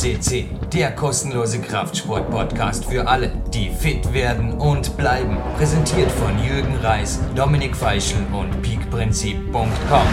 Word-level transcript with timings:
CC, 0.00 0.46
der 0.72 0.92
kostenlose 0.92 1.60
Kraftsport-Podcast 1.60 2.86
für 2.86 3.06
alle, 3.06 3.30
die 3.52 3.68
fit 3.68 4.14
werden 4.14 4.54
und 4.54 4.96
bleiben. 4.96 5.36
Präsentiert 5.58 6.10
von 6.10 6.42
Jürgen 6.42 6.74
Reis, 6.76 7.20
Dominik 7.36 7.76
Feischl 7.76 8.16
und 8.32 8.62
peakprinzip.com. 8.62 10.06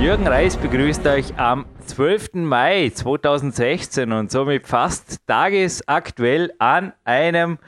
Jürgen 0.00 0.28
Reis 0.28 0.56
begrüßt 0.56 1.04
euch 1.08 1.36
am 1.36 1.66
12. 1.86 2.34
Mai 2.34 2.92
2016 2.94 4.12
und 4.12 4.30
somit 4.30 4.68
fast 4.68 5.26
tagesaktuell 5.26 6.52
an 6.60 6.92
einem 7.02 7.58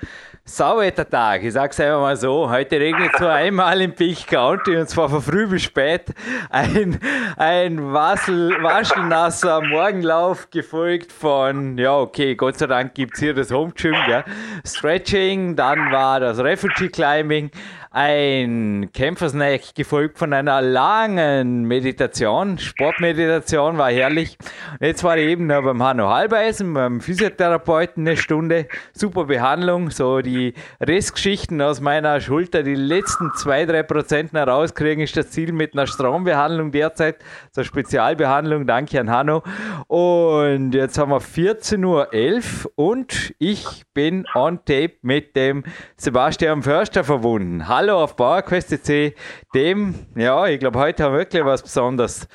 Sauwettertag. 0.51 1.45
Ich 1.45 1.53
sag's 1.53 1.79
einfach 1.79 2.01
mal 2.01 2.17
so. 2.17 2.51
Heute 2.51 2.81
regnet 2.81 3.13
nur 3.21 3.31
einmal 3.31 3.81
im 3.81 3.95
Peak 3.95 4.27
County 4.27 4.77
und 4.77 4.89
zwar 4.89 5.09
von 5.09 5.23
früh 5.23 5.47
bis 5.47 5.63
spät. 5.63 6.07
Ein, 6.51 6.99
ein 7.37 7.93
Wassel, 7.93 8.61
waschelnasser 8.61 9.61
Morgenlauf 9.61 10.51
gefolgt 10.51 11.13
von, 11.13 11.79
ja, 11.79 11.97
okay, 11.97 12.35
Gott 12.35 12.59
sei 12.59 12.67
Dank 12.67 12.95
gibt's 12.95 13.21
hier 13.21 13.33
das 13.33 13.53
Home 13.53 13.73
Gym, 13.77 13.95
ja. 14.09 14.25
Stretching, 14.67 15.55
dann 15.55 15.93
war 15.93 16.19
das 16.19 16.39
Refugee 16.41 16.89
Climbing, 16.89 17.53
ein 17.93 18.91
Kämpfersnack 18.95 19.75
gefolgt 19.75 20.17
von 20.17 20.33
einer 20.33 20.63
langen 20.63 21.65
Meditation. 21.65 22.57
Sportmeditation 22.57 23.79
war 23.79 23.91
herrlich. 23.91 24.39
Und 24.79 24.87
jetzt 24.87 25.03
war 25.03 25.19
ich 25.19 25.29
eben 25.29 25.49
beim 25.49 25.83
Hanno 25.83 26.09
Halbeisen, 26.09 26.73
beim 26.73 27.01
Physiotherapeuten 27.01 28.07
eine 28.07 28.17
Stunde. 28.17 28.69
Super 28.93 29.25
Behandlung. 29.25 29.91
So 29.91 30.21
die 30.21 30.55
Restgeschichten 30.81 31.61
aus 31.61 31.81
meiner 31.81 32.21
Schulter, 32.21 32.63
die 32.63 32.77
letzten 32.77 33.33
zwei 33.35 33.67
drei 33.67 33.83
Prozent 33.83 34.35
herauskriegen, 34.35 35.03
ist 35.03 35.17
das 35.17 35.31
Ziel 35.33 35.53
mit 35.53 35.73
einer 35.73 35.89
Strombehandlung 35.89 36.71
derzeit. 36.71 37.17
So 37.51 37.65
Spezialbehandlung. 37.65 38.69
Danke 38.69 39.01
an 39.01 39.11
Hanno. 39.11 39.43
Und 39.89 40.77
jetzt 40.77 40.97
haben 40.97 41.11
wir 41.11 41.21
14.11 41.21 42.67
Uhr 42.67 42.73
und 42.77 43.35
ich 43.41 43.83
bin 43.95 44.27
on 44.37 44.59
tape 44.65 44.93
mit 45.03 45.35
dem 45.35 45.65
Sebastian 45.97 46.63
Förster 46.63 47.03
verbunden. 47.03 47.67
Hallo 47.67 47.80
auf 47.89 48.17
PowerQuest.c, 48.17 49.15
dem, 49.55 49.95
ja, 50.15 50.47
ich 50.47 50.61
glaube, 50.61 50.79
heute 50.79 51.05
haben 51.05 51.13
wir 51.13 51.21
wirklich 51.21 51.45
was 51.45 51.63
Besonderes, 51.63 52.29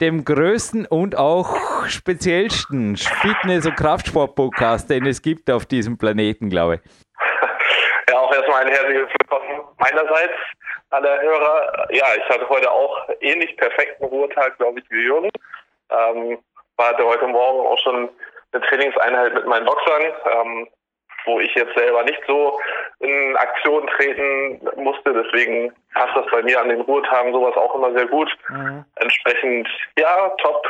dem 0.00 0.24
größten 0.24 0.84
und 0.84 1.16
auch 1.16 1.56
speziellsten 1.86 2.96
Fitness- 2.96 3.64
und 3.64 3.76
Kraftsport-Podcast, 3.76 4.90
den 4.90 5.06
es 5.06 5.22
gibt 5.22 5.50
auf 5.50 5.64
diesem 5.64 5.96
Planeten, 5.96 6.50
glaube 6.50 6.74
ich. 6.74 6.80
Ja, 8.10 8.18
auch 8.18 8.34
erstmal 8.34 8.64
ein 8.64 8.72
herzliches 8.72 9.08
Willkommen 9.20 9.60
meinerseits, 9.78 10.34
alle 10.90 11.22
Hörer. 11.22 11.86
Ja, 11.92 12.06
ich 12.16 12.28
hatte 12.28 12.48
heute 12.48 12.68
auch 12.68 13.08
ähnlich 13.20 13.56
perfekten 13.56 14.04
Ruhetag, 14.04 14.58
glaube 14.58 14.80
ich, 14.80 14.90
wie 14.90 15.04
Jürgen. 15.04 15.30
Ähm, 15.90 16.38
hatte 16.76 17.04
heute 17.04 17.26
Morgen 17.28 17.66
auch 17.66 17.78
schon 17.78 18.08
eine 18.52 18.62
Trainingseinheit 18.66 19.34
mit 19.34 19.46
meinen 19.46 19.64
Boxern. 19.64 20.02
Ähm, 20.02 20.68
wo 21.24 21.40
ich 21.40 21.54
jetzt 21.54 21.76
selber 21.76 22.02
nicht 22.04 22.20
so 22.26 22.58
in 23.00 23.36
Aktion 23.36 23.86
treten 23.88 24.60
musste. 24.76 25.12
Deswegen 25.12 25.72
passt 25.94 26.16
das 26.16 26.26
bei 26.30 26.42
mir 26.42 26.60
an 26.60 26.68
den 26.68 26.80
Ruhetagen 26.82 27.32
sowas 27.32 27.56
auch 27.56 27.74
immer 27.74 27.92
sehr 27.92 28.06
gut. 28.06 28.30
Mhm. 28.48 28.84
Entsprechend, 28.96 29.68
ja, 29.98 30.28
top, 30.38 30.66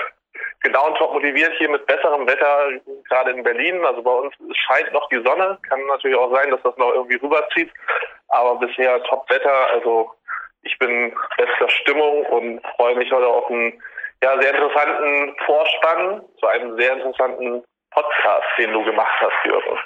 genau 0.61 0.89
und 0.89 0.97
top 0.97 1.13
motiviert 1.13 1.53
hier 1.59 1.69
mit 1.69 1.87
besserem 1.87 2.27
Wetter, 2.27 2.71
gerade 3.09 3.33
in 3.33 3.43
Berlin. 3.43 3.85
Also 3.85 4.03
bei 4.03 4.13
uns 4.13 4.35
scheint 4.67 4.93
noch 4.93 5.09
die 5.09 5.23
Sonne. 5.25 5.59
Kann 5.69 5.85
natürlich 5.87 6.17
auch 6.17 6.35
sein, 6.35 6.51
dass 6.51 6.63
das 6.63 6.77
noch 6.77 6.93
irgendwie 6.93 7.17
rüberzieht. 7.17 7.71
Aber 8.29 8.57
bisher 8.57 9.03
top 9.05 9.29
Wetter. 9.31 9.69
Also 9.73 10.11
ich 10.63 10.79
bin 10.79 11.15
bester 11.37 11.69
Stimmung 11.69 12.25
und 12.27 12.67
freue 12.77 12.97
mich 12.97 13.11
heute 13.11 13.27
auf 13.27 13.49
einen 13.51 13.81
ja, 14.23 14.41
sehr 14.41 14.55
interessanten 14.55 15.35
Vorspann 15.47 16.23
zu 16.39 16.47
einem 16.47 16.79
sehr 16.79 16.93
interessanten 16.93 17.65
Podcast, 17.91 18.47
den 18.59 18.73
du 18.73 18.85
gemacht 18.85 19.21
hast, 19.21 19.47
Jürgen. 19.47 19.79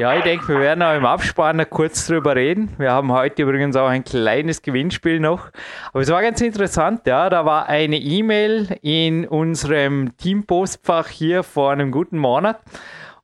Ja, 0.00 0.16
ich 0.16 0.22
denke, 0.22 0.46
wir 0.46 0.60
werden 0.60 0.80
auch 0.84 0.94
im 0.94 1.04
Abspann 1.04 1.60
kurz 1.68 2.06
drüber 2.06 2.36
reden. 2.36 2.72
Wir 2.78 2.92
haben 2.92 3.10
heute 3.10 3.42
übrigens 3.42 3.74
auch 3.74 3.88
ein 3.88 4.04
kleines 4.04 4.62
Gewinnspiel 4.62 5.18
noch. 5.18 5.48
Aber 5.92 6.00
es 6.00 6.08
war 6.08 6.22
ganz 6.22 6.40
interessant, 6.40 7.04
ja. 7.08 7.28
Da 7.28 7.44
war 7.44 7.68
eine 7.68 7.96
E-Mail 7.96 8.78
in 8.80 9.26
unserem 9.26 10.16
Teampostfach 10.16 11.08
hier 11.08 11.42
vor 11.42 11.72
einem 11.72 11.90
guten 11.90 12.16
Monat. 12.16 12.60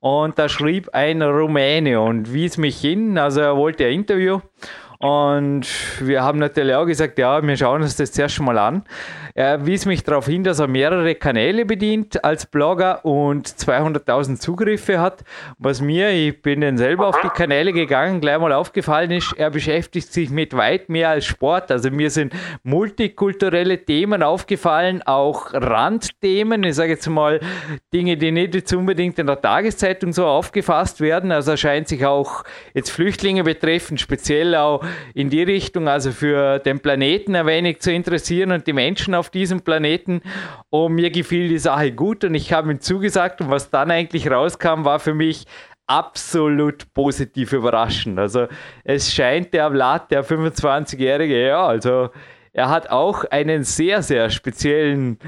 Und 0.01 0.37
da 0.37 0.49
schrieb 0.49 0.89
ein 0.93 1.23
Rumäne 1.23 2.01
und 2.01 2.33
wies 2.33 2.57
mich 2.59 2.81
hin. 2.81 3.19
Also 3.19 3.41
er 3.41 3.57
wollte 3.57 3.87
ein 3.87 3.93
Interview. 3.93 4.41
Und 4.99 5.69
wir 6.01 6.25
haben 6.25 6.41
natürlich 6.41 6.75
auch 6.75 6.87
gesagt, 6.87 7.19
ja, 7.19 7.41
wir 7.41 7.57
schauen 7.57 7.83
uns 7.83 7.95
das 7.95 8.11
zuerst 8.11 8.35
schon 8.35 8.47
mal 8.47 8.59
an. 8.59 8.83
Er 9.37 9.67
wies 9.67 9.85
mich 9.85 10.05
darauf 10.05 10.27
hin, 10.27 10.45
dass 10.45 10.61
er 10.61 10.69
mehrere 10.69 11.17
Kanäle 11.17 11.65
bedient 11.65 12.23
als 12.23 12.47
Blogger 12.47 13.05
und 13.05 13.49
200.000 13.49 14.39
Zugriffe 14.39 15.01
hat. 15.01 15.25
Was 15.59 15.81
mir, 15.81 16.11
ich 16.11 16.41
bin 16.41 16.61
dann 16.61 16.79
selber 16.79 17.09
auf 17.09 17.21
die 17.21 17.31
Kanäle 17.31 17.73
gegangen, 17.73 18.21
gleich 18.21 18.39
mal 18.39 18.53
aufgefallen 18.53 19.11
ist, 19.11 19.33
er 19.37 19.51
beschäftigt 19.51 20.13
sich 20.13 20.31
mit 20.31 20.57
weit 20.57 20.89
mehr 20.89 21.09
als 21.09 21.25
Sport. 21.25 21.73
Also 21.73 21.91
mir 21.91 22.11
sind 22.11 22.33
multikulturelle 22.63 23.85
Themen 23.85 24.23
aufgefallen, 24.23 25.03
auch 25.03 25.53
Randthemen. 25.53 26.63
Ich 26.63 26.77
sage 26.77 26.93
jetzt 26.93 27.09
mal 27.09 27.41
Dinge, 27.93 28.17
die 28.17 28.31
nicht 28.31 28.55
jetzt 28.55 28.73
unbedingt 28.73 29.19
in 29.19 29.27
der 29.27 29.41
Tageszeitung 29.41 30.13
so 30.13 30.27
aufgefasst 30.27 31.01
werden. 31.01 31.33
Also 31.33 31.51
er 31.51 31.57
scheint 31.57 31.89
sich 31.89 32.07
auch 32.07 32.45
jetzt 32.73 32.91
Flüchtlinge 32.91 33.43
betreffend, 33.43 34.01
speziell 34.01 34.55
auch 34.55 34.85
in 35.13 35.29
die 35.29 35.43
Richtung, 35.43 35.89
also 35.89 36.13
für 36.13 36.61
den 36.61 36.79
Planeten 36.79 37.35
ein 37.35 37.47
wenig 37.47 37.81
zu 37.81 37.91
interessieren 37.91 38.53
und 38.53 38.69
die 38.69 38.73
Menschen 38.73 39.13
auf 39.17 39.24
diesem 39.31 39.63
Planeten. 39.63 40.23
Und 40.71 40.95
mir 40.95 41.11
gefiel 41.11 41.49
die 41.49 41.59
Sache 41.59 41.93
gut 41.93 42.25
und 42.25 42.35
ich 42.35 42.53
habe 42.53 42.71
ihm 42.71 42.81
zugesagt 42.81 43.41
und 43.41 43.51
was 43.51 43.71
dann 43.71 43.91
eigentlich 43.91 44.31
rauskam, 44.31 44.85
war 44.85 44.99
für 44.99 45.15
mich 45.15 45.45
absolut 45.87 46.93
positiv 46.95 47.53
überraschend. 47.53 48.19
Also 48.19 48.47
es 48.85 49.13
scheint 49.13 49.53
der 49.53 49.71
Vlad, 49.71 50.11
der 50.11 50.25
25-Jährige, 50.25 51.47
ja, 51.47 51.67
also 51.67 52.11
er 52.53 52.69
hat 52.71 52.91
auch 52.91 53.25
einen 53.25 53.65
sehr, 53.65 54.03
sehr 54.03 54.31
speziellen 54.31 55.19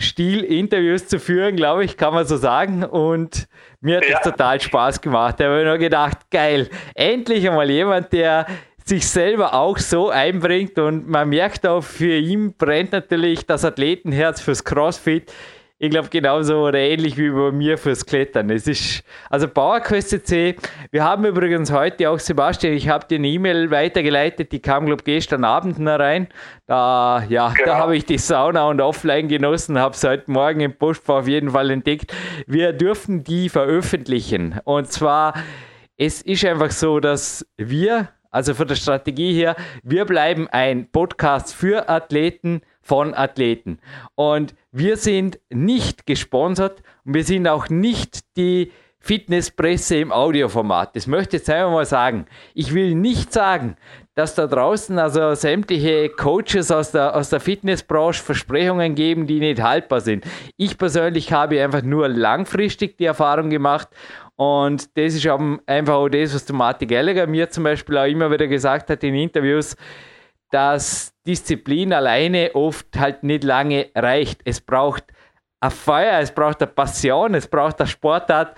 Stil, 0.00 0.42
Interviews 0.42 1.08
zu 1.08 1.18
führen, 1.18 1.56
glaube 1.56 1.84
ich, 1.84 1.96
kann 1.96 2.14
man 2.14 2.26
so 2.26 2.36
sagen. 2.36 2.84
Und 2.84 3.48
mir 3.80 3.98
hat 3.98 4.04
ja. 4.04 4.18
das 4.18 4.22
total 4.22 4.60
Spaß 4.60 5.00
gemacht. 5.00 5.38
Da 5.38 5.46
habe 5.46 5.60
ich 5.60 5.66
nur 5.66 5.78
gedacht, 5.78 6.30
geil, 6.30 6.68
endlich 6.94 7.48
einmal 7.48 7.70
jemand, 7.70 8.12
der 8.12 8.46
sich 8.88 9.06
selber 9.06 9.54
auch 9.54 9.78
so 9.78 10.08
einbringt 10.08 10.78
und 10.78 11.08
man 11.08 11.28
merkt 11.28 11.66
auch, 11.66 11.82
für 11.82 12.16
ihn 12.16 12.54
brennt 12.54 12.92
natürlich 12.92 13.46
das 13.46 13.64
Athletenherz 13.64 14.40
fürs 14.40 14.64
CrossFit. 14.64 15.32
Ich 15.80 15.90
glaube 15.90 16.08
genauso 16.08 16.66
oder 16.66 16.80
ähnlich 16.80 17.16
wie 17.16 17.30
bei 17.30 17.52
mir 17.52 17.78
fürs 17.78 18.04
Klettern. 18.04 18.50
Es 18.50 18.66
ist 18.66 19.04
also 19.30 19.46
PowerQuest 19.46 20.26
C. 20.26 20.56
Wir 20.90 21.04
haben 21.04 21.24
übrigens 21.24 21.70
heute 21.70 22.10
auch 22.10 22.18
Sebastian, 22.18 22.72
ich 22.72 22.88
habe 22.88 23.06
dir 23.06 23.18
eine 23.18 23.28
E-Mail 23.28 23.70
weitergeleitet, 23.70 24.50
die 24.50 24.58
kam 24.60 24.86
glaube 24.86 25.04
gestern 25.04 25.44
Abend 25.44 25.76
rein. 25.78 26.26
Da 26.66 27.22
ja, 27.28 27.50
genau. 27.50 27.66
da 27.66 27.78
habe 27.78 27.96
ich 27.96 28.04
die 28.04 28.18
Sauna 28.18 28.68
und 28.68 28.80
Offline 28.80 29.28
genossen, 29.28 29.78
habe 29.78 29.94
es 29.94 30.02
heute 30.02 30.28
Morgen 30.32 30.60
im 30.60 30.76
Postfach 30.76 31.18
auf 31.18 31.28
jeden 31.28 31.50
Fall 31.50 31.70
entdeckt. 31.70 32.12
Wir 32.48 32.72
dürfen 32.72 33.22
die 33.22 33.48
veröffentlichen 33.48 34.58
und 34.64 34.90
zwar 34.90 35.34
es 35.96 36.22
ist 36.22 36.44
einfach 36.44 36.70
so, 36.70 37.00
dass 37.00 37.46
wir 37.56 38.08
also 38.30 38.54
von 38.54 38.68
der 38.68 38.74
Strategie 38.74 39.32
her, 39.32 39.56
wir 39.82 40.04
bleiben 40.04 40.48
ein 40.48 40.90
Podcast 40.90 41.54
für 41.54 41.88
Athleten 41.88 42.62
von 42.82 43.14
Athleten. 43.14 43.78
Und 44.14 44.54
wir 44.72 44.96
sind 44.96 45.38
nicht 45.50 46.06
gesponsert 46.06 46.82
und 47.04 47.14
wir 47.14 47.24
sind 47.24 47.46
auch 47.48 47.68
nicht 47.68 48.20
die 48.36 48.72
Fitnesspresse 49.00 49.96
im 49.96 50.12
Audioformat. 50.12 50.96
Das 50.96 51.06
möchte 51.06 51.36
ich 51.36 51.42
jetzt 51.42 51.50
einmal 51.50 51.72
mal 51.72 51.86
sagen. 51.86 52.26
Ich 52.54 52.74
will 52.74 52.94
nicht 52.94 53.32
sagen, 53.32 53.76
dass 54.14 54.34
da 54.34 54.46
draußen 54.46 54.98
also 54.98 55.34
sämtliche 55.34 56.08
Coaches 56.08 56.70
aus 56.72 56.90
der, 56.90 57.14
aus 57.14 57.30
der 57.30 57.40
Fitnessbranche 57.40 58.22
Versprechungen 58.22 58.94
geben, 58.94 59.26
die 59.26 59.38
nicht 59.38 59.62
haltbar 59.62 60.00
sind. 60.00 60.24
Ich 60.56 60.76
persönlich 60.76 61.32
habe 61.32 61.62
einfach 61.62 61.82
nur 61.82 62.08
langfristig 62.08 62.98
die 62.98 63.04
Erfahrung 63.04 63.48
gemacht 63.48 63.88
und 64.38 64.96
das 64.96 65.14
ist 65.14 65.26
einfach 65.26 65.94
auch 65.94 66.08
das, 66.08 66.32
was 66.32 66.44
der 66.44 66.54
Martin 66.54 66.86
Gallagher 66.86 67.26
mir 67.26 67.50
zum 67.50 67.64
Beispiel 67.64 67.98
auch 67.98 68.06
immer 68.06 68.30
wieder 68.30 68.46
gesagt 68.46 68.88
hat 68.88 69.02
in 69.02 69.16
Interviews, 69.16 69.74
dass 70.52 71.12
Disziplin 71.26 71.92
alleine 71.92 72.52
oft 72.54 72.86
halt 72.96 73.24
nicht 73.24 73.42
lange 73.42 73.90
reicht. 73.96 74.40
Es 74.44 74.60
braucht 74.60 75.02
ein 75.58 75.72
Feuer, 75.72 76.20
es 76.20 76.30
braucht 76.30 76.62
eine 76.62 76.70
Passion, 76.70 77.34
es 77.34 77.48
braucht 77.48 77.80
eine 77.80 77.88
Sportart, 77.88 78.56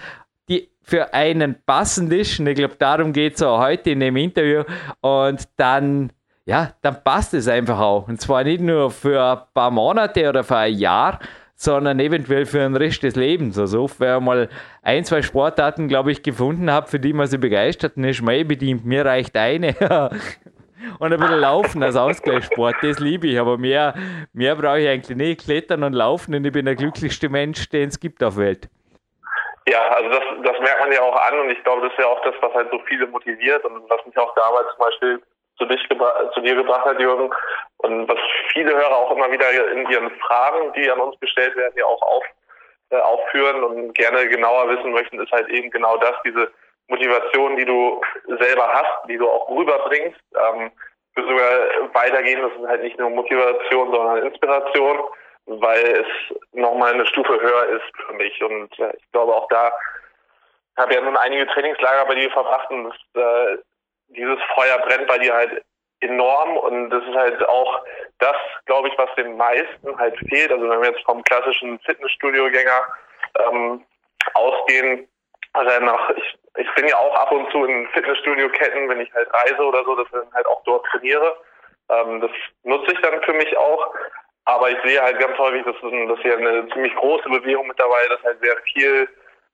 die 0.51 0.69
für 0.83 1.15
einen 1.15 1.57
passend 1.65 2.13
ist. 2.13 2.39
Und 2.39 2.49
ich 2.49 2.57
glaube, 2.57 2.77
darum 2.79 3.15
geht 3.15 3.37
es 3.37 3.43
auch 3.43 3.59
heute 3.59 3.93
in 3.93 4.01
dem 4.01 4.17
Interview. 4.17 4.65
Und 5.01 5.49
dann, 5.57 6.13
ja, 6.45 6.75
dann 6.83 7.03
passt 7.03 7.33
es 7.33 7.49
einfach 7.49 7.81
auch. 7.81 8.07
Und 8.07 8.21
zwar 8.21 8.45
nicht 8.45 8.61
nur 8.61 8.91
für 8.91 9.19
ein 9.19 9.39
paar 9.55 9.71
Monate 9.71 10.29
oder 10.29 10.45
für 10.45 10.59
ein 10.59 10.75
Jahr, 10.75 11.21
sondern 11.61 12.01
eventuell 12.01 12.47
für 12.47 12.61
den 12.61 12.75
Rest 12.75 13.03
des 13.03 13.17
Lebens. 13.17 13.59
Also 13.59 13.87
wer 13.99 14.19
mal 14.19 14.49
ein, 14.83 15.05
zwei 15.05 15.21
Sportarten, 15.21 15.89
glaube 15.89 16.11
ich, 16.11 16.23
gefunden 16.23 16.73
hat, 16.73 16.89
für 16.89 16.99
die 16.99 17.13
man 17.13 17.27
sich 17.27 17.39
begeistert 17.39 17.99
und 17.99 18.05
ist, 18.05 18.23
man 18.23 18.49
bedient, 18.49 18.87
mir 18.87 19.05
reicht 19.05 19.37
eine. 19.37 19.77
Und 20.99 21.13
ein 21.13 21.21
bisschen 21.21 21.39
Laufen 21.39 21.83
als 21.83 21.95
Ausgleichssport, 21.95 22.77
das 22.81 22.99
liebe 23.01 23.27
ich. 23.27 23.39
Aber 23.39 23.59
mehr, 23.59 23.95
mehr 24.33 24.57
brauche 24.57 24.81
ich 24.81 24.89
eigentlich 24.89 25.17
nicht. 25.17 25.45
Klettern 25.45 25.83
und 25.83 25.93
Laufen 25.93 26.35
und 26.35 26.45
ich 26.47 26.53
bin 26.53 26.65
der 26.65 26.75
glücklichste 26.75 27.29
Mensch, 27.29 27.69
den 27.69 27.91
es 27.91 28.01
gibt 28.01 28.25
auf 28.25 28.37
der 28.37 28.45
Welt. 28.45 28.69
Ja, 29.69 29.83
also 29.91 30.09
das, 30.09 30.23
das 30.43 30.59
merkt 30.59 30.81
man 30.81 30.91
ja 30.91 31.03
auch 31.03 31.15
an 31.15 31.39
und 31.41 31.51
ich 31.51 31.63
glaube, 31.65 31.83
das 31.83 31.93
ist 31.93 31.99
ja 31.99 32.07
auch 32.07 32.23
das, 32.25 32.35
was 32.41 32.55
halt 32.55 32.71
so 32.73 32.81
viele 32.89 33.07
motiviert 33.07 33.63
und 33.67 33.89
was 33.91 34.05
mich 34.07 34.17
auch 34.17 34.35
damals 34.35 34.69
zum 34.71 34.79
Beispiel 34.79 35.23
zu, 35.61 35.67
dich 35.67 35.87
zu 36.35 36.41
dir 36.41 36.55
gebracht 36.55 36.87
hat, 36.87 36.99
Jürgen. 36.99 37.31
Und 37.79 38.09
was 38.09 38.19
viele 38.53 38.75
Hörer 38.75 38.97
auch 38.97 39.13
immer 39.13 39.31
wieder 39.31 39.51
in 39.73 39.89
ihren 39.89 40.11
Fragen, 40.21 40.73
die 40.73 40.91
an 40.91 41.01
uns 41.01 41.21
gestellt 41.21 41.55
werden, 41.57 41.75
ja 41.77 41.85
auch 41.85 42.03
auf, 42.03 42.25
äh, 42.91 42.99
aufführen 42.99 43.63
und 43.63 43.95
gerne 43.95 44.27
genauer 44.29 44.69
wissen 44.69 44.93
möchten, 44.93 45.21
ist 45.21 45.33
halt 45.33 45.49
eben 45.51 45.71
genau 45.71 45.97
das, 45.99 46.15
diese 46.25 46.51
Motivation, 46.89 47.57
die 47.57 47.65
du 47.65 48.01
selber 48.27 48.69
hast, 48.73 49.09
die 49.09 49.17
du 49.17 49.29
auch 49.29 49.49
rüberbringst. 49.51 50.21
Ähm, 50.35 50.73
für 51.15 51.23
sogar 51.23 51.95
weitergehen, 51.95 52.41
das 52.41 52.53
ist 52.53 52.69
halt 52.69 52.83
nicht 52.83 52.99
nur 52.99 53.11
Motivation, 53.11 53.91
sondern 53.93 54.27
Inspiration, 54.27 55.01
weil 55.47 56.05
es 56.05 56.37
nochmal 56.53 56.95
eine 56.95 57.07
Stufe 57.07 57.41
höher 57.41 57.67
ist 57.67 58.07
für 58.07 58.15
mich. 58.15 58.43
Und 58.43 58.79
äh, 58.79 58.93
ich 58.97 59.11
glaube 59.13 59.35
auch 59.35 59.49
da, 59.49 59.73
habe 60.79 60.95
ja 60.95 61.01
nun 61.01 61.17
einige 61.17 61.47
Trainingslager 61.49 62.07
bei 62.07 62.15
dir 62.15 62.31
verbracht 62.31 62.71
und 62.71 62.85
das, 62.85 62.97
äh, 63.23 63.59
dieses 64.11 64.39
Feuer 64.55 64.79
brennt 64.79 65.07
bei 65.07 65.19
dir 65.19 65.35
halt 65.35 65.63
enorm 66.01 66.57
und 66.57 66.91
das 66.91 67.03
ist 67.05 67.15
halt 67.15 67.47
auch 67.49 67.85
das, 68.19 68.37
glaube 68.67 68.89
ich, 68.89 68.99
was 68.99 69.15
den 69.17 69.37
meisten 69.37 69.99
halt 69.99 70.17
fehlt. 70.29 70.51
Also 70.51 70.69
wenn 70.69 70.81
wir 70.81 70.91
jetzt 70.91 71.05
vom 71.05 71.23
klassischen 71.25 71.79
Fitnessstudio-Gänger 71.81 72.87
ähm, 73.39 73.85
ausgehen, 74.35 75.09
also 75.53 75.85
nach, 75.85 76.11
ich, 76.11 76.39
ich 76.57 76.75
bin 76.75 76.89
ja 76.89 76.97
auch 76.97 77.15
ab 77.17 77.33
und 77.33 77.51
zu 77.51 77.65
in 77.65 77.89
Fitnessstudio-Ketten, 77.89 78.89
wenn 78.89 79.01
ich 79.01 79.13
halt 79.13 79.29
reise 79.33 79.63
oder 79.63 79.85
so, 79.85 79.97
dass 79.97 80.07
ich 80.07 80.13
dann 80.13 80.33
halt 80.35 80.47
auch 80.47 80.63
dort 80.65 80.87
trainiere. 80.87 81.37
Ähm, 81.91 82.21
das 82.21 82.31
nutze 82.63 82.93
ich 82.93 83.01
dann 83.01 83.23
für 83.23 83.35
mich 83.35 83.57
auch. 83.57 83.95
Aber 84.47 84.71
ich 84.71 84.79
sehe 84.85 85.01
halt 85.01 85.19
ganz 85.19 85.37
häufig, 85.39 85.65
dass, 85.65 85.77
dass 85.81 86.21
hier 86.23 86.37
eine 86.37 86.69
ziemlich 86.71 86.95
große 86.97 87.29
Bewegung 87.29 87.67
mit 87.67 87.79
dabei, 87.79 88.09
dass 88.09 88.23
halt 88.23 88.41
sehr 88.43 88.57
viel 88.73 89.09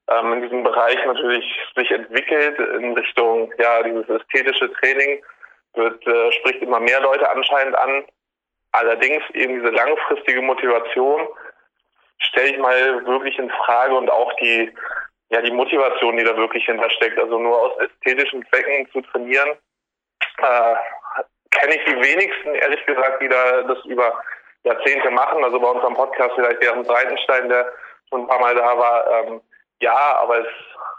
ähm, 0.09 0.33
in 0.35 0.43
diesem 0.43 0.63
Bereich 0.63 1.05
natürlich 1.05 1.45
sich 1.75 1.91
entwickelt 1.91 2.59
in 2.59 2.95
Richtung 2.95 3.53
ja 3.59 3.83
dieses 3.83 4.09
ästhetische 4.09 4.73
Training 4.75 5.23
wird 5.75 6.07
äh, 6.07 6.33
spricht 6.33 6.63
immer 6.63 6.81
mehr 6.81 7.01
Leute 7.01 7.29
anscheinend 7.31 7.77
an. 7.77 8.05
Allerdings 8.73 9.23
eben 9.35 9.61
diese 9.61 9.75
langfristige 9.75 10.43
Motivation 10.43 11.29
stelle 12.19 12.49
ich 12.49 12.59
mal 12.59 13.05
wirklich 13.07 13.39
in 13.39 13.51
Frage 13.51 13.95
und 13.95 14.11
auch 14.11 14.33
die 14.35 14.73
ja 15.31 15.41
die 15.43 15.51
Motivation, 15.51 16.17
die 16.17 16.25
da 16.25 16.37
wirklich 16.37 16.65
hintersteckt. 16.65 17.19
Also 17.19 17.39
nur 17.39 17.61
aus 17.61 17.79
ästhetischen 17.81 18.47
Zwecken 18.49 18.89
zu 18.93 19.01
trainieren, 19.03 19.51
äh, 20.39 20.75
kenne 21.51 21.75
ich 21.75 21.85
die 21.85 21.97
wenigsten, 21.97 22.55
ehrlich 22.55 22.85
gesagt, 22.87 23.23
die 23.23 23.29
da 23.29 23.63
das 23.63 23.85
über 23.87 24.23
Jahrzehnte 24.65 25.11
machen. 25.11 25.43
Also 25.45 25.59
bei 25.61 25.69
unserem 25.69 25.95
Podcast 25.95 26.33
vielleicht 26.35 26.61
Bernd 26.61 26.87
Breitenstein, 26.87 27.49
der 27.49 27.73
schon 28.09 28.23
ein 28.23 28.27
paar 28.27 28.41
Mal 28.41 28.55
da 28.55 28.79
war, 28.79 29.11
ähm, 29.11 29.41
ja, 29.81 30.17
aber 30.21 30.41
es 30.41 30.49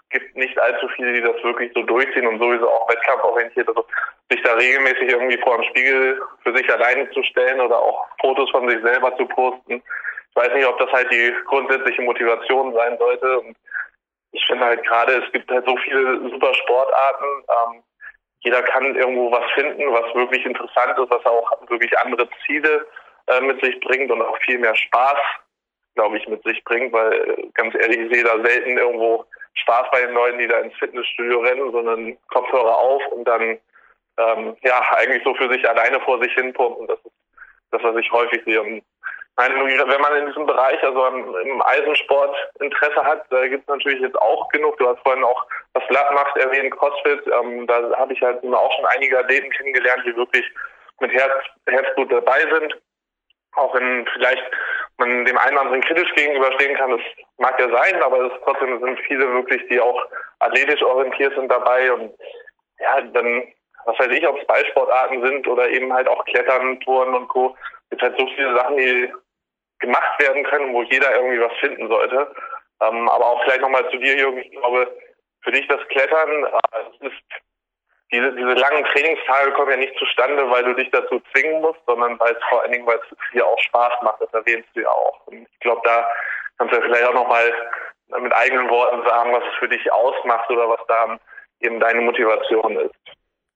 gibt 0.09 0.35
nicht 0.35 0.57
allzu 0.59 0.87
viele, 0.89 1.13
die 1.13 1.21
das 1.21 1.43
wirklich 1.43 1.71
so 1.73 1.83
durchziehen 1.83 2.27
und 2.27 2.39
sowieso 2.39 2.69
auch 2.69 2.89
wettkampforientiert. 2.89 3.67
Also 3.67 3.85
sich 4.29 4.41
da 4.43 4.53
regelmäßig 4.53 5.09
irgendwie 5.09 5.37
vor 5.39 5.57
dem 5.57 5.63
Spiegel 5.65 6.21
für 6.43 6.55
sich 6.55 6.71
alleine 6.71 7.09
zu 7.11 7.23
stellen 7.23 7.59
oder 7.59 7.77
auch 7.77 8.07
Fotos 8.21 8.49
von 8.51 8.69
sich 8.69 8.81
selber 8.81 9.15
zu 9.17 9.25
posten. 9.25 9.83
Ich 10.29 10.35
weiß 10.35 10.53
nicht, 10.53 10.65
ob 10.65 10.77
das 10.79 10.91
halt 10.91 11.11
die 11.11 11.33
grundsätzliche 11.47 12.01
Motivation 12.03 12.73
sein 12.73 12.97
sollte. 12.97 13.39
Und 13.39 13.57
ich 14.31 14.45
finde 14.45 14.65
halt 14.65 14.85
gerade, 14.85 15.23
es 15.23 15.31
gibt 15.31 15.49
halt 15.49 15.65
so 15.65 15.75
viele 15.77 16.29
super 16.29 16.53
Sportarten. 16.53 17.25
Ähm, 17.49 17.83
jeder 18.41 18.61
kann 18.61 18.95
irgendwo 18.95 19.31
was 19.31 19.51
finden, 19.53 19.91
was 19.91 20.13
wirklich 20.13 20.45
interessant 20.45 20.97
ist, 20.97 21.09
was 21.09 21.25
auch 21.25 21.69
wirklich 21.69 21.97
andere 21.97 22.29
Ziele 22.45 22.85
äh, 23.27 23.41
mit 23.41 23.61
sich 23.63 23.79
bringt 23.81 24.11
und 24.11 24.21
auch 24.21 24.37
viel 24.45 24.59
mehr 24.59 24.75
Spaß 24.75 25.17
glaube 25.97 26.17
ich, 26.17 26.27
mit 26.27 26.43
sich 26.43 26.63
bringt, 26.63 26.93
weil 26.93 27.49
ganz 27.55 27.73
ehrlich, 27.75 27.97
ich 27.97 28.13
sehe 28.13 28.23
da 28.23 28.39
selten 28.43 28.77
irgendwo 28.77 29.25
Spaß 29.55 29.87
bei 29.91 30.01
den 30.01 30.13
Leuten, 30.13 30.37
die 30.37 30.47
da 30.47 30.59
ins 30.59 30.75
Fitnessstudio 30.77 31.39
rennen, 31.39 31.71
sondern 31.71 32.17
Kopfhörer 32.29 32.77
auf 32.77 33.01
und 33.07 33.27
dann 33.27 33.57
ähm, 34.17 34.55
ja 34.61 34.81
eigentlich 34.95 35.23
so 35.23 35.33
für 35.33 35.51
sich 35.51 35.67
alleine 35.67 35.99
vor 36.01 36.21
sich 36.21 36.31
hin 36.33 36.53
pumpen. 36.53 36.87
Das 36.87 36.99
ist 36.99 37.11
das, 37.71 37.83
was 37.83 37.95
ich 37.97 38.11
häufig 38.11 38.43
sehe. 38.45 38.61
Und 38.61 38.83
meine, 39.35 39.55
wenn 39.55 40.01
man 40.01 40.15
in 40.17 40.27
diesem 40.27 40.45
Bereich, 40.45 40.81
also 40.83 41.05
im 41.07 41.61
Eisensport 41.63 42.35
Interesse 42.59 43.03
hat, 43.03 43.25
da 43.31 43.47
gibt 43.47 43.63
es 43.63 43.67
natürlich 43.67 44.01
jetzt 44.01 44.19
auch 44.21 44.47
genug. 44.49 44.77
Du 44.77 44.87
hast 44.87 45.01
vorhin 45.01 45.23
auch 45.23 45.45
was 45.73 45.83
Latt 45.89 46.11
macht 46.13 46.37
erwähnt, 46.37 46.71
CrossFit. 46.71 47.25
Ähm, 47.27 47.65
da 47.65 47.91
habe 47.97 48.13
ich 48.13 48.21
halt 48.21 48.43
auch 48.43 48.75
schon 48.75 48.85
einige 48.95 49.19
Athleten 49.19 49.49
kennengelernt, 49.49 50.03
die 50.05 50.15
wirklich 50.15 50.45
mit 50.99 51.11
Herz, 51.11 51.43
Herzblut 51.67 52.11
dabei 52.11 52.41
sind 52.51 52.75
auch 53.57 53.73
wenn 53.73 54.07
vielleicht 54.13 54.43
man 54.97 55.25
dem 55.25 55.37
einen 55.37 55.53
oder 55.53 55.61
anderen 55.61 55.81
kritisch 55.81 56.13
gegenüberstehen 56.15 56.75
kann, 56.75 56.91
das 56.91 57.01
mag 57.37 57.59
ja 57.59 57.69
sein, 57.69 58.01
aber 58.01 58.25
es 58.25 58.33
trotzdem 58.43 58.79
sind 58.79 58.99
viele 59.01 59.31
wirklich, 59.33 59.61
die 59.69 59.79
auch 59.79 60.01
athletisch 60.39 60.81
orientiert 60.81 61.33
sind 61.35 61.49
dabei 61.51 61.91
und 61.91 62.13
ja, 62.79 63.01
dann, 63.01 63.43
was 63.85 63.99
weiß 63.99 64.09
ich, 64.09 64.27
ob 64.27 64.39
es 64.39 64.47
Ballsportarten 64.47 65.25
sind 65.25 65.47
oder 65.47 65.69
eben 65.69 65.91
halt 65.93 66.07
auch 66.07 66.23
Klettern, 66.25 66.79
Touren 66.81 67.13
und 67.13 67.27
Co. 67.27 67.55
Es 67.83 67.89
gibt 67.91 68.01
halt 68.03 68.19
so 68.19 68.27
viele 68.35 68.55
Sachen, 68.55 68.77
die 68.77 69.11
gemacht 69.79 70.19
werden 70.19 70.43
können, 70.43 70.73
wo 70.73 70.83
jeder 70.83 71.15
irgendwie 71.15 71.41
was 71.41 71.53
finden 71.59 71.87
sollte. 71.87 72.31
Ähm, 72.81 73.09
aber 73.09 73.25
auch 73.25 73.43
vielleicht 73.43 73.61
nochmal 73.61 73.89
zu 73.89 73.97
dir, 73.97 74.17
Jürgen, 74.17 74.39
ich 74.39 74.51
glaube, 74.51 74.95
für 75.41 75.51
dich 75.51 75.67
das 75.67 75.79
Klettern, 75.87 76.45
äh, 76.45 77.07
ist 77.07 77.23
diese, 78.11 78.31
diese 78.33 78.53
langen 78.53 78.85
Trainingstage 78.85 79.51
kommen 79.51 79.71
ja 79.71 79.77
nicht 79.77 79.97
zustande, 79.97 80.49
weil 80.49 80.63
du 80.63 80.73
dich 80.73 80.89
dazu 80.91 81.21
zwingen 81.33 81.61
musst, 81.61 81.79
sondern 81.85 82.19
weil 82.19 82.33
es 82.33 82.43
vor 82.49 82.61
allen 82.61 82.71
Dingen, 82.71 82.87
weil 82.87 82.97
es 82.97 83.17
dir 83.33 83.45
auch 83.45 83.59
Spaß 83.59 84.01
macht. 84.01 84.21
Das 84.21 84.33
erwähnst 84.33 84.69
du 84.73 84.81
ja 84.81 84.89
auch. 84.89 85.27
Und 85.27 85.47
ich 85.51 85.59
glaube, 85.59 85.81
da 85.83 86.07
kannst 86.57 86.73
du 86.73 86.77
ja 86.79 86.83
vielleicht 86.85 87.05
auch 87.05 87.13
nochmal 87.13 87.51
mit 88.21 88.33
eigenen 88.33 88.69
Worten 88.69 89.05
sagen, 89.05 89.33
was 89.33 89.43
es 89.43 89.55
für 89.59 89.67
dich 89.67 89.91
ausmacht 89.91 90.49
oder 90.49 90.69
was 90.69 90.79
da 90.87 91.17
eben 91.59 91.79
deine 91.79 92.01
Motivation 92.01 92.77
ist. 92.77 92.95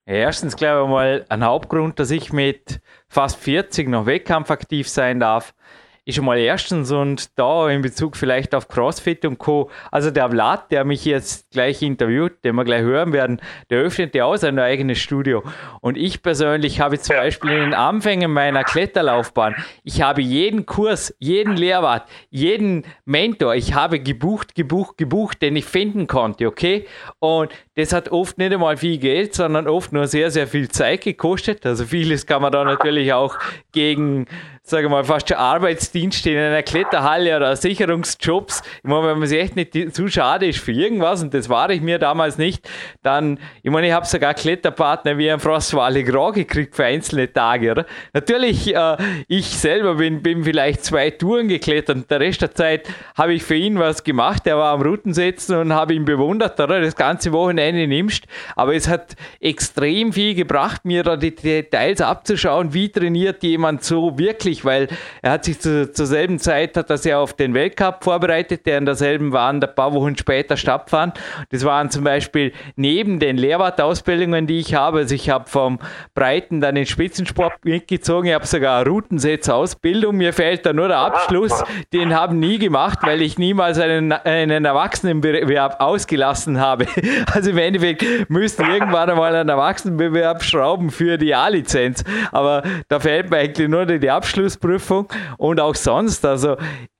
Erstens 0.05 0.57
glaube 0.57 0.83
ich 0.83 0.89
mal 0.89 1.25
ein 1.29 1.45
Hauptgrund, 1.45 1.99
dass 1.99 2.11
ich 2.11 2.33
mit 2.33 2.81
fast 3.07 3.41
40 3.41 3.87
noch 3.87 4.05
wettkampfaktiv 4.05 4.89
sein 4.89 5.19
darf, 5.19 5.53
ist 6.03 6.15
schon 6.15 6.25
mal 6.25 6.39
erstens 6.39 6.91
und 6.91 7.37
da 7.37 7.69
in 7.69 7.83
Bezug 7.83 8.17
vielleicht 8.17 8.55
auf 8.55 8.67
CrossFit 8.67 9.23
und 9.23 9.37
Co. 9.37 9.69
Also 9.91 10.09
der 10.09 10.29
Vlad, 10.31 10.71
der 10.71 10.83
mich 10.83 11.05
jetzt 11.05 11.51
gleich 11.51 11.83
interviewt, 11.83 12.43
den 12.43 12.55
wir 12.55 12.63
gleich 12.63 12.81
hören 12.81 13.13
werden, 13.13 13.39
der 13.69 13.81
öffnet 13.81 14.15
ja 14.15 14.25
auch 14.25 14.35
sein 14.35 14.57
eigenes 14.57 14.97
Studio. 14.97 15.43
Und 15.79 15.97
ich 15.97 16.23
persönlich 16.23 16.79
habe 16.79 16.99
zum 16.99 17.17
Beispiel 17.17 17.51
in 17.51 17.61
den 17.61 17.73
Anfängen 17.75 18.31
meiner 18.31 18.63
Kletterlaufbahn, 18.63 19.55
ich 19.83 20.01
habe 20.01 20.21
jeden 20.21 20.65
Kurs, 20.65 21.13
jeden 21.19 21.55
Lehrwart, 21.55 22.09
jeden 22.31 22.83
Mentor, 23.05 23.53
ich 23.53 23.75
habe 23.75 23.99
gebucht, 23.99 24.55
gebucht, 24.55 24.97
gebucht, 24.97 25.41
den 25.43 25.55
ich 25.55 25.65
finden 25.65 26.07
konnte, 26.07 26.47
okay? 26.47 26.87
Und 27.19 27.51
das 27.75 27.93
hat 27.93 28.09
oft 28.09 28.39
nicht 28.39 28.51
einmal 28.51 28.77
viel 28.77 28.97
Geld, 28.97 29.35
sondern 29.35 29.67
oft 29.67 29.93
nur 29.93 30.07
sehr, 30.07 30.31
sehr 30.31 30.47
viel 30.47 30.69
Zeit 30.69 31.01
gekostet. 31.01 31.65
Also 31.65 31.85
vieles 31.85 32.25
kann 32.25 32.41
man 32.41 32.51
da 32.51 32.63
natürlich 32.63 33.13
auch 33.13 33.37
gegen 33.71 34.25
sage 34.71 34.89
mal, 34.89 35.03
fast 35.03 35.29
schon 35.29 35.37
Arbeitsdienst 35.37 36.25
in 36.25 36.37
einer 36.37 36.63
Kletterhalle 36.63 37.35
oder 37.37 37.55
Sicherungsjobs. 37.55 38.63
Ich 38.77 38.89
meine, 38.89 39.07
wenn 39.07 39.19
man 39.19 39.27
sich 39.27 39.39
echt 39.39 39.55
nicht 39.55 39.93
zu 39.93 40.07
schade 40.07 40.47
ist 40.47 40.59
für 40.59 40.71
irgendwas, 40.71 41.21
und 41.21 41.33
das 41.33 41.49
war 41.49 41.69
ich 41.69 41.81
mir 41.81 41.99
damals 41.99 42.37
nicht, 42.37 42.67
dann, 43.03 43.37
ich 43.61 43.69
meine, 43.69 43.87
ich 43.87 43.93
habe 43.93 44.05
sogar 44.05 44.33
Kletterpartner 44.33 45.17
wie 45.17 45.29
ein 45.29 45.39
Frostwale 45.39 46.03
Gras 46.03 46.33
gekriegt 46.33 46.75
für 46.75 46.85
einzelne 46.85 47.31
Tage, 47.31 47.71
oder? 47.71 47.85
Natürlich, 48.13 48.73
äh, 48.73 48.97
ich 49.27 49.45
selber 49.47 49.95
bin, 49.95 50.23
bin 50.23 50.43
vielleicht 50.43 50.85
zwei 50.85 51.11
Touren 51.11 51.47
geklettert 51.47 51.97
und 51.97 52.09
der 52.09 52.21
Rest 52.21 52.41
der 52.41 52.55
Zeit 52.55 52.87
habe 53.15 53.33
ich 53.33 53.43
für 53.43 53.55
ihn 53.55 53.77
was 53.77 54.03
gemacht. 54.03 54.47
Er 54.47 54.57
war 54.57 54.73
am 54.73 54.81
Routensetzen 54.81 55.57
und 55.57 55.73
habe 55.73 55.93
ihn 55.93 56.05
bewundert, 56.05 56.59
oder? 56.59 56.79
Das 56.79 56.95
ganze 56.95 57.33
Wochenende 57.33 57.87
nimmst. 57.87 58.23
Aber 58.55 58.73
es 58.73 58.87
hat 58.87 59.15
extrem 59.39 60.13
viel 60.13 60.33
gebracht, 60.33 60.85
mir 60.85 61.03
da 61.03 61.17
die 61.17 61.35
Details 61.35 61.99
abzuschauen, 61.99 62.73
wie 62.73 62.89
trainiert 62.89 63.43
jemand 63.43 63.83
so 63.83 64.17
wirklich 64.17 64.60
weil 64.65 64.87
er 65.21 65.31
hat 65.31 65.45
sich 65.45 65.59
zu, 65.59 65.91
zur 65.91 66.05
selben 66.05 66.39
Zeit 66.39 66.77
hat 66.77 66.89
das 66.89 67.03
ja 67.05 67.19
auf 67.19 67.33
den 67.33 67.53
Weltcup 67.53 68.03
vorbereitet, 68.03 68.65
der 68.65 68.77
in 68.77 68.85
derselben 68.85 69.31
war, 69.31 69.51
ein 69.51 69.59
paar 69.59 69.93
Wochen 69.93 70.17
später 70.17 70.57
stattfand. 70.57 71.19
Das 71.49 71.63
waren 71.65 71.89
zum 71.89 72.03
Beispiel 72.03 72.53
neben 72.75 73.19
den 73.19 73.37
Lehrwartausbildungen, 73.37 74.47
die 74.47 74.59
ich 74.59 74.73
habe, 74.73 74.99
also 74.99 75.15
ich 75.15 75.29
habe 75.29 75.49
vom 75.49 75.79
Breiten 76.13 76.61
dann 76.61 76.75
den 76.75 76.85
Spitzensport 76.85 77.53
mitgezogen, 77.63 78.27
ich 78.27 78.33
habe 78.33 78.45
sogar 78.45 78.85
Routensetzausbildung, 78.85 80.15
mir 80.15 80.33
fehlt 80.33 80.65
da 80.65 80.73
nur 80.73 80.87
der 80.87 80.99
Abschluss, 80.99 81.63
den 81.93 82.15
haben 82.15 82.39
nie 82.39 82.57
gemacht, 82.57 82.99
weil 83.03 83.21
ich 83.21 83.37
niemals 83.37 83.79
einen, 83.79 84.11
einen 84.11 84.65
Erwachsenenbewerb 84.65 85.79
ausgelassen 85.79 86.59
habe. 86.59 86.85
Also 87.33 87.51
im 87.51 87.57
Endeffekt 87.57 88.29
müssten 88.29 88.63
irgendwann 88.69 89.09
einmal 89.09 89.33
einen 89.35 89.49
Erwachsenenbewerb 89.49 90.43
schrauben 90.43 90.91
für 90.91 91.17
die 91.17 91.33
A-Lizenz, 91.33 92.03
aber 92.31 92.63
da 92.87 92.99
fehlt 92.99 93.29
mir 93.29 93.37
eigentlich 93.37 93.67
nur 93.67 93.85
die 93.85 94.09
Abschluss 94.09 94.40
Abschlussprüfung 94.41 95.07
und 95.37 95.59
auch 95.59 95.75
sonst. 95.75 96.25
Also 96.25 96.57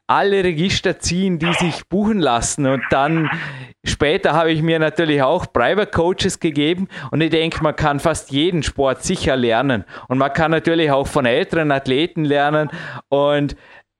alle 0.07 0.43
Register 0.43 0.99
ziehen, 0.99 1.39
die 1.39 1.53
sich 1.53 1.87
buchen 1.87 2.19
lassen. 2.19 2.65
Und 2.67 2.83
dann 2.89 3.29
später 3.83 4.33
habe 4.33 4.51
ich 4.51 4.61
mir 4.61 4.79
natürlich 4.79 5.21
auch 5.21 5.51
Private 5.51 5.89
Coaches 5.89 6.39
gegeben 6.39 6.87
und 7.11 7.21
ich 7.21 7.29
denke, 7.29 7.63
man 7.63 7.75
kann 7.75 7.99
fast 7.99 8.31
jeden 8.31 8.61
Sport 8.61 9.03
sicher 9.03 9.35
lernen. 9.35 9.85
Und 10.07 10.17
man 10.17 10.33
kann 10.33 10.51
natürlich 10.51 10.91
auch 10.91 11.07
von 11.07 11.25
älteren 11.25 11.71
Athleten 11.71 12.25
lernen. 12.25 12.69
Und 13.09 13.55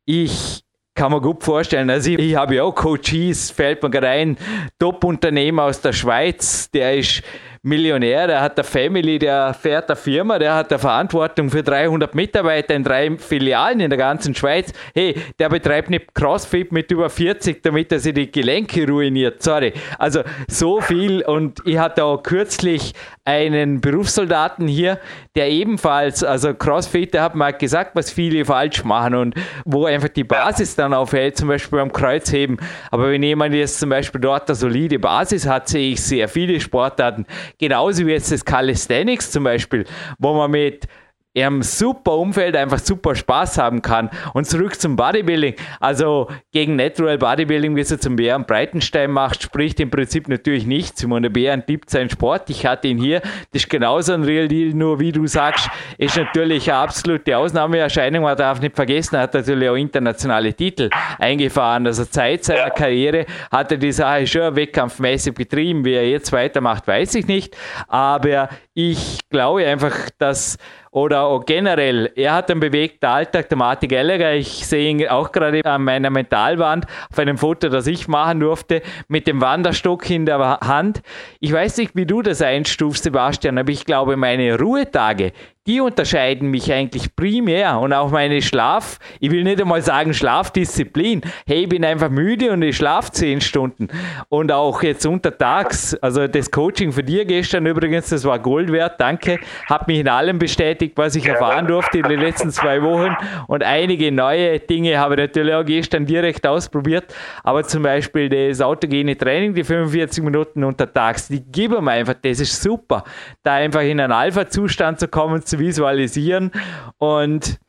ich 0.05 0.63
kann 0.93 1.12
man 1.12 1.21
gut 1.21 1.43
vorstellen. 1.43 1.89
Also 1.89 2.12
ich, 2.12 2.19
ich 2.19 2.36
habe 2.36 2.55
ja 2.55 2.63
auch 2.63 2.75
Coaches, 2.75 3.50
fällt 3.50 3.81
mir 3.81 3.89
gerade 3.89 4.10
ein, 4.10 4.38
Top-Unternehmer 4.77 5.63
aus 5.63 5.79
der 5.79 5.93
Schweiz, 5.93 6.69
der 6.71 6.98
ist 6.98 7.24
Millionär, 7.63 8.25
der 8.25 8.41
hat 8.41 8.57
eine 8.57 8.63
Family, 8.63 9.19
der 9.19 9.53
fährt 9.53 9.87
eine 9.87 9.95
Firma, 9.95 10.39
der 10.39 10.55
hat 10.55 10.71
eine 10.71 10.79
Verantwortung 10.79 11.51
für 11.51 11.61
300 11.61 12.15
Mitarbeiter 12.15 12.73
in 12.73 12.83
drei 12.83 13.15
Filialen 13.19 13.81
in 13.81 13.91
der 13.91 13.99
ganzen 13.99 14.33
Schweiz. 14.33 14.73
Hey, 14.95 15.15
der 15.37 15.49
betreibt 15.49 15.91
nicht 15.91 16.15
Crossfit 16.15 16.71
mit 16.71 16.89
über 16.89 17.07
40, 17.07 17.61
damit 17.61 17.91
er 17.91 17.99
sich 17.99 18.15
die 18.15 18.31
Gelenke 18.31 18.87
ruiniert. 18.87 19.43
Sorry. 19.43 19.73
Also 19.99 20.23
so 20.47 20.81
viel 20.81 21.21
und 21.21 21.59
ich 21.63 21.77
hatte 21.77 22.03
auch 22.03 22.23
kürzlich 22.23 22.93
einen 23.25 23.79
Berufssoldaten 23.79 24.67
hier, 24.67 24.97
der 25.35 25.51
ebenfalls, 25.51 26.23
also 26.23 26.55
Crossfit, 26.55 27.13
der 27.13 27.21
hat 27.21 27.35
mal 27.35 27.51
gesagt, 27.51 27.91
was 27.95 28.11
viele 28.11 28.43
falsch 28.43 28.83
machen 28.83 29.13
und 29.13 29.35
wo 29.65 29.85
einfach 29.85 30.09
die 30.09 30.23
Basis 30.23 30.75
dann 30.75 30.95
aufhält, 30.95 31.37
zum 31.37 31.47
Beispiel 31.47 31.77
beim 31.77 31.91
Kreuzheben. 31.91 32.57
Aber 32.89 33.11
wenn 33.11 33.21
jemand 33.21 33.53
jetzt 33.53 33.79
zum 33.79 33.91
Beispiel 33.91 34.19
dort 34.19 34.49
eine 34.49 34.55
solide 34.55 34.97
Basis 34.97 35.47
hat, 35.47 35.69
sehe 35.69 35.93
ich 35.93 36.01
sehr 36.01 36.27
viele 36.27 36.59
Sportarten, 36.59 37.27
Genauso 37.58 38.05
wie 38.05 38.12
jetzt 38.12 38.31
das 38.31 38.43
Calisthenics 38.43 39.31
zum 39.31 39.43
Beispiel, 39.43 39.86
wo 40.20 40.34
man 40.34 40.51
mit 40.51 40.88
im 41.33 41.63
super 41.63 42.17
Umfeld 42.17 42.55
einfach 42.55 42.79
super 42.79 43.15
Spaß 43.15 43.57
haben 43.57 43.81
kann. 43.81 44.09
Und 44.33 44.45
zurück 44.47 44.79
zum 44.79 44.95
Bodybuilding. 44.95 45.55
Also 45.79 46.27
gegen 46.51 46.75
Natural 46.75 47.17
Bodybuilding, 47.17 47.75
wie 47.75 47.81
es 47.81 47.97
zum 48.00 48.15
Bären 48.17 48.45
Breitenstein 48.45 49.11
macht, 49.11 49.43
spricht 49.43 49.79
im 49.79 49.89
Prinzip 49.89 50.27
natürlich 50.27 50.65
nichts. 50.65 51.00
Simon 51.00 51.23
der 51.23 51.29
Bären 51.29 51.65
tippt 51.65 51.89
seinen 51.89 52.09
Sport. 52.09 52.50
Ich 52.50 52.65
hatte 52.65 52.89
ihn 52.89 52.97
hier. 52.97 53.21
Das 53.51 53.63
ist 53.63 53.69
genauso 53.69 54.13
ein 54.13 54.23
Real 54.23 54.47
Deal, 54.47 54.73
nur 54.73 55.00
wie 55.00 55.11
du 55.11 55.25
sagst, 55.27 55.69
ist 55.97 56.17
natürlich 56.17 56.69
eine 56.69 56.79
absolute 56.79 57.38
Ausnahmeerscheinung. 57.38 58.23
Man 58.23 58.35
darf 58.35 58.59
nicht 58.59 58.75
vergessen, 58.75 59.15
er 59.15 59.21
hat 59.21 59.33
natürlich 59.33 59.69
auch 59.69 59.75
internationale 59.75 60.53
Titel 60.53 60.89
eingefahren. 61.17 61.88
Also 61.88 62.05
Zeit 62.05 62.43
seiner 62.43 62.69
Karriere 62.71 63.25
hat 63.51 63.71
er 63.71 63.77
die 63.77 63.91
Sache 63.91 64.27
schon 64.27 64.55
wettkampfmäßig 64.55 65.33
betrieben. 65.33 65.85
Wie 65.85 65.93
er 65.93 66.09
jetzt 66.09 66.31
weitermacht, 66.33 66.88
weiß 66.88 67.15
ich 67.15 67.27
nicht. 67.27 67.55
Aber 67.88 68.50
ich 68.73 69.19
glaube 69.29 69.65
einfach, 69.65 70.09
dass 70.17 70.57
oder 70.91 71.24
auch 71.24 71.45
generell, 71.45 72.12
er 72.15 72.33
hat 72.33 72.51
einen 72.51 72.60
bewegten 72.60 73.05
Alltag, 73.05 73.48
der 73.48 73.57
Martin 73.57 73.89
Gallagher, 73.89 74.33
ich 74.33 74.67
sehe 74.67 74.89
ihn 74.89 75.07
auch 75.07 75.31
gerade 75.31 75.63
an 75.65 75.86
meiner 75.86 76.10
Mentalwand 76.10 76.86
auf 77.10 77.17
einem 77.17 77.38
Foto, 77.38 77.69
das 77.69 77.88
ich 77.88 78.10
machen 78.10 78.41
durfte, 78.41 78.81
mit 79.07 79.25
dem 79.25 79.39
Wanderstock 79.39 80.10
in 80.10 80.25
der 80.25 80.60
Hand. 80.60 81.01
Ich 81.39 81.53
weiß 81.53 81.77
nicht, 81.77 81.95
wie 81.95 82.05
du 82.05 82.21
das 82.21 82.41
einstufst, 82.41 83.03
Sebastian, 83.03 83.57
aber 83.57 83.71
ich 83.71 83.86
glaube, 83.86 84.17
meine 84.17 84.60
Ruhetage, 84.60 85.31
die 85.67 85.79
unterscheiden 85.79 86.49
mich 86.49 86.73
eigentlich 86.73 87.15
primär 87.15 87.79
und 87.79 87.93
auch 87.93 88.09
meine 88.09 88.41
Schlaf, 88.41 88.97
ich 89.19 89.29
will 89.29 89.43
nicht 89.43 89.61
einmal 89.61 89.83
sagen 89.83 90.11
Schlafdisziplin. 90.11 91.21
Hey, 91.45 91.63
ich 91.63 91.69
bin 91.69 91.85
einfach 91.85 92.09
müde 92.09 92.51
und 92.51 92.63
ich 92.63 92.77
schlafe 92.77 93.11
zehn 93.11 93.41
Stunden. 93.41 93.89
Und 94.29 94.51
auch 94.51 94.81
jetzt 94.81 95.05
untertags, 95.05 95.93
also 96.01 96.27
das 96.27 96.49
Coaching 96.49 96.91
für 96.91 97.03
dir 97.03 97.25
gestern 97.25 97.67
übrigens, 97.67 98.09
das 98.09 98.25
war 98.25 98.39
Gold 98.39 98.71
wert, 98.71 98.99
danke, 98.99 99.37
hat 99.67 99.87
mich 99.87 99.99
in 99.99 100.07
allem 100.07 100.39
bestätigt, 100.39 100.93
was 100.95 101.15
ich 101.15 101.27
erfahren 101.27 101.67
durfte 101.67 101.99
in 101.99 102.09
den 102.09 102.19
letzten 102.19 102.49
zwei 102.49 102.81
Wochen 102.81 103.15
und 103.45 103.63
einige 103.63 104.11
neue 104.11 104.59
Dinge 104.59 104.97
habe 104.97 105.13
ich 105.13 105.19
natürlich 105.19 105.53
auch 105.53 105.65
gestern 105.65 106.07
direkt 106.07 106.47
ausprobiert, 106.47 107.13
aber 107.43 107.63
zum 107.63 107.83
Beispiel 107.83 108.29
das 108.29 108.61
autogene 108.61 109.15
Training, 109.15 109.53
die 109.53 109.63
45 109.63 110.23
Minuten 110.23 110.63
untertags, 110.63 111.27
die 111.27 111.39
geben 111.39 111.85
mir 111.85 111.91
einfach, 111.91 112.15
das 112.19 112.39
ist 112.39 112.59
super, 112.63 113.03
da 113.43 113.53
einfach 113.53 113.81
in 113.81 113.99
einen 113.99 114.11
Alpha-Zustand 114.11 114.99
zu 114.99 115.07
kommen, 115.07 115.43
zu 115.51 115.60
visualisieren. 115.60 116.51
Und 116.98 117.60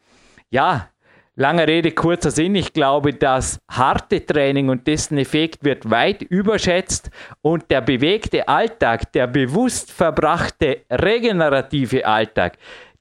ja, 0.51 0.89
Lange 1.35 1.67
Rede, 1.67 1.93
kurzer 1.93 2.31
Sinn. 2.31 2.55
Ich 2.57 2.75
glaube, 2.75 3.15
das 3.15 3.59
harte 3.67 4.25
Training 4.25 4.69
und 4.69 4.87
dessen 4.87 5.17
Effekt 5.17 5.65
wird 5.65 5.91
weit 5.91 6.21
überschätzt 6.21 7.11
und 7.41 7.71
der 7.71 7.81
bewegte 7.81 8.49
Alltag, 8.49 9.11
der 9.12 9.29
bewusst 9.29 9.91
verbrachte 9.91 10.83
regenerative 10.91 12.05
Alltag, 12.05 12.59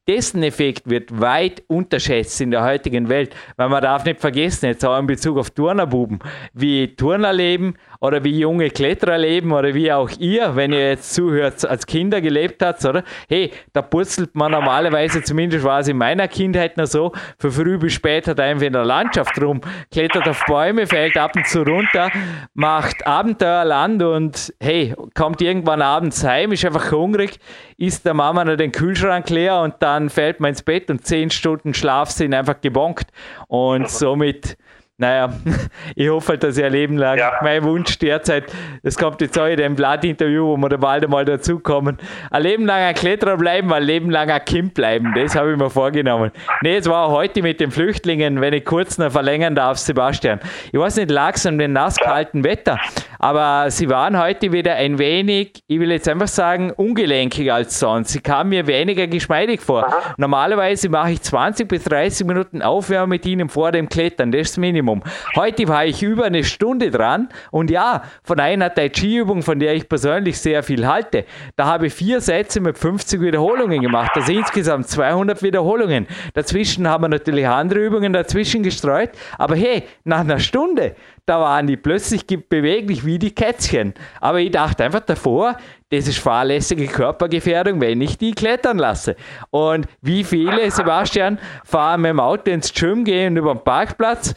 dessen 0.08 0.44
Effekt 0.44 0.90
wird 0.90 1.20
weit 1.20 1.62
unterschätzt 1.68 2.40
in 2.40 2.52
der 2.52 2.64
heutigen 2.64 3.10
Welt, 3.10 3.36
weil 3.58 3.68
man 3.68 3.82
darf 3.82 4.06
nicht 4.06 4.22
vergessen, 4.22 4.68
jetzt 4.68 4.86
auch 4.86 4.98
in 4.98 5.08
Bezug 5.08 5.38
auf 5.38 5.50
Turnerbuben, 5.50 6.20
wie 6.54 6.96
Turner 6.96 7.34
leben 7.34 7.76
oder 8.02 8.24
wie 8.24 8.40
junge 8.40 8.70
Kletterer 8.72 9.18
leben 9.18 9.52
oder 9.52 9.74
wie 9.76 9.92
auch 9.92 10.10
ihr, 10.20 10.56
wenn 10.56 10.74
ihr 10.74 10.90
jetzt 10.90 11.14
zuhört, 11.14 11.64
als 11.66 11.86
Kinder 11.86 12.20
gelebt 12.20 12.64
habt, 12.64 12.84
oder? 12.84 13.04
Hey, 13.30 13.52
da 13.74 13.84
purzelt 13.84 14.36
man 14.36 14.52
normalerweise, 14.52 15.22
zumindest 15.22 15.64
war 15.64 15.80
es 15.80 15.88
in 15.88 15.98
meiner 15.98 16.28
Kindheit 16.28 16.78
noch 16.78 16.88
so, 16.88 17.12
für 17.38 17.52
früh 17.52 17.78
bis 17.78 17.94
später 17.94 18.34
da 18.34 18.44
einfach 18.44 18.66
in 18.66 18.74
der 18.74 18.86
Landschaft 18.86 19.40
rum, 19.40 19.62
klettert 19.92 20.28
auf 20.28 20.44
Bäume, 20.48 20.88
fällt 20.88 21.16
ab 21.16 21.36
und 21.36 21.48
zu 21.48 21.62
runter, 21.62 22.10
macht 22.56 23.06
Abenteuerland 23.06 24.02
und 24.02 24.54
hey, 24.60 24.96
kommt 25.14 25.40
irgendwann 25.42 25.84
abends 25.84 26.24
heim, 26.24 26.52
ist 26.52 26.66
einfach 26.66 26.92
hungrig, 26.92 27.38
isst 27.78 28.04
der 28.06 28.16
Mama 28.16 28.44
noch 28.44 28.56
den 28.56 28.72
Kühlschrank 28.72 29.30
leer 29.30 29.62
und 29.62 29.76
dann 29.80 30.10
fällt 30.10 30.40
man 30.40 30.50
ins 30.50 30.64
Bett 30.64 30.90
und 30.90 31.06
zehn 31.06 31.30
Stunden 31.30 31.76
Schlaf 31.76 32.10
sind 32.10 32.34
einfach 32.34 32.60
gebonkt 32.62 33.12
und 33.48 33.88
somit 33.90 34.58
naja, 35.02 35.34
ich 35.96 36.10
hoffe 36.10 36.30
halt, 36.30 36.44
dass 36.44 36.58
ich 36.58 36.64
ein 36.64 36.72
Leben 36.72 36.96
lang, 36.96 37.18
ja. 37.18 37.34
mein 37.42 37.64
Wunsch 37.64 37.98
derzeit, 37.98 38.46
das 38.84 38.96
kommt 38.96 39.20
jetzt 39.20 39.38
auch 39.38 39.48
in 39.48 39.58
dem 39.58 39.76
Blatt-Interview, 39.76 40.46
wo 40.46 40.58
wir 40.58 40.70
da 40.70 40.78
bald 40.78 41.04
einmal 41.04 41.26
dazukommen, 41.26 41.98
ein 42.30 42.44
Leben 42.44 42.66
lang 42.68 42.82
ein 42.82 42.94
Kletterer 42.94 43.36
bleiben, 43.36 43.74
ein 43.74 43.82
Leben 43.82 44.12
lang 44.12 44.30
ein 44.30 44.46
Kind 44.46 44.76
bleiben, 44.76 45.12
das 45.16 45.36
habe 45.36 45.52
ich 45.52 45.58
mir 45.58 45.72
vorgenommen. 45.72 46.32
Nee, 46.62 46.78
es 46.78 46.88
war 46.88 47.10
heute 47.10 47.42
mit 47.42 47.60
den 47.60 47.72
Flüchtlingen, 47.72 48.42
wenn 48.42 48.54
ich 48.54 48.64
kurz 48.64 49.00
noch 49.00 49.12
verlängern 49.12 49.56
darf, 49.56 49.80
Sebastian. 49.80 50.40
Ich 50.72 50.80
weiß 50.80 50.98
nicht, 50.98 51.10
lag 51.10 51.34
es 51.34 51.48
an 51.48 51.58
dem 51.58 51.74
nasskalten 51.74 52.44
Wetter, 52.44 52.80
aber 53.22 53.72
sie 53.72 53.90
waren 53.90 54.20
heute 54.20 54.52
wieder 54.52 54.76
ein 54.76 55.00
wenig, 55.00 55.64
ich 55.68 55.80
will 55.80 55.92
jetzt 55.92 56.10
einfach 56.10 56.28
sagen, 56.28 56.72
ungelenkig 56.72 57.52
als 57.52 57.80
sonst. 57.80 58.10
Sie 58.10 58.20
kamen 58.20 58.50
mir 58.50 58.68
weniger 58.68 59.08
geschmeidig 59.08 59.62
vor. 59.62 59.88
Aha. 59.88 60.16
Normalerweise 60.18 60.90
mache 60.90 61.12
ich 61.12 61.22
20 61.22 61.68
bis 61.68 61.86
30 61.86 62.28
Minuten 62.28 62.62
Aufwärme 62.62 63.08
mit 63.08 63.26
ihnen 63.26 63.48
vor 63.48 63.72
dem 63.72 63.88
Klettern, 63.88 64.32
das 64.32 64.42
ist 64.42 64.52
das 64.52 64.58
Minimum. 64.58 64.82
Minimum. 64.82 65.04
Heute 65.36 65.68
war 65.68 65.86
ich 65.86 66.02
über 66.02 66.26
eine 66.26 66.44
Stunde 66.44 66.92
dran 66.92 67.30
und 67.52 67.70
ja, 67.70 68.04
von 68.24 68.40
einer 68.40 68.74
Tai 68.74 68.90
Chi-Übung, 68.90 69.44
von 69.44 69.60
der 69.60 69.76
ich 69.76 69.88
persönlich 69.88 70.40
sehr 70.40 70.64
viel 70.64 70.88
halte, 70.88 71.26
da 71.56 71.66
habe 71.66 71.88
ich 71.88 71.94
vier 71.94 72.22
Sätze 72.22 72.60
mit 72.60 72.78
50 72.78 73.22
Wiederholungen 73.22 73.82
gemacht, 73.82 74.12
also 74.16 74.32
insgesamt 74.32 74.88
200 74.88 75.44
Wiederholungen. 75.44 76.08
Dazwischen 76.34 76.88
haben 76.88 77.04
wir 77.04 77.10
natürlich 77.10 77.48
andere 77.48 77.80
Übungen 77.80 78.14
dazwischen 78.14 78.64
gestreut, 78.64 79.12
aber 79.38 79.56
hey, 79.56 79.84
nach 80.04 80.22
einer 80.22 80.40
Stunde, 80.40 80.96
da 81.26 81.40
waren 81.40 81.68
die 81.68 81.78
plötzlich 81.78 82.26
beweglich 82.26 83.06
wie 83.06 83.20
die 83.20 83.34
Kätzchen. 83.34 83.94
Aber 84.20 84.40
ich 84.40 84.52
dachte 84.52 84.84
einfach 84.84 85.02
davor, 85.02 85.58
das 85.90 86.08
ist 86.08 86.20
fahrlässige 86.20 86.88
Körpergefährdung, 86.88 87.82
wenn 87.82 88.02
ich 88.02 88.18
die 88.18 88.32
klettern 88.32 88.78
lasse. 88.78 89.16
Und 89.50 89.88
wie 90.02 90.24
viele, 90.24 90.72
Sebastian, 90.72 91.40
fahren 91.64 92.02
mit 92.02 92.10
dem 92.10 92.20
Auto 92.20 92.52
ins 92.52 92.74
Gym, 92.74 93.04
gehen 93.04 93.38
über 93.38 93.54
den 93.56 93.64
Parkplatz 93.64 94.34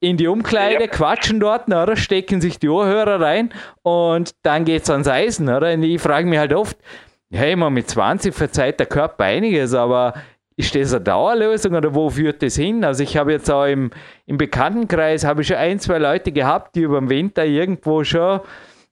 in 0.00 0.16
die 0.16 0.28
Umkleide, 0.28 0.84
ja. 0.84 0.86
quatschen 0.88 1.40
dort, 1.40 1.68
oder? 1.68 1.96
stecken 1.96 2.40
sich 2.40 2.58
die 2.58 2.68
Ohrhörer 2.68 3.20
rein 3.20 3.52
und 3.82 4.34
dann 4.42 4.64
geht 4.64 4.82
es 4.82 4.90
ans 4.90 5.08
Eisen. 5.08 5.48
Oder? 5.48 5.72
Und 5.72 5.82
ich 5.82 6.00
frage 6.00 6.28
mich 6.28 6.38
halt 6.38 6.52
oft, 6.52 6.76
hey, 7.30 7.56
man, 7.56 7.72
mit 7.72 7.88
20 7.88 8.34
verzeiht 8.34 8.78
der 8.78 8.86
Körper 8.86 9.24
einiges, 9.24 9.74
aber 9.74 10.14
ist 10.56 10.74
das 10.74 10.94
eine 10.94 11.04
Dauerlösung 11.04 11.74
oder 11.74 11.94
wo 11.94 12.08
führt 12.10 12.42
das 12.42 12.56
hin? 12.56 12.84
Also 12.84 13.02
ich 13.02 13.16
habe 13.16 13.32
jetzt 13.32 13.50
auch 13.50 13.66
im, 13.66 13.90
im 14.26 14.38
Bekanntenkreis, 14.38 15.24
habe 15.24 15.42
ich 15.42 15.48
schon 15.48 15.56
ein, 15.56 15.78
zwei 15.78 15.98
Leute 15.98 16.32
gehabt, 16.32 16.74
die 16.76 16.82
über 16.82 16.98
den 16.98 17.10
Winter 17.10 17.44
irgendwo 17.44 18.04
schon 18.04 18.40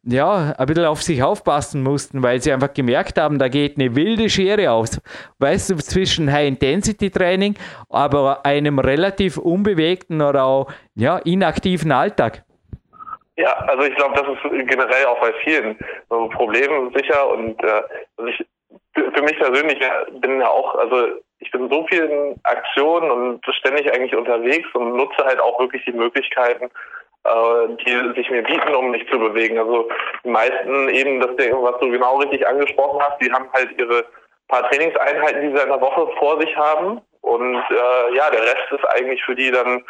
ja, 0.07 0.55
ein 0.59 0.67
bisschen 0.67 0.85
auf 0.85 1.03
sich 1.03 1.23
aufpassen 1.23 1.83
mussten, 1.83 2.23
weil 2.23 2.41
sie 2.41 2.53
einfach 2.53 2.73
gemerkt 2.73 3.19
haben, 3.19 3.39
da 3.39 3.49
geht 3.49 3.79
eine 3.79 3.97
wilde 3.97 4.29
Schere 4.29 4.71
aus. 4.71 5.01
Weißt 5.39 5.71
du, 5.71 5.77
zwischen 5.77 6.31
High-Intensity-Training, 6.31 7.55
aber 7.89 8.45
einem 8.45 8.79
relativ 8.79 9.39
unbewegten 9.39 10.21
oder 10.21 10.45
auch 10.45 10.71
ja, 10.95 11.19
inaktiven 11.19 11.91
Alltag. 11.91 12.45
Ja, 13.37 13.53
also 13.67 13.85
ich 13.85 13.95
glaube, 13.97 14.15
das 14.15 14.29
ist 14.29 14.69
generell 14.69 15.07
auch 15.07 15.21
bei 15.21 15.33
vielen 15.43 15.77
Problemen 16.09 16.93
sicher 16.95 17.29
und 17.31 17.61
äh, 17.65 17.83
also 18.17 18.31
ich, 18.31 18.47
für 18.93 19.23
mich 19.23 19.37
persönlich 19.39 19.81
bin 20.21 20.41
ja 20.41 20.49
auch, 20.49 20.77
also 20.77 21.09
ich 21.45 21.51
bin 21.51 21.69
so 21.69 21.87
vielen 21.89 22.41
Aktionen 22.45 23.11
und 23.11 23.45
ständig 23.55 23.93
eigentlich 23.93 24.17
unterwegs 24.17 24.69
und 24.75 24.97
nutze 24.97 25.25
halt 25.25 25.41
auch 25.41 25.61
wirklich 25.61 25.85
die 25.85 25.93
Möglichkeiten, 25.93 26.71
äh, 27.25 27.69
die 27.85 28.15
sich 28.17 28.31
mir 28.31 28.43
bieten, 28.43 28.75
um 28.75 28.91
mich 28.91 29.07
zu 29.11 29.19
bewegen. 29.19 29.59
Also 29.59 29.89
die 30.25 30.31
meisten 30.31 30.89
eben, 30.89 31.21
das 31.21 31.31
was 31.31 31.81
du 31.81 31.91
genau 31.91 32.17
richtig 32.19 32.47
angesprochen 32.47 33.01
hast, 33.03 33.21
die 33.21 33.31
haben 33.31 33.49
halt 33.53 33.79
ihre 33.79 34.05
paar 34.49 34.69
Trainingseinheiten, 34.71 35.43
die 35.43 35.57
sie 35.57 35.63
in 35.63 35.69
der 35.69 35.81
Woche 35.81 36.09
vor 36.19 36.41
sich 36.41 36.57
haben. 36.57 37.01
Und 37.21 37.57
äh, 37.57 38.17
ja, 38.17 38.31
der 38.31 38.43
Rest 38.43 38.71
ist 38.71 38.89
eigentlich 38.89 39.23
für 39.25 39.35
die 39.35 39.51
dann 39.51 39.85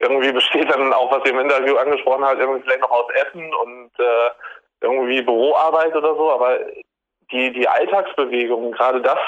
irgendwie 0.00 0.32
besteht 0.32 0.70
dann 0.70 0.92
auch, 0.92 1.10
was 1.12 1.24
ihr 1.24 1.32
im 1.32 1.40
Interview 1.40 1.76
angesprochen 1.76 2.24
habt, 2.24 2.40
irgendwie 2.40 2.62
vielleicht 2.62 2.80
noch 2.80 2.90
aus 2.90 3.10
Essen 3.14 3.54
und 3.54 3.90
äh, 3.98 4.30
irgendwie 4.80 5.22
Büroarbeit 5.22 5.94
oder 5.94 6.14
so, 6.14 6.32
aber 6.32 6.58
die, 7.30 7.52
die 7.52 7.66
Alltagsbewegung, 7.66 8.72
gerade 8.72 9.00
das 9.00 9.18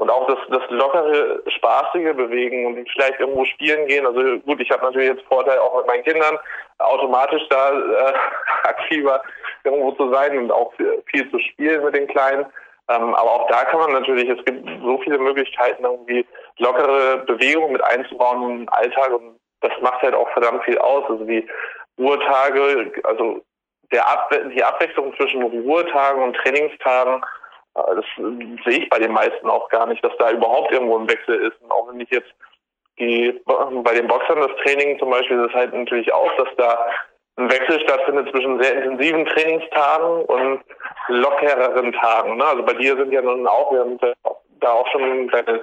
und 0.00 0.08
auch 0.08 0.26
das, 0.26 0.38
das 0.48 0.62
lockere, 0.70 1.42
spaßige 1.46 2.16
Bewegen 2.16 2.64
und 2.64 2.88
vielleicht 2.90 3.20
irgendwo 3.20 3.44
spielen 3.44 3.86
gehen. 3.86 4.06
Also 4.06 4.38
gut, 4.40 4.58
ich 4.58 4.70
habe 4.70 4.82
natürlich 4.82 5.10
jetzt 5.10 5.26
Vorteil 5.28 5.58
auch 5.58 5.76
mit 5.76 5.86
meinen 5.86 6.04
Kindern, 6.04 6.38
automatisch 6.78 7.42
da 7.50 7.68
äh, 7.68 8.14
aktiver 8.66 9.22
irgendwo 9.62 9.92
zu 9.92 10.10
sein 10.10 10.38
und 10.38 10.50
auch 10.50 10.72
viel 10.72 11.30
zu 11.30 11.38
spielen 11.38 11.84
mit 11.84 11.94
den 11.94 12.06
Kleinen. 12.06 12.46
Ähm, 12.88 13.14
aber 13.14 13.30
auch 13.30 13.48
da 13.48 13.66
kann 13.66 13.80
man 13.80 13.92
natürlich, 13.92 14.26
es 14.26 14.42
gibt 14.46 14.66
so 14.82 14.98
viele 15.04 15.18
Möglichkeiten, 15.18 15.84
irgendwie 15.84 16.26
lockere 16.56 17.18
Bewegungen 17.26 17.72
mit 17.72 17.84
einzubauen 17.84 18.42
in 18.42 18.58
den 18.60 18.68
Alltag 18.70 19.10
und 19.12 19.38
das 19.60 19.72
macht 19.82 20.00
halt 20.00 20.14
auch 20.14 20.30
verdammt 20.30 20.64
viel 20.64 20.78
aus. 20.78 21.04
Also 21.10 21.24
die 21.24 21.46
Ruhetage, 21.98 22.90
also 23.04 23.42
der 23.92 24.08
Ab 24.08 24.34
die 24.54 24.64
Abwechslung 24.64 25.14
zwischen 25.16 25.42
Ruhetagen 25.42 26.22
und 26.22 26.36
Trainingstagen, 26.36 27.20
das 27.74 28.04
sehe 28.64 28.82
ich 28.82 28.88
bei 28.90 28.98
den 28.98 29.12
meisten 29.12 29.48
auch 29.48 29.68
gar 29.68 29.86
nicht, 29.86 30.04
dass 30.04 30.16
da 30.18 30.30
überhaupt 30.30 30.72
irgendwo 30.72 30.98
ein 30.98 31.08
Wechsel 31.08 31.36
ist. 31.36 31.60
Und 31.62 31.70
auch 31.70 31.88
wenn 31.88 32.00
ich 32.00 32.10
jetzt 32.10 32.32
die, 32.98 33.40
bei 33.44 33.94
den 33.94 34.08
Boxern 34.08 34.40
das 34.40 34.56
Training 34.62 34.98
zum 34.98 35.10
Beispiel, 35.10 35.42
das 35.42 35.54
halt 35.54 35.72
natürlich 35.72 36.12
auch, 36.12 36.30
dass 36.36 36.48
da 36.56 36.86
ein 37.36 37.50
Wechsel 37.50 37.80
stattfindet 37.80 38.30
zwischen 38.30 38.62
sehr 38.62 38.74
intensiven 38.74 39.24
Trainingstagen 39.26 40.24
und 40.24 40.60
lockereren 41.08 41.92
Tagen. 41.92 42.36
Ne? 42.36 42.44
Also 42.44 42.62
bei 42.62 42.74
dir 42.74 42.96
sind 42.96 43.12
ja 43.12 43.22
nun 43.22 43.46
auch, 43.46 43.72
wir 43.72 43.80
haben 43.80 43.98
da 44.60 44.72
auch 44.72 44.86
schon 44.88 45.28
deine, 45.28 45.62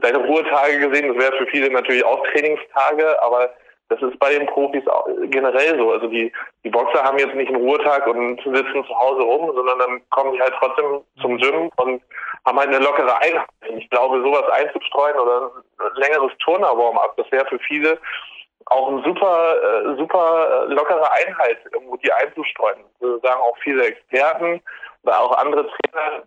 deine 0.00 0.18
Ruhetage 0.18 0.88
gesehen. 0.88 1.08
Das 1.08 1.24
wäre 1.24 1.36
für 1.36 1.46
viele 1.46 1.70
natürlich 1.70 2.04
auch 2.04 2.26
Trainingstage, 2.28 3.22
aber 3.22 3.50
das 3.92 4.10
ist 4.10 4.18
bei 4.18 4.32
den 4.32 4.46
Profis 4.46 4.82
generell 5.24 5.78
so. 5.78 5.92
Also 5.92 6.06
die, 6.06 6.32
die 6.64 6.70
Boxer 6.70 7.02
haben 7.02 7.18
jetzt 7.18 7.34
nicht 7.34 7.48
einen 7.48 7.62
Ruhetag 7.62 8.06
und 8.06 8.40
sitzen 8.42 8.84
zu 8.84 8.98
Hause 8.98 9.22
rum, 9.22 9.52
sondern 9.54 9.78
dann 9.78 10.00
kommen 10.10 10.32
die 10.32 10.40
halt 10.40 10.54
trotzdem 10.58 11.00
zum 11.20 11.38
Gym 11.38 11.70
und 11.76 12.02
haben 12.46 12.58
halt 12.58 12.68
eine 12.68 12.84
lockere 12.84 13.16
Einheit. 13.20 13.48
Ich 13.76 13.88
glaube, 13.90 14.22
sowas 14.22 14.48
einzustreuen 14.50 15.18
oder 15.18 15.50
ein 15.78 15.96
längeres 15.96 16.32
Turner-Warm-up, 16.38 17.16
das 17.16 17.30
wäre 17.30 17.46
für 17.46 17.58
viele 17.60 17.98
auch 18.66 18.88
eine 18.88 19.02
super, 19.02 19.56
äh, 19.56 19.96
super 19.96 20.66
äh, 20.68 20.72
lockere 20.72 21.10
Einheit, 21.12 21.58
irgendwo 21.72 21.96
die 21.96 22.12
einzustreuen. 22.12 22.78
Das 23.00 23.20
sagen 23.22 23.40
auch 23.40 23.56
viele 23.58 23.86
Experten 23.86 24.62
oder 25.02 25.20
auch 25.20 25.36
andere 25.36 25.66
Trainer, 25.66 26.22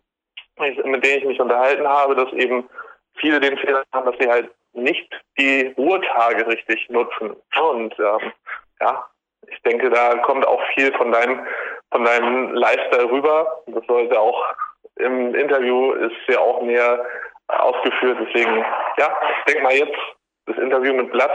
mit 0.58 1.06
denen 1.06 1.20
ich 1.20 1.26
mich 1.26 1.40
unterhalten 1.40 1.88
habe, 1.88 2.16
dass 2.16 2.32
eben 2.34 2.70
viele 3.16 3.40
den 3.40 3.58
Fehler 3.58 3.84
haben, 3.94 4.06
dass 4.06 4.20
sie 4.20 4.30
halt 4.30 4.50
nicht 4.76 5.10
die 5.38 5.74
Ruhetage 5.78 6.48
richtig 6.48 6.90
nutzen. 6.90 7.36
Und 7.60 7.96
ähm, 8.00 8.32
ja, 8.82 9.08
ich 9.48 9.62
denke, 9.62 9.90
da 9.90 10.18
kommt 10.20 10.46
auch 10.48 10.62
viel 10.74 10.92
von 10.94 11.12
deinem, 11.12 11.46
von 11.92 12.04
deinem 12.04 12.54
Lifestyle 12.54 13.12
rüber. 13.12 13.64
Das 13.68 13.86
sollte 13.88 14.20
auch 14.20 14.44
im 14.98 15.36
Interview 15.36 15.94
ist 15.94 16.16
ja 16.28 16.40
auch 16.40 16.62
näher 16.62 17.06
ausgeführt. 17.48 18.18
Deswegen, 18.22 18.66
ja, 18.98 19.18
ich 19.40 19.44
denke 19.46 19.64
mal 19.64 19.74
jetzt 19.74 20.00
das 20.46 20.58
Interview 20.58 20.94
mit 20.94 21.12
Blatt 21.12 21.32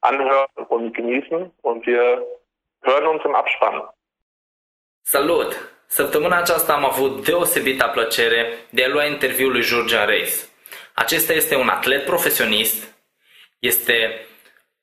anhören 0.00 0.46
und 0.68 0.94
genießen 0.94 1.52
und 1.62 1.86
wir 1.86 2.24
hören 2.82 3.06
uns 3.06 3.24
im 3.24 3.34
Abspann. 3.34 3.82
Salut! 5.02 5.74
Săptămâna 5.88 6.36
aceasta 6.36 6.72
am 6.72 6.84
avut 6.84 7.24
deosebita 7.24 7.88
plăcere 7.88 8.46
de 8.70 8.84
a 8.84 8.88
lua 8.88 9.04
interviul 9.04 9.52
lui 9.52 9.62
Georgian 9.62 10.06
Reis. 10.06 10.55
Acesta 10.98 11.32
este 11.32 11.54
un 11.54 11.68
atlet 11.68 12.04
profesionist, 12.04 12.94
este 13.58 14.26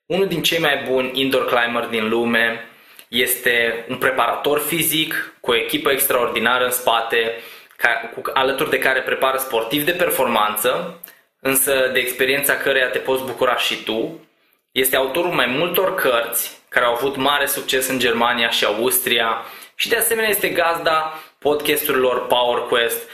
unul 0.06 0.26
din 0.26 0.42
cei 0.42 0.58
mai 0.58 0.84
buni 0.88 1.20
indoor 1.20 1.46
climber 1.46 1.84
din 1.84 2.08
lume, 2.08 2.68
este 3.08 3.84
un 3.88 3.96
preparator 3.96 4.58
fizic 4.60 5.34
cu 5.40 5.50
o 5.50 5.56
echipă 5.56 5.90
extraordinară 5.90 6.64
în 6.64 6.70
spate, 6.70 7.34
ca, 7.76 8.10
cu, 8.14 8.22
alături 8.34 8.70
de 8.70 8.78
care 8.78 9.00
prepară 9.00 9.38
sportiv 9.38 9.84
de 9.84 9.92
performanță, 9.92 11.00
însă 11.40 11.90
de 11.92 11.98
experiența 11.98 12.56
căreia 12.56 12.88
te 12.88 12.98
poți 12.98 13.24
bucura 13.24 13.56
și 13.56 13.82
tu. 13.82 14.26
Este 14.72 14.96
autorul 14.96 15.32
mai 15.32 15.46
multor 15.46 15.94
cărți 15.94 16.58
care 16.68 16.84
au 16.84 16.94
avut 16.94 17.16
mare 17.16 17.46
succes 17.46 17.88
în 17.88 17.98
Germania 17.98 18.50
și 18.50 18.64
Austria 18.64 19.44
și 19.74 19.88
de 19.88 19.96
asemenea 19.96 20.30
este 20.30 20.48
gazda 20.48 21.20
podcasturilor 21.38 22.26
PowerQuest, 22.26 23.08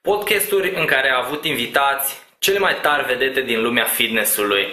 podcasturi 0.00 0.74
în 0.74 0.86
care 0.86 1.10
a 1.10 1.24
avut 1.24 1.44
invitați 1.44 2.23
cele 2.44 2.58
mai 2.58 2.76
tari 2.82 3.06
vedete 3.06 3.40
din 3.40 3.62
lumea 3.62 3.84
fitnessului. 3.84 4.66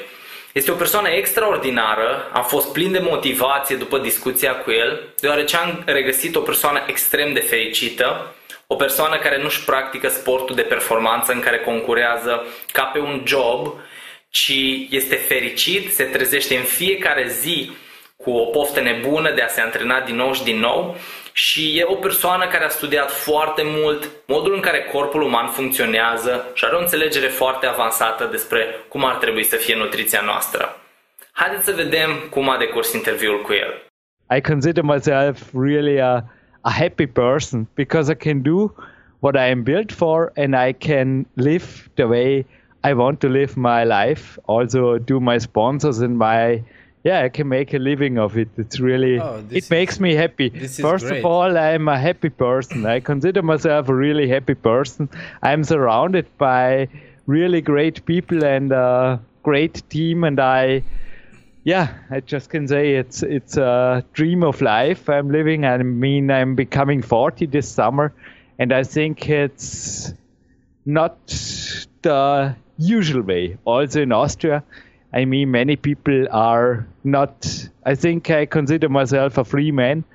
Este 0.51 0.71
o 0.71 0.75
persoană 0.75 1.09
extraordinară, 1.09 2.29
am 2.33 2.43
fost 2.43 2.71
plin 2.71 2.91
de 2.91 2.99
motivație 2.99 3.75
după 3.75 3.97
discuția 3.97 4.55
cu 4.55 4.71
el, 4.71 5.01
deoarece 5.19 5.57
am 5.57 5.83
regăsit 5.85 6.35
o 6.35 6.39
persoană 6.39 6.83
extrem 6.87 7.33
de 7.33 7.39
fericită, 7.39 8.35
o 8.67 8.75
persoană 8.75 9.17
care 9.17 9.41
nu-și 9.41 9.63
practică 9.63 10.07
sportul 10.07 10.55
de 10.55 10.61
performanță 10.61 11.31
în 11.31 11.39
care 11.39 11.59
concurează 11.59 12.45
ca 12.71 12.83
pe 12.83 12.99
un 12.99 13.23
job, 13.25 13.73
ci 14.29 14.57
este 14.89 15.15
fericit, 15.15 15.93
se 15.93 16.03
trezește 16.03 16.55
în 16.55 16.63
fiecare 16.63 17.27
zi 17.27 17.71
cu 18.17 18.31
o 18.31 18.45
poftă 18.45 18.79
nebună 18.79 19.31
de 19.31 19.41
a 19.41 19.47
se 19.47 19.61
antrena 19.61 19.99
din 19.99 20.15
nou 20.15 20.33
și 20.33 20.43
din 20.43 20.59
nou 20.59 20.97
și 21.33 21.79
e 21.79 21.83
o 21.85 21.95
persoană 21.95 22.47
care 22.47 22.63
a 22.63 22.69
studiat 22.69 23.11
foarte 23.11 23.61
mult 23.65 24.11
modul 24.27 24.53
în 24.53 24.59
care 24.59 24.89
corpul 24.91 25.21
uman 25.21 25.47
funcționează 25.47 26.45
și 26.53 26.65
are 26.65 26.75
o 26.75 26.79
înțelegere 26.79 27.27
foarte 27.27 27.65
avansată 27.65 28.27
despre 28.31 28.65
cum 28.87 29.05
ar 29.05 29.15
trebui 29.15 29.43
să 29.43 29.55
fie 29.55 29.75
nutriția 29.75 30.21
noastră. 30.25 30.75
Haideți 31.31 31.65
să 31.65 31.73
vedem 31.75 32.09
cum 32.29 32.49
a 32.49 32.57
decurs 32.57 32.93
interviul 32.93 33.41
cu 33.41 33.53
el. 33.53 33.91
I 34.37 34.41
consider 34.41 34.83
myself 34.83 35.41
really 35.53 36.01
a, 36.01 36.23
a 36.61 36.71
happy 36.71 37.07
person 37.07 37.67
because 37.73 38.11
I 38.11 38.15
can 38.15 38.41
do 38.41 38.73
what 39.19 39.35
I 39.35 39.51
am 39.51 39.63
built 39.63 39.91
for 39.91 40.31
and 40.35 40.55
I 40.67 40.73
can 40.73 41.27
live 41.33 41.65
the 41.93 42.05
way 42.05 42.45
I 42.83 42.93
want 42.93 43.19
to 43.19 43.27
live 43.27 43.53
my 43.55 43.83
life. 43.83 44.39
Also 44.45 44.97
do 44.97 45.19
my 45.19 45.39
sponsors 45.39 45.99
and 45.99 46.17
my 46.17 46.63
yeah, 47.03 47.21
I 47.21 47.29
can 47.29 47.47
make 47.47 47.73
a 47.73 47.79
living 47.79 48.19
of 48.19 48.37
it. 48.37 48.49
It's 48.57 48.79
really, 48.79 49.19
oh, 49.19 49.43
it 49.49 49.69
makes 49.71 49.99
me 49.99 50.13
happy. 50.13 50.49
First 50.49 51.05
of 51.05 51.25
all, 51.25 51.57
I'm 51.57 51.87
a 51.87 51.97
happy 51.97 52.29
person. 52.29 52.85
I 52.85 52.99
consider 52.99 53.41
myself 53.41 53.89
a 53.89 53.95
really 53.95 54.27
happy 54.27 54.53
person. 54.53 55.09
I'm 55.41 55.63
surrounded 55.63 56.27
by 56.37 56.89
really 57.25 57.61
great 57.61 58.05
people 58.05 58.43
and 58.43 58.71
a 58.71 59.19
great 59.41 59.81
team, 59.89 60.23
and 60.23 60.39
I, 60.39 60.83
yeah, 61.63 61.93
I 62.11 62.19
just 62.19 62.51
can 62.51 62.67
say 62.67 62.95
it's 62.95 63.23
it's 63.23 63.57
a 63.57 64.05
dream 64.13 64.43
of 64.43 64.61
life 64.61 65.09
I'm 65.09 65.31
living. 65.31 65.65
I 65.65 65.77
mean, 65.77 66.29
I'm 66.29 66.53
becoming 66.55 67.01
40 67.01 67.47
this 67.47 67.67
summer, 67.67 68.13
and 68.59 68.71
I 68.71 68.83
think 68.83 69.27
it's 69.27 70.13
not 70.85 71.17
the 72.03 72.55
usual 72.77 73.23
way. 73.23 73.57
Also 73.65 74.01
in 74.01 74.11
Austria 74.11 74.63
I 75.13 75.25
mean, 75.25 75.51
many 75.51 75.75
people 75.75 76.27
are 76.31 76.87
not. 77.03 77.69
I 77.85 77.95
think 77.95 78.29
I 78.29 78.45
consider 78.45 78.89
myself 78.89 79.37
a 79.37 79.43
free 79.43 79.71
man 79.71 80.05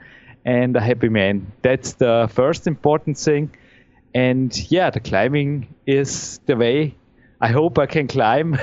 and 0.44 0.76
a 0.76 0.80
happy 0.80 1.08
man. 1.08 1.52
That's 1.62 1.94
the 1.94 2.28
first 2.32 2.66
important 2.66 3.18
thing. 3.18 3.50
And 4.14 4.56
yeah, 4.70 4.90
the 4.90 5.00
climbing 5.00 5.74
is 5.86 6.40
the 6.46 6.56
way. 6.56 6.94
I 7.38 7.48
hope 7.48 7.78
I 7.78 7.84
can 7.84 8.08
climb 8.08 8.56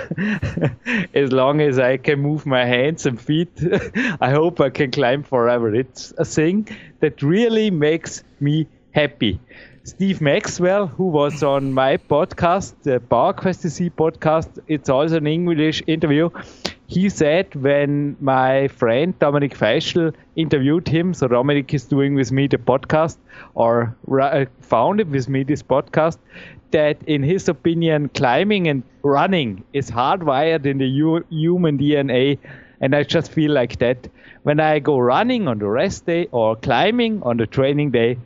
as 1.13 1.31
long 1.31 1.61
as 1.61 1.77
I 1.77 1.97
can 1.97 2.19
move 2.21 2.47
my 2.47 2.65
hands 2.65 3.05
and 3.05 3.21
feet. 3.21 3.51
I 4.19 4.31
hope 4.31 4.59
I 4.59 4.71
can 4.71 4.89
climb 4.89 5.21
forever. 5.21 5.75
It's 5.75 6.11
a 6.17 6.25
thing 6.25 6.67
that 6.99 7.21
really 7.21 7.69
makes 7.69 8.23
me 8.39 8.67
happy. 8.91 9.39
Steve 9.85 10.21
Maxwell, 10.21 10.87
who 10.87 11.07
was 11.07 11.43
on 11.43 11.73
my 11.73 11.97
podcast, 11.97 12.73
the 12.83 13.01
PowerQuest 13.01 13.65
DC 13.65 13.91
podcast. 13.91 14.47
It's 14.69 14.87
also 14.87 15.17
an 15.17 15.27
English 15.27 15.83
interview. 15.87 16.29
He 16.87 17.09
said 17.09 17.53
when 17.55 18.15
my 18.21 18.69
friend 18.69 19.17
Dominik 19.19 19.53
Feischl 19.53 20.13
interviewed 20.37 20.87
him, 20.87 21.13
so 21.13 21.27
Dominik 21.27 21.73
is 21.73 21.83
doing 21.83 22.15
with 22.15 22.31
me 22.31 22.47
the 22.47 22.57
podcast 22.57 23.17
or 23.55 23.93
uh, 24.21 24.45
founded 24.61 25.11
with 25.11 25.27
me 25.27 25.43
this 25.43 25.61
podcast, 25.61 26.17
that 26.71 26.97
in 27.05 27.21
his 27.21 27.49
opinion, 27.49 28.07
climbing 28.07 28.69
and 28.69 28.83
running 29.03 29.65
is 29.73 29.91
hardwired 29.91 30.65
in 30.65 30.77
the 30.77 30.87
human 31.29 31.77
DNA. 31.77 32.37
And 32.79 32.95
I 32.95 33.03
just 33.03 33.33
feel 33.33 33.51
like 33.51 33.79
that. 33.79 34.07
When 34.43 34.61
I 34.61 34.79
go 34.79 34.97
running 34.97 35.49
on 35.49 35.59
the 35.59 35.67
rest 35.67 36.05
day 36.05 36.27
or 36.31 36.55
climbing 36.55 37.21
on 37.23 37.35
the 37.35 37.47
training 37.47 37.91
day, 37.91 38.17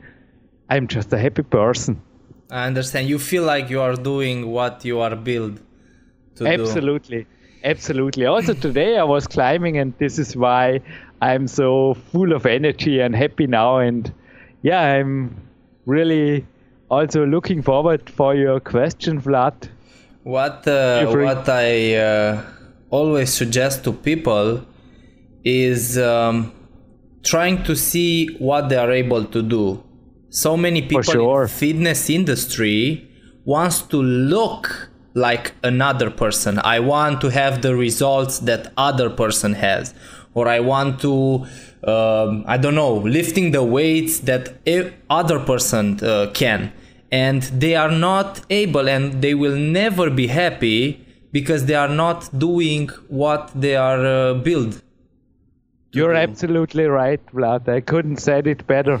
I'm 0.70 0.86
just 0.86 1.12
a 1.12 1.18
happy 1.18 1.42
person. 1.42 2.00
I 2.50 2.66
understand. 2.66 3.08
You 3.08 3.18
feel 3.18 3.44
like 3.44 3.70
you 3.70 3.80
are 3.80 3.94
doing 3.94 4.50
what 4.50 4.84
you 4.84 5.00
are 5.00 5.16
built 5.16 5.58
to 6.36 6.46
Absolutely. 6.46 7.24
Do. 7.24 7.28
Absolutely. 7.64 8.26
Also 8.26 8.54
today 8.54 8.98
I 8.98 9.04
was 9.04 9.26
climbing 9.26 9.78
and 9.78 9.92
this 9.98 10.18
is 10.18 10.36
why 10.36 10.80
I'm 11.20 11.48
so 11.48 11.94
full 12.12 12.32
of 12.32 12.46
energy 12.46 13.00
and 13.00 13.14
happy 13.14 13.46
now 13.46 13.78
and 13.78 14.12
yeah, 14.62 14.80
I'm 14.80 15.36
really 15.86 16.46
also 16.90 17.26
looking 17.26 17.62
forward 17.62 18.08
for 18.08 18.34
your 18.34 18.60
question, 18.60 19.20
Vlad. 19.20 19.68
What 20.22 20.66
uh, 20.66 21.06
what 21.06 21.48
I 21.48 21.94
uh, 21.96 22.42
always 22.90 23.32
suggest 23.32 23.84
to 23.84 23.92
people 23.92 24.64
is 25.44 25.98
um, 25.98 26.52
trying 27.22 27.62
to 27.64 27.74
see 27.74 28.34
what 28.38 28.68
they 28.68 28.76
are 28.76 28.90
able 28.90 29.24
to 29.24 29.42
do. 29.42 29.82
So 30.30 30.56
many 30.56 30.82
people 30.82 31.02
sure. 31.02 31.42
in 31.42 31.48
fitness 31.48 32.10
industry 32.10 33.08
wants 33.44 33.80
to 33.82 33.96
look 34.02 34.90
like 35.14 35.54
another 35.62 36.10
person. 36.10 36.60
I 36.62 36.80
want 36.80 37.20
to 37.22 37.28
have 37.30 37.62
the 37.62 37.74
results 37.74 38.40
that 38.40 38.72
other 38.76 39.08
person 39.08 39.54
has, 39.54 39.94
or 40.34 40.46
I 40.46 40.60
want 40.60 41.00
to, 41.00 41.46
um, 41.82 42.44
I 42.46 42.58
don't 42.58 42.74
know, 42.74 42.94
lifting 42.94 43.52
the 43.52 43.64
weights 43.64 44.20
that 44.20 44.54
other 45.08 45.38
person 45.40 45.98
uh, 46.04 46.30
can, 46.34 46.72
and 47.10 47.42
they 47.44 47.74
are 47.74 47.90
not 47.90 48.42
able, 48.50 48.88
and 48.88 49.22
they 49.22 49.34
will 49.34 49.56
never 49.56 50.10
be 50.10 50.26
happy 50.26 51.04
because 51.32 51.66
they 51.66 51.74
are 51.74 51.88
not 51.88 52.38
doing 52.38 52.88
what 53.08 53.50
they 53.54 53.76
are 53.76 54.04
uh, 54.04 54.34
built. 54.34 54.82
You're 55.92 56.14
absolutely 56.14 56.84
right, 56.84 57.20
Vlad. 57.32 57.66
I 57.66 57.80
couldn't 57.80 58.18
said 58.18 58.46
it 58.46 58.66
better. 58.66 59.00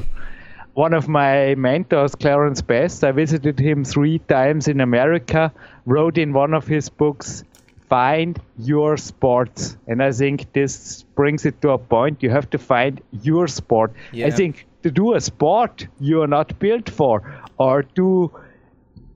One 0.74 0.94
of 0.94 1.08
my 1.08 1.54
mentors, 1.56 2.14
Clarence 2.14 2.62
Bass, 2.62 3.02
I 3.02 3.10
visited 3.12 3.58
him 3.58 3.84
three 3.84 4.18
times 4.20 4.68
in 4.68 4.80
America, 4.80 5.52
wrote 5.86 6.18
in 6.18 6.32
one 6.32 6.54
of 6.54 6.66
his 6.68 6.88
books, 6.88 7.42
Find 7.88 8.40
Your 8.58 8.96
Sport. 8.96 9.76
And 9.88 10.02
I 10.02 10.12
think 10.12 10.52
this 10.52 11.02
brings 11.14 11.44
it 11.46 11.60
to 11.62 11.70
a 11.70 11.78
point. 11.78 12.22
You 12.22 12.30
have 12.30 12.48
to 12.50 12.58
find 12.58 13.00
your 13.22 13.48
sport. 13.48 13.92
I 14.26 14.30
think 14.30 14.66
to 14.82 14.90
do 14.90 15.14
a 15.14 15.20
sport 15.20 15.86
you 15.98 16.22
are 16.22 16.28
not 16.28 16.58
built 16.60 16.88
for, 16.88 17.22
or 17.58 17.82
to 17.82 18.30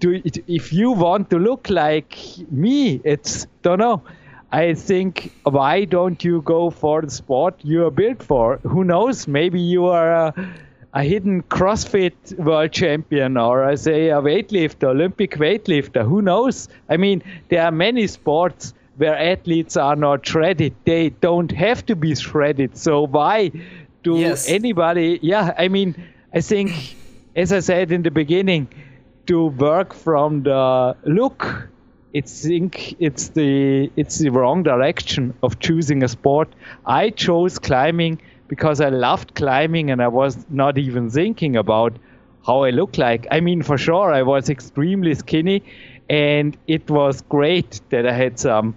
do 0.01 0.11
it, 0.25 0.39
if 0.49 0.73
you 0.73 0.91
want 0.91 1.31
to 1.31 1.39
look 1.39 1.71
like 1.71 2.19
me, 2.51 3.01
it's 3.05 3.47
don't 3.63 3.79
know. 3.79 4.03
I 4.51 4.75
think 4.75 5.33
why 5.45 5.85
don't 5.85 6.25
you 6.25 6.43
go 6.43 6.71
for 6.71 7.03
the 7.03 7.11
sport 7.11 7.61
you 7.63 7.87
are 7.87 7.91
built 7.91 8.23
for? 8.23 8.57
Who 8.65 8.85
knows? 8.85 9.29
Maybe 9.29 9.61
you 9.61 9.87
are 9.87 10.13
a, 10.13 10.35
a 10.95 11.03
hidden 11.03 11.43
CrossFit 11.45 12.39
world 12.39 12.73
champion, 12.73 13.37
or 13.37 13.65
I 13.65 13.77
say 13.77 14.11
a 14.11 14.21
weightlifter, 14.21 14.89
Olympic 14.89 15.33
weightlifter. 15.33 16.05
Who 16.05 16.21
knows? 16.23 16.69
I 16.89 16.97
mean, 16.99 17.23
there 17.49 17.65
are 17.65 17.71
many 17.71 18.07
sports 18.07 18.75
where 18.99 19.17
athletes 19.17 19.77
are 19.77 19.97
not 19.97 20.27
shredded. 20.27 20.75
They 20.85 21.09
don't 21.11 21.51
have 21.53 21.85
to 21.87 21.97
be 21.97 22.15
shredded. 22.15 22.77
So 22.77 23.07
why 23.07 23.51
do 24.03 24.19
Yes. 24.19 24.49
anybody? 24.49 25.19
Yeah, 25.23 25.55
I 25.57 25.69
mean, 25.69 25.95
I 26.35 26.41
think, 26.43 26.73
as 27.35 27.53
I 27.53 27.61
said 27.61 27.91
in 27.91 28.03
the 28.03 28.11
beginning, 28.11 28.69
to 29.27 29.47
work 29.47 29.95
from 29.95 30.43
the 30.43 30.97
look 31.05 31.69
it's 32.13 32.43
think 32.47 32.95
it's 33.01 33.29
the 33.29 33.91
it's 33.97 34.19
the 34.19 34.29
wrong 34.29 34.63
direction 34.63 35.33
of 35.43 35.59
choosing 35.61 36.03
a 36.03 36.09
sport 36.09 36.49
i 36.85 37.09
chose 37.09 37.59
climbing 37.59 38.21
because 38.53 38.81
i 38.81 38.89
loved 38.89 39.35
climbing 39.41 39.91
and 39.91 40.03
i 40.03 40.09
was 40.09 40.37
not 40.63 40.79
even 40.79 41.11
thinking 41.11 41.57
about 41.57 41.99
how 42.47 42.63
i 42.65 42.71
look 42.71 42.99
like. 42.99 43.27
I 43.31 43.41
mean 43.41 43.63
for 43.63 43.79
sure 43.79 44.13
i 44.13 44.23
was 44.23 44.51
extremely 44.51 45.15
skinny 45.15 45.63
and 46.11 46.57
it 46.67 46.91
was 46.91 47.21
great 47.37 47.81
that 47.91 48.07
i 48.07 48.13
had 48.13 48.39
some 48.39 48.75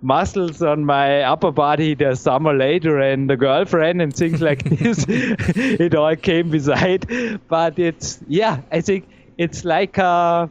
muscles 0.00 0.62
on 0.62 0.84
my 0.84 1.22
upper 1.22 1.50
body 1.50 1.94
the 1.94 2.14
summer 2.14 2.54
later 2.54 2.98
and 3.00 3.28
the 3.28 3.36
girlfriend 3.36 4.00
and 4.00 4.14
things 4.14 4.40
like 4.40 4.62
this. 4.82 5.04
It 5.08 5.94
all 5.96 6.14
came 6.14 6.50
beside. 6.50 7.06
But 7.48 7.78
it's 7.78 8.20
yeah 8.28 8.60
i 8.70 8.80
think 8.80 9.08
it's 9.46 9.64
like 9.64 9.98
uh 9.98 10.46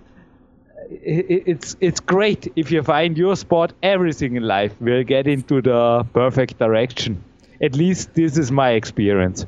i- 1.13 1.43
it's 1.53 1.75
it's 1.79 1.99
great 1.99 2.51
if 2.55 2.71
you 2.71 2.83
find 2.83 3.17
your 3.17 3.35
sport 3.35 3.73
everything 3.83 4.35
in 4.35 4.43
life 4.43 4.73
will 4.81 5.03
get 5.03 5.27
into 5.27 5.61
the 5.61 6.05
perfect 6.13 6.57
direction 6.59 7.23
at 7.61 7.75
least 7.75 8.13
this 8.13 8.37
is 8.37 8.51
my 8.51 8.71
experience 8.71 9.45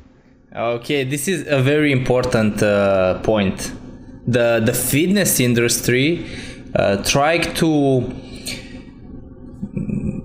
Okay, 0.52 1.04
this 1.04 1.28
is 1.28 1.46
a 1.46 1.62
very 1.62 1.92
important 1.92 2.60
uh, 2.60 3.20
point. 3.20 3.72
The 4.26 4.58
the 4.58 4.72
fitness 4.74 5.38
industry 5.38 6.26
uh, 6.74 6.96
to 7.04 8.12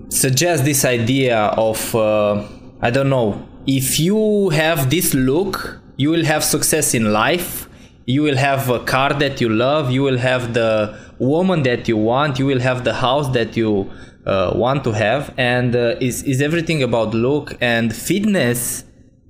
suggest 0.08 0.64
this 0.64 0.84
idea 0.84 1.38
of 1.56 1.94
uh, 1.94 2.42
I 2.80 2.90
don't 2.90 3.08
know 3.08 3.46
if 3.68 4.00
you 4.00 4.48
have 4.50 4.90
this 4.90 5.14
look, 5.14 5.78
you 5.96 6.10
will 6.10 6.24
have 6.24 6.42
success 6.42 6.92
in 6.92 7.12
life. 7.12 7.68
You 8.06 8.22
will 8.22 8.36
have 8.36 8.68
a 8.68 8.80
car 8.80 9.12
that 9.14 9.40
you 9.40 9.48
love. 9.48 9.92
You 9.92 10.02
will 10.02 10.18
have 10.18 10.54
the 10.54 10.98
woman 11.20 11.62
that 11.62 11.86
you 11.86 11.96
want. 11.96 12.40
You 12.40 12.46
will 12.46 12.60
have 12.60 12.82
the 12.82 12.94
house 12.94 13.28
that 13.30 13.56
you 13.56 13.90
uh, 14.26 14.52
want 14.54 14.84
to 14.84 14.92
have. 14.92 15.32
And 15.36 15.74
uh, 15.74 15.96
is 16.00 16.22
is 16.24 16.42
everything 16.42 16.82
about 16.82 17.14
look 17.14 17.56
and 17.60 17.94
fitness? 17.94 18.84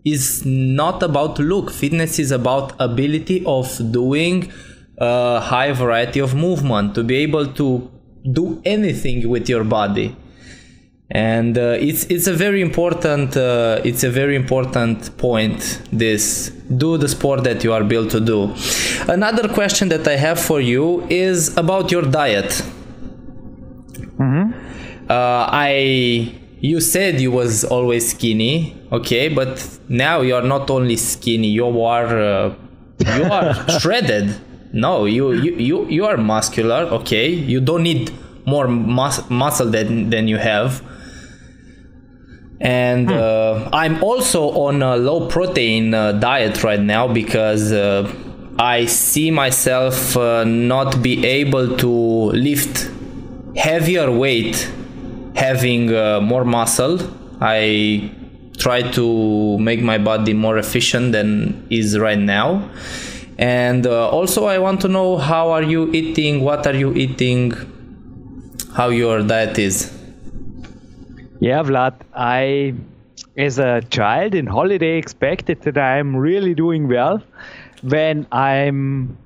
is 0.06 0.46
not 0.46 1.02
about 1.02 1.38
look. 1.38 1.70
Fitness 1.70 2.18
is 2.18 2.30
about 2.30 2.72
ability 2.78 3.42
of 3.44 3.66
doing 3.90 4.50
a 4.98 5.40
high 5.40 5.72
variety 5.72 6.20
of 6.20 6.34
movement 6.34 6.94
to 6.94 7.02
be 7.02 7.16
able 7.16 7.46
to 7.54 7.90
do 8.32 8.62
anything 8.64 9.28
with 9.28 9.48
your 9.48 9.64
body. 9.64 10.16
And 11.10 11.56
uh, 11.58 11.76
it's 11.78 12.04
it's 12.04 12.26
a 12.26 12.32
very 12.32 12.60
important 12.62 13.36
uh, 13.36 13.80
it's 13.84 14.02
a 14.02 14.10
very 14.10 14.34
important 14.34 15.16
point. 15.18 15.80
This 15.92 16.50
do 16.84 16.98
the 16.98 17.08
sport 17.08 17.44
that 17.44 17.62
you 17.62 17.72
are 17.72 17.84
built 17.84 18.10
to 18.10 18.20
do. 18.20 18.54
Another 19.08 19.48
question 19.48 19.88
that 19.90 20.06
I 20.08 20.16
have 20.16 20.40
for 20.40 20.60
you 20.60 21.06
is 21.08 21.56
about 21.56 21.92
your 21.92 22.02
diet. 22.02 22.62
Uh, 25.08 25.46
I 25.50 26.34
you 26.60 26.80
said 26.80 27.20
you 27.20 27.30
was 27.30 27.64
always 27.64 28.10
skinny, 28.10 28.76
okay, 28.90 29.28
but 29.28 29.64
now 29.88 30.20
you 30.22 30.34
are 30.34 30.42
not 30.42 30.68
only 30.70 30.96
skinny, 30.96 31.48
you 31.48 31.80
are 31.82 32.18
uh, 32.18 32.54
you 33.16 33.24
are 33.24 33.54
shredded. 33.80 34.34
No, 34.72 35.04
you, 35.04 35.32
you 35.32 35.54
you 35.56 35.86
you 35.88 36.04
are 36.06 36.16
muscular, 36.16 36.84
okay. 36.98 37.28
You 37.28 37.60
don't 37.60 37.82
need 37.84 38.10
more 38.46 38.66
mus- 38.68 39.28
muscle 39.30 39.70
than 39.70 40.10
than 40.10 40.28
you 40.28 40.38
have. 40.38 40.82
And 42.60 43.12
uh, 43.12 43.68
I'm 43.72 44.02
also 44.02 44.50
on 44.66 44.82
a 44.82 44.96
low 44.96 45.28
protein 45.28 45.92
uh, 45.94 46.12
diet 46.12 46.64
right 46.64 46.80
now 46.80 47.06
because 47.06 47.70
uh, 47.70 48.10
I 48.58 48.86
see 48.86 49.30
myself 49.30 50.16
uh, 50.16 50.44
not 50.44 51.02
be 51.02 51.24
able 51.26 51.76
to 51.76 51.90
lift 51.90 52.90
heavier 53.54 54.10
weight 54.10 54.70
having 55.36 55.94
uh, 55.94 56.20
more 56.20 56.44
muscle. 56.44 56.98
I 57.40 58.10
try 58.58 58.82
to 58.92 59.58
make 59.58 59.82
my 59.82 59.98
body 59.98 60.32
more 60.32 60.58
efficient 60.58 61.12
than 61.12 61.66
is 61.70 61.98
right 61.98 62.18
now. 62.18 62.70
And 63.38 63.86
uh, 63.86 64.08
also 64.08 64.46
I 64.46 64.58
want 64.58 64.80
to 64.80 64.88
know 64.88 65.18
how 65.18 65.50
are 65.50 65.62
you 65.62 65.92
eating, 65.92 66.40
what 66.40 66.66
are 66.66 66.74
you 66.74 66.94
eating, 66.94 67.52
how 68.74 68.88
your 68.88 69.22
diet 69.22 69.58
is. 69.58 69.92
Yeah, 71.38 71.62
Vlad, 71.62 71.94
I, 72.14 72.74
as 73.36 73.58
a 73.58 73.82
child 73.90 74.34
in 74.34 74.46
holiday, 74.46 74.96
expected 74.96 75.60
that 75.62 75.76
I'm 75.76 76.16
really 76.16 76.54
doing 76.54 76.88
well 76.88 77.22
when 77.82 78.26
I'm 78.32 79.18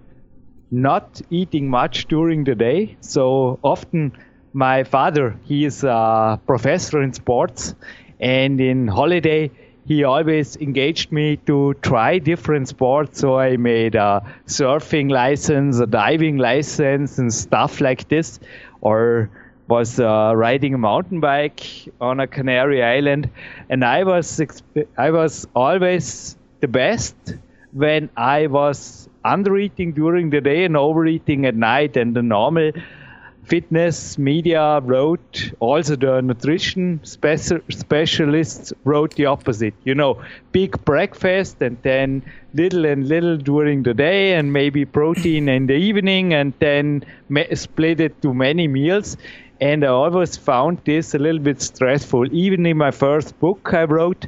not 0.73 1.21
eating 1.31 1.71
much 1.71 2.07
during 2.09 2.43
the 2.45 2.57
day. 2.57 2.97
So 3.01 3.61
often, 3.63 4.13
my 4.53 4.85
father, 4.85 5.37
he 5.45 5.65
is 5.65 5.85
a 5.85 6.41
professor 6.47 7.03
in 7.03 7.13
sports, 7.13 7.75
and 8.21 8.61
in 8.61 8.89
holiday, 8.89 9.51
he 9.87 10.05
always 10.05 10.57
engaged 10.57 11.11
me 11.13 11.37
to 11.47 11.75
try 11.83 12.19
different 12.19 12.69
sports. 12.69 13.21
So 13.21 13.39
I 13.39 13.57
made 13.57 13.95
a 13.95 14.23
surfing 14.47 15.11
license, 15.11 15.81
a 15.81 15.87
diving 15.87 16.37
license, 16.37 17.19
and 17.19 17.33
stuff 17.33 17.81
like 17.81 18.09
this, 18.09 18.41
or 18.81 19.31
was 19.69 20.01
uh, 20.01 20.33
riding 20.35 20.75
a 20.75 20.79
mountain 20.79 21.21
bike 21.21 21.63
on 22.01 22.21
a 22.21 22.27
Canary 22.27 22.83
Island, 22.83 23.31
and 23.69 23.85
I 23.85 24.03
was 24.05 24.41
I 24.99 25.11
was 25.11 25.47
always 25.55 26.37
the 26.61 26.69
best 26.69 27.15
when 27.73 28.11
I 28.17 28.47
was 28.49 29.09
undereating 29.25 29.95
during 29.95 30.31
the 30.31 30.41
day 30.41 30.65
and 30.65 30.77
overeating 30.77 31.47
at 31.47 31.55
night. 31.55 31.97
And 31.97 32.15
the 32.15 32.23
normal 32.23 32.73
fitness 33.51 34.17
media 34.17 34.81
wrote, 34.81 35.53
also 35.59 35.97
the 35.97 36.23
nutrition 36.23 37.01
speci- 37.03 37.61
specialists 37.73 38.73
wrote 38.85 39.15
the 39.17 39.27
opposite. 39.27 39.75
You 39.85 39.95
know, 39.95 40.23
big 40.53 40.83
breakfast 40.85 41.61
and 41.61 41.77
then 41.83 42.23
little 42.55 42.87
and 42.87 43.09
little 43.09 43.37
during 43.37 43.83
the 43.83 43.93
day, 43.93 44.35
and 44.35 44.53
maybe 44.53 44.85
protein 44.85 45.49
in 45.49 45.67
the 45.67 45.75
evening, 45.75 46.33
and 46.33 46.55
then 46.61 47.05
ma- 47.29 47.53
split 47.55 48.01
it 48.01 48.23
to 48.23 48.33
many 48.33 48.69
meals. 48.69 49.17
And 49.61 49.85
I 49.85 49.89
always 49.89 50.37
found 50.37 50.81
this 50.87 51.15
a 51.15 51.19
little 51.19 51.41
bit 51.41 51.61
stressful. 51.61 52.33
Even 52.33 52.65
in 52.65 52.79
my 52.79 52.93
first 52.93 53.39
book 53.41 53.75
I 53.75 53.85
wrote, 53.85 54.27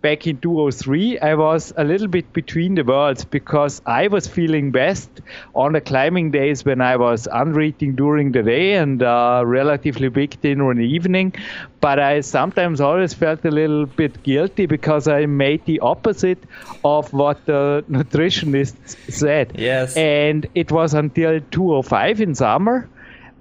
back 0.00 0.26
in 0.26 0.38
2003, 0.38 1.18
I 1.18 1.34
was 1.34 1.72
a 1.76 1.84
little 1.84 2.08
bit 2.08 2.32
between 2.32 2.74
the 2.74 2.84
worlds 2.84 3.24
because 3.24 3.82
I 3.86 4.08
was 4.08 4.26
feeling 4.26 4.70
best 4.70 5.10
on 5.54 5.72
the 5.72 5.80
climbing 5.80 6.30
days 6.30 6.64
when 6.64 6.80
I 6.80 6.96
was 6.96 7.26
unreading 7.32 7.96
during 7.96 8.32
the 8.32 8.42
day 8.42 8.74
and 8.74 9.02
uh, 9.02 9.42
relatively 9.44 10.08
big 10.08 10.40
dinner 10.40 10.70
in 10.70 10.78
the 10.78 10.86
evening. 10.86 11.34
But 11.80 11.98
I 11.98 12.20
sometimes 12.20 12.80
always 12.80 13.14
felt 13.14 13.44
a 13.44 13.50
little 13.50 13.86
bit 13.86 14.22
guilty 14.22 14.66
because 14.66 15.08
I 15.08 15.26
made 15.26 15.64
the 15.64 15.80
opposite 15.80 16.42
of 16.84 17.12
what 17.12 17.44
the 17.46 17.84
nutritionists 17.88 18.96
said. 19.12 19.52
Yes. 19.56 19.96
And 19.96 20.46
it 20.54 20.70
was 20.70 20.94
until 20.94 21.40
2005 21.50 22.20
in 22.20 22.34
summer 22.34 22.88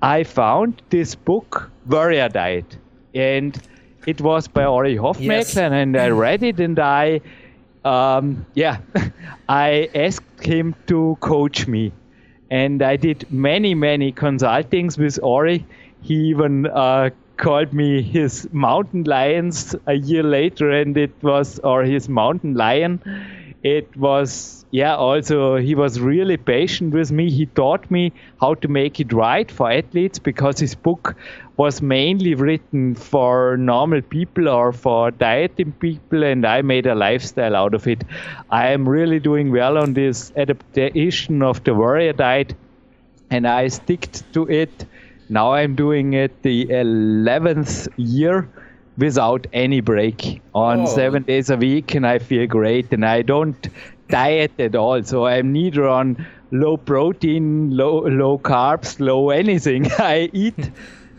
I 0.02 0.24
found 0.24 0.82
this 0.90 1.16
book, 1.16 1.72
Warrior 1.88 2.30
Diet. 2.30 2.78
And 3.16 3.60
it 4.08 4.22
was 4.22 4.48
by 4.48 4.66
Ori 4.66 4.96
Hofmeckler, 4.96 5.22
Yes. 5.38 5.58
and 5.58 5.98
I 5.98 6.10
read 6.26 6.42
it, 6.42 6.60
and 6.60 6.80
I, 6.80 7.22
um, 7.86 8.46
yeah, 8.56 8.78
I 9.50 9.90
asked 9.94 10.44
him 10.44 10.74
to 10.88 11.18
coach 11.20 11.68
me, 11.68 11.92
and 12.50 12.82
I 12.82 12.96
did 12.96 13.26
many, 13.32 13.76
many 13.76 14.12
consultings 14.12 14.98
with 14.98 15.20
Ori. 15.22 15.66
He 16.02 16.16
even 16.30 16.68
uh, 16.68 17.10
called 17.36 17.74
me 17.74 18.02
his 18.02 18.48
mountain 18.52 19.04
lions 19.04 19.76
a 19.86 19.94
year 19.94 20.24
later, 20.24 20.72
and 20.72 20.98
it 20.98 21.12
was 21.22 21.60
or 21.60 21.84
his 21.84 22.08
mountain 22.10 22.54
lion. 22.56 23.02
It 23.64 23.96
was 23.98 24.57
yeah. 24.72 24.96
Also, 24.96 25.56
he 25.58 25.76
was 25.76 26.00
really 26.00 26.38
patient 26.38 26.94
with 26.94 27.12
me. 27.12 27.30
He 27.32 27.46
taught 27.46 27.90
me 27.90 28.12
how 28.42 28.54
to 28.56 28.68
make 28.68 29.00
it 29.00 29.14
right 29.14 29.50
for 29.50 29.72
athletes 29.72 30.20
because 30.20 30.60
his 30.60 30.76
book 30.76 31.16
was 31.58 31.82
mainly 31.82 32.36
written 32.36 32.94
for 32.96 33.58
normal 33.58 34.02
people 34.02 34.48
or 34.50 34.72
for 34.74 35.12
dieting 35.12 35.72
people, 35.74 36.24
and 36.24 36.46
I 36.46 36.62
made 36.62 36.86
a 36.86 36.96
lifestyle 36.96 37.56
out 37.56 37.74
of 37.74 37.88
it. 37.88 38.04
I 38.50 38.68
am 38.72 38.88
really 38.88 39.20
doing 39.20 39.52
well 39.52 39.78
on 39.78 39.94
this 39.94 40.32
adaptation 40.36 41.42
of 41.42 41.64
the 41.64 41.74
warrior 41.74 42.14
diet, 42.14 42.54
and 43.32 43.48
I 43.48 43.68
stick 43.70 44.10
to 44.34 44.48
it. 44.50 44.86
Now 45.30 45.54
I'm 45.54 45.76
doing 45.76 46.14
it 46.14 46.42
the 46.44 46.68
11th 46.72 47.88
year 47.98 48.48
without 48.98 49.46
any 49.54 49.80
break 49.82 50.42
on 50.54 50.82
Oh. 50.82 50.86
seven 50.86 51.24
days 51.24 51.50
a 51.50 51.58
week, 51.58 51.96
and 51.96 52.06
I 52.06 52.20
feel 52.20 52.48
great. 52.48 52.92
And 52.94 53.06
I 53.06 53.22
don't 53.22 53.68
diet 54.10 54.52
at 54.60 54.76
all, 54.76 55.04
so 55.04 55.26
I'm 55.26 55.52
neither 55.52 55.88
on 55.88 56.26
low 56.52 56.78
protein, 56.78 57.76
low 57.76 58.08
low 58.08 58.38
carbs, 58.38 59.00
low 59.00 59.30
anything. 59.30 59.92
I 59.98 60.30
eat 60.34 60.72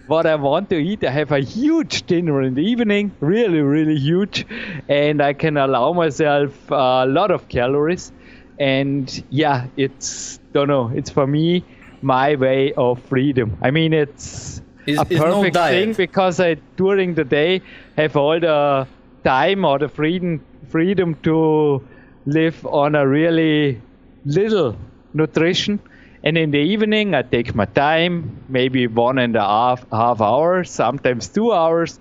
what 0.07 0.27
I 0.27 0.35
want 0.37 0.70
to 0.70 0.77
eat. 0.77 1.05
I 1.05 1.11
have 1.11 1.33
a 1.33 1.40
huge 1.40 2.07
dinner 2.07 2.40
in 2.42 2.55
the 2.55 2.62
evening, 2.62 3.12
really, 3.20 3.61
really 3.61 3.96
huge, 3.98 4.46
and 4.88 5.20
I 5.22 5.35
can 5.35 5.57
allow 5.57 5.92
myself 5.92 6.70
a 6.70 7.05
lot 7.07 7.31
of 7.31 7.48
calories. 7.48 8.12
And 8.59 9.24
yeah, 9.31 9.66
it's 9.77 10.38
don't 10.53 10.68
know. 10.68 10.90
It's 10.94 11.11
for 11.11 11.27
me 11.27 11.64
my 12.03 12.35
way 12.37 12.72
of 12.74 13.03
freedom. 13.05 13.59
I 13.62 13.70
mean, 13.70 13.92
it's 13.92 14.62
Is- 14.87 14.98
a 14.98 15.03
is 15.11 15.20
no 15.20 15.42
perfect 15.42 15.57
thing 15.57 15.92
because 15.92 16.40
I 16.40 16.57
during 16.77 17.14
the 17.14 17.24
day 17.24 17.61
have 17.96 18.16
all 18.16 18.40
the 18.40 18.87
time 19.24 19.64
or 19.64 19.79
the 19.79 19.88
freedom 19.88 20.40
freedom 20.70 21.14
to 21.22 21.83
live 22.28 22.64
on 22.66 22.94
a 22.94 23.06
really 23.06 23.80
little 24.24 24.76
nutrition. 25.14 25.80
And 26.22 26.36
in 26.36 26.50
the 26.50 26.58
evening, 26.58 27.14
I 27.14 27.22
take 27.22 27.54
my 27.54 27.64
time, 27.64 28.44
maybe 28.48 28.86
one 28.86 29.18
and 29.18 29.36
a 29.36 29.40
half 29.40 29.84
half 29.90 30.20
hours, 30.20 30.70
sometimes 30.70 31.28
two 31.28 31.52
hours, 31.52 31.98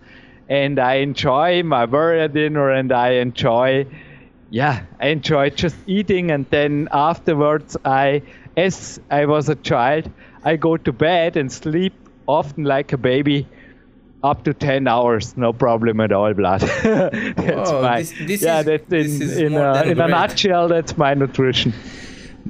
and 0.49 0.79
I 0.79 0.95
enjoy 0.95 1.63
my 1.63 1.85
warrior 1.85 2.27
dinner 2.27 2.71
and 2.71 2.91
I 2.91 3.09
enjoy, 3.25 3.85
yeah, 4.49 4.83
I 4.99 5.07
enjoy 5.07 5.51
just 5.51 5.75
eating. 5.87 6.31
And 6.31 6.45
then 6.49 6.89
afterwards, 6.91 7.77
I, 7.85 8.23
as 8.57 8.99
I 9.09 9.25
was 9.25 9.49
a 9.49 9.55
child, 9.55 10.09
I 10.43 10.55
go 10.57 10.77
to 10.77 10.91
bed 10.91 11.37
and 11.37 11.51
sleep 11.51 11.93
often 12.27 12.63
like 12.63 12.93
a 12.93 12.97
baby. 12.97 13.47
Up 14.29 14.43
to 14.45 14.53
10 14.53 14.87
hours, 14.87 15.25
no 15.37 15.49
problem 15.53 15.99
at 16.05 16.11
all, 16.11 16.33
Vlad. 16.39 16.59
that's 17.45 17.71
Whoa, 17.71 17.81
my, 17.81 17.99
this- 18.01 18.13
this 18.31 18.41
yeah, 18.43 18.59
is- 18.59 18.65
that's 18.69 18.87
this 18.95 19.15
in, 19.15 19.21
is 19.21 19.37
in, 19.37 19.53
a, 19.55 19.83
in 19.91 19.99
a 20.01 20.07
nutshell, 20.07 20.67
that's 20.75 20.93
my 21.05 21.13
nutrition. 21.23 21.71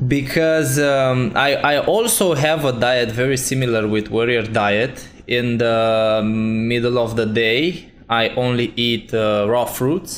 because 0.07 0.77
um, 0.79 1.31
I, 1.35 1.49
I 1.71 1.75
also 1.95 2.25
have 2.35 2.65
a 2.65 2.73
diet 2.87 3.09
very 3.11 3.37
similar 3.37 3.83
with 3.87 4.05
warrior 4.09 4.43
diet 4.63 4.95
in 5.37 5.57
the 5.57 6.21
middle 6.71 6.97
of 7.05 7.09
the 7.19 7.25
day 7.25 7.59
i 8.23 8.23
only 8.45 8.67
eat 8.87 9.07
uh, 9.13 9.45
raw 9.53 9.65
fruits 9.65 10.11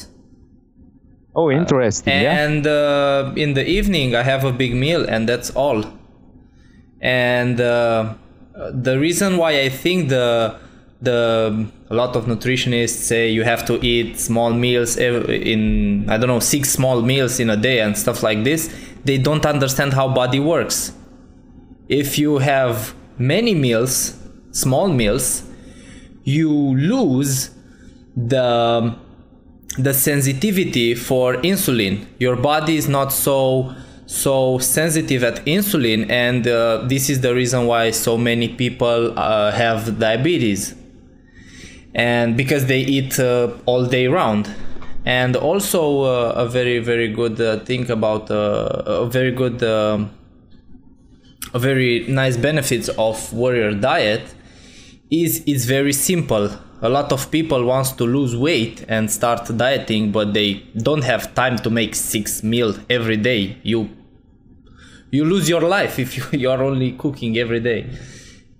Oh, 1.40 1.50
interesting. 1.62 2.14
yeah. 2.22 2.44
and 2.46 2.62
uh, 2.68 3.32
in 3.44 3.54
the 3.60 3.66
evening 3.78 4.08
i 4.22 4.24
have 4.34 4.44
a 4.44 4.52
big 4.64 4.74
meal 4.84 5.02
and 5.14 5.22
that's 5.32 5.50
all 5.64 5.80
and 7.02 7.56
uh, 7.62 8.14
the 8.88 8.96
reason 9.00 9.38
why 9.42 9.52
i 9.68 9.70
think 9.84 10.10
the 10.10 10.28
the 11.02 11.68
a 11.90 11.96
lot 11.96 12.16
of 12.16 12.26
nutritionists 12.26 12.90
say 12.90 13.30
you 13.30 13.44
have 13.44 13.66
to 13.66 13.84
eat 13.86 14.20
small 14.20 14.52
meals 14.52 14.98
in 14.98 16.10
i 16.10 16.18
don't 16.18 16.28
know 16.28 16.42
six 16.42 16.70
small 16.70 17.02
meals 17.02 17.40
in 17.40 17.50
a 17.50 17.58
day 17.58 17.80
and 17.80 17.98
stuff 17.98 18.22
like 18.24 18.44
this. 18.44 18.70
They 19.06 19.18
don't 19.18 19.46
understand 19.46 19.94
how 19.94 20.10
body 20.10 20.42
works. 20.42 20.92
If 21.88 22.20
you 22.20 22.40
have 22.40 22.94
many 23.18 23.56
meals 23.56 24.16
small 24.52 24.90
meals 24.90 25.44
you 26.24 26.52
lose 26.76 27.52
the 28.16 28.96
the 29.78 29.94
sensitivity 29.94 30.96
for 30.96 31.36
insulin. 31.36 32.06
Your 32.20 32.36
body 32.36 32.76
is 32.76 32.90
not 32.90 33.14
so 33.14 33.74
so 34.06 34.58
sensitive 34.58 35.24
at 35.24 35.46
insulin 35.46 36.10
and 36.10 36.48
uh, 36.48 36.84
this 36.88 37.10
is 37.10 37.22
the 37.22 37.34
reason 37.34 37.68
why 37.68 37.92
so 37.92 38.18
many 38.18 38.50
people 38.50 39.18
uh, 39.18 39.52
have 39.52 40.00
diabetes 40.00 40.74
and 41.94 42.38
because 42.38 42.66
they 42.68 42.80
eat 42.80 43.20
uh, 43.20 43.52
all 43.66 43.86
day 43.86 44.08
round. 44.08 44.50
And 45.06 45.36
also 45.36 46.02
uh, 46.02 46.34
a 46.36 46.48
very 46.48 46.80
very 46.80 47.08
good 47.08 47.40
uh, 47.42 47.60
thing 47.60 47.90
about 47.90 48.30
uh, 48.30 48.84
a 48.86 49.06
very 49.08 49.32
good 49.32 49.64
um 49.64 50.12
a 51.54 51.60
very 51.60 52.06
nice 52.08 52.38
benefits 52.38 52.90
of 52.90 53.34
warrior 53.34 53.74
diet 53.74 54.36
is 55.10 55.44
it's 55.48 55.66
very 55.66 55.94
simple. 55.94 56.50
A 56.82 56.90
lot 56.90 57.12
of 57.12 57.32
people 57.32 57.66
wants 57.66 57.92
to 57.94 58.04
lose 58.06 58.36
weight 58.36 58.86
and 58.88 59.10
start 59.10 59.50
dieting 59.58 60.12
but 60.12 60.34
they 60.34 60.64
don't 60.78 61.04
have 61.04 61.34
time 61.34 61.58
to 61.60 61.70
make 61.70 61.96
six 61.96 62.44
meal 62.44 62.76
every 62.90 63.18
day. 63.18 63.58
You 63.64 63.90
you 65.12 65.26
lose 65.26 65.50
your 65.50 65.62
life 65.62 65.98
if 65.98 66.18
you, 66.18 66.24
you 66.40 66.52
are 66.52 66.62
only 66.62 66.92
cooking 66.92 67.38
every 67.38 67.62
day. 67.62 67.90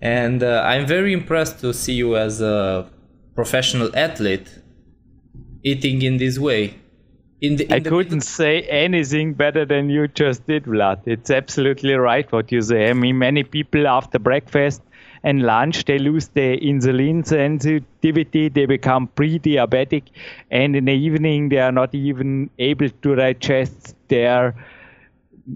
And 0.02 0.42
uh, 0.42 0.64
i'm 0.66 0.88
very 0.88 1.12
impressed 1.12 1.60
to 1.60 1.74
see 1.74 1.94
you 1.94 2.16
as 2.16 2.40
a 2.42 2.90
professional 3.40 3.90
athlete 4.06 4.50
eating 5.72 6.02
in 6.02 6.18
this 6.18 6.38
way 6.48 6.62
in 7.42 7.56
the, 7.56 7.66
in 7.66 7.74
I 7.74 7.80
the 7.80 7.90
couldn't 7.90 8.22
say 8.22 8.64
anything 8.64 9.34
better 9.34 9.66
than 9.66 9.90
you 9.90 10.08
just 10.10 10.46
did, 10.46 10.66
Vlad. 10.66 11.00
It's 11.06 11.30
absolutely 11.30 11.94
right 11.94 12.30
what 12.34 12.52
you 12.52 12.62
say. 12.62 12.90
I 12.90 12.94
mean, 12.94 13.18
many 13.18 13.44
people 13.44 13.88
after 13.88 14.20
breakfast 14.20 14.82
and 15.24 15.44
lunch 15.44 15.86
they 15.86 16.00
lose 16.00 16.28
their 16.30 16.58
insulin 16.58 17.26
sensitivity, 17.26 18.50
they 18.50 18.66
become 18.66 19.08
pre-diabetic, 19.08 20.04
and 20.52 20.76
in 20.76 20.86
the 20.86 20.94
evening 20.94 21.50
they 21.50 21.60
are 21.60 21.72
not 21.72 21.96
even 21.96 22.50
able 22.60 22.90
to 22.90 23.16
digest 23.16 23.96
their 24.10 24.54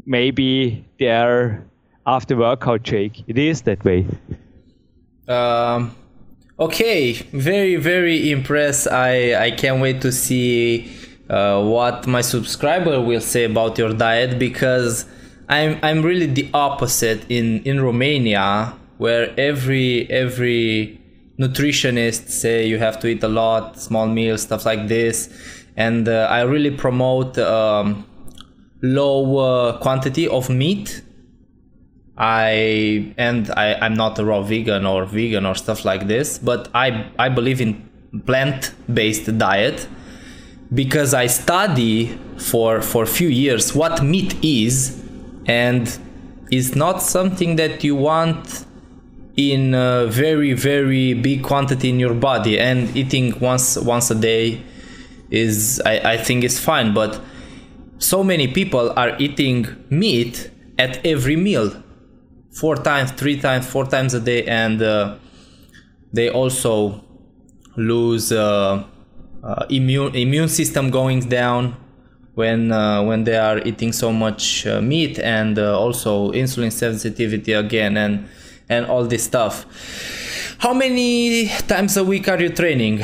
maybe 0.05 0.85
their 0.99 1.65
after 2.05 2.35
workout 2.35 2.87
shake. 2.87 3.23
It 3.27 3.37
is 3.37 3.61
that 3.63 3.83
way. 3.83 4.05
Um, 5.27 5.95
okay, 6.65 7.13
very 7.33 7.75
very 7.75 8.31
impressed. 8.31 8.87
I 8.87 9.45
I 9.47 9.51
can't 9.51 9.81
wait 9.81 10.01
to 10.01 10.11
see 10.11 10.91
uh, 11.29 11.63
what 11.63 12.07
my 12.07 12.21
subscriber 12.21 13.01
will 13.01 13.21
say 13.21 13.43
about 13.45 13.77
your 13.77 13.93
diet 13.93 14.39
because 14.39 15.05
I'm 15.49 15.79
I'm 15.81 16.01
really 16.01 16.27
the 16.27 16.49
opposite 16.53 17.21
in 17.29 17.61
in 17.63 17.81
Romania 17.81 18.73
where 18.97 19.33
every 19.37 20.09
every 20.09 20.99
nutritionist 21.39 22.29
say 22.29 22.65
you 22.67 22.77
have 22.77 22.99
to 22.99 23.07
eat 23.07 23.23
a 23.23 23.27
lot, 23.27 23.79
small 23.79 24.07
meals, 24.07 24.41
stuff 24.43 24.65
like 24.65 24.87
this, 24.87 25.29
and 25.75 26.07
uh, 26.07 26.27
I 26.29 26.41
really 26.41 26.71
promote 26.71 27.37
um, 27.37 28.05
low 28.81 29.37
uh, 29.37 29.77
quantity 29.79 30.27
of 30.27 30.49
meat 30.49 31.01
I 32.17 33.13
and 33.17 33.49
I 33.51 33.73
I'm 33.81 33.95
not 33.95 34.19
a 34.19 34.25
raw 34.25 34.41
vegan 34.41 34.85
or 34.85 35.05
vegan 35.05 35.45
or 35.45 35.55
stuff 35.55 35.83
like 35.83 36.07
this, 36.07 36.37
but 36.37 36.69
I 36.73 37.09
I 37.17 37.29
believe 37.29 37.59
in 37.59 37.89
plant-based 38.25 39.37
diet 39.39 39.87
because 40.73 41.13
I 41.13 41.25
study 41.25 42.17
for 42.37 42.81
for 42.81 43.05
few 43.05 43.29
years 43.29 43.73
what 43.73 44.03
meat 44.03 44.35
is 44.43 45.01
and 45.47 45.97
is 46.51 46.75
not 46.75 47.01
something 47.01 47.55
that 47.55 47.83
you 47.83 47.95
want 47.95 48.65
in 49.35 49.73
a 49.73 50.05
very 50.05 50.53
very 50.53 51.15
big 51.15 51.43
quantity 51.43 51.89
in 51.89 51.99
your 51.99 52.13
body. 52.13 52.59
And 52.59 52.95
eating 52.95 53.39
once 53.39 53.75
once 53.77 54.11
a 54.11 54.15
day 54.15 54.61
is 55.31 55.81
I, 55.83 56.13
I 56.13 56.17
think 56.17 56.43
is 56.43 56.59
fine 56.59 56.93
but 56.93 57.19
so 57.97 58.23
many 58.23 58.47
people 58.47 58.93
are 58.95 59.15
eating 59.17 59.65
meat 59.89 60.51
at 60.77 61.03
every 61.03 61.35
meal 61.35 61.82
four 62.53 62.75
times 62.75 63.11
three 63.11 63.39
times 63.39 63.65
four 63.67 63.85
times 63.85 64.13
a 64.13 64.19
day 64.19 64.43
and 64.45 64.81
uh, 64.81 65.15
they 66.11 66.29
also 66.29 67.03
lose 67.75 68.31
uh, 68.31 68.83
uh, 69.43 69.65
immune 69.69 70.15
immune 70.15 70.47
system 70.47 70.89
going 70.89 71.19
down 71.21 71.75
when 72.35 72.71
uh, 72.71 73.03
when 73.03 73.23
they 73.23 73.37
are 73.37 73.59
eating 73.59 73.91
so 73.91 74.11
much 74.11 74.65
uh, 74.65 74.81
meat 74.81 75.19
and 75.19 75.57
uh, 75.59 75.79
also 75.79 76.31
insulin 76.31 76.71
sensitivity 76.71 77.53
again 77.53 77.97
and 77.97 78.27
and 78.69 78.85
all 78.85 79.05
this 79.05 79.23
stuff. 79.23 79.65
How 80.59 80.73
many 80.73 81.49
times 81.67 81.97
a 81.97 82.03
week 82.03 82.27
are 82.29 82.41
you 82.41 82.49
training 82.49 83.03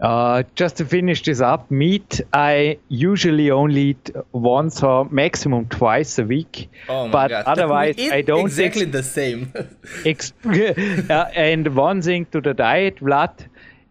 Uh, 0.00 0.44
just 0.54 0.76
to 0.76 0.84
finish 0.84 1.22
this 1.24 1.40
up, 1.40 1.68
meat 1.70 2.20
I 2.32 2.78
usually 2.88 3.50
only 3.50 3.80
eat 3.80 4.10
once 4.32 4.80
or 4.82 5.06
maximum 5.10 5.66
twice 5.66 6.18
a 6.20 6.24
week. 6.24 6.70
oh 6.88 7.08
but 7.08 7.28
god 7.28 7.44
otherwise, 7.46 7.96
I 7.98 8.22
don't 8.22 8.46
exactly 8.46 8.82
ex- 8.82 8.92
the 8.92 9.02
same 9.02 9.52
uh, 11.10 11.30
and 11.34 11.74
one 11.74 12.00
thing 12.02 12.26
to 12.26 12.40
the 12.40 12.54
diet, 12.54 13.00
Vlad, 13.00 13.48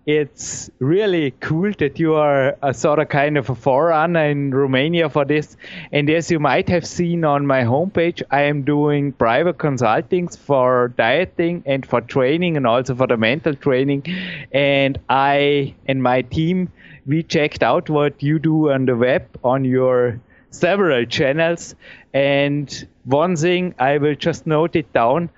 it's 0.08 0.72
really 0.80 1.32
cool 1.42 1.74
that 1.80 2.00
you 2.00 2.14
are 2.16 2.56
a 2.64 2.74
sort 2.74 2.98
of 2.98 3.10
kind 3.10 3.38
of 3.38 3.50
a 3.50 3.56
forerunner 3.56 4.24
in 4.30 4.54
Romania 4.56 5.10
for 5.10 5.26
this. 5.26 5.58
And 5.92 6.10
as 6.10 6.32
you 6.32 6.40
might 6.40 6.70
have 6.70 6.88
seen 6.88 7.26
on 7.26 7.46
my 7.46 7.64
homepage, 7.64 8.24
I 8.32 8.44
am 8.44 8.64
doing 8.64 9.12
private 9.12 9.58
consultings 9.58 10.38
for 10.38 10.94
dieting 10.96 11.62
and 11.66 11.86
for 11.86 12.00
training 12.00 12.56
and 12.56 12.66
also 12.66 12.96
for 12.96 13.06
the 13.06 13.18
mental 13.18 13.54
training. 13.54 14.06
And 14.54 14.98
I 15.10 15.76
and 15.90 16.02
my 16.02 16.22
team, 16.22 16.72
we 17.06 17.22
checked 17.22 17.62
out 17.62 17.90
what 17.90 18.24
you 18.24 18.40
do 18.40 18.72
on 18.72 18.86
the 18.86 18.96
web 18.96 19.28
on 19.44 19.66
your 19.66 20.22
several 20.52 21.04
channels. 21.06 21.76
And 22.14 22.88
one 23.04 23.36
thing 23.36 23.76
I 23.78 23.98
will 23.98 24.16
just 24.16 24.48
note 24.48 24.78
it 24.78 24.94
down. 24.94 25.30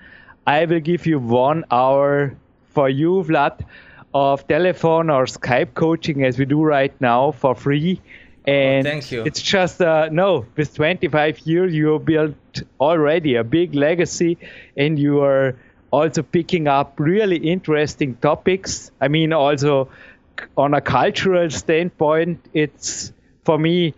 I 0.45 0.65
will 0.65 0.79
give 0.79 1.07
you 1.07 1.17
one 1.17 1.65
hour 1.71 2.37
for 2.67 2.87
you, 2.87 3.23
Vlad, 3.23 3.65
of 4.13 4.47
telephone 4.47 5.09
or 5.09 5.25
Skype 5.25 5.73
coaching 5.73 6.23
as 6.23 6.37
we 6.39 6.45
do 6.45 6.61
right 6.61 6.93
now 6.99 7.31
for 7.31 7.55
free. 7.55 8.01
And 8.45 8.83
thank 8.83 9.11
you. 9.11 9.23
it's 9.23 9.41
just, 9.41 9.81
uh, 9.81 10.09
no, 10.11 10.45
with 10.55 10.73
25 10.73 11.39
years, 11.39 11.73
you 11.73 11.99
built 11.99 12.35
already 12.79 13.35
a 13.35 13.43
big 13.43 13.75
legacy 13.75 14.37
and 14.75 14.97
you 14.97 15.21
are 15.21 15.55
also 15.91 16.23
picking 16.23 16.67
up 16.67 16.93
really 16.97 17.37
interesting 17.37 18.15
topics. 18.15 18.91
I 18.99 19.07
mean, 19.07 19.33
also 19.33 19.89
on 20.57 20.73
a 20.73 20.81
cultural 20.81 21.49
standpoint, 21.49 22.45
it's 22.53 23.11
for 23.43 23.57
me 23.57 23.93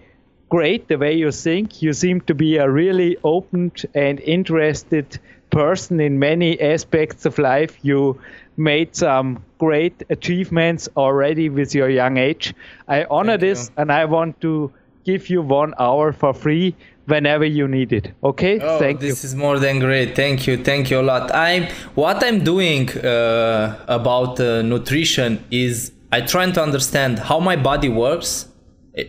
great 0.49 0.87
the 0.87 0.97
way 0.97 1.13
you 1.13 1.31
think. 1.31 1.81
You 1.81 1.93
seem 1.93 2.21
to 2.21 2.35
be 2.35 2.57
a 2.57 2.69
really 2.69 3.17
open 3.23 3.71
and 3.93 4.19
interested 4.19 5.19
person 5.49 5.99
in 5.99 6.19
many 6.19 6.59
aspects 6.59 7.25
of 7.25 7.37
life. 7.37 7.77
You 7.81 8.19
made 8.57 8.95
some 8.95 9.43
great 9.59 10.03
achievements 10.09 10.89
already 10.97 11.49
with 11.49 11.73
your 11.73 11.89
young 11.89 12.17
age. 12.17 12.53
I 12.87 13.05
honor 13.09 13.33
Thank 13.33 13.41
you. 13.41 13.47
this 13.49 13.71
and 13.77 13.91
I 13.91 14.05
want 14.05 14.39
to 14.41 14.71
give 15.05 15.29
you 15.29 15.41
one 15.41 15.73
hour 15.79 16.13
for 16.13 16.33
free 16.33 16.75
whenever 17.05 17.45
you 17.45 17.67
need 17.67 17.91
it. 17.93 18.11
Okay? 18.23 18.59
Oh, 18.59 18.79
Thank 18.79 18.99
this 18.99 19.23
you. 19.23 19.27
is 19.27 19.35
more 19.35 19.59
than 19.59 19.79
great. 19.79 20.15
Thank 20.15 20.47
you, 20.47 20.57
thank 20.57 20.91
you 20.91 20.99
a 20.99 21.01
lot. 21.01 21.33
I'm 21.33 21.67
what 21.95 22.23
I'm 22.23 22.43
doing 22.43 22.89
uh, 22.97 23.83
about 23.87 24.39
uh, 24.39 24.61
nutrition 24.61 25.43
is 25.51 25.91
I 26.11 26.21
trying 26.21 26.53
to 26.53 26.61
understand 26.61 27.19
how 27.19 27.39
my 27.39 27.55
body 27.55 27.89
works. 27.89 28.47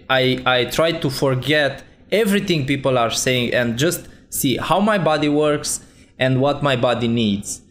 I 0.09 0.41
I 0.47 0.65
try 0.67 0.93
to 0.93 1.11
forget 1.11 1.83
everything 2.11 2.67
people 2.67 2.97
are 2.99 3.11
saying 3.11 3.53
and 3.53 3.77
just 3.77 4.09
see 4.31 4.57
how 4.57 4.81
my 4.81 4.99
body 4.99 5.29
works 5.29 5.81
and 6.19 6.41
what 6.41 6.63
my 6.63 6.77
body 6.77 7.09
needs. 7.09 7.63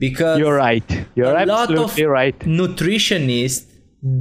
Because 0.00 0.38
You're 0.40 0.56
right. 0.56 1.06
You're 1.14 1.36
a 1.36 1.46
lot 1.46 1.70
absolutely 1.70 2.04
of 2.04 2.10
right. 2.10 2.38
nutritionists 2.40 3.66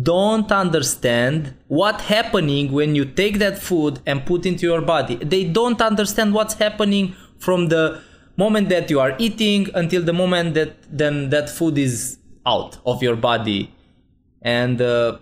don't 0.04 0.52
understand 0.52 1.56
what's 1.68 2.04
happening 2.04 2.72
when 2.72 2.96
you 2.96 3.06
take 3.06 3.40
that 3.40 3.58
food 3.58 4.00
and 4.06 4.26
put 4.26 4.46
into 4.46 4.66
your 4.66 4.82
body 4.82 5.16
they 5.16 5.46
don't 5.46 5.82
understand 5.82 6.34
what's 6.34 6.56
happening 6.56 7.16
from 7.38 7.70
the 7.70 8.02
moment 8.36 8.68
that 8.68 8.90
you 8.90 9.00
are 9.00 9.16
eating 9.20 9.70
until 9.76 10.02
the 10.02 10.12
moment 10.12 10.54
that 10.54 10.76
then 10.92 11.30
that 11.30 11.50
food 11.50 11.78
is 11.78 12.18
out 12.46 12.78
of 12.86 13.02
your 13.02 13.16
body 13.16 13.74
and 14.42 14.82
uh, 14.82 15.18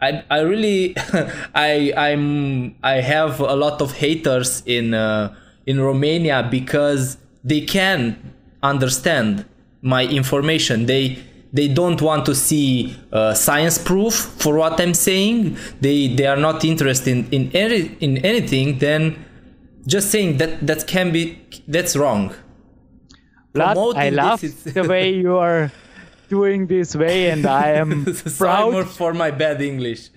I, 0.00 0.24
I 0.28 0.40
really 0.40 0.94
I 1.54 1.92
I'm 1.96 2.74
I 2.82 2.94
have 2.94 3.38
a 3.38 3.54
lot 3.54 3.80
of 3.80 3.92
haters 3.92 4.64
in 4.66 4.94
uh, 4.94 5.32
in 5.64 5.80
Romania 5.80 6.46
because 6.50 7.18
they 7.44 7.60
can 7.60 8.34
understand 8.62 9.44
my 9.82 10.06
information. 10.06 10.86
They 10.86 11.18
they 11.52 11.68
don't 11.68 12.00
want 12.00 12.24
to 12.26 12.34
see 12.34 12.96
uh, 13.12 13.34
science 13.34 13.76
proof 13.76 14.14
for 14.14 14.56
what 14.56 14.80
I'm 14.80 14.94
saying. 14.94 15.56
They 15.80 16.08
they 16.08 16.26
are 16.26 16.36
not 16.36 16.64
interested 16.64 17.10
in 17.10 17.28
in, 17.30 17.50
any, 17.54 17.96
in 18.00 18.18
anything. 18.18 18.78
Then 18.78 19.24
just 19.86 20.10
saying 20.10 20.38
that 20.38 20.66
that 20.66 20.86
can 20.86 21.12
be 21.12 21.38
that's 21.68 21.96
wrong. 21.96 22.34
Vlad, 23.54 23.96
I 23.96 24.08
love 24.08 24.40
the 24.64 24.84
way 24.88 25.14
you 25.14 25.36
are 25.36 25.70
doing 26.30 26.66
this 26.66 26.96
way, 26.96 27.30
and 27.30 27.44
I 27.44 27.72
am 27.72 28.06
proud 28.38 28.88
for 28.88 29.12
my 29.12 29.30
bad 29.30 29.60
English. 29.60 30.08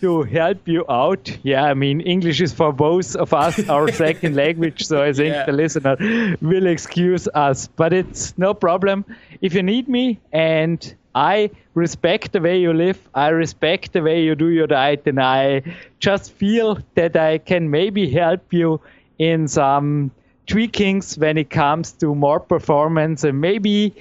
To 0.00 0.22
help 0.22 0.66
you 0.68 0.84
out. 0.88 1.36
Yeah, 1.42 1.64
I 1.64 1.74
mean, 1.74 2.00
English 2.00 2.40
is 2.40 2.52
for 2.52 2.72
both 2.72 3.16
of 3.16 3.32
us 3.34 3.68
our 3.68 3.88
second 4.04 4.36
language, 4.36 4.84
so 4.86 5.02
I 5.02 5.12
think 5.12 5.34
Yeah. 5.34 5.44
the 5.46 5.52
listener 5.52 5.96
will 6.40 6.66
excuse 6.66 7.28
us. 7.34 7.66
But 7.68 7.92
it's 7.92 8.36
no 8.38 8.54
problem. 8.54 9.04
If 9.40 9.54
you 9.54 9.62
need 9.62 9.88
me, 9.88 10.18
and 10.32 10.94
I 11.14 11.50
respect 11.74 12.32
the 12.32 12.40
way 12.40 12.58
you 12.58 12.72
live, 12.72 12.98
I 13.14 13.28
respect 13.28 13.92
the 13.92 14.02
way 14.02 14.22
you 14.22 14.34
do 14.34 14.48
your 14.48 14.66
diet, 14.66 15.02
and 15.06 15.18
I 15.20 15.62
just 15.98 16.32
feel 16.32 16.78
that 16.94 17.16
I 17.16 17.38
can 17.38 17.70
maybe 17.70 18.10
help 18.10 18.52
you 18.52 18.80
in 19.18 19.48
some 19.48 20.10
tweakings 20.46 21.18
when 21.18 21.38
it 21.38 21.50
comes 21.50 21.92
to 21.92 22.14
more 22.14 22.38
performance 22.38 23.24
and 23.24 23.40
maybe 23.40 23.92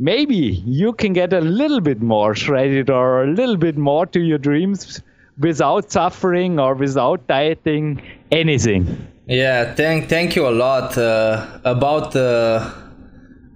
maybe 0.00 0.34
you 0.34 0.92
can 0.92 1.12
get 1.12 1.32
a 1.32 1.40
little 1.40 1.80
bit 1.80 2.02
more 2.02 2.34
shredded 2.34 2.90
or 2.90 3.22
a 3.22 3.26
little 3.28 3.56
bit 3.56 3.76
more 3.76 4.04
to 4.06 4.18
your 4.20 4.38
dreams 4.38 5.00
without 5.38 5.90
suffering 5.90 6.58
or 6.58 6.74
without 6.74 7.26
dieting 7.26 8.00
anything. 8.30 9.08
Yeah, 9.26 9.74
thank 9.74 10.08
thank 10.08 10.36
you 10.36 10.46
a 10.46 10.50
lot 10.50 10.98
uh, 10.98 11.58
about 11.64 12.14
uh, 12.14 12.70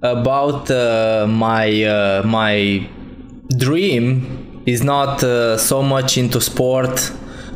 about 0.02 0.70
uh, 0.70 1.26
my 1.28 1.84
uh, 1.84 2.22
my 2.24 2.88
dream 3.56 4.62
is 4.66 4.82
not 4.82 5.22
uh, 5.22 5.58
so 5.58 5.82
much 5.82 6.16
into 6.16 6.40
sport, 6.40 7.12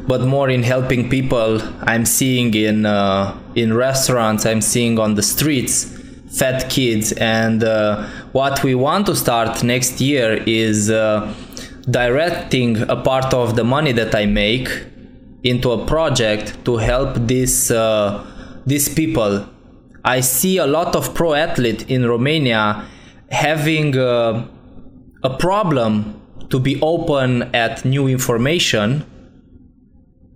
but 0.06 0.22
more 0.22 0.50
in 0.50 0.62
helping 0.62 1.08
people. 1.08 1.60
I'm 1.82 2.04
seeing 2.04 2.52
in 2.54 2.84
uh, 2.84 3.38
in 3.54 3.72
restaurants, 3.72 4.44
I'm 4.44 4.60
seeing 4.60 4.98
on 4.98 5.14
the 5.14 5.22
streets, 5.22 5.90
fat 6.38 6.68
kids, 6.68 7.12
and 7.12 7.62
what 8.32 8.62
we 8.62 8.74
want 8.74 9.06
to 9.06 9.16
start 9.16 9.62
next 9.62 10.00
year 10.00 10.42
is 10.46 10.90
directing 11.90 12.80
a 12.88 12.96
part 12.96 13.34
of 13.34 13.56
the 13.56 13.64
money 13.64 13.92
that 13.92 14.14
I 14.14 14.26
make 14.26 14.68
into 15.42 15.70
a 15.72 15.86
project 15.86 16.64
to 16.64 16.76
help 16.76 17.16
these 17.26 17.70
uh, 17.70 18.24
these 18.66 18.88
people. 18.88 19.46
I 20.04 20.20
see 20.20 20.58
a 20.58 20.66
lot 20.66 20.96
of 20.96 21.14
pro 21.14 21.34
athlete 21.34 21.90
in 21.90 22.06
Romania 22.06 22.84
having 23.30 23.96
uh, 23.96 24.46
a 25.22 25.30
problem 25.38 26.20
to 26.50 26.58
be 26.58 26.80
open 26.80 27.42
at 27.54 27.84
new 27.84 28.08
information. 28.08 29.04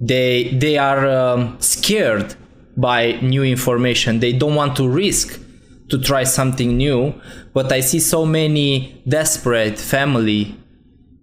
They 0.01 0.55
they 0.59 0.79
are 0.79 1.07
um, 1.09 1.57
scared 1.61 2.35
by 2.77 3.19
new 3.23 3.43
information. 3.43 4.21
They 4.21 4.33
don't 4.33 4.55
want 4.55 4.77
to 4.77 4.89
risk 4.89 5.41
to 5.89 5.99
try 5.99 6.25
something 6.25 6.77
new. 6.77 7.15
But 7.55 7.73
I 7.73 7.81
see 7.81 8.01
so 8.01 8.27
many 8.27 9.03
desperate 9.09 9.79
family 9.79 10.57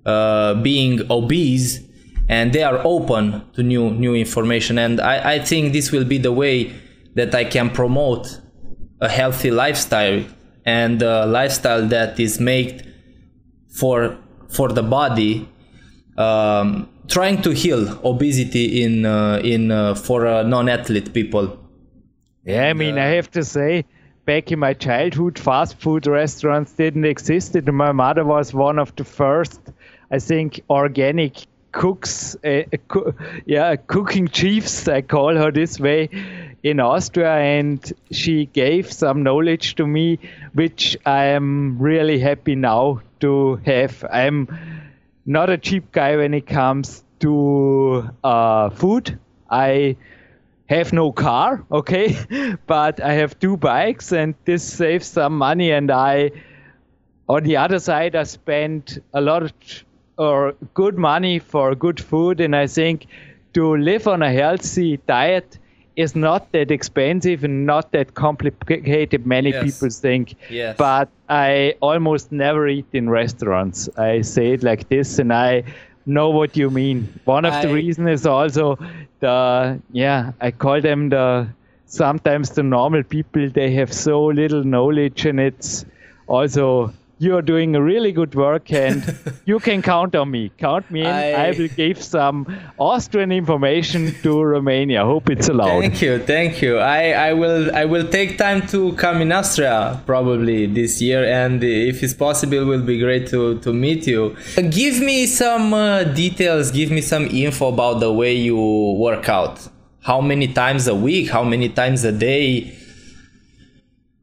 uh, 0.06 0.54
being 0.56 1.00
obese 1.10 1.82
and 2.30 2.54
they 2.54 2.64
are 2.64 2.80
open 2.84 3.44
to 3.54 3.64
new 3.64 3.92
new 3.92 4.16
information 4.16 4.78
and 4.78 5.02
I, 5.02 5.36
I 5.36 5.40
think 5.40 5.74
this 5.74 5.92
will 5.92 6.06
be 6.06 6.18
the 6.18 6.32
way 6.32 6.74
that 7.16 7.36
I 7.36 7.44
can 7.44 7.70
promote 7.70 8.40
a 9.02 9.10
healthy 9.10 9.52
lifestyle 9.52 10.24
and 10.66 11.02
a 11.02 11.26
lifestyle 11.26 11.86
that 11.88 12.20
is 12.20 12.40
made 12.40 12.94
for 13.80 14.18
for 14.50 14.70
the 14.70 14.84
body 14.84 15.48
um, 16.18 16.90
trying 17.08 17.42
to 17.42 17.52
heal 17.52 18.00
obesity 18.06 18.84
in 18.84 19.06
uh, 19.06 19.42
in 19.44 19.72
uh, 19.72 19.96
for 19.96 20.26
uh, 20.26 20.44
non-athlete 20.44 21.14
people 21.14 21.60
Yeah, 22.46 22.68
I 22.68 22.74
mean, 22.74 22.98
I 22.98 23.06
have 23.06 23.32
to 23.32 23.44
say, 23.44 23.86
back 24.26 24.52
in 24.52 24.60
my 24.60 24.74
childhood, 24.74 25.40
fast 25.40 25.80
food 25.80 26.06
restaurants 26.08 26.74
didn't 26.74 27.06
exist. 27.06 27.56
And 27.56 27.72
my 27.74 27.92
mother 27.94 28.26
was 28.26 28.54
one 28.54 28.80
of 28.80 28.94
the 28.98 29.06
first, 29.06 29.62
I 30.14 30.20
think, 30.20 30.62
organic 30.70 31.48
cooks, 31.72 32.38
uh, 32.46 32.62
yeah, 33.48 33.76
cooking 33.76 34.28
chiefs, 34.28 34.88
I 34.88 35.02
call 35.02 35.36
her 35.36 35.52
this 35.52 35.80
way, 35.80 36.08
in 36.62 36.80
Austria, 36.80 37.34
and 37.34 37.92
she 38.12 38.46
gave 38.46 38.94
some 38.94 39.24
knowledge 39.24 39.74
to 39.76 39.88
me, 39.88 40.20
which 40.54 40.96
I 41.04 41.26
am 41.26 41.80
really 41.80 42.20
happy 42.20 42.54
now 42.54 43.02
to 43.22 43.56
have. 43.66 44.06
I'm 44.12 44.48
not 45.26 45.50
a 45.50 45.58
cheap 45.58 45.92
guy 45.92 46.16
when 46.16 46.36
it 46.36 46.46
comes 46.46 47.04
to 47.22 48.08
uh, 48.24 48.70
food. 48.70 49.18
I 49.50 49.98
have 50.68 50.94
no 50.94 51.12
car, 51.12 51.66
okay, 51.72 52.16
but 52.68 53.02
I 53.02 53.14
have 53.14 53.40
two 53.40 53.58
bikes, 53.58 54.12
and 54.12 54.36
this 54.46 54.64
saves 54.64 55.08
some 55.08 55.40
money. 55.40 55.72
And 55.72 55.90
I, 55.90 56.32
on 57.28 57.44
the 57.44 57.58
other 57.58 57.80
side, 57.80 58.16
I 58.16 58.26
spend 58.26 59.02
a 59.12 59.22
lot 59.22 59.52
or 60.18 60.54
good 60.74 60.98
money 60.98 61.40
for 61.40 61.76
good 61.76 62.00
food, 62.00 62.40
and 62.40 62.56
I 62.56 62.68
think 62.68 63.08
to 63.54 63.76
live 63.78 64.08
on 64.08 64.22
a 64.22 64.32
healthy 64.32 64.98
diet 65.08 65.58
is 65.96 66.16
not 66.16 66.52
that 66.54 66.72
expensive 66.72 67.44
and 67.44 67.66
not 67.68 67.92
that 67.92 68.14
complicated. 68.16 69.26
Many 69.28 69.52
Yes. 69.52 69.64
people 69.64 69.90
think, 69.90 70.36
Yes. 70.50 70.76
but 70.78 71.10
I 71.30 71.76
almost 71.82 72.32
never 72.32 72.68
eat 72.68 72.86
in 72.94 73.10
restaurants. 73.10 73.90
I 73.98 74.22
say 74.22 74.54
it 74.54 74.64
like 74.64 74.90
this, 74.90 75.20
and 75.20 75.32
I 75.32 75.64
know 76.06 76.30
what 76.32 76.58
you 76.58 76.70
mean. 76.70 77.08
One 77.26 77.46
of 77.46 77.54
the 77.62 77.70
I- 77.70 77.74
reasons 77.74 78.10
is 78.10 78.26
also 78.26 78.78
the 79.20 79.80
yeah, 79.92 80.32
I 80.42 80.52
call 80.52 80.82
them 80.82 81.10
the 81.10 81.48
sometimes 81.86 82.50
the 82.52 82.64
normal 82.64 83.04
people. 83.04 83.50
They 83.50 83.72
have 83.76 83.94
so 83.94 84.26
little 84.26 84.64
knowledge, 84.64 85.26
and 85.26 85.40
it's 85.40 85.86
also 86.28 86.92
you 87.24 87.36
are 87.38 87.42
doing 87.42 87.76
a 87.76 87.82
really 87.82 88.12
good 88.12 88.36
work, 88.36 88.72
and 88.72 89.04
you 89.46 89.60
can 89.60 89.82
count 89.82 90.16
on 90.16 90.30
me. 90.32 90.52
Count 90.58 90.90
me 90.92 91.02
in. 91.02 91.08
I, 91.08 91.48
I- 91.48 91.52
will 91.58 91.68
give 91.68 92.02
some 92.02 92.46
Austrian 92.78 93.32
information 93.32 94.14
to 94.24 94.42
Romania. 94.56 95.04
I 95.04 95.06
hope 95.06 95.30
it's 95.30 95.50
allowed. 95.50 95.82
Thank 95.82 96.02
you, 96.02 96.20
thank 96.20 96.62
you. 96.62 96.78
I, 96.80 97.12
I 97.30 97.34
will 97.34 97.74
I 97.76 97.86
will 97.86 98.08
take 98.08 98.38
time 98.38 98.66
to 98.68 98.94
come 98.94 99.22
in 99.22 99.32
Austria 99.32 100.02
probably 100.06 100.66
this 100.66 101.02
year, 101.02 101.24
and 101.26 101.64
if 101.64 102.04
it's 102.04 102.14
possible, 102.14 102.58
it 102.64 102.66
will 102.66 102.84
be 102.94 103.00
great 103.00 103.28
to 103.30 103.60
to 103.60 103.72
meet 103.74 104.08
you. 104.08 104.36
Give 104.56 105.00
me 105.00 105.26
some 105.28 105.74
uh, 105.74 106.04
details. 106.04 106.72
Give 106.72 106.92
me 106.92 107.02
some 107.02 107.26
info 107.28 107.70
about 107.70 108.00
the 108.00 108.12
way 108.12 108.34
you 108.34 108.58
work 108.98 109.30
out. 109.30 109.68
How 110.02 110.20
many 110.20 110.48
times 110.64 110.88
a 110.88 110.96
week? 110.96 111.30
How 111.30 111.44
many 111.44 111.70
times 111.70 112.04
a 112.04 112.12
day? 112.12 112.76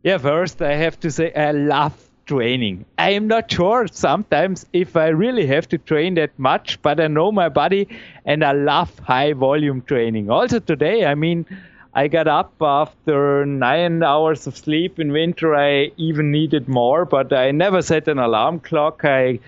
Yeah, 0.02 0.18
first 0.18 0.60
I 0.62 0.74
have 0.76 0.98
to 1.00 1.10
say 1.10 1.32
I 1.34 1.52
love 1.52 1.94
training. 2.30 2.84
I 2.96 3.10
am 3.10 3.26
not 3.26 3.50
sure 3.50 3.88
sometimes 3.90 4.66
if 4.72 4.96
I 4.96 5.08
really 5.08 5.46
have 5.46 5.68
to 5.70 5.78
train 5.78 6.14
that 6.14 6.38
much, 6.38 6.80
but 6.82 7.00
I 7.00 7.08
know 7.08 7.32
my 7.32 7.48
body 7.48 7.88
and 8.24 8.44
I 8.44 8.52
love 8.52 8.96
high 9.00 9.32
volume 9.32 9.82
training. 9.82 10.30
Also 10.30 10.60
today, 10.60 11.06
I 11.06 11.16
mean, 11.16 11.44
I 11.92 12.06
got 12.06 12.28
up 12.28 12.52
after 12.60 13.44
nine 13.44 14.04
hours 14.04 14.46
of 14.46 14.56
sleep. 14.56 15.00
In 15.00 15.10
winter, 15.10 15.56
I 15.56 15.90
even 15.96 16.30
needed 16.30 16.68
more, 16.68 17.04
but 17.04 17.32
I 17.32 17.50
never 17.50 17.82
set 17.82 18.06
an 18.06 18.20
alarm 18.20 18.60
clock. 18.60 19.04
I 19.04 19.40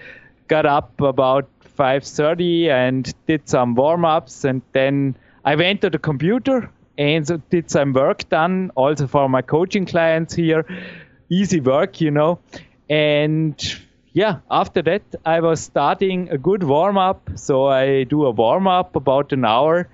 got 0.49 0.67
up 0.67 1.01
about 1.01 1.47
5:30 1.79 2.69
and 2.69 3.15
did 3.29 3.49
some 3.49 3.77
warm-ups, 3.77 4.45
and 4.45 4.61
then 4.73 5.15
I 5.45 5.55
went 5.55 5.83
to 5.83 5.91
the 5.91 6.01
computer 6.01 6.69
and 6.99 7.31
did 7.51 7.71
some 7.71 7.93
work 7.93 8.29
done 8.29 8.73
also 8.75 9.07
for 9.07 9.29
my 9.29 9.43
coaching 9.43 9.87
clients 9.87 10.35
here. 10.35 10.67
Easy 11.31 11.61
work, 11.61 12.01
you 12.01 12.11
know. 12.11 12.39
And 12.93 13.57
yeah, 14.13 14.41
after 14.51 14.83
that, 14.83 15.03
I 15.25 15.41
was 15.41 15.61
starting 15.63 16.29
a 16.29 16.37
good 16.37 16.63
warm 16.63 16.99
up. 16.99 17.31
So 17.37 17.65
I 17.65 18.05
do 18.05 18.27
a 18.27 18.31
warm 18.31 18.67
up 18.67 18.97
about 18.97 19.33
an 19.33 19.47
hour. 19.47 19.89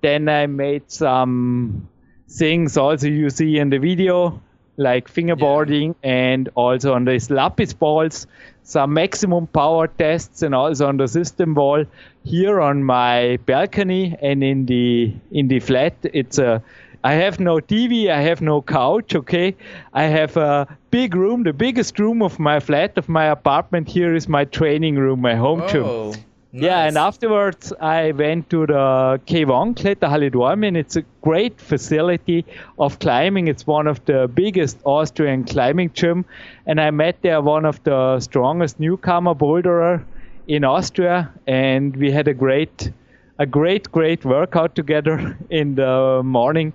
Then 0.00 0.30
I 0.30 0.46
made 0.46 0.90
some 0.90 1.88
things 2.26 2.78
also 2.78 3.06
you 3.06 3.28
see 3.28 3.58
in 3.58 3.68
the 3.68 3.76
video, 3.76 4.40
like 4.78 5.12
fingerboarding 5.12 5.94
and 6.02 6.48
also 6.54 6.94
on 6.94 7.04
these 7.04 7.28
lapis 7.28 7.74
balls, 7.74 8.26
some 8.62 8.94
maximum 8.94 9.46
power 9.46 9.86
tests 9.86 10.40
and 10.40 10.54
also 10.54 10.88
on 10.88 10.96
the 10.96 11.08
system 11.08 11.54
wall 11.54 11.84
here 12.24 12.60
on 12.60 12.82
my 12.82 13.38
balcony 13.44 14.16
and 14.22 14.42
in 14.42 14.64
the 14.64 15.12
in 15.30 15.48
the 15.48 15.60
flat. 15.60 15.96
It's 16.02 16.38
a 16.38 16.62
I 17.04 17.14
have 17.14 17.38
no 17.38 17.56
TV, 17.56 18.08
I 18.10 18.20
have 18.22 18.40
no 18.40 18.60
couch, 18.60 19.14
okay? 19.14 19.54
I 19.92 20.04
have 20.04 20.36
a 20.36 20.66
big 20.90 21.14
room, 21.14 21.44
the 21.44 21.52
biggest 21.52 21.98
room 21.98 22.22
of 22.22 22.38
my 22.38 22.60
flat, 22.60 22.98
of 22.98 23.08
my 23.08 23.26
apartment. 23.26 23.88
Here 23.88 24.14
is 24.14 24.28
my 24.28 24.44
training 24.44 24.96
room, 24.96 25.20
my 25.20 25.34
home 25.36 25.62
gym. 25.68 25.84
Oh, 25.84 26.14
Yeah, 26.50 26.84
and 26.84 26.96
afterwards 26.98 27.72
I 27.80 28.12
went 28.12 28.48
to 28.50 28.66
the 28.66 29.20
K1 29.26 29.74
Kletterhalle 29.76 30.30
Dornbirn. 30.32 30.76
It's 30.76 30.96
a 30.96 31.02
great 31.22 31.60
facility 31.60 32.44
of 32.78 32.98
climbing. 32.98 33.48
It's 33.48 33.66
one 33.66 33.86
of 33.86 34.02
the 34.06 34.28
biggest 34.34 34.78
Austrian 34.84 35.44
climbing 35.44 35.92
gym, 35.92 36.24
and 36.66 36.80
I 36.80 36.90
met 36.90 37.20
there 37.22 37.40
one 37.42 37.64
of 37.66 37.82
the 37.84 38.18
strongest 38.20 38.80
newcomer 38.80 39.34
boulderer 39.34 40.02
in 40.48 40.64
Austria, 40.64 41.30
and 41.46 41.94
we 41.96 42.10
had 42.10 42.26
a 42.28 42.34
great, 42.34 42.90
a 43.38 43.46
great, 43.46 43.90
great 43.92 44.24
workout 44.24 44.74
together 44.74 45.36
in 45.50 45.74
the 45.74 46.22
morning. 46.24 46.72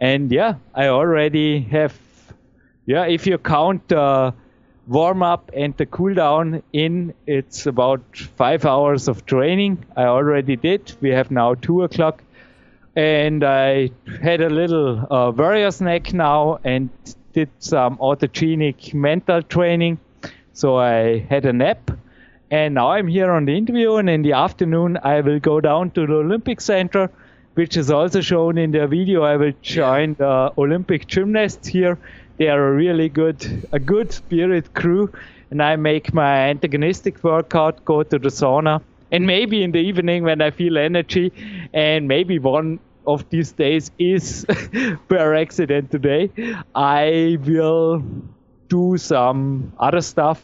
And 0.00 0.30
yeah, 0.30 0.54
I 0.74 0.88
already 0.88 1.60
have 1.60 1.94
yeah, 2.86 3.06
if 3.06 3.26
you 3.26 3.38
count 3.38 3.88
the 3.88 4.34
warm 4.86 5.22
up 5.22 5.50
and 5.54 5.74
the 5.78 5.86
cool 5.86 6.12
down 6.12 6.62
in, 6.72 7.14
it's 7.26 7.66
about 7.66 8.02
five 8.36 8.66
hours 8.66 9.08
of 9.08 9.24
training. 9.24 9.84
I 9.96 10.04
already 10.04 10.56
did. 10.56 10.92
We 11.00 11.08
have 11.10 11.30
now 11.30 11.54
two 11.54 11.82
o'clock. 11.82 12.22
And 12.94 13.42
I 13.42 13.90
had 14.22 14.40
a 14.40 14.50
little 14.50 15.06
uh, 15.10 15.30
warrior 15.30 15.70
snack 15.70 16.12
now 16.12 16.60
and 16.62 16.90
did 17.32 17.48
some 17.58 17.96
autogenic 17.96 18.92
mental 18.92 19.42
training. 19.42 19.98
So 20.52 20.76
I 20.76 21.20
had 21.30 21.46
a 21.46 21.52
nap. 21.52 21.90
And 22.50 22.74
now 22.74 22.90
I'm 22.92 23.08
here 23.08 23.32
on 23.32 23.46
the 23.46 23.56
interview. 23.56 23.96
And 23.96 24.08
in 24.08 24.22
the 24.22 24.32
afternoon, 24.32 24.98
I 25.02 25.20
will 25.20 25.40
go 25.40 25.60
down 25.60 25.90
to 25.92 26.06
the 26.06 26.14
Olympic 26.14 26.60
Center, 26.60 27.10
which 27.54 27.76
is 27.76 27.90
also 27.90 28.20
shown 28.20 28.58
in 28.58 28.70
the 28.70 28.86
video. 28.86 29.22
I 29.22 29.36
will 29.36 29.52
join 29.62 30.14
the 30.14 30.52
Olympic 30.58 31.06
gymnasts 31.06 31.68
here. 31.68 31.98
They 32.36 32.48
are 32.48 32.68
a 32.68 32.72
really 32.72 33.08
good, 33.08 33.68
a 33.72 33.78
good 33.78 34.12
spirit 34.12 34.74
crew. 34.74 35.12
And 35.50 35.62
I 35.62 35.76
make 35.76 36.12
my 36.12 36.48
antagonistic 36.48 37.22
workout, 37.22 37.84
go 37.84 38.02
to 38.02 38.18
the 38.18 38.28
sauna. 38.28 38.82
And 39.12 39.26
maybe 39.26 39.62
in 39.62 39.70
the 39.72 39.78
evening 39.78 40.24
when 40.24 40.42
I 40.42 40.50
feel 40.50 40.76
energy, 40.76 41.32
and 41.72 42.08
maybe 42.08 42.38
one 42.38 42.80
of 43.06 43.28
these 43.30 43.52
days 43.52 43.90
is 43.98 44.44
per 45.08 45.34
accident 45.34 45.90
today, 45.90 46.30
I 46.74 47.38
will 47.44 48.02
do 48.68 48.96
some 48.96 49.72
other 49.78 50.00
stuff 50.00 50.42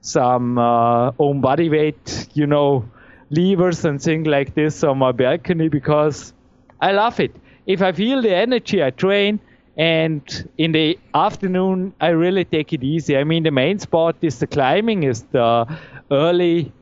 some 0.00 0.58
uh, 0.58 1.12
own 1.18 1.40
body 1.40 1.68
weight, 1.68 2.28
you 2.34 2.46
know, 2.46 2.88
levers 3.30 3.84
and 3.84 4.00
things 4.00 4.26
like 4.26 4.54
this 4.54 4.82
on 4.84 4.98
my 4.98 5.12
balcony 5.12 5.68
because 5.68 6.32
I 6.80 6.92
love 6.92 7.20
it. 7.20 7.34
If 7.66 7.82
I 7.82 7.92
feel 7.92 8.22
the 8.22 8.34
energy, 8.34 8.82
I 8.82 8.90
train, 8.90 9.40
and 9.76 10.22
in 10.58 10.72
the 10.72 10.98
afternoon, 11.14 11.94
I 12.00 12.08
really 12.08 12.44
take 12.44 12.72
it 12.72 12.82
easy. 12.82 13.16
I 13.16 13.24
mean, 13.24 13.44
the 13.44 13.50
main 13.50 13.78
sport 13.78 14.16
is 14.22 14.38
the 14.40 14.46
climbing, 14.46 15.04
is 15.04 15.22
the 15.30 15.66
early 16.10 16.72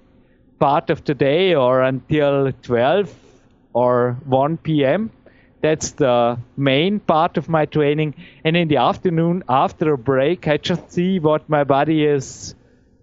part 0.58 0.90
of 0.90 1.04
the 1.04 1.14
day 1.14 1.54
or 1.54 1.82
until 1.82 2.52
12 2.62 3.14
or 3.74 4.16
1 4.24 4.56
p.m. 4.58 5.10
That's 5.60 5.92
the 5.92 6.38
main 6.56 7.00
part 7.00 7.36
of 7.36 7.48
my 7.48 7.66
training. 7.66 8.14
And 8.44 8.56
in 8.56 8.68
the 8.68 8.78
afternoon, 8.78 9.44
after 9.48 9.92
a 9.92 9.98
break, 9.98 10.48
I 10.48 10.56
just 10.56 10.90
see 10.92 11.18
what 11.18 11.48
my 11.48 11.64
body 11.64 12.04
is 12.04 12.55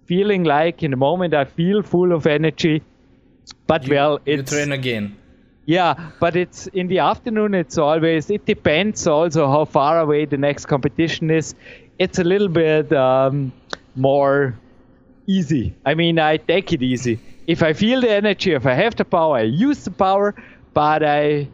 feeling 0.06 0.44
like 0.44 0.84
in 0.84 0.92
the 0.92 0.98
moment 0.98 1.34
i 1.34 1.46
feel 1.46 1.82
full 1.82 2.12
of 2.12 2.28
energy. 2.28 2.82
But 3.68 3.88
well 3.90 4.20
you 4.26 4.44
train 4.44 4.72
again. 4.72 5.18
yeah 5.66 6.12
but 6.20 6.36
it's 6.36 6.68
in 6.68 6.88
the 6.88 7.00
afternoon 7.00 7.54
it's 7.54 7.78
always 7.78 8.30
it 8.30 8.46
depends 8.46 9.08
also 9.08 9.48
how 9.48 9.66
far 9.66 10.00
away 10.00 10.26
the 10.26 10.38
next 10.38 10.66
competition 10.66 11.30
is. 11.32 11.56
It's 12.00 12.20
a 12.20 12.24
little 12.24 12.48
bit 12.48 12.92
um, 12.92 13.52
more 13.96 14.56
easy. 15.28 15.76
I 15.86 15.94
mean 15.94 16.20
i 16.20 16.38
take 16.38 16.74
it 16.74 16.82
easy. 16.82 17.20
If 17.48 17.64
i 17.64 17.74
feel 17.74 18.02
the 18.02 18.12
energy 18.12 18.54
if 18.54 18.66
i 18.66 18.74
have 18.74 18.96
the 18.96 19.06
power 19.06 19.38
i 19.38 19.42
use 19.44 19.84
the 19.84 19.92
power 19.92 20.36
but 20.74 21.04
i 21.04 21.48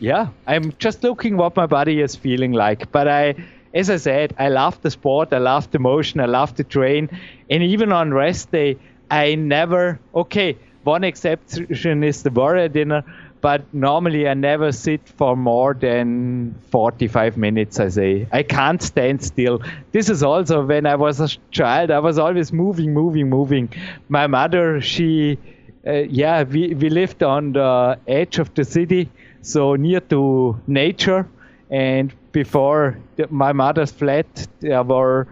yeah 0.00 0.28
i'm 0.46 0.72
just 0.78 1.02
looking 1.02 1.36
what 1.36 1.56
my 1.56 1.66
body 1.66 2.00
is 2.00 2.16
feeling 2.16 2.52
like. 2.52 2.90
But 2.92 3.08
i 3.08 3.34
as 3.74 3.90
I 3.90 3.96
said, 3.96 4.34
I 4.38 4.48
love 4.48 4.80
the 4.82 4.90
sport, 4.90 5.32
I 5.32 5.38
love 5.38 5.70
the 5.70 5.78
motion, 5.78 6.20
I 6.20 6.26
love 6.26 6.54
the 6.56 6.64
train, 6.64 7.08
and 7.50 7.62
even 7.62 7.92
on 7.92 8.14
rest 8.14 8.52
day, 8.52 8.76
I 9.10 9.34
never. 9.34 9.98
Okay, 10.14 10.56
one 10.84 11.04
exception 11.04 12.04
is 12.04 12.22
the 12.22 12.30
warrior 12.30 12.68
dinner, 12.68 13.02
but 13.40 13.62
normally 13.74 14.28
I 14.28 14.34
never 14.34 14.72
sit 14.72 15.06
for 15.08 15.36
more 15.36 15.74
than 15.74 16.54
45 16.70 17.36
minutes, 17.36 17.80
I 17.80 17.88
say. 17.88 18.28
I 18.32 18.42
can't 18.42 18.80
stand 18.82 19.22
still. 19.22 19.60
This 19.92 20.08
is 20.08 20.22
also 20.22 20.64
when 20.64 20.86
I 20.86 20.94
was 20.94 21.20
a 21.20 21.28
child, 21.50 21.90
I 21.90 21.98
was 21.98 22.18
always 22.18 22.52
moving, 22.52 22.94
moving, 22.94 23.28
moving. 23.28 23.68
My 24.08 24.26
mother, 24.26 24.80
she, 24.80 25.38
uh, 25.86 25.92
yeah, 25.92 26.44
we, 26.44 26.74
we 26.74 26.88
lived 26.90 27.22
on 27.22 27.52
the 27.52 27.98
edge 28.06 28.38
of 28.38 28.54
the 28.54 28.64
city, 28.64 29.10
so 29.42 29.74
near 29.74 30.00
to 30.00 30.58
nature. 30.66 31.26
And 31.70 32.14
before 32.34 32.98
my 33.30 33.52
mother's 33.52 33.92
flat, 33.92 34.48
there 34.58 34.82
were 34.82 35.26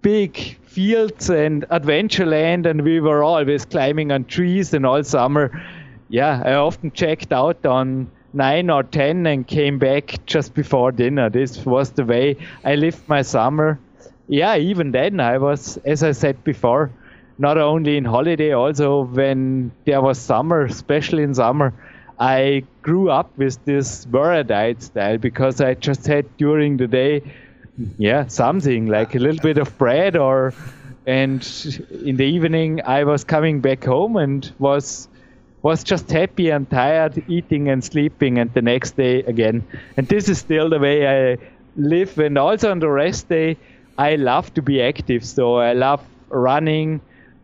big 0.00 0.56
fields 0.64 1.28
and 1.28 1.66
adventure 1.70 2.24
land, 2.24 2.66
and 2.66 2.82
we 2.82 3.00
were 3.00 3.22
always 3.24 3.64
climbing 3.64 4.12
on 4.12 4.24
trees 4.24 4.72
and 4.72 4.86
all 4.86 5.02
summer. 5.02 5.50
Yeah, 6.08 6.40
I 6.44 6.54
often 6.54 6.92
checked 6.92 7.32
out 7.32 7.66
on 7.66 8.10
nine 8.32 8.70
or 8.70 8.84
ten 8.84 9.26
and 9.26 9.46
came 9.46 9.78
back 9.78 10.24
just 10.24 10.54
before 10.54 10.92
dinner. 10.92 11.28
This 11.30 11.66
was 11.66 11.90
the 11.90 12.04
way 12.04 12.36
I 12.64 12.76
lived 12.76 13.08
my 13.08 13.22
summer. 13.22 13.80
Yeah, 14.28 14.56
even 14.56 14.92
then 14.92 15.18
I 15.18 15.38
was, 15.38 15.78
as 15.84 16.04
I 16.04 16.12
said 16.12 16.44
before, 16.44 16.92
not 17.38 17.58
only 17.58 17.96
in 17.96 18.04
holiday, 18.04 18.52
also 18.52 19.02
when 19.02 19.72
there 19.84 20.00
was 20.00 20.18
summer, 20.18 20.64
especially 20.64 21.24
in 21.24 21.34
summer, 21.34 21.74
I 22.18 22.64
grew 22.82 23.10
up 23.10 23.36
with 23.36 23.64
this 23.64 24.04
diet 24.04 24.82
style 24.82 25.18
because 25.18 25.60
I 25.60 25.74
just 25.74 26.06
had 26.06 26.36
during 26.36 26.76
the 26.76 26.86
day 26.86 27.22
yeah 27.98 28.26
something 28.28 28.86
like 28.86 29.14
a 29.14 29.18
little 29.18 29.42
bit 29.42 29.58
of 29.58 29.76
bread 29.78 30.16
or 30.16 30.54
and 31.06 31.42
in 32.04 32.16
the 32.16 32.24
evening 32.24 32.80
i 32.86 33.02
was 33.02 33.24
coming 33.24 33.60
back 33.60 33.82
home 33.84 34.16
and 34.16 34.52
was 34.60 35.08
was 35.62 35.82
just 35.82 36.10
happy 36.10 36.50
and 36.50 36.68
tired 36.70 37.24
eating 37.26 37.68
and 37.68 37.82
sleeping 37.82 38.38
and 38.38 38.52
the 38.52 38.60
next 38.60 38.98
day 38.98 39.22
again. 39.22 39.64
And 39.96 40.06
this 40.06 40.28
is 40.28 40.38
still 40.38 40.68
the 40.68 40.78
way 40.78 41.08
i 41.08 41.38
live. 41.74 42.18
And 42.18 42.36
also 42.36 42.70
on 42.70 42.80
the 42.80 42.90
rest 42.90 43.30
day 43.30 43.56
i 43.96 44.16
love 44.16 44.52
to 44.54 44.62
be 44.62 44.82
active. 44.82 45.24
So 45.24 45.56
i 45.56 45.72
love 45.72 46.02
running 46.28 47.00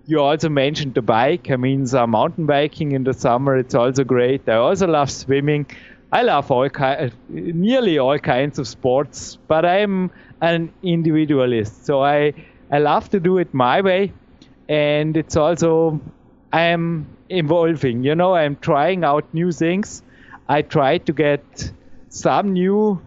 you 0.07 0.21
also 0.21 0.49
mentioned 0.49 0.95
the 0.95 1.03
bike 1.03 1.51
i 1.51 1.57
mean 1.57 1.87
some 1.87 2.11
mountain 2.11 2.47
biking 2.47 2.93
in 2.93 3.05
the 3.05 3.13
summer 3.15 3.57
it's 3.57 3.75
also 3.75 4.05
great 4.05 4.49
i 4.49 4.55
also 4.55 4.87
love 4.87 5.11
swimming 5.11 5.67
I 6.13 6.23
love 6.23 6.51
all 6.51 6.69
ki- 6.69 6.83
uh, 6.83 7.11
nearly 7.29 7.97
all 7.99 8.19
kinds 8.19 8.59
of 8.59 8.67
sports, 8.67 9.39
but 9.47 9.65
I'm 9.65 10.11
an 10.41 10.73
individualist. 10.83 11.87
So 11.87 12.03
I 12.03 12.35
I 12.69 12.79
love 12.81 13.09
to 13.11 13.21
do 13.21 13.39
it 13.39 13.55
my 13.55 13.81
way, 13.81 14.13
and 14.69 15.17
it's 15.17 15.37
also 15.37 16.01
I'm 16.53 17.07
evolving. 17.29 18.03
You 18.03 18.17
know, 18.17 18.35
I'm 18.35 18.57
trying 18.57 19.05
out 19.05 19.33
new 19.33 19.53
things. 19.53 20.03
I 20.49 20.63
try 20.63 20.99
to 20.99 21.13
get 21.13 21.73
some 22.09 22.55
new 22.55 23.01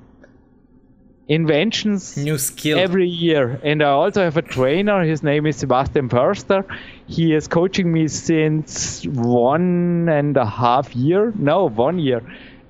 inventions 1.27 2.17
New 2.17 2.37
skill. 2.37 2.77
every 2.77 3.07
year 3.07 3.59
and 3.63 3.81
i 3.81 3.87
also 3.87 4.21
have 4.23 4.35
a 4.35 4.41
trainer 4.41 5.03
his 5.03 5.23
name 5.23 5.45
is 5.45 5.55
sebastian 5.55 6.09
Förster. 6.09 6.65
he 7.07 7.33
is 7.33 7.47
coaching 7.47 7.93
me 7.93 8.09
since 8.09 9.05
one 9.07 10.09
and 10.09 10.35
a 10.35 10.45
half 10.45 10.93
year 10.93 11.31
no 11.37 11.69
one 11.69 11.97
year 11.97 12.21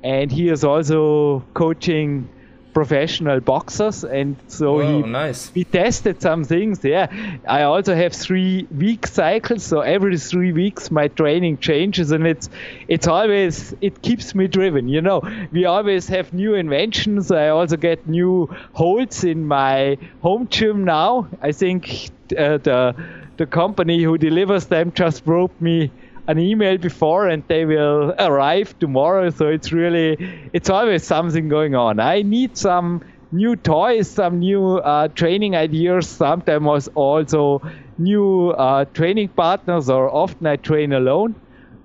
and 0.03 0.31
he 0.31 0.49
is 0.49 0.63
also 0.63 1.43
coaching 1.55 2.29
professional 2.73 3.39
boxers 3.39 4.03
and 4.03 4.35
so 4.47 4.81
Oh, 4.81 5.01
he 5.03 5.07
nice. 5.09 5.51
we 5.55 5.63
tested 5.63 6.21
some 6.21 6.43
things 6.43 6.83
yeah. 6.83 7.07
I 7.47 7.63
also 7.63 7.93
have 7.95 8.13
three 8.13 8.67
week 8.75 9.05
cycles 9.07 9.63
so 9.63 9.81
every 9.81 10.17
three 10.17 10.51
weeks 10.51 10.89
my 10.91 11.07
training 11.09 11.57
changes 11.59 12.11
and 12.11 12.25
it's 12.27 12.49
it's 12.87 13.07
always 13.07 13.75
it 13.81 14.01
keeps 14.01 14.33
me 14.35 14.47
driven 14.47 14.87
you 14.89 15.01
know. 15.01 15.21
We 15.51 15.65
always 15.65 16.07
have 16.07 16.33
new 16.33 16.55
inventions. 16.55 17.31
I 17.31 17.49
also 17.49 17.77
get 17.77 18.07
new 18.07 18.47
holds 18.73 19.23
in 19.23 19.45
my 19.47 19.97
home 20.21 20.47
gym 20.49 20.83
now. 20.83 21.27
I 21.41 21.51
think 21.51 22.09
uh, 22.37 22.57
the 22.57 22.95
the 23.37 23.45
company 23.45 24.03
who 24.03 24.17
delivers 24.17 24.65
them 24.67 24.91
just 24.93 25.25
wrote 25.25 25.51
me 25.59 25.91
an 26.27 26.39
email 26.39 26.77
before 26.77 27.27
and 27.27 27.43
they 27.47 27.65
will 27.65 28.13
arrive 28.19 28.77
tomorrow. 28.79 29.29
So 29.29 29.47
it's 29.47 29.71
really 29.71 30.17
it's 30.53 30.69
always 30.69 31.03
something 31.03 31.49
going 31.49 31.75
on. 31.75 31.99
I 31.99 32.21
need 32.21 32.57
some 32.57 33.01
new 33.31 33.55
toys 33.55 34.09
some 34.11 34.39
new 34.39 34.77
uh, 34.77 35.07
training 35.09 35.55
ideas. 35.55 36.07
Sometimes 36.09 36.87
also 36.95 37.61
new 37.97 38.49
uh, 38.51 38.85
training 38.85 39.29
partners 39.29 39.89
or 39.89 40.09
often 40.13 40.47
i 40.47 40.55
train 40.57 40.93
alone. 40.93 41.35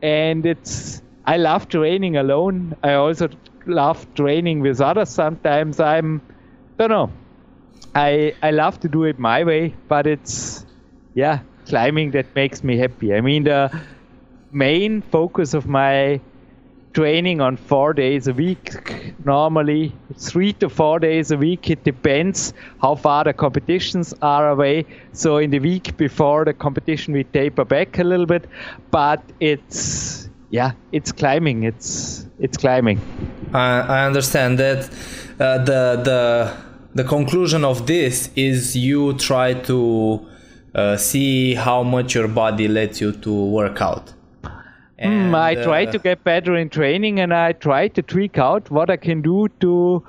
And 0.03 0.47
it's 0.47 1.03
i 1.25 1.37
love 1.37 1.69
training 1.69 2.17
alone. 2.17 2.75
I 2.83 2.95
also 2.95 3.29
love 3.67 4.07
training 4.15 4.61
with 4.61 4.81
others 4.81 5.11
sometimes. 5.11 5.81
I'm 5.81 6.23
don't 6.79 6.91
know. 6.91 7.11
I 7.95 8.35
i 8.43 8.51
love 8.51 8.81
to 8.81 8.89
do 8.89 9.05
it 9.05 9.19
my 9.19 9.45
way 9.45 9.75
but 9.89 10.07
it's 10.07 10.67
yeah 11.15 11.41
climbing 11.67 12.13
that 12.13 12.35
makes 12.35 12.63
me 12.65 12.79
happy. 12.79 13.15
I 13.15 13.21
mean 13.21 13.45
the 13.45 13.71
main 14.53 15.03
focus 15.03 15.55
of 15.55 15.67
my 15.67 16.21
training 16.95 17.41
on 17.41 17.57
four 17.57 17.93
days 17.93 18.27
a 18.29 18.33
week. 18.33 19.15
Normally 19.25 19.93
three 20.17 20.53
to 20.55 20.69
four 20.69 20.99
days 20.99 21.31
a 21.31 21.37
week 21.37 21.71
it 21.71 21.85
depends 21.85 22.53
how 22.81 22.95
far 22.95 23.25
the 23.25 23.33
competitions 23.33 24.15
are 24.23 24.51
away. 24.51 24.87
So 25.13 25.37
in 25.37 25.51
the 25.51 25.59
week 25.59 25.97
before 25.97 26.45
the 26.45 26.55
competition 26.55 27.15
we 27.15 27.25
taper 27.25 27.65
back 27.65 27.99
a 27.99 28.05
little 28.05 28.27
bit 28.27 28.49
but 28.91 29.23
it's 29.39 30.29
yeah 30.51 30.73
it's 30.93 31.13
climbing 31.13 31.65
it's 31.65 32.27
it's 32.41 32.57
climbing. 32.57 33.01
I, 33.53 33.81
I 33.81 34.07
understand 34.07 34.59
that 34.59 34.89
uh, 35.39 35.59
the 35.59 36.01
the 36.03 36.57
the 36.95 37.05
conclusion 37.05 37.65
of 37.65 37.87
this 37.87 38.31
is 38.35 38.77
you 38.77 39.13
try 39.15 39.55
to 39.55 40.27
uh, 40.75 40.97
see 40.97 41.55
how 41.55 41.83
much 41.83 42.15
your 42.15 42.29
body 42.29 42.67
lets 42.67 43.01
you 43.01 43.13
to 43.13 43.33
work 43.33 43.81
out. 43.81 44.15
Mm, 45.03 45.35
I 45.35 45.55
And, 45.55 45.63
try 45.63 45.85
uh, 45.85 45.93
to 45.93 45.99
get 45.99 46.25
better 46.25 46.57
in 46.57 46.69
training 46.71 47.21
and 47.21 47.33
I 47.33 47.53
try 47.53 47.89
to 47.89 48.03
tweak 48.03 48.39
out 48.39 48.71
what 48.71 48.91
I 48.91 48.97
can 48.97 49.23
do 49.23 49.49
to 49.61 50.03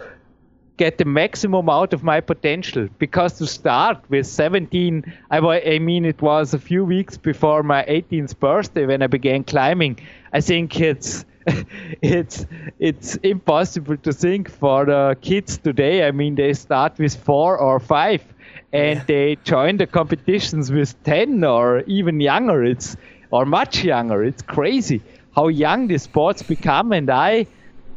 get 0.78 0.98
the 0.98 1.06
maximum 1.06 1.70
out 1.70 1.94
of 1.94 2.04
my 2.04 2.22
potential. 2.22 2.88
Because 2.98 3.38
to 3.38 3.46
start 3.48 3.98
with 4.10 4.26
17, 4.26 5.04
I, 5.30 5.38
I 5.38 5.80
mean, 5.80 6.06
it 6.06 6.22
was 6.22 6.54
a 6.54 6.60
few 6.60 6.84
weeks 6.86 7.18
before 7.18 7.64
my 7.64 7.84
18th 7.84 8.40
birthday 8.40 8.86
when 8.86 9.02
I 9.02 9.08
began 9.08 9.44
climbing. 9.44 10.00
I 10.34 10.42
think 10.42 10.80
it's 10.80 11.26
it's 12.02 12.46
it's 12.80 13.16
impossible 13.18 13.98
to 13.98 14.14
think 14.14 14.50
for 14.50 14.86
the 14.86 15.18
kids 15.22 15.58
today. 15.58 16.08
I 16.08 16.12
mean, 16.12 16.36
they 16.36 16.54
start 16.54 16.98
with 16.98 17.16
four 17.16 17.58
or 17.58 17.80
five, 17.80 18.24
and 18.72 19.02
they 19.08 19.38
join 19.44 19.78
the 19.78 19.88
competitions 19.88 20.72
with 20.72 21.02
10 21.04 21.44
or 21.44 21.82
even 21.88 22.20
younger. 22.20 22.64
It's 22.64 22.96
or 23.32 23.46
much 23.46 23.84
younger. 23.84 24.24
It's 24.24 24.42
crazy 24.42 25.02
how 25.36 25.48
young 25.48 25.88
the 25.88 25.98
sports 25.98 26.42
become, 26.44 26.92
and 26.92 27.10
I, 27.10 27.46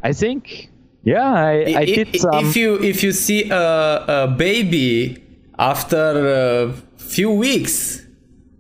I 0.03 0.13
think, 0.13 0.69
yeah, 1.05 1.33
I, 1.33 1.53
I 1.53 1.79
I- 1.81 1.85
did 1.85 2.17
some. 2.21 2.45
If 2.47 2.57
you 2.57 2.79
if 2.81 3.03
you 3.03 3.13
see 3.13 3.51
a, 3.51 4.05
a 4.25 4.29
baby 4.29 5.23
after 5.59 6.69
a 6.69 6.73
few 6.99 7.31
weeks 7.31 8.01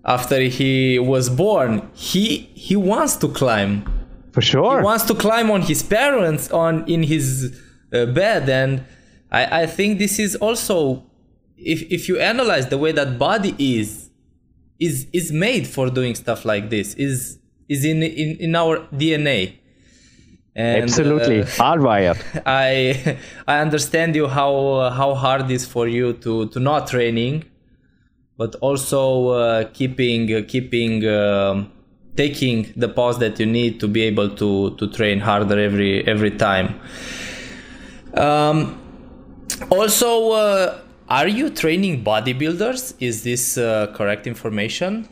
after 0.04 0.40
he 0.40 0.98
was 0.98 1.28
born, 1.30 1.88
he 1.94 2.50
he 2.54 2.76
wants 2.76 3.16
to 3.16 3.28
climb. 3.28 3.84
for 4.32 4.40
sure. 4.42 4.78
He 4.80 4.84
wants 4.84 5.04
to 5.04 5.14
climb 5.14 5.50
on 5.50 5.62
his 5.62 5.82
parents 5.82 6.50
on 6.50 6.84
in 6.88 7.02
his 7.02 7.60
uh, 7.92 8.06
bed, 8.06 8.48
and 8.48 8.82
I 9.30 9.62
I 9.62 9.66
think 9.66 9.98
this 9.98 10.18
is 10.18 10.34
also 10.36 11.04
if 11.58 11.82
if 11.96 12.08
you 12.08 12.18
analyze 12.18 12.66
the 12.68 12.78
way 12.78 12.92
that 12.92 13.18
body 13.18 13.54
is 13.58 14.01
is 14.86 15.06
is 15.12 15.32
made 15.32 15.66
for 15.66 15.90
doing 15.90 16.14
stuff 16.14 16.44
like 16.44 16.70
this 16.70 16.94
is 16.94 17.38
is 17.68 17.84
in 17.84 18.02
in, 18.02 18.36
in 18.46 18.56
our 18.56 18.78
DNA. 18.92 19.58
And, 20.54 20.82
Absolutely 20.82 21.40
uh, 21.40 21.46
hardwired. 21.46 22.20
I 22.46 23.16
I 23.48 23.60
understand 23.60 24.14
you 24.14 24.26
how 24.28 24.90
how 24.90 25.14
hard 25.14 25.42
it 25.46 25.50
is 25.50 25.64
for 25.66 25.88
you 25.88 26.12
to 26.24 26.48
to 26.48 26.60
not 26.60 26.88
training, 26.88 27.44
but 28.36 28.54
also 28.56 29.28
uh, 29.28 29.64
keeping 29.72 30.34
uh, 30.34 30.42
keeping 30.46 31.06
um, 31.08 31.72
taking 32.16 32.70
the 32.76 32.88
pause 32.88 33.18
that 33.20 33.40
you 33.40 33.46
need 33.46 33.80
to 33.80 33.88
be 33.88 34.02
able 34.02 34.28
to 34.36 34.76
to 34.76 34.86
train 34.88 35.20
harder 35.20 35.58
every 35.58 36.06
every 36.06 36.32
time. 36.32 36.78
Um, 38.14 38.78
also, 39.70 40.32
uh, 40.32 40.80
are 41.12 41.28
you 41.28 41.50
training 41.50 42.02
bodybuilders? 42.02 42.94
Is 42.98 43.22
this 43.22 43.58
uh, 43.58 43.88
correct 43.94 44.26
information? 44.26 45.06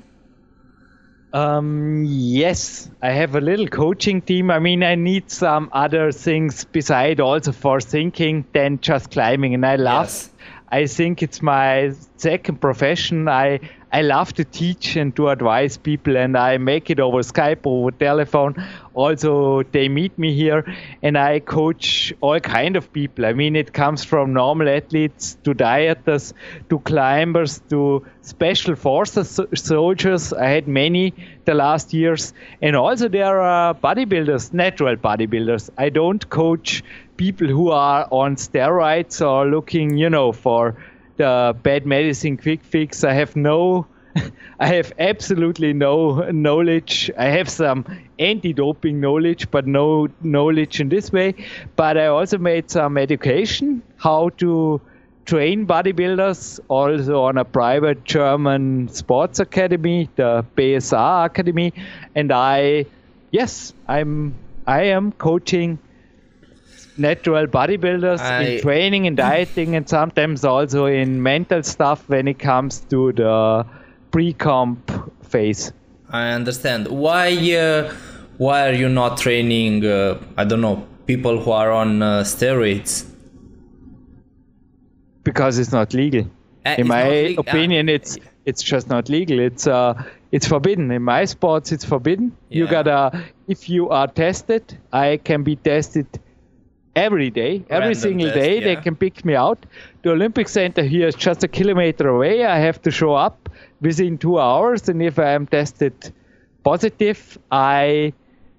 Um, 1.34 2.04
yes, 2.06 2.88
I 3.02 3.10
have 3.10 3.34
a 3.34 3.40
little 3.40 3.68
coaching 3.68 4.22
team. 4.22 4.50
I 4.50 4.58
mean, 4.60 4.82
I 4.82 4.94
need 4.94 5.30
some 5.30 5.68
other 5.72 6.10
things 6.10 6.64
beside 6.64 7.20
also 7.20 7.52
for 7.52 7.82
thinking 7.82 8.46
than 8.54 8.80
just 8.80 9.10
climbing, 9.10 9.52
and 9.52 9.66
I 9.66 9.76
love. 9.76 10.06
Yes. 10.06 10.30
I 10.72 10.86
think 10.86 11.22
it's 11.22 11.42
my 11.42 11.92
second 12.16 12.62
profession. 12.62 13.28
I 13.28 13.60
I 13.92 14.02
love 14.02 14.32
to 14.34 14.44
teach 14.44 14.96
and 14.96 15.14
to 15.16 15.30
advise 15.30 15.76
people, 15.76 16.16
and 16.16 16.36
I 16.36 16.58
make 16.58 16.90
it 16.90 17.00
over 17.00 17.18
Skype, 17.18 17.60
over 17.64 17.90
telephone. 17.90 18.54
Also, 18.94 19.62
they 19.64 19.88
meet 19.88 20.16
me 20.16 20.32
here, 20.32 20.64
and 21.02 21.18
I 21.18 21.40
coach 21.40 22.12
all 22.20 22.38
kind 22.38 22.76
of 22.76 22.92
people. 22.92 23.26
I 23.26 23.32
mean, 23.32 23.56
it 23.56 23.72
comes 23.72 24.04
from 24.04 24.32
normal 24.32 24.68
athletes 24.68 25.36
to 25.44 25.54
dieters 25.54 26.32
to 26.68 26.78
climbers 26.80 27.60
to 27.70 28.06
special 28.22 28.76
forces 28.76 29.40
soldiers. 29.54 30.32
I 30.32 30.46
had 30.46 30.68
many 30.68 31.12
the 31.44 31.54
last 31.54 31.92
years, 31.92 32.32
and 32.62 32.76
also 32.76 33.08
there 33.08 33.40
are 33.40 33.70
uh, 33.70 33.74
bodybuilders, 33.74 34.52
natural 34.52 34.96
bodybuilders. 34.96 35.70
I 35.78 35.88
don't 35.88 36.28
coach 36.30 36.84
people 37.16 37.48
who 37.48 37.70
are 37.70 38.06
on 38.10 38.36
steroids 38.36 39.20
or 39.26 39.46
looking, 39.46 39.96
you 39.96 40.08
know, 40.08 40.32
for 40.32 40.76
the 41.20 41.54
bad 41.62 41.86
medicine 41.86 42.36
quick 42.38 42.64
fix. 42.64 43.04
I 43.04 43.12
have 43.12 43.36
no, 43.36 43.86
I 44.60 44.68
have 44.68 44.92
absolutely 44.98 45.72
no 45.74 46.30
knowledge. 46.30 47.10
I 47.16 47.26
have 47.26 47.48
some 47.48 47.84
anti-doping 48.18 49.00
knowledge, 49.00 49.50
but 49.50 49.66
no 49.66 50.08
knowledge 50.22 50.80
in 50.80 50.88
this 50.88 51.12
way. 51.12 51.34
But 51.76 51.98
I 51.98 52.06
also 52.06 52.38
made 52.38 52.70
some 52.70 52.96
education 52.96 53.82
how 53.98 54.30
to 54.38 54.80
train 55.26 55.66
bodybuilders 55.66 56.58
also 56.68 57.22
on 57.22 57.36
a 57.36 57.44
private 57.44 58.04
German 58.04 58.88
sports 58.88 59.40
academy, 59.40 60.08
the 60.16 60.44
BSA 60.56 61.26
Academy, 61.26 61.72
and 62.14 62.32
I, 62.32 62.86
yes, 63.30 63.74
I'm 63.86 64.34
I 64.66 64.84
am 64.96 65.12
coaching 65.12 65.78
natural 67.00 67.46
bodybuilders 67.46 68.20
I... 68.20 68.42
in 68.42 68.60
training 68.60 69.06
and 69.06 69.16
dieting 69.16 69.74
and 69.74 69.88
sometimes 69.88 70.44
also 70.44 70.86
in 70.86 71.22
mental 71.22 71.62
stuff 71.62 72.08
when 72.08 72.28
it 72.28 72.38
comes 72.38 72.80
to 72.90 73.12
the 73.12 73.66
pre-comp 74.10 74.90
phase. 75.24 75.72
I 76.10 76.30
understand. 76.30 76.88
Why 76.88 77.28
uh, 77.54 77.92
why 78.36 78.68
are 78.68 78.72
you 78.72 78.88
not 78.88 79.18
training 79.18 79.84
uh, 79.86 80.18
I 80.36 80.44
don't 80.44 80.60
know 80.60 80.86
people 81.06 81.40
who 81.40 81.50
are 81.52 81.70
on 81.70 82.02
uh, 82.02 82.20
steroids? 82.20 83.06
Because 85.22 85.58
it's 85.58 85.72
not 85.72 85.94
legal. 85.94 86.26
Uh, 86.66 86.74
in 86.78 86.88
my 86.88 87.02
opinion 87.38 87.88
uh, 87.88 87.92
it's 87.92 88.18
it's 88.44 88.62
just 88.62 88.88
not 88.88 89.08
legal. 89.08 89.38
It's 89.38 89.66
uh 89.66 89.94
it's 90.32 90.46
forbidden. 90.46 90.90
In 90.90 91.02
my 91.02 91.24
sports 91.24 91.72
it's 91.72 91.84
forbidden. 91.84 92.36
Yeah. 92.48 92.58
You 92.58 92.66
gotta 92.66 93.24
if 93.46 93.68
you 93.68 93.88
are 93.90 94.08
tested, 94.08 94.76
I 94.92 95.18
can 95.18 95.42
be 95.42 95.56
tested 95.56 96.06
every 96.96 97.30
day, 97.30 97.64
every 97.70 97.88
Random 97.88 97.94
single 97.94 98.26
test, 98.28 98.38
day. 98.38 98.58
Yeah. 98.58 98.64
They 98.64 98.76
can 98.76 98.96
pick 98.96 99.24
me 99.24 99.34
out. 99.34 99.64
The 100.02 100.12
Olympic 100.12 100.48
Center 100.48 100.82
here 100.82 101.08
is 101.08 101.14
just 101.14 101.44
a 101.44 101.48
kilometer 101.48 102.08
away. 102.08 102.44
I 102.44 102.58
have 102.58 102.80
to 102.82 102.90
show 102.90 103.14
up 103.14 103.48
within 103.80 104.18
two 104.18 104.38
hours, 104.38 104.88
and 104.88 105.02
if 105.02 105.18
I 105.18 105.30
am 105.30 105.46
tested 105.46 106.12
positive, 106.64 107.38
I 107.50 108.12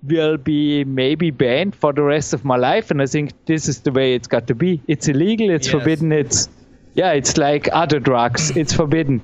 will 0.03 0.37
be 0.37 0.83
maybe 0.83 1.29
banned 1.29 1.75
for 1.75 1.93
the 1.93 2.01
rest 2.01 2.33
of 2.33 2.43
my 2.43 2.55
life. 2.57 2.89
And 2.91 3.01
I 3.01 3.05
think 3.05 3.33
this 3.45 3.67
is 3.67 3.81
the 3.81 3.91
way 3.91 4.15
it's 4.15 4.27
got 4.27 4.47
to 4.47 4.55
be. 4.55 4.81
It's 4.87 5.07
illegal. 5.07 5.49
It's 5.49 5.67
yes. 5.67 5.71
forbidden. 5.71 6.11
It's 6.11 6.49
yeah. 6.95 7.11
It's 7.11 7.37
like 7.37 7.69
other 7.71 7.99
drugs. 7.99 8.51
It's 8.55 8.73
forbidden. 8.73 9.21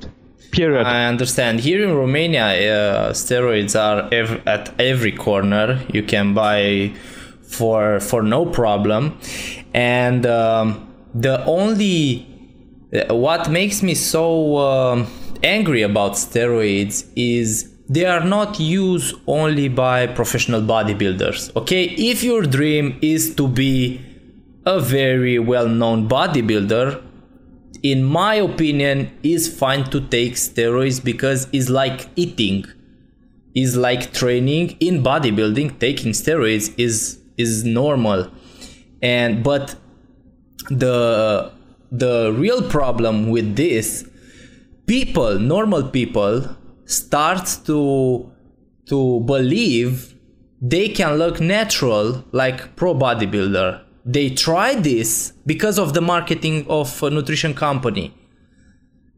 Period. 0.52 0.86
I 0.86 1.06
understand. 1.08 1.60
Here 1.60 1.84
in 1.84 1.96
Romania, 1.96 2.46
uh, 2.46 3.14
steroids 3.14 3.78
are 3.78 4.08
ev- 4.14 4.42
at 4.48 4.80
every 4.80 5.12
corner. 5.12 5.82
You 5.92 6.04
can 6.04 6.34
buy 6.34 6.94
for 7.48 8.00
for 8.00 8.22
no 8.22 8.46
problem. 8.46 9.18
And 9.74 10.26
um, 10.26 10.94
the 11.14 11.44
only 11.46 12.26
what 13.10 13.50
makes 13.50 13.84
me 13.84 13.96
so 13.96 14.58
um, 14.58 15.08
angry 15.44 15.82
about 15.82 16.14
steroids 16.14 17.06
is 17.16 17.74
they 17.90 18.06
are 18.06 18.24
not 18.24 18.60
used 18.60 19.16
only 19.28 19.70
by 19.70 20.08
professional 20.08 20.62
bodybuilders 20.62 21.56
okay? 21.56 21.86
If 21.86 22.24
your 22.24 22.44
dream 22.44 22.98
is 23.02 23.36
to 23.36 23.48
be 23.48 24.02
a 24.66 24.80
very 24.80 25.40
well-known 25.40 26.10
bodybuilder 26.10 27.04
in 27.84 28.04
my 28.04 28.36
opinion 28.36 29.12
is 29.24 29.48
fine 29.48 29.84
to 29.92 30.02
take 30.02 30.34
steroids 30.34 31.04
because 31.04 31.48
it's 31.52 31.70
like 31.70 32.08
eating 32.16 32.66
is 33.56 33.76
like 33.76 34.14
training. 34.14 34.78
In 34.80 35.04
bodybuilding 35.04 35.80
taking 35.80 36.12
steroids 36.12 36.74
is 36.78 37.20
is 37.38 37.64
normal. 37.64 38.30
And 39.02 39.44
but 39.44 39.76
the 40.70 41.52
the 41.92 42.34
real 42.38 42.62
problem 42.64 43.30
with 43.30 43.56
this 43.56 44.06
people 44.86 45.40
normal 45.40 45.84
people 45.84 46.56
start 46.86 47.60
to 47.66 48.30
to 48.88 49.20
believe 49.22 50.16
they 50.62 50.90
can 50.90 51.16
look 51.18 51.40
natural 51.40 52.24
like 52.32 52.76
pro 52.76 52.94
bodybuilder. 52.94 53.82
They 54.06 54.30
try 54.30 54.74
this 54.76 55.34
because 55.46 55.78
of 55.78 55.94
the 55.94 56.02
marketing 56.02 56.66
of 56.70 57.04
a 57.04 57.10
nutrition 57.10 57.54
company. 57.54 58.14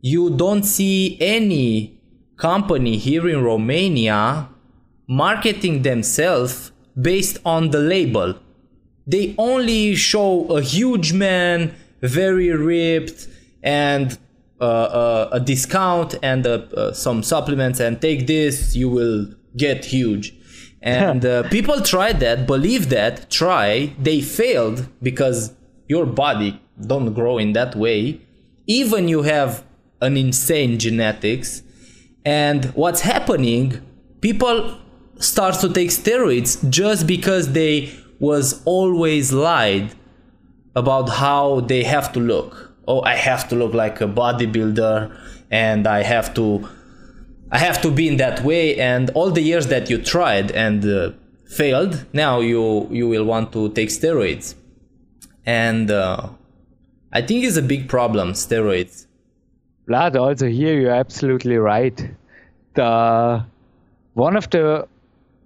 You 0.02 0.32
don't 0.32 0.64
see 0.64 1.18
any 1.22 2.00
company 2.38 2.98
here 2.98 3.28
in 3.28 3.44
romania 3.44 4.48
marketing 5.08 5.82
themselves 5.82 6.72
based 7.02 7.38
on 7.46 7.72
the 7.72 7.80
label. 7.80 8.36
They 9.08 9.36
only 9.38 9.96
show 9.96 10.46
a 10.48 10.62
huge 10.62 11.14
man, 11.14 11.74
very 12.02 12.52
ripped, 12.52 13.28
and 13.64 14.18
uh, 14.62 14.64
uh, 14.64 15.30
a 15.32 15.40
discount 15.40 16.16
and 16.22 16.46
uh, 16.46 16.52
uh 16.76 16.94
some 16.94 17.24
supplements, 17.24 17.80
and 17.80 18.02
take 18.02 18.28
this, 18.28 18.76
you 18.76 18.90
will 18.90 19.28
get 19.56 19.86
huge. 19.86 20.36
And 20.82 21.26
uh, 21.26 21.44
people 21.50 21.82
tried 21.82 22.22
that, 22.22 22.48
believe 22.48 22.88
that, 22.88 23.30
try, 23.30 23.94
they 24.00 24.22
failed 24.22 24.88
because 25.04 25.52
your 25.90 26.06
body 26.06 26.62
don't 26.88 27.14
grow 27.14 27.38
in 27.38 27.52
that 27.52 27.76
way. 27.76 28.22
Even 28.66 29.10
you 29.10 29.24
have 29.24 29.66
an 30.00 30.16
insane 30.16 30.80
genetics, 30.80 31.64
and 32.24 32.66
what's 32.76 33.02
happening? 33.02 33.82
People 34.22 34.78
starts 35.20 35.60
to 35.60 35.72
take 35.72 35.90
steroids 35.90 36.68
just 36.70 37.06
because 37.06 37.52
they 37.54 37.94
was 38.20 38.62
always 38.66 39.32
lied 39.32 39.94
about 40.76 41.10
how 41.10 41.62
they 41.62 41.84
have 41.84 42.12
to 42.14 42.20
look. 42.20 42.74
Oh, 42.88 43.02
I 43.02 43.16
have 43.16 43.48
to 43.50 43.56
look 43.56 43.74
like 43.74 44.02
a 44.02 44.08
bodybuilder 44.08 45.16
and 45.52 45.88
I 45.88 46.04
have 46.04 46.34
to 46.36 46.68
I 47.52 47.58
have 47.58 47.82
to 47.82 47.92
be 47.92 48.08
in 48.08 48.18
that 48.18 48.44
way 48.44 48.80
and 48.80 49.10
all 49.12 49.32
the 49.32 49.42
years 49.42 49.68
that 49.68 49.90
you 49.90 49.98
tried 49.98 50.52
and 50.52 50.86
uh, 50.86 51.12
failed, 51.50 52.06
now 52.14 52.40
you 52.40 52.88
you 52.92 53.08
will 53.08 53.26
want 53.26 53.52
to 53.54 53.70
take 53.70 53.90
steroids. 53.90 54.56
And 55.46 55.90
uh, 55.90 56.30
I 57.12 57.22
think 57.22 57.44
it's 57.44 57.58
a 57.58 57.62
big 57.62 57.90
problem 57.90 58.34
steroids. 58.34 59.08
Vlad, 59.88 60.16
also 60.16 60.48
here 60.48 60.80
you're 60.80 60.94
absolutely 60.94 61.58
right. 61.58 61.98
The 62.76 63.44
one 64.14 64.36
of 64.38 64.50
the 64.52 64.88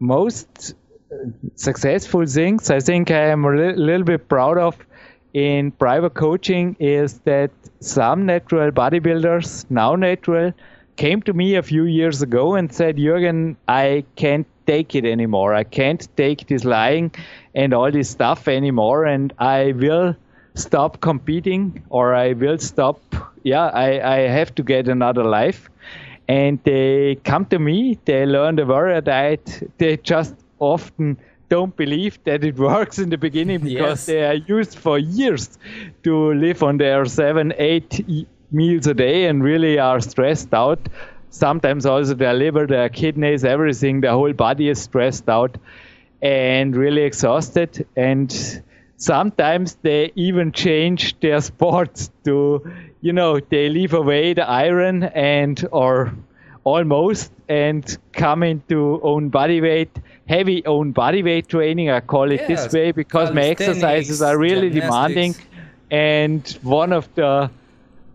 most 0.04 0.76
uh, 1.12 1.16
successful 1.56 2.26
things 2.26 2.70
I 2.70 2.80
think 2.80 3.12
I 3.12 3.28
am 3.36 3.46
a 3.46 3.52
li- 3.56 3.76
little 3.76 4.04
bit 4.04 4.28
proud 4.28 4.58
of 4.58 4.78
in 5.34 5.72
private 5.72 6.14
coaching 6.14 6.76
is 6.80 7.20
that 7.20 7.52
some 7.80 8.26
natural 8.26 8.72
bodybuilders, 8.72 9.66
now 9.70 9.96
natural, 9.96 10.54
came 10.96 11.22
to 11.24 11.34
me 11.34 11.56
a 11.56 11.64
few 11.64 11.86
years 11.86 12.22
ago 12.22 12.54
and 12.56 12.72
said, 12.72 12.98
Jürgen, 12.98 13.56
I 13.68 14.06
can't 14.16 14.46
take 14.68 14.94
it 14.94 15.06
anymore. 15.06 15.54
I 15.56 15.64
can't 15.64 16.08
take 16.16 16.48
this 16.48 16.64
lying 16.64 17.12
and 17.56 17.74
all 17.74 17.92
this 17.92 18.10
stuff 18.10 18.48
anymore, 18.48 19.06
and 19.06 19.34
I 19.40 19.72
will 19.72 20.16
stop 20.54 21.02
competing 21.02 21.84
or 21.90 22.14
I 22.14 22.34
will 22.34 22.60
stop. 22.60 23.00
Yeah, 23.44 23.66
I, 23.66 24.18
I 24.18 24.20
have 24.28 24.54
to 24.56 24.64
get 24.64 24.88
another 24.88 25.24
life 25.24 25.70
and 26.28 26.60
they 26.64 27.16
come 27.24 27.46
to 27.46 27.60
me, 27.60 28.00
they 28.06 28.26
learn 28.26 28.56
the 28.56 28.66
warrior 28.66 29.02
diet, 29.02 29.70
they 29.78 29.98
just 29.98 30.36
often 30.60 31.18
don't 31.50 31.76
believe 31.76 32.18
that 32.24 32.44
it 32.44 32.56
works 32.72 33.00
in 33.00 33.10
the 33.10 33.18
beginning 33.18 33.60
because 33.60 34.00
yes. 34.00 34.06
they 34.06 34.26
are 34.26 34.34
used 34.34 34.78
for 34.78 34.98
years 34.98 35.58
to 36.04 36.34
live 36.34 36.64
on 36.64 36.78
their 36.78 37.06
seven, 37.06 37.54
eight 37.58 38.06
meals 38.52 38.88
a 38.88 38.94
day 38.94 39.26
and 39.26 39.44
really 39.44 39.78
are 39.80 40.00
stressed 40.00 40.54
out. 40.54 40.80
Sometimes 41.30 41.86
also 41.86 42.14
their 42.14 42.34
liver, 42.34 42.68
their 42.68 42.90
kidneys, 42.90 43.44
everything, 43.44 44.02
their 44.02 44.12
whole 44.12 44.34
body 44.34 44.70
is 44.70 44.82
stressed 44.82 45.28
out 45.28 45.58
and 46.22 46.76
really 46.76 47.02
exhausted. 47.02 47.86
And 47.96 48.64
sometimes 48.98 49.76
they 49.82 50.12
even 50.16 50.52
change 50.52 51.20
their 51.20 51.42
sports 51.42 52.12
to 52.24 52.62
you 53.02 53.14
know 53.14 53.40
they 53.40 53.70
leave 53.70 53.94
away 53.94 54.34
the 54.34 54.48
iron 54.48 55.04
and 55.04 55.68
or 55.72 56.14
almost 56.64 57.32
and 57.50 57.98
come 58.14 58.42
into 58.44 59.00
own 59.04 59.28
body 59.30 59.60
weight 59.60 59.92
heavy 60.30 60.66
own 60.66 60.92
body 60.94 61.22
weight 61.22 61.48
training 61.50 61.90
i 61.90 62.00
call 62.00 62.32
it 62.32 62.48
this 62.48 62.72
way 62.72 62.92
because 62.92 63.34
my 63.34 63.44
exercises 63.44 64.22
are 64.22 64.38
really 64.38 64.70
demanding. 64.70 65.36
And 65.94 66.48
one 66.64 66.92
of 66.92 67.08
the 67.14 67.52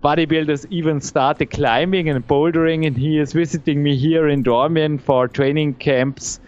bodybuilders 0.03 0.67
even 0.71 1.01
started 1.01 1.47
climbing 1.47 2.09
and 2.09 2.27
bouldering, 2.27 2.85
and 2.87 2.97
he 2.97 3.19
is 3.19 3.33
visiting 3.33 3.85
me 3.85 3.97
here 3.97 4.27
in 4.27 4.43
Dornbirn 4.43 5.01
for 5.01 5.29
training 5.29 5.75
camps 5.75 6.41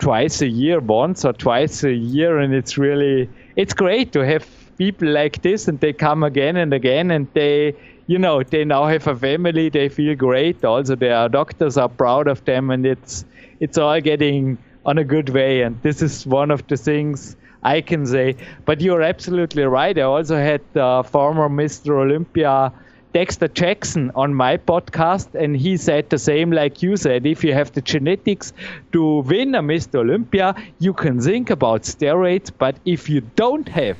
twice 0.00 0.40
a 0.42 0.48
year, 0.48 0.80
once 0.80 1.24
or 1.24 1.32
twice 1.32 1.84
a 1.84 1.92
year, 1.92 2.38
and 2.38 2.52
it's 2.54 2.76
really 2.76 3.28
it's 3.56 3.74
great 3.74 4.12
to 4.12 4.20
have 4.26 4.46
people 4.78 5.08
like 5.08 5.42
this, 5.42 5.68
and 5.68 5.78
they 5.80 5.92
come 5.92 6.22
again 6.24 6.56
and 6.56 6.72
again, 6.74 7.10
and 7.10 7.28
they 7.34 7.74
you 8.06 8.18
know 8.18 8.42
they 8.42 8.64
now 8.64 8.86
have 8.86 9.06
a 9.06 9.14
family, 9.14 9.68
they 9.68 9.88
feel 9.88 10.14
great. 10.16 10.64
Also, 10.64 10.96
their 10.96 11.28
doctors 11.28 11.76
are 11.76 11.88
proud 11.88 12.26
of 12.26 12.44
them, 12.44 12.70
and 12.70 12.84
it's 12.86 13.24
it's 13.60 13.78
all 13.78 14.00
getting 14.00 14.58
on 14.84 14.98
a 14.98 15.04
good 15.04 15.28
way, 15.28 15.62
and 15.62 15.80
this 15.82 16.02
is 16.02 16.26
one 16.26 16.50
of 16.50 16.66
the 16.66 16.76
things. 16.76 17.36
I 17.62 17.82
can 17.82 18.06
say, 18.06 18.36
but 18.64 18.80
you're 18.80 19.02
absolutely 19.02 19.64
right. 19.64 19.98
I 19.98 20.02
also 20.02 20.36
had 20.36 20.62
uh, 20.74 21.02
former 21.02 21.46
Mr. 21.50 21.90
Olympia 22.00 22.72
Dexter 23.12 23.48
Jackson 23.48 24.10
on 24.14 24.34
my 24.34 24.56
podcast, 24.56 25.34
and 25.34 25.56
he 25.56 25.76
said 25.76 26.10
the 26.10 26.18
same 26.18 26.52
like 26.52 26.82
you 26.82 26.96
said. 26.96 27.26
If 27.26 27.42
you 27.42 27.52
have 27.54 27.72
the 27.72 27.80
genetics 27.80 28.52
to 28.92 29.20
win 29.22 29.54
a 29.54 29.62
Mr. 29.62 29.96
Olympia, 30.00 30.54
you 30.78 30.92
can 30.92 31.20
think 31.20 31.50
about 31.50 31.82
steroids, 31.82 32.50
but 32.56 32.76
if 32.84 33.08
you 33.10 33.20
don't 33.34 33.68
have 33.68 33.96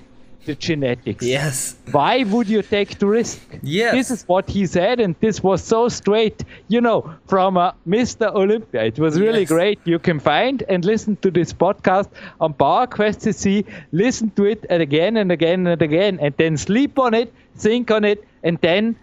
the 0.47 0.55
genetics, 0.55 1.25
Yes. 1.27 1.77
why 1.91 2.23
would 2.23 2.49
you 2.49 2.63
take 2.63 2.99
the 2.99 3.07
risk? 3.07 3.41
Yes. 3.63 3.93
This 3.95 4.11
is 4.11 4.25
what 4.29 4.49
he 4.49 4.65
said, 4.67 4.99
and 5.01 5.15
this 5.21 5.43
was 5.43 5.63
so 5.63 5.89
straight, 5.89 6.45
you 6.69 6.81
know, 6.81 7.13
from 7.27 7.57
uh, 7.59 7.73
Mr. 7.87 8.33
Olympia. 8.35 8.85
It 8.85 8.99
was 8.99 9.21
really 9.21 9.41
Yes. 9.41 9.49
great. 9.51 9.79
You 9.85 9.99
can 9.99 10.19
find 10.19 10.63
and 10.69 10.85
listen 10.85 11.17
to 11.17 11.31
this 11.31 11.53
podcast 11.53 12.09
on 12.41 12.55
Power 12.55 12.87
Quest 12.87 13.21
CC. 13.21 13.67
Listen 13.93 14.31
to 14.37 14.45
it 14.45 14.65
again 14.71 15.17
and 15.19 15.31
again 15.31 15.67
and 15.67 15.83
again, 15.83 16.19
and 16.23 16.33
then 16.39 16.57
sleep 16.57 16.99
on 16.99 17.13
it, 17.13 17.33
think 17.57 17.91
on 17.91 18.05
it, 18.05 18.25
and 18.43 18.59
then 18.61 18.97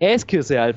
ask 0.00 0.32
yourself, 0.32 0.76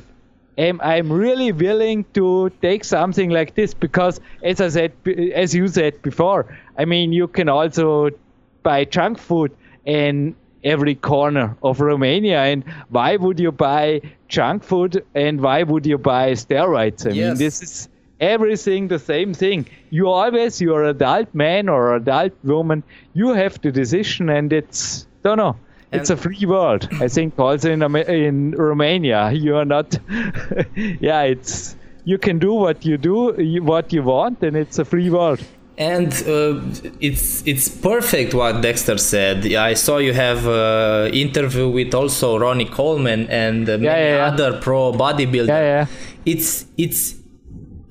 am 0.57 0.79
I 0.83 0.97
really 0.99 1.51
willing 1.51 2.05
to 2.13 2.51
take 2.61 2.83
something 2.83 3.29
like 3.29 3.55
this? 3.55 3.73
Because, 3.73 4.19
as 4.43 4.61
I 4.61 4.69
said, 4.69 4.91
as 5.33 5.55
you 5.55 5.67
said 5.67 6.01
before, 6.01 6.57
I 6.77 6.85
mean, 6.85 7.13
you 7.13 7.27
can 7.27 7.49
also 7.49 8.09
buy 8.63 8.85
junk 8.85 9.17
food 9.17 9.51
in 9.85 10.35
every 10.63 10.95
corner 10.95 11.57
of 11.63 11.81
Romania. 11.81 12.41
And 12.43 12.63
why 12.89 13.15
would 13.15 13.39
you 13.39 13.51
buy 13.51 14.01
junk 14.27 14.63
food 14.63 15.03
and 15.15 15.41
why 15.41 15.63
would 15.63 15.85
you 15.85 15.97
buy 15.97 16.33
steroids? 16.33 17.05
I 17.05 17.09
mean, 17.09 17.37
this 17.37 17.61
is 17.61 17.89
everything 18.19 18.87
the 18.87 18.99
same 18.99 19.33
thing. 19.33 19.67
You 19.89 20.09
always, 20.09 20.61
you're 20.61 20.83
adult 20.83 21.33
man 21.33 21.67
or 21.67 21.95
adult 21.95 22.33
woman, 22.43 22.83
you 23.13 23.29
have 23.33 23.59
the 23.61 23.71
decision 23.71 24.29
and 24.29 24.53
it's, 24.53 25.07
don't 25.23 25.37
know. 25.37 25.55
It's 25.91 26.09
a 26.09 26.17
free 26.17 26.45
world. 26.45 26.87
I 27.01 27.07
think 27.07 27.37
also 27.37 27.69
in 27.71 27.81
in 28.07 28.51
Romania, 28.51 29.31
you 29.45 29.55
are 29.57 29.65
not. 29.65 29.99
yeah, 31.01 31.23
it's 31.23 31.75
you 32.05 32.17
can 32.17 32.39
do 32.39 32.53
what 32.53 32.85
you 32.85 32.97
do, 32.97 33.35
you- 33.37 33.63
what 33.63 33.93
you 33.93 34.03
want, 34.03 34.41
and 34.43 34.55
it's 34.55 34.79
a 34.79 34.85
free 34.85 35.09
world. 35.09 35.39
And 35.77 36.13
uh, 36.27 36.61
it's 36.99 37.41
it's 37.47 37.67
perfect 37.67 38.33
what 38.33 38.61
Dexter 38.61 38.97
said. 38.97 39.45
I 39.53 39.73
saw 39.75 39.97
you 39.97 40.13
have 40.13 40.47
uh, 40.47 41.09
interview 41.11 41.69
with 41.69 41.93
also 41.93 42.37
Ronnie 42.37 42.65
Coleman 42.69 43.27
and 43.29 43.67
uh, 43.67 43.77
many 43.77 43.85
yeah, 43.85 44.15
yeah. 44.17 44.25
other 44.27 44.59
pro 44.59 44.91
bodybuilder. 44.91 45.47
Yeah, 45.47 45.61
yeah. 45.61 45.85
It's 46.25 46.65
it's 46.77 47.15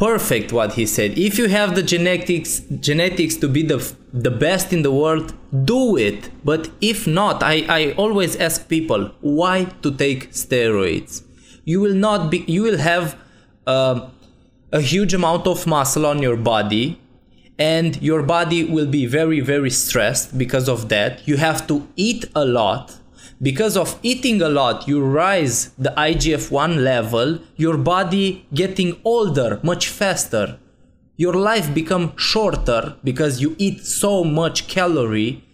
perfect 0.01 0.53
what 0.53 0.73
he 0.75 0.87
said. 0.87 1.19
If 1.19 1.39
you 1.39 1.49
have 1.49 1.75
the 1.75 1.83
genetics 1.83 2.61
genetics 2.89 3.37
to 3.37 3.49
be 3.49 3.63
the 3.63 3.79
the 4.13 4.31
best 4.31 4.73
in 4.73 4.83
the 4.83 4.93
world, 4.93 5.35
do 5.65 5.97
it. 5.97 6.31
But 6.45 6.71
if 6.81 7.07
not, 7.07 7.43
I 7.43 7.57
I 7.81 7.93
always 8.05 8.37
ask 8.37 8.69
people 8.69 9.11
why 9.21 9.57
to 9.83 9.91
take 10.05 10.31
steroids. 10.33 11.23
You 11.65 11.81
will 11.81 11.95
not 11.95 12.31
be. 12.31 12.39
You 12.57 12.63
will 12.63 12.79
have. 12.93 13.17
um 13.67 14.11
a 14.73 14.81
huge 14.81 15.13
amount 15.15 15.47
of 15.47 15.67
muscle 15.67 16.07
on 16.07 16.23
your 16.23 16.37
body 16.37 16.85
and 17.59 18.01
your 18.01 18.23
body 18.23 18.65
will 18.65 18.87
be 18.87 19.05
very 19.07 19.41
very 19.41 19.71
stressed 19.71 20.39
because 20.39 20.69
of 20.69 20.89
that 20.89 21.27
you 21.27 21.37
have 21.37 21.67
to 21.67 21.87
eat 21.97 22.25
a 22.37 22.45
lot 22.45 22.97
because 23.43 23.76
of 23.76 23.99
eating 24.03 24.43
a 24.43 24.49
lot 24.49 24.86
you 24.86 25.03
rise 25.03 25.70
the 25.78 25.91
igf-1 25.97 26.76
level 26.82 27.38
your 27.57 27.76
body 27.76 28.47
getting 28.55 29.01
older 29.05 29.61
much 29.62 29.88
faster. 29.88 30.59
Your 31.16 31.34
life 31.34 31.74
become 31.74 32.16
shorter 32.16 32.97
because 33.05 33.41
you 33.43 33.55
eat 33.59 33.84
so 33.84 34.24
much 34.24 34.68
calorie 34.68 35.45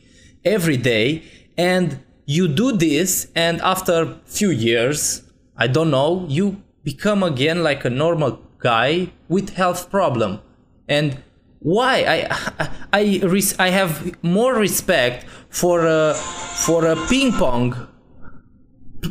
every 0.44 0.76
day 0.76 1.24
and 1.56 2.00
you 2.24 2.46
do 2.48 2.72
this 2.72 3.28
and 3.34 3.60
after 3.60 4.16
few 4.26 4.50
years 4.50 5.22
i 5.56 5.66
don't 5.66 5.90
know 5.90 6.24
you 6.28 6.62
become 6.86 7.24
again 7.24 7.64
like 7.64 7.84
a 7.84 7.90
normal 7.90 8.40
guy 8.58 9.08
with 9.28 9.50
health 9.60 9.90
problem. 9.90 10.40
And 10.88 11.22
why? 11.60 12.04
I 12.04 12.68
i 12.92 13.20
res- 13.24 13.58
i 13.58 13.68
have 13.70 14.22
more 14.22 14.54
respect 14.54 15.26
for 15.50 15.86
a 15.86 16.14
for 16.14 16.86
a 16.86 16.96
ping 17.08 17.32
pong 17.32 17.74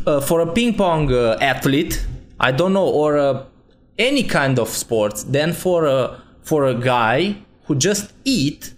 uh, 0.06 0.22
for 0.22 0.41
a 0.41 0.52
ping 0.54 0.74
pong 0.76 1.12
uh, 1.12 1.38
athlete. 1.41 2.06
I 2.39 2.52
don't 2.52 2.74
know 2.74 2.88
or 2.88 3.18
uh, 3.18 3.46
any 3.98 4.24
kind 4.24 4.60
of 4.60 4.70
sports 4.70 5.24
than 5.24 5.54
for 5.54 5.86
a 5.86 6.22
for 6.43 6.66
a 6.66 6.76
guy 6.76 7.38
who 7.66 7.76
just 7.76 8.14
eat 8.24 8.74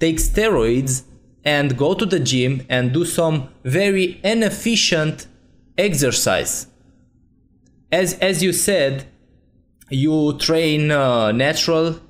take 0.00 0.16
steroids 0.16 1.02
and 1.44 1.76
go 1.76 1.94
to 1.94 2.06
the 2.06 2.20
gym 2.20 2.64
and 2.68 2.92
do 2.92 3.04
some 3.04 3.48
very 3.64 4.20
inefficient 4.24 5.26
exercise. 5.76 6.66
As 7.90 8.14
as 8.20 8.42
you 8.42 8.52
said 8.52 9.06
you 9.90 10.38
train 10.38 10.90
uh, 10.90 11.32
natural 11.32 12.00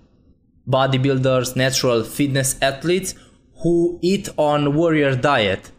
bodybuilders 0.69 1.57
natural 1.57 2.05
fitness 2.05 2.57
athletes 2.63 3.15
who 3.63 3.99
eat 4.03 4.29
on 4.37 4.75
warrior 4.75 5.15
diet. 5.15 5.71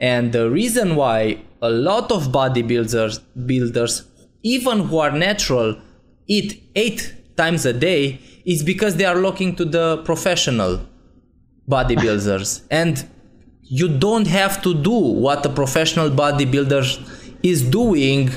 And 0.00 0.32
the 0.32 0.50
reason 0.50 0.96
why 0.96 1.42
a 1.60 1.70
lot 1.70 2.12
of 2.12 2.28
bodybuilders 2.28 3.20
builders 3.46 4.04
even 4.42 4.80
who 4.86 4.98
are 4.98 5.10
natural 5.10 5.80
eat 6.26 6.62
8 6.76 7.36
times 7.36 7.66
a 7.66 7.72
day 7.72 8.20
is 8.44 8.62
because 8.62 8.96
they 8.96 9.04
are 9.04 9.16
looking 9.16 9.56
to 9.56 9.64
the 9.64 9.98
professional 10.04 10.80
bodybuilders. 11.68 12.62
And 12.70 13.04
you 13.62 13.88
don't 13.88 14.26
have 14.26 14.62
to 14.62 14.74
do 14.74 14.92
what 14.92 15.44
a 15.44 15.50
professional 15.50 16.10
bodybuilder 16.10 16.82
is 17.42 17.62
doing 17.62 18.30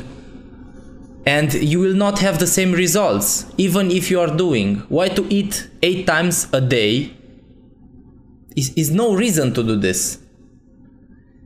and 1.26 1.54
you 1.54 1.80
will 1.80 1.94
not 1.94 2.20
have 2.20 2.40
the 2.40 2.48
same 2.48 2.72
results 2.72 3.46
even 3.58 3.92
if 3.92 4.10
you 4.10 4.20
are 4.20 4.36
doing 4.36 4.78
why 4.90 5.08
to 5.08 5.26
eat 5.30 5.68
eight 5.84 6.08
times 6.08 6.48
a 6.54 6.62
day 6.62 7.14
is, 8.56 8.74
is 8.76 8.92
no 8.92 9.14
reason 9.14 9.54
to 9.54 9.64
do 9.64 9.76
this 9.76 10.20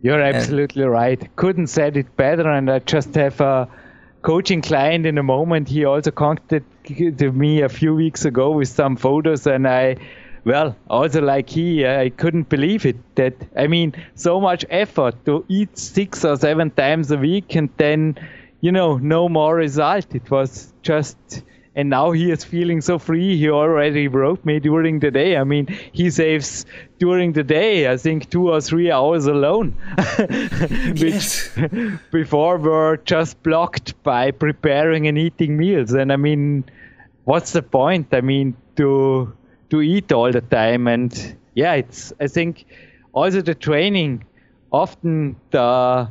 You're 0.06 0.22
absolutely 0.22 0.84
right. 0.84 1.36
Couldn't 1.36 1.66
said 1.66 1.98
it 1.98 2.16
better. 2.16 2.48
And 2.48 2.70
I 2.70 2.78
just 2.78 3.16
have 3.16 3.42
a 3.42 3.68
coaching 4.22 4.62
client 4.62 5.08
in 5.08 5.18
a 5.18 5.24
moment. 5.24 5.68
He 5.68 5.84
also 5.84 6.12
contacted 6.12 6.64
me 7.34 7.64
a 7.64 7.70
few 7.70 7.96
weeks 7.96 8.24
ago 8.24 8.52
with 8.52 8.68
some 8.68 8.96
photos, 8.98 9.48
and 9.48 9.68
I, 9.68 9.96
well, 10.44 10.76
also 10.92 11.22
like 11.24 11.50
he, 11.50 11.88
I 11.88 12.12
couldn't 12.12 12.50
believe 12.50 12.86
it. 12.86 12.98
That 13.16 13.34
I 13.58 13.66
mean, 13.66 13.96
so 14.14 14.40
much 14.40 14.64
effort 14.70 15.16
to 15.26 15.44
eat 15.48 15.76
six 15.76 16.24
or 16.24 16.38
seven 16.38 16.70
times 16.70 17.10
a 17.10 17.18
week, 17.18 17.56
and 17.56 17.70
then, 17.78 18.14
you 18.66 18.72
know, 18.72 18.98
no 18.98 19.30
more 19.30 19.56
result. 19.56 20.16
It 20.16 20.32
was 20.32 20.74
just. 20.82 21.18
And 21.78 21.90
now 21.90 22.12
he 22.12 22.32
is 22.32 22.44
feeling 22.44 22.80
so 22.82 22.98
free. 22.98 23.38
He 23.38 23.50
already 23.50 24.08
wrote 24.08 24.44
me 24.46 24.60
during 24.60 25.00
the 25.00 25.12
day. 25.12 25.36
I 25.38 25.44
mean, 25.44 25.68
he 25.92 26.10
saves 26.10 26.66
during 26.98 27.34
the 27.34 27.44
day, 27.44 27.92
I 27.92 27.98
think, 27.98 28.30
two 28.30 28.50
or 28.50 28.62
three 28.62 28.90
hours 28.90 29.26
alone, 29.28 29.76
which 31.02 31.50
before 32.12 32.58
were 32.58 32.98
just 33.04 33.44
blocked 33.44 34.02
by 34.04 34.32
preparing 34.32 35.06
and 35.08 35.18
eating 35.18 35.58
meals. 35.58 35.92
And 35.92 36.14
I 36.14 36.16
mean, 36.16 36.64
what's 37.26 37.52
the 37.52 37.62
point? 37.62 38.08
I 38.14 38.22
mean, 38.22 38.56
to 38.78 39.32
to 39.70 39.82
eat 39.82 40.12
all 40.12 40.32
the 40.32 40.42
time. 40.42 40.88
And 40.88 41.12
yeah, 41.54 41.74
it's. 41.74 42.14
I 42.20 42.28
think 42.28 42.66
also 43.14 43.42
the 43.42 43.54
training. 43.54 44.24
Often 44.72 45.36
the 45.52 46.10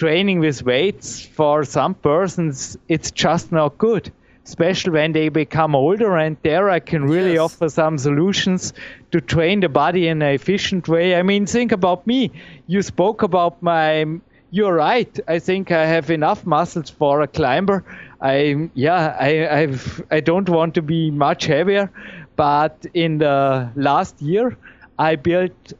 training 0.00 0.40
with 0.40 0.62
weights 0.64 1.08
for 1.38 1.64
some 1.64 1.94
persons, 1.94 2.76
it's 2.88 3.10
just 3.24 3.52
not 3.52 3.78
good 3.78 4.10
especially 4.50 4.92
when 4.92 5.12
they 5.12 5.28
become 5.28 5.76
older. 5.76 6.16
And 6.16 6.36
there 6.42 6.70
I 6.70 6.80
can 6.80 7.04
really 7.04 7.34
Yes. 7.34 7.40
offer 7.46 7.68
some 7.68 7.98
solutions 7.98 8.72
to 9.12 9.20
train 9.20 9.60
the 9.60 9.68
body 9.68 10.08
in 10.08 10.22
an 10.22 10.34
efficient 10.34 10.88
way. 10.88 11.14
I 11.14 11.22
mean, 11.22 11.46
think 11.46 11.72
about 11.72 12.06
me. 12.06 12.30
You 12.66 12.82
spoke 12.82 13.22
about 13.22 13.62
my. 13.62 14.06
You're 14.50 14.74
right. 14.74 15.12
I 15.28 15.38
think 15.38 15.70
I 15.70 15.86
have 15.86 16.10
enough 16.10 16.44
muscles 16.44 16.90
for 16.90 17.20
a 17.22 17.28
climber. 17.28 17.84
I 18.20 18.68
yeah. 18.74 19.16
I 19.20 19.30
I've 19.60 20.02
I 20.10 20.20
don't 20.20 20.48
want 20.48 20.74
to 20.74 20.82
be 20.82 21.10
much 21.10 21.46
heavier, 21.46 21.88
but 22.36 22.74
in 22.94 23.18
the 23.18 23.68
last 23.76 24.20
year 24.20 24.56
I 24.98 25.16
built 25.16 25.72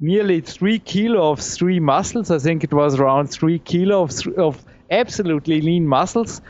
nearly 0.00 0.40
three 0.40 0.78
kilo 0.78 1.30
of 1.30 1.40
three 1.40 1.80
muscles. 1.80 2.30
I 2.30 2.38
think 2.38 2.64
it 2.64 2.72
was 2.72 2.98
around 2.98 3.28
three 3.28 3.58
kilo 3.58 4.02
of, 4.02 4.10
th- 4.10 4.36
of 4.36 4.64
absolutely 4.90 5.60
lean 5.60 5.86
muscles, 5.86 6.40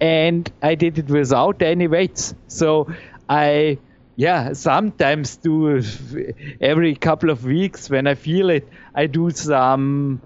and 0.00 0.50
I 0.62 0.74
did 0.74 0.98
it 0.98 1.08
without 1.08 1.62
any 1.62 1.86
weights. 1.86 2.34
So 2.48 2.88
I, 3.28 3.78
yeah, 4.16 4.52
sometimes 4.52 5.36
do 5.36 5.82
every 6.60 6.94
couple 6.94 7.30
of 7.30 7.44
weeks 7.44 7.90
when 7.90 8.06
I 8.06 8.14
feel 8.14 8.50
it, 8.50 8.68
I 8.94 9.06
do 9.06 9.30
some 9.30 10.20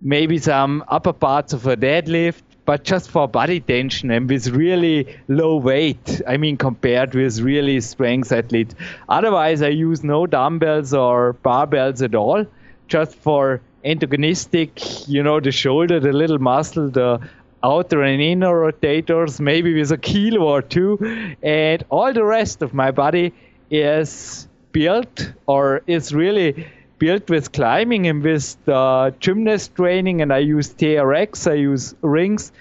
maybe 0.00 0.38
some 0.38 0.84
upper 0.88 1.12
parts 1.12 1.52
of 1.52 1.66
a 1.66 1.76
deadlift 1.76 2.42
but 2.66 2.82
just 2.82 3.10
for 3.10 3.26
body 3.26 3.60
tension 3.60 4.10
and 4.10 4.28
with 4.28 4.48
really 4.48 5.06
low 5.28 5.56
weight. 5.56 6.20
I 6.26 6.36
mean, 6.36 6.56
compared 6.56 7.14
with 7.14 7.40
really 7.40 7.80
strength 7.80 8.32
athlete. 8.32 8.74
Otherwise, 9.08 9.62
I 9.62 9.68
use 9.68 10.02
no 10.04 10.26
dumbbells 10.26 10.92
or 10.92 11.34
barbells 11.44 12.02
at 12.02 12.14
all, 12.14 12.44
just 12.88 13.14
for 13.14 13.60
antagonistic, 13.84 15.08
you 15.08 15.22
know, 15.22 15.38
the 15.40 15.52
shoulder, 15.52 16.00
the 16.00 16.12
little 16.12 16.38
muscle, 16.40 16.90
the 16.90 17.20
outer 17.62 18.02
and 18.02 18.20
inner 18.20 18.52
rotators, 18.52 19.40
maybe 19.40 19.72
with 19.78 19.92
a 19.92 19.98
kilo 19.98 20.42
or 20.42 20.60
two, 20.60 20.98
and 21.42 21.84
all 21.88 22.12
the 22.12 22.24
rest 22.24 22.62
of 22.62 22.74
my 22.74 22.90
body 22.90 23.32
is 23.70 24.48
built 24.72 25.32
or 25.46 25.82
is 25.86 26.12
really 26.12 26.66
built 26.98 27.28
with 27.28 27.52
climbing 27.52 28.06
and 28.06 28.22
with 28.22 28.56
the 28.64 29.14
gymnast 29.20 29.74
training 29.74 30.22
and 30.22 30.32
I 30.32 30.38
use 30.38 30.72
TRX, 30.72 31.50
I 31.50 31.54
use 31.54 31.94
rings, 32.02 32.52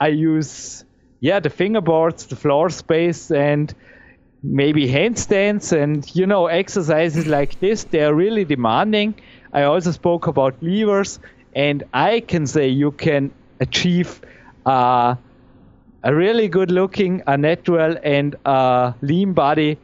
I 0.00 0.08
use 0.08 0.84
yeah 1.20 1.40
the 1.40 1.50
fingerboards, 1.50 2.28
the 2.28 2.36
floor 2.36 2.70
space 2.70 3.30
and 3.30 3.74
maybe 4.42 4.86
handstands 4.86 5.72
and 5.72 6.14
you 6.14 6.24
know 6.26 6.46
exercises 6.46 7.26
like 7.26 7.58
this 7.60 7.84
they 7.84 8.04
are 8.04 8.14
really 8.14 8.44
demanding. 8.44 9.14
I 9.52 9.62
also 9.62 9.90
spoke 9.92 10.26
about 10.26 10.62
levers 10.62 11.18
and 11.54 11.82
I 11.92 12.20
can 12.20 12.46
say 12.46 12.68
you 12.68 12.92
can 12.92 13.32
achieve 13.60 14.20
uh, 14.66 15.16
a 16.04 16.14
really 16.14 16.48
good 16.48 16.70
looking, 16.70 17.22
a 17.26 17.36
natural 17.36 17.96
and 18.02 18.36
a 18.44 18.94
lean 19.00 19.32
body 19.32 19.78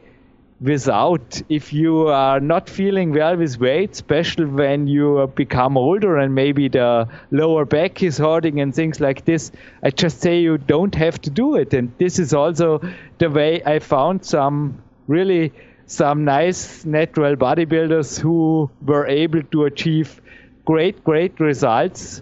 without 0.61 1.41
if 1.49 1.73
you 1.73 2.07
are 2.07 2.39
not 2.39 2.69
feeling 2.69 3.11
well 3.11 3.35
with 3.35 3.59
weight 3.59 3.91
especially 3.91 4.45
when 4.45 4.87
you 4.87 5.29
become 5.35 5.77
older 5.77 6.17
and 6.17 6.33
maybe 6.33 6.69
the 6.69 7.07
lower 7.31 7.65
back 7.65 8.01
is 8.01 8.17
hurting 8.17 8.61
and 8.61 8.73
things 8.73 9.01
like 9.01 9.25
this 9.25 9.51
i 9.83 9.89
just 9.89 10.21
say 10.21 10.39
you 10.39 10.57
don't 10.57 10.95
have 10.95 11.19
to 11.21 11.29
do 11.29 11.55
it. 11.55 11.73
And 11.73 11.91
this 11.97 12.19
is 12.19 12.33
also 12.33 12.79
the 13.17 13.29
way 13.29 13.61
i 13.65 13.79
found 13.79 14.23
some 14.25 14.81
really 15.07 15.51
some 15.87 16.23
nice 16.23 16.85
natural 16.85 17.35
bodybuilders 17.35 18.19
who 18.19 18.69
were 18.85 19.05
able 19.07 19.43
to 19.43 19.65
achieve 19.65 20.21
great 20.63 21.03
great 21.03 21.37
results 21.39 22.21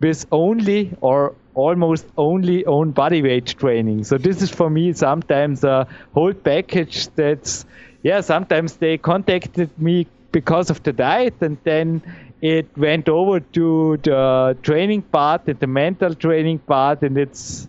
with 0.00 0.26
only 0.30 0.96
or 1.00 1.34
almost 1.58 2.06
only 2.16 2.64
own 2.66 2.92
body 2.92 3.20
weight 3.22 3.46
training. 3.58 4.04
So 4.04 4.18
this 4.18 4.42
is 4.42 4.50
for 4.50 4.70
me 4.70 4.92
sometimes 4.92 5.64
a 5.64 5.86
whole 6.14 6.32
package 6.32 7.08
that's 7.16 7.66
yeah, 8.02 8.20
sometimes 8.20 8.76
they 8.76 8.96
contacted 8.96 9.70
me 9.78 10.06
because 10.30 10.70
of 10.70 10.82
the 10.84 10.92
diet 10.92 11.34
and 11.40 11.58
then 11.64 12.02
it 12.40 12.68
went 12.76 13.08
over 13.08 13.40
to 13.40 13.96
the 14.04 14.56
training 14.62 15.02
part 15.02 15.48
and 15.48 15.58
the 15.58 15.66
mental 15.66 16.14
training 16.14 16.60
part 16.60 17.02
and 17.02 17.18
it's 17.18 17.66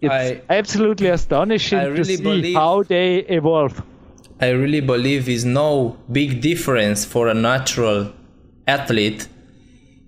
it's 0.00 0.12
I, 0.12 0.42
absolutely 0.50 1.08
astonishing 1.08 1.78
really 1.78 1.96
to 1.96 2.04
see 2.04 2.22
believe, 2.22 2.56
how 2.56 2.82
they 2.82 3.18
evolve. 3.38 3.80
I 4.40 4.50
really 4.50 4.80
believe 4.80 5.28
is 5.28 5.44
no 5.44 5.96
big 6.10 6.40
difference 6.40 7.04
for 7.04 7.28
a 7.28 7.34
natural 7.34 8.12
athlete 8.66 9.28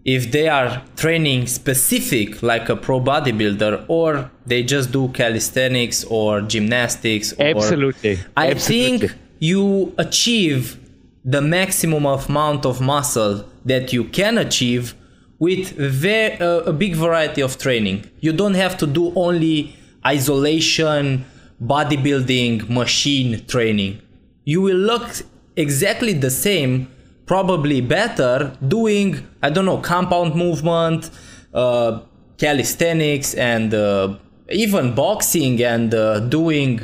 if 0.08 0.30
they 0.30 0.48
are 0.48 0.82
training 0.96 1.46
specific 1.46 2.42
like 2.42 2.70
a 2.70 2.76
pro 2.84 2.98
bodybuilder 2.98 3.84
or 3.88 4.30
they 4.46 4.62
just 4.62 4.90
do 4.90 5.08
calisthenics 5.08 6.02
or 6.04 6.40
gymnastics 6.40 7.34
absolutely. 7.38 8.18
I 8.34 8.50
absolutely. 8.50 9.08
think 9.08 9.18
you 9.38 9.94
achieve 9.98 10.78
the 11.26 11.42
maximum 11.42 12.06
amount 12.06 12.64
of 12.64 12.80
muscle 12.80 13.44
that 13.66 13.92
you 13.92 14.04
can 14.04 14.38
achieve 14.38 14.94
with 15.38 15.76
very, 15.76 16.40
uh, 16.40 16.60
a 16.60 16.72
big 16.72 16.94
variety 16.94 17.42
of 17.42 17.58
training. 17.58 18.10
You 18.20 18.32
don't 18.32 18.54
have 18.54 18.78
to 18.78 18.86
do 18.86 19.12
only 19.14 19.76
isolation 20.06 21.26
bodybuilding 21.62 22.70
machine 22.70 23.44
training. 23.44 24.00
You 24.46 24.62
will 24.62 24.82
look 24.92 25.06
exactly 25.54 26.14
the 26.14 26.30
same 26.30 26.88
probably 27.28 27.80
better 27.80 28.56
doing 28.66 29.28
I 29.42 29.50
don't 29.50 29.66
know 29.66 29.78
compound 29.78 30.34
movement, 30.34 31.10
uh, 31.54 32.00
calisthenics, 32.38 33.34
and 33.34 33.72
uh, 33.74 34.16
even 34.50 34.94
boxing 34.94 35.62
and 35.62 35.94
uh, 35.94 36.20
doing 36.20 36.80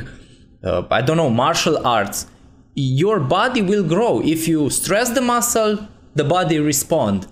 uh, 0.63 0.85
I 0.91 1.01
don't 1.01 1.17
know 1.17 1.31
martial 1.31 1.85
arts. 1.85 2.27
Your 2.75 3.19
body 3.21 3.63
will 3.63 3.85
grow 3.85 4.21
if 4.23 4.47
you 4.47 4.71
stress 4.71 5.11
the 5.11 5.21
muscle. 5.21 5.89
The 6.15 6.25
body 6.25 6.61
respond. 6.61 7.27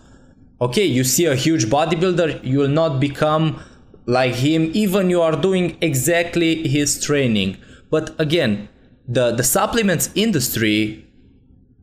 Okay, 0.60 0.84
you 0.84 1.04
see 1.04 1.26
a 1.26 1.36
huge 1.36 1.66
bodybuilder, 1.66 2.44
you 2.44 2.58
will 2.58 2.68
not 2.68 2.98
become 2.98 3.60
like 4.06 4.34
him 4.34 4.70
even 4.74 5.10
you 5.10 5.22
are 5.22 5.36
doing 5.36 5.76
exactly 5.80 6.66
his 6.66 7.00
training. 7.04 7.56
But 7.90 8.18
again, 8.20 8.68
the 9.06 9.32
the 9.32 9.44
supplements 9.44 10.10
industry 10.14 11.01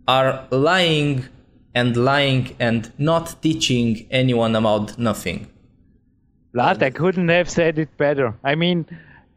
are 0.10 0.48
lying 0.50 1.24
and 1.76 1.96
lying 1.96 2.56
and 2.60 2.92
not 2.98 3.36
teaching 3.44 4.08
anyone 4.10 4.56
about 4.56 4.98
nothing. 4.98 5.48
Vlad, 6.56 6.82
I 6.82 6.90
couldn't 6.90 7.30
have 7.30 7.48
said 7.48 7.78
it 7.78 7.96
better. 7.98 8.34
I 8.44 8.56
mean, 8.56 8.88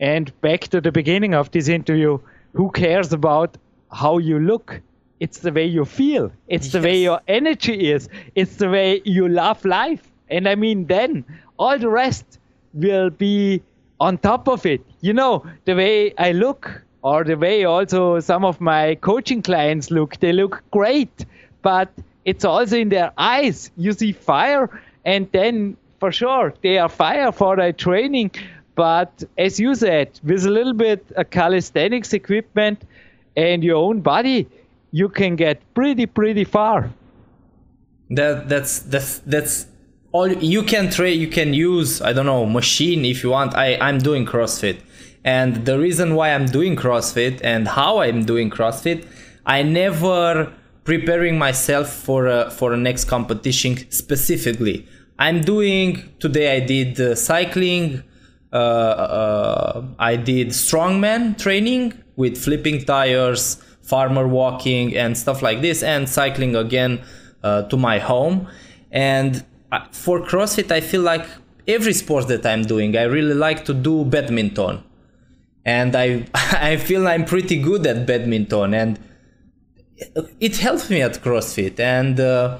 and 0.01 0.33
back 0.41 0.63
to 0.69 0.81
the 0.81 0.91
beginning 0.91 1.35
of 1.35 1.51
this 1.51 1.69
interview, 1.69 2.19
who 2.55 2.71
cares 2.71 3.13
about 3.13 3.59
how 3.93 4.17
you 4.17 4.39
look? 4.39 4.81
It's 5.21 5.41
the 5.41 5.53
way 5.53 5.67
you 5.67 5.85
feel. 5.85 6.33
It's 6.49 6.67
yes. 6.67 6.73
the 6.73 6.81
way 6.81 7.03
your 7.03 7.21
energy 7.29 7.93
is. 7.93 8.09
It's 8.35 8.57
the 8.57 8.71
way 8.71 9.03
you 9.05 9.29
love 9.29 9.63
life. 9.67 10.11
And 10.31 10.49
I 10.49 10.55
mean, 10.55 10.87
then 10.87 11.25
all 11.59 11.79
the 11.79 11.91
rest 11.91 12.39
will 12.73 13.11
be 13.11 13.63
on 14.01 14.17
top 14.17 14.49
of 14.49 14.65
it. 14.65 14.81
You 15.03 15.13
know, 15.13 15.45
the 15.67 15.77
way 15.77 16.15
I 16.17 16.33
look, 16.33 16.83
or 17.03 17.25
the 17.25 17.37
way 17.37 17.65
also 17.65 18.21
some 18.21 18.45
of 18.45 18.61
my 18.61 18.95
coaching 18.97 19.43
clients 19.43 19.91
look. 19.91 20.19
They 20.21 20.33
look 20.33 20.63
great, 20.71 21.27
but 21.63 21.93
it's 22.25 22.45
also 22.45 22.79
in 22.79 22.89
their 22.89 23.13
eyes. 23.19 23.71
You 23.77 23.93
see 23.93 24.13
fire, 24.13 24.81
and 25.05 25.29
then 25.33 25.77
for 25.99 26.13
sure 26.13 26.55
they 26.63 26.79
are 26.79 26.89
fire 26.89 27.33
for 27.33 27.57
their 27.57 27.73
training. 27.73 28.31
But 28.75 29.25
as 29.37 29.61
you 29.61 29.75
said, 29.75 30.19
with 30.25 30.47
a 30.47 30.51
little 30.51 30.73
bit 30.73 31.05
of 31.17 31.31
calisthenics 31.31 32.13
equipment 32.13 32.83
and 33.37 33.63
your 33.63 33.77
own 33.77 34.01
body, 34.01 34.49
you 34.93 35.09
can 35.09 35.37
get 35.37 35.61
pretty 35.75 36.07
pretty 36.07 36.45
far. 36.45 36.91
That 38.11 38.49
that's 38.49 38.79
that's 38.81 39.19
that's 39.21 39.67
all 40.13 40.31
you 40.31 40.63
can 40.63 40.91
train. 40.91 41.21
You 41.21 41.29
can 41.29 41.53
use 41.55 42.01
I 42.01 42.13
don't 42.13 42.27
know 42.27 42.47
machine 42.47 43.05
if 43.05 43.23
you 43.25 43.31
want. 43.31 43.55
I 43.55 43.77
I'm 43.81 43.99
doing 43.99 44.25
CrossFit 44.25 44.79
and 45.25 45.65
the 45.67 45.79
reason 45.79 46.15
why 46.15 46.35
I'm 46.35 46.47
doing 46.47 46.75
CrossFit 46.75 47.41
and 47.45 47.69
how 47.69 48.01
I'm 48.01 48.25
doing 48.25 48.51
CrossFit, 48.51 49.07
I 49.47 49.63
never 49.63 50.53
preparing 50.85 51.39
myself 51.39 51.89
for 51.89 52.27
a, 52.27 52.51
for 52.51 52.73
a 52.73 52.77
next 52.77 53.05
competition 53.05 53.91
specifically. 53.91 54.87
I'm 55.19 55.41
doing 55.41 56.13
today. 56.19 56.57
I 56.57 56.61
did 56.61 57.01
uh, 57.01 57.15
cycling. 57.15 58.03
Uh, 58.53 58.57
uh, 58.57 59.87
I 59.99 60.17
did 60.17 60.49
strongman 60.49 61.39
training 61.39 62.03
with 62.17 62.37
flipping 62.37 62.85
tires, 62.85 63.63
farmer 63.83 64.27
walking, 64.27 64.97
and 64.97 65.17
stuff 65.17 65.41
like 65.41 65.63
this, 65.63 65.85
and 65.85 66.09
cycling 66.09 66.57
again 66.57 67.01
uh, 67.45 67.63
to 67.69 67.77
my 67.77 68.01
home. 68.01 68.49
And 68.91 69.45
uh, 69.71 69.87
for 69.93 70.21
CrossFit, 70.21 70.73
I 70.73 70.81
feel 70.81 71.03
like 71.03 71.25
every 71.69 71.93
sport 71.93 72.27
that 72.29 72.45
I'm 72.45 72.63
doing, 72.63 72.97
I 72.97 73.05
really 73.05 73.35
like 73.35 73.65
to 73.67 73.75
do 73.75 74.05
badminton 74.05 74.83
and 75.65 75.95
I 75.97 76.27
I 76.35 76.77
feel 76.77 77.07
I'm 77.07 77.25
pretty 77.25 77.61
good 77.61 77.87
at 77.87 78.07
badminton 78.07 78.75
and 78.75 78.99
it 80.41 80.57
helps 80.59 80.91
me 80.91 81.01
at 81.01 81.23
CrossFit 81.23 81.79
and 81.79 82.19
uh, 82.19 82.59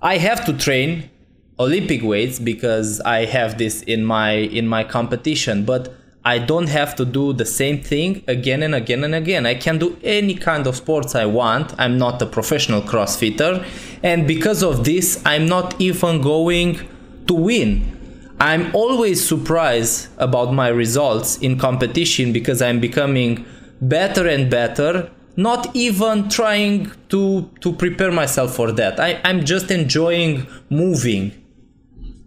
I 0.00 0.18
have 0.18 0.44
to 0.46 0.52
train 0.52 1.10
Olympic 1.58 2.02
weights 2.02 2.38
because 2.38 3.00
I 3.00 3.24
have 3.24 3.58
this 3.58 3.82
in 3.82 4.04
my 4.04 4.32
in 4.32 4.66
my 4.68 4.84
competition 4.84 5.64
but 5.64 5.94
I 6.26 6.38
don't 6.38 6.68
have 6.68 6.94
to 6.96 7.04
do 7.04 7.34
the 7.34 7.44
same 7.44 7.82
thing 7.82 8.24
again 8.26 8.62
and 8.62 8.74
again 8.74 9.04
and 9.04 9.14
again. 9.14 9.44
I 9.44 9.54
can 9.56 9.76
do 9.76 9.98
any 10.02 10.34
kind 10.34 10.66
of 10.66 10.74
sports 10.74 11.14
I 11.14 11.26
want. 11.26 11.74
I'm 11.78 11.98
not 11.98 12.22
a 12.22 12.26
professional 12.26 12.80
crossfitter 12.80 13.66
and 14.02 14.26
because 14.26 14.62
of 14.62 14.84
this 14.84 15.22
I'm 15.26 15.46
not 15.46 15.78
even 15.80 16.22
going 16.22 16.80
to 17.26 17.34
win 17.34 17.94
I'm 18.40 18.74
always 18.74 19.26
surprised 19.26 20.08
about 20.18 20.52
my 20.52 20.68
results 20.68 21.38
in 21.38 21.58
competition 21.58 22.32
because 22.32 22.60
I'm 22.60 22.80
becoming 22.80 23.44
better 23.80 24.28
and 24.28 24.50
better 24.50 25.10
not 25.36 25.74
even 25.74 26.28
trying 26.28 26.92
to 27.08 27.50
to 27.60 27.72
prepare 27.72 28.12
myself 28.12 28.54
for 28.54 28.72
that. 28.72 29.00
I, 29.00 29.20
I'm 29.24 29.44
just 29.44 29.70
enjoying 29.70 30.46
moving. 30.70 31.32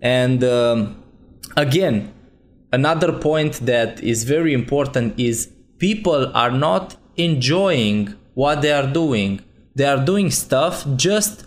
And 0.01 0.43
um, 0.43 1.03
again, 1.55 2.13
another 2.71 3.13
point 3.13 3.65
that 3.65 4.03
is 4.03 4.23
very 4.23 4.53
important 4.53 5.19
is 5.19 5.49
people 5.77 6.31
are 6.35 6.51
not 6.51 6.97
enjoying 7.15 8.15
what 8.33 8.61
they 8.61 8.71
are 8.71 8.87
doing. 8.87 9.41
They 9.75 9.85
are 9.85 10.03
doing 10.03 10.31
stuff 10.31 10.85
just 10.95 11.45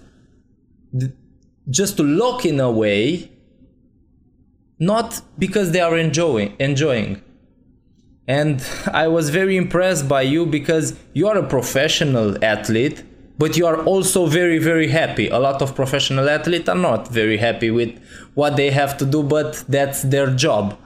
just 1.68 1.96
to 1.98 2.02
look 2.02 2.44
in 2.44 2.58
a 2.58 2.70
way 2.70 3.30
not 4.80 5.20
because 5.38 5.72
they 5.72 5.80
are 5.80 5.96
enjoying 5.96 6.56
enjoying. 6.58 7.22
And 8.26 8.64
i 8.92 9.06
was 9.08 9.30
very 9.30 9.56
impressed 9.56 10.08
by 10.08 10.22
you 10.22 10.46
because 10.46 10.98
you 11.12 11.28
are 11.28 11.36
a 11.36 11.46
professional 11.46 12.42
athlete 12.44 13.04
but 13.38 13.56
you 13.56 13.66
are 13.66 13.82
also 13.84 14.26
very 14.26 14.58
very 14.58 14.88
happy. 14.88 15.28
A 15.28 15.38
lot 15.38 15.62
of 15.62 15.74
professional 15.74 16.28
athletes 16.28 16.68
are 16.68 16.82
not 16.90 17.08
very 17.08 17.36
happy 17.36 17.70
with 17.70 17.92
what 18.34 18.56
they 18.56 18.70
have 18.70 18.96
to 18.98 19.06
do 19.06 19.22
but 19.22 19.62
that's 19.68 20.02
their 20.02 20.28
job. 20.34 20.78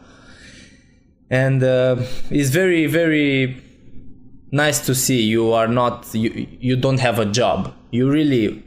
And 1.31 1.63
uh, 1.63 1.97
it's 2.31 2.51
very 2.51 2.87
very 2.87 3.63
nice 4.51 4.85
to 4.87 4.95
see 4.95 5.23
you 5.23 5.53
are 5.53 5.69
not 5.69 6.13
you, 6.15 6.47
you 6.61 6.77
don't 6.77 7.01
have 7.01 7.19
a 7.19 7.27
job. 7.27 7.73
You 7.91 8.11
really 8.11 8.63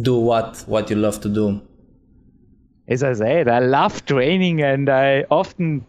do 0.00 0.18
what 0.18 0.64
what 0.66 0.90
you 0.90 0.96
love 0.96 1.20
to 1.20 1.28
do 1.28 1.62
as 2.88 3.02
I 3.02 3.12
said, 3.14 3.48
I 3.48 3.58
love 3.60 4.04
training 4.06 4.62
and 4.62 4.88
I 4.88 5.24
often, 5.30 5.84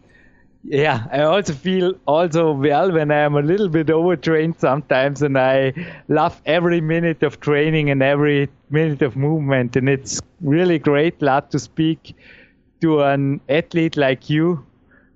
yeah, 0.64 1.06
I 1.12 1.22
also 1.22 1.52
feel 1.54 1.94
also 2.06 2.52
well 2.52 2.90
when 2.92 3.10
I 3.10 3.18
am 3.20 3.36
a 3.36 3.42
little 3.42 3.68
bit 3.68 3.90
overtrained 3.90 4.58
sometimes 4.58 5.22
and 5.22 5.38
I 5.38 5.72
love 6.08 6.40
every 6.46 6.80
minute 6.80 7.22
of 7.22 7.40
training 7.40 7.90
and 7.90 8.02
every 8.02 8.48
minute 8.70 9.02
of 9.02 9.16
movement. 9.16 9.76
And 9.76 9.88
it's 9.88 10.20
really 10.40 10.78
great, 10.78 11.18
Vlad, 11.20 11.50
to 11.50 11.58
speak 11.58 12.14
to 12.80 13.02
an 13.02 13.40
athlete 13.48 13.96
like 13.96 14.30
you. 14.30 14.64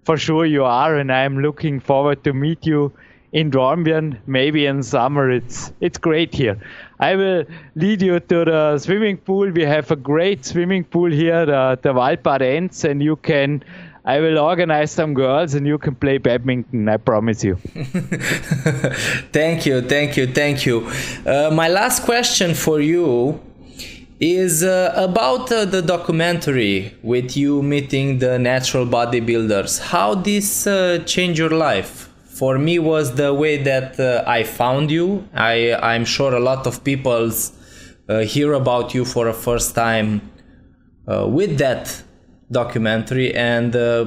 For 0.04 0.16
sure 0.16 0.46
you 0.46 0.64
are, 0.64 0.96
and 0.96 1.12
I'm 1.12 1.40
looking 1.40 1.78
forward 1.78 2.24
to 2.24 2.32
meet 2.32 2.66
you 2.66 2.92
in 3.32 3.50
Dornbirn, 3.50 4.18
maybe 4.26 4.66
in 4.66 4.82
summer. 4.82 5.30
It's 5.30 5.72
it's 5.80 5.98
great 5.98 6.34
here. 6.34 6.58
I 7.00 7.16
will 7.16 7.44
lead 7.74 8.02
you 8.02 8.20
to 8.20 8.44
the 8.44 8.78
swimming 8.78 9.16
pool. 9.16 9.50
We 9.50 9.62
have 9.62 9.90
a 9.90 9.96
great 9.96 10.44
swimming 10.44 10.84
pool 10.84 11.10
here, 11.10 11.46
the, 11.46 11.78
the 11.80 11.94
Waldbad 11.94 12.42
Enz, 12.42 12.84
and 12.84 13.02
you 13.02 13.16
can. 13.16 13.64
I 14.04 14.20
will 14.20 14.38
organize 14.38 14.90
some 14.90 15.14
girls 15.14 15.54
and 15.54 15.66
you 15.66 15.78
can 15.78 15.94
play 15.94 16.18
badminton. 16.18 16.88
I 16.88 16.96
promise 16.96 17.44
you. 17.44 17.56
thank 19.32 19.66
you, 19.66 19.82
thank 19.82 20.16
you, 20.16 20.26
thank 20.26 20.64
you. 20.66 20.90
Uh, 21.26 21.50
my 21.52 21.68
last 21.68 22.04
question 22.04 22.54
for 22.54 22.80
you 22.80 23.40
is 24.18 24.62
uh, 24.62 24.92
about 24.96 25.50
uh, 25.50 25.64
the 25.64 25.80
documentary 25.80 26.94
with 27.02 27.36
you 27.36 27.62
meeting 27.62 28.18
the 28.18 28.38
natural 28.38 28.86
bodybuilders. 28.86 29.80
How 29.80 30.14
this 30.14 30.66
uh, 30.66 31.02
changed 31.06 31.38
your 31.38 31.50
life? 31.50 32.09
For 32.40 32.58
me 32.58 32.78
was 32.78 33.16
the 33.16 33.34
way 33.34 33.58
that 33.58 34.00
uh, 34.00 34.24
I 34.26 34.44
found 34.44 34.90
you. 34.90 35.28
I 35.34 35.74
I'm 35.90 36.06
sure 36.06 36.32
a 36.34 36.40
lot 36.40 36.66
of 36.66 36.82
people 36.82 37.30
uh, 37.30 38.20
hear 38.34 38.54
about 38.54 38.94
you 38.94 39.04
for 39.04 39.28
a 39.28 39.34
first 39.46 39.74
time 39.74 40.08
uh, 41.06 41.26
with 41.28 41.58
that 41.58 42.02
documentary 42.50 43.34
and 43.34 43.76
uh, 43.76 44.06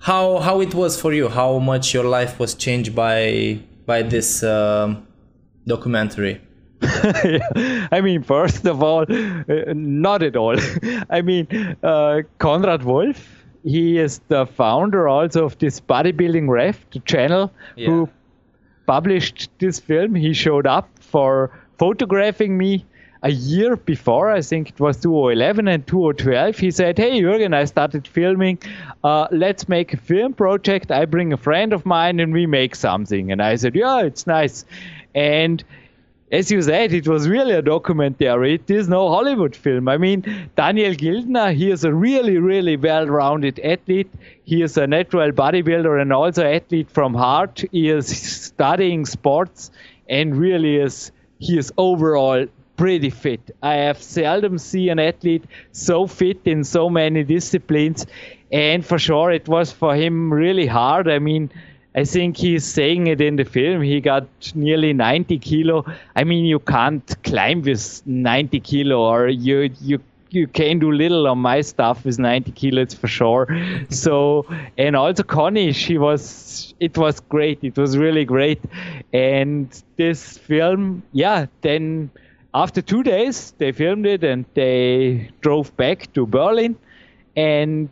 how 0.00 0.38
how 0.38 0.62
it 0.62 0.72
was 0.74 0.98
for 1.02 1.12
you. 1.12 1.28
How 1.28 1.58
much 1.58 1.92
your 1.92 2.08
life 2.18 2.38
was 2.42 2.54
changed 2.54 2.94
by 2.94 3.60
by 3.84 4.00
this 4.14 4.42
um, 4.42 5.06
documentary. 5.66 6.40
I 7.96 8.00
mean, 8.02 8.22
first 8.22 8.64
of 8.64 8.82
all, 8.82 9.02
uh, 9.02 9.74
not 9.74 10.22
at 10.22 10.36
all. 10.36 10.56
I 11.10 11.20
mean, 11.20 11.46
uh, 11.82 12.22
Konrad 12.38 12.82
Wolf 12.84 13.37
he 13.64 13.98
is 13.98 14.20
the 14.28 14.46
founder 14.46 15.08
also 15.08 15.44
of 15.44 15.58
this 15.58 15.80
bodybuilding 15.80 16.48
ref 16.48 16.84
channel 17.04 17.52
yeah. 17.76 17.88
who 17.88 18.08
published 18.86 19.50
this 19.58 19.78
film. 19.78 20.14
He 20.14 20.32
showed 20.32 20.66
up 20.66 20.88
for 21.00 21.50
photographing 21.78 22.56
me 22.56 22.84
a 23.22 23.30
year 23.30 23.76
before 23.76 24.30
i 24.30 24.40
think 24.40 24.70
it 24.70 24.80
was 24.80 24.96
2011 24.98 25.66
and 25.66 25.86
2012 25.86 26.56
he 26.56 26.70
said 26.70 26.96
hey 26.96 27.20
jürgen 27.20 27.52
i 27.54 27.64
started 27.64 28.06
filming. 28.06 28.58
Uh, 29.02 29.26
let's 29.30 29.68
make 29.68 29.92
a 29.92 29.96
film 29.96 30.32
project. 30.32 30.90
I 30.90 31.04
bring 31.04 31.32
a 31.32 31.36
friend 31.36 31.72
of 31.72 31.86
mine 31.86 32.20
and 32.20 32.32
we 32.32 32.46
make 32.46 32.74
something. 32.74 33.32
And 33.32 33.42
i 33.42 33.56
said 33.56 33.74
yeah 33.74 34.02
it's 34.02 34.26
nice. 34.26 34.64
And 35.14 35.64
as 36.30 36.50
you 36.50 36.60
said, 36.60 36.92
it 36.92 37.08
was 37.08 37.28
really 37.28 37.52
a 37.54 37.62
documentary. 37.62 38.54
It 38.54 38.70
is 38.70 38.88
no 38.88 39.08
Hollywood 39.08 39.56
film. 39.56 39.88
I 39.88 39.96
mean, 39.96 40.50
Daniel 40.56 40.92
Gildner, 40.92 41.54
he 41.54 41.70
is 41.70 41.84
a 41.84 41.92
really, 41.92 42.36
really 42.38 42.76
well-rounded 42.76 43.58
athlete. 43.60 44.10
He 44.44 44.62
is 44.62 44.76
a 44.76 44.86
natural 44.86 45.32
bodybuilder 45.32 46.00
and 46.00 46.12
also 46.12 46.44
athlete 46.44 46.90
from 46.90 47.14
heart. 47.14 47.64
He 47.72 47.88
is 47.88 48.06
studying 48.06 49.06
sports 49.06 49.70
and 50.08 50.36
really 50.36 50.76
is 50.76 51.12
he 51.38 51.56
is 51.56 51.72
overall 51.78 52.46
pretty 52.76 53.10
fit. 53.10 53.50
I 53.62 53.74
have 53.74 54.02
seldom 54.02 54.58
seen 54.58 54.90
an 54.90 54.98
athlete 54.98 55.44
so 55.72 56.06
fit 56.06 56.40
in 56.44 56.62
so 56.62 56.90
many 56.90 57.24
disciplines. 57.24 58.06
And 58.52 58.84
for 58.84 58.98
sure, 58.98 59.30
it 59.30 59.48
was 59.48 59.72
for 59.72 59.94
him 59.94 60.32
really 60.32 60.66
hard. 60.66 61.08
I 61.08 61.18
mean, 61.18 61.50
I 61.98 62.04
think 62.04 62.36
he's 62.36 62.64
saying 62.64 63.08
it 63.08 63.20
in 63.20 63.34
the 63.34 63.44
film. 63.44 63.82
He 63.82 64.00
got 64.00 64.28
nearly 64.54 64.92
90 64.92 65.38
kilo. 65.40 65.84
I 66.14 66.22
mean, 66.22 66.44
you 66.44 66.60
can't 66.60 67.16
climb 67.24 67.62
with 67.62 68.02
90 68.06 68.60
kilo, 68.60 69.00
or 69.00 69.26
you 69.26 69.70
you 69.80 69.98
you 70.30 70.46
can 70.46 70.78
do 70.78 70.92
little 70.92 71.26
on 71.26 71.38
my 71.38 71.60
stuff 71.60 72.04
with 72.04 72.20
90 72.20 72.52
kilos 72.52 72.94
for 72.94 73.08
sure. 73.08 73.48
So 73.90 74.46
and 74.76 74.94
also 74.94 75.24
Connie, 75.24 75.72
she 75.72 75.98
was 75.98 76.72
it 76.78 76.96
was 76.96 77.18
great. 77.18 77.64
It 77.64 77.76
was 77.76 77.98
really 77.98 78.24
great. 78.24 78.60
And 79.12 79.82
this 79.96 80.38
film, 80.38 81.02
yeah, 81.12 81.46
then 81.62 82.10
after 82.54 82.80
two 82.80 83.02
days 83.02 83.54
they 83.58 83.72
filmed 83.72 84.06
it 84.06 84.22
and 84.22 84.44
they 84.54 85.30
drove 85.40 85.76
back 85.76 86.12
to 86.12 86.26
Berlin. 86.26 86.76
And 87.34 87.88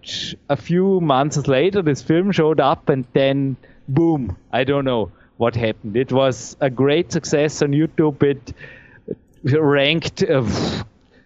a 0.48 0.56
few 0.56 1.00
months 1.00 1.46
later, 1.48 1.82
this 1.82 2.02
film 2.02 2.32
showed 2.32 2.58
up, 2.58 2.88
and 2.88 3.04
then 3.12 3.56
boom, 3.88 4.36
I 4.52 4.64
don't 4.64 4.84
know 4.84 5.12
what 5.36 5.54
happened. 5.54 5.96
It 5.96 6.12
was 6.12 6.56
a 6.60 6.70
great 6.70 7.12
success 7.12 7.62
on 7.62 7.72
YouTube. 7.72 8.22
It 8.22 8.52
ranked 9.58 10.22
uh, 10.22 10.44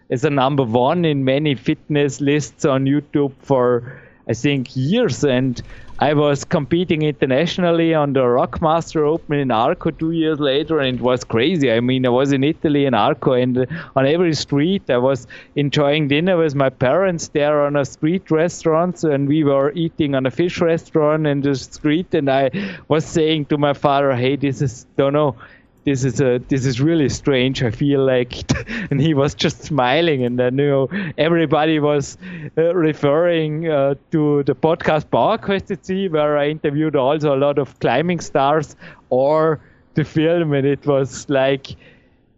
as 0.09 0.23
a 0.25 0.29
number 0.29 0.63
one 0.63 1.05
in 1.05 1.23
many 1.23 1.55
fitness 1.55 2.19
lists 2.21 2.65
on 2.65 2.85
YouTube 2.85 3.33
for 3.39 4.01
I 4.27 4.33
think 4.33 4.75
years 4.75 5.23
and 5.23 5.61
I 6.01 6.15
was 6.15 6.43
competing 6.43 7.03
internationally 7.03 7.93
on 7.93 8.13
the 8.13 8.21
Rockmaster 8.21 9.05
Open 9.05 9.37
in 9.37 9.51
Arco 9.51 9.91
two 9.91 10.11
years 10.11 10.39
later, 10.39 10.79
and 10.79 10.97
it 10.97 11.01
was 11.01 11.23
crazy. 11.23 11.71
I 11.71 11.79
mean, 11.79 12.07
I 12.07 12.09
was 12.09 12.31
in 12.31 12.43
Italy 12.43 12.85
in 12.85 12.95
Arco, 12.95 13.33
and 13.33 13.67
on 13.95 14.07
every 14.07 14.33
street, 14.33 14.89
I 14.89 14.97
was 14.97 15.27
enjoying 15.55 16.07
dinner 16.07 16.37
with 16.37 16.55
my 16.55 16.69
parents 16.69 17.27
there 17.27 17.61
on 17.61 17.75
a 17.75 17.85
street 17.85 18.31
restaurant, 18.31 19.03
and 19.03 19.27
we 19.27 19.43
were 19.43 19.71
eating 19.75 20.15
on 20.15 20.25
a 20.25 20.31
fish 20.31 20.59
restaurant 20.59 21.27
in 21.27 21.41
the 21.41 21.53
street, 21.53 22.15
and 22.15 22.31
I 22.31 22.49
was 22.87 23.05
saying 23.05 23.45
to 23.45 23.59
my 23.59 23.73
father, 23.73 24.11
"Hey, 24.13 24.35
this 24.37 24.59
is 24.63 24.87
don't 24.97 25.13
know." 25.13 25.35
This 25.83 26.03
is 26.03 26.21
a 26.21 26.39
this 26.47 26.65
is 26.65 26.79
really 26.79 27.09
strange. 27.09 27.63
I 27.63 27.71
feel 27.71 28.05
like, 28.05 28.33
and 28.91 29.01
he 29.01 29.13
was 29.13 29.33
just 29.33 29.63
smiling, 29.63 30.23
and 30.23 30.37
then 30.37 30.57
you 30.57 30.67
know 30.67 31.13
everybody 31.17 31.79
was 31.79 32.17
uh, 32.57 32.75
referring 32.75 33.67
uh, 33.67 33.95
to 34.11 34.43
the 34.43 34.55
podcast 34.55 35.09
Power 35.09 35.37
Quest 35.37 35.71
Sea, 35.85 36.07
where 36.07 36.37
I 36.37 36.49
interviewed 36.49 36.95
also 36.95 37.35
a 37.35 37.39
lot 37.39 37.57
of 37.57 37.79
climbing 37.79 38.19
stars, 38.19 38.75
or 39.09 39.59
the 39.95 40.03
film, 40.03 40.53
and 40.53 40.67
it 40.67 40.85
was 40.85 41.29
like 41.29 41.75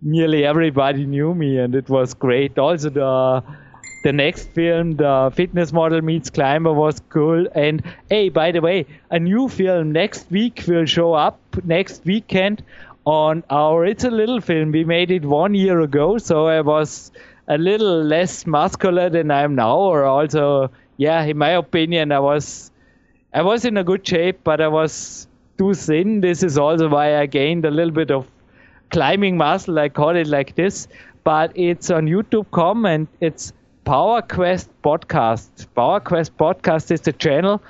nearly 0.02 0.46
everybody 0.46 1.06
knew 1.06 1.34
me, 1.34 1.58
and 1.58 1.76
it 1.76 1.90
was 1.90 2.14
great. 2.14 2.58
Also 2.58 2.90
the 2.90 3.44
the 4.04 4.12
next 4.12 4.50
film, 4.50 4.98
the 4.98 5.32
fitness 5.34 5.72
model 5.72 6.02
meets 6.02 6.30
climber, 6.30 6.74
was 6.74 7.02
cool. 7.10 7.48
And 7.56 7.82
hey, 8.10 8.30
by 8.30 8.52
the 8.52 8.60
way, 8.60 8.86
a 9.10 9.20
new 9.20 9.48
film 9.48 9.94
next 9.94 10.30
week 10.30 10.64
will 10.68 10.86
show 10.86 11.14
up 11.14 11.40
next 11.64 12.04
weekend 12.06 12.64
on 13.06 13.44
our 13.50 13.86
It's 13.86 14.04
a 14.04 14.12
Little 14.12 14.42
film. 14.42 14.72
We 14.72 14.84
made 14.84 15.12
it 15.12 15.26
one 15.26 15.54
year 15.54 15.82
ago, 15.82 16.18
so 16.18 16.48
I 16.48 16.62
was 16.62 17.12
a 17.48 17.58
little 17.58 18.04
less 18.04 18.46
muscular 18.46 19.10
than 19.10 19.32
I 19.32 19.42
am 19.42 19.56
now, 19.56 19.78
or 19.78 20.04
also, 20.06 20.72
yeah, 20.98 21.24
in 21.24 21.38
my 21.38 21.50
opinion, 21.52 22.12
I 22.12 22.20
was, 22.20 22.72
I 23.34 23.42
was 23.42 23.66
in 23.66 23.78
a 23.78 23.84
good 23.84 24.08
shape, 24.08 24.40
but 24.44 24.62
I 24.62 24.68
was 24.68 25.28
too 25.58 25.74
thin. 25.74 26.22
This 26.22 26.44
is 26.44 26.58
also 26.58 26.88
why 26.90 27.18
I 27.18 27.26
gained 27.26 27.66
a 27.66 27.72
little 27.72 27.92
bit 27.94 28.12
of 28.12 28.28
climbing 28.92 29.38
muscle. 29.38 29.78
I 29.80 29.90
call 29.90 30.16
it 30.16 30.28
like 30.28 30.56
this, 30.56 30.88
but 31.24 31.52
it's 31.56 31.90
on 31.92 32.08
YouTube.com 32.08 32.86
and 32.86 33.08
it's 33.20 33.54
Power 33.86 34.22
Quest 34.22 34.70
Podcast. 34.84 35.68
Power 35.76 36.00
Quest 36.00 36.38
Podcast 36.38 36.92
is 36.92 37.02
the 37.02 37.14
channel, 37.14 37.62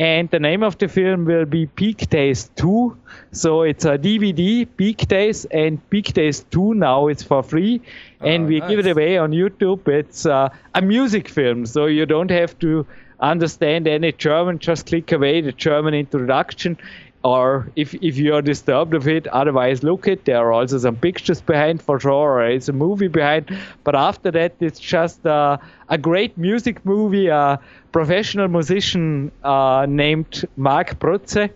and 0.00 0.30
the 0.30 0.40
name 0.40 0.62
of 0.62 0.78
the 0.78 0.88
film 0.88 1.26
will 1.26 1.44
be 1.44 1.66
Peak 1.66 2.08
Days 2.08 2.50
2. 2.56 2.96
So 3.32 3.62
it's 3.62 3.84
a 3.84 3.98
DVD, 3.98 4.66
Peak 4.78 5.06
Days, 5.08 5.44
and 5.44 5.78
Peak 5.90 6.14
Days 6.14 6.40
2 6.50 6.72
now 6.74 7.08
it's 7.08 7.22
for 7.22 7.42
free. 7.42 7.82
And 8.22 8.44
Oh, 8.44 8.46
we 8.46 8.60
give 8.62 8.78
it 8.78 8.86
away 8.86 9.18
on 9.18 9.32
YouTube. 9.32 9.86
It's 9.88 10.24
uh, 10.24 10.48
a 10.74 10.80
music 10.80 11.28
film, 11.28 11.66
so 11.66 11.84
you 11.84 12.06
don't 12.06 12.30
have 12.30 12.58
to 12.60 12.86
understand 13.20 13.86
any 13.86 14.12
German, 14.12 14.58
just 14.58 14.86
click 14.86 15.12
away 15.12 15.42
the 15.42 15.52
German 15.52 15.92
introduction. 15.92 16.78
Or 17.22 17.70
if, 17.76 17.92
if 17.96 18.16
you're 18.16 18.40
disturbed 18.40 18.94
of 18.94 19.06
it, 19.06 19.26
otherwise 19.26 19.82
look 19.82 20.08
it. 20.08 20.24
There 20.24 20.38
are 20.38 20.52
also 20.52 20.78
some 20.78 20.96
pictures 20.96 21.42
behind 21.42 21.82
for 21.82 22.00
sure, 22.00 22.38
or 22.38 22.46
it's 22.46 22.70
a 22.70 22.72
movie 22.72 23.08
behind. 23.08 23.54
But 23.84 23.94
after 23.94 24.30
that, 24.30 24.54
it's 24.60 24.80
just 24.80 25.26
uh, 25.26 25.58
a 25.90 25.98
great 25.98 26.38
music 26.38 26.82
movie. 26.86 27.26
A 27.26 27.60
professional 27.92 28.48
musician 28.48 29.32
uh, 29.44 29.84
named 29.86 30.46
Mark 30.56 30.98
Protze 30.98 31.50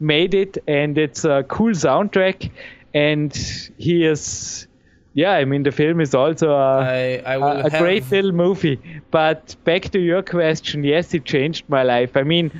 made 0.00 0.34
it, 0.34 0.58
and 0.66 0.98
it's 0.98 1.24
a 1.24 1.44
cool 1.46 1.74
soundtrack. 1.74 2.50
And 2.92 3.32
he 3.78 4.04
is, 4.04 4.66
yeah, 5.12 5.34
I 5.34 5.44
mean, 5.44 5.62
the 5.62 5.70
film 5.70 6.00
is 6.00 6.12
also 6.12 6.50
a, 6.50 6.80
I, 6.80 7.22
I 7.24 7.36
will 7.36 7.46
a, 7.46 7.66
a 7.66 7.70
have, 7.70 7.80
great 7.80 8.10
little 8.10 8.32
movie. 8.32 8.80
But 9.12 9.54
back 9.62 9.90
to 9.92 10.00
your 10.00 10.22
question, 10.22 10.82
yes, 10.82 11.14
it 11.14 11.24
changed 11.24 11.68
my 11.68 11.84
life. 11.84 12.16
I 12.16 12.24
mean, 12.24 12.50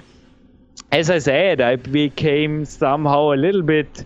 as 0.95 1.11
I 1.11 1.19
said, 1.19 1.61
I 1.61 1.75
became 1.75 2.65
somehow 2.65 3.33
a 3.33 3.39
little 3.45 3.63
bit 3.63 4.05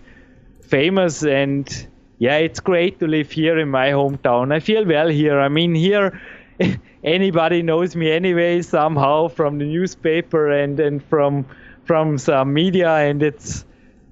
famous, 0.61 1.23
and 1.23 1.87
yeah, 2.17 2.37
it's 2.37 2.59
great 2.59 2.99
to 2.99 3.07
live 3.07 3.31
here 3.31 3.59
in 3.59 3.69
my 3.69 3.89
hometown. 3.89 4.51
I 4.51 4.59
feel 4.59 4.85
well 4.85 5.07
here. 5.07 5.39
I 5.39 5.49
mean, 5.49 5.75
here 5.75 6.19
anybody 7.03 7.61
knows 7.61 7.95
me 7.95 8.11
anyway 8.11 8.63
somehow 8.63 9.27
from 9.27 9.59
the 9.59 9.65
newspaper 9.65 10.49
and 10.49 10.79
and 10.79 11.03
from 11.03 11.45
from 11.85 12.17
some 12.17 12.53
media, 12.53 12.89
and 12.89 13.21
it's 13.21 13.65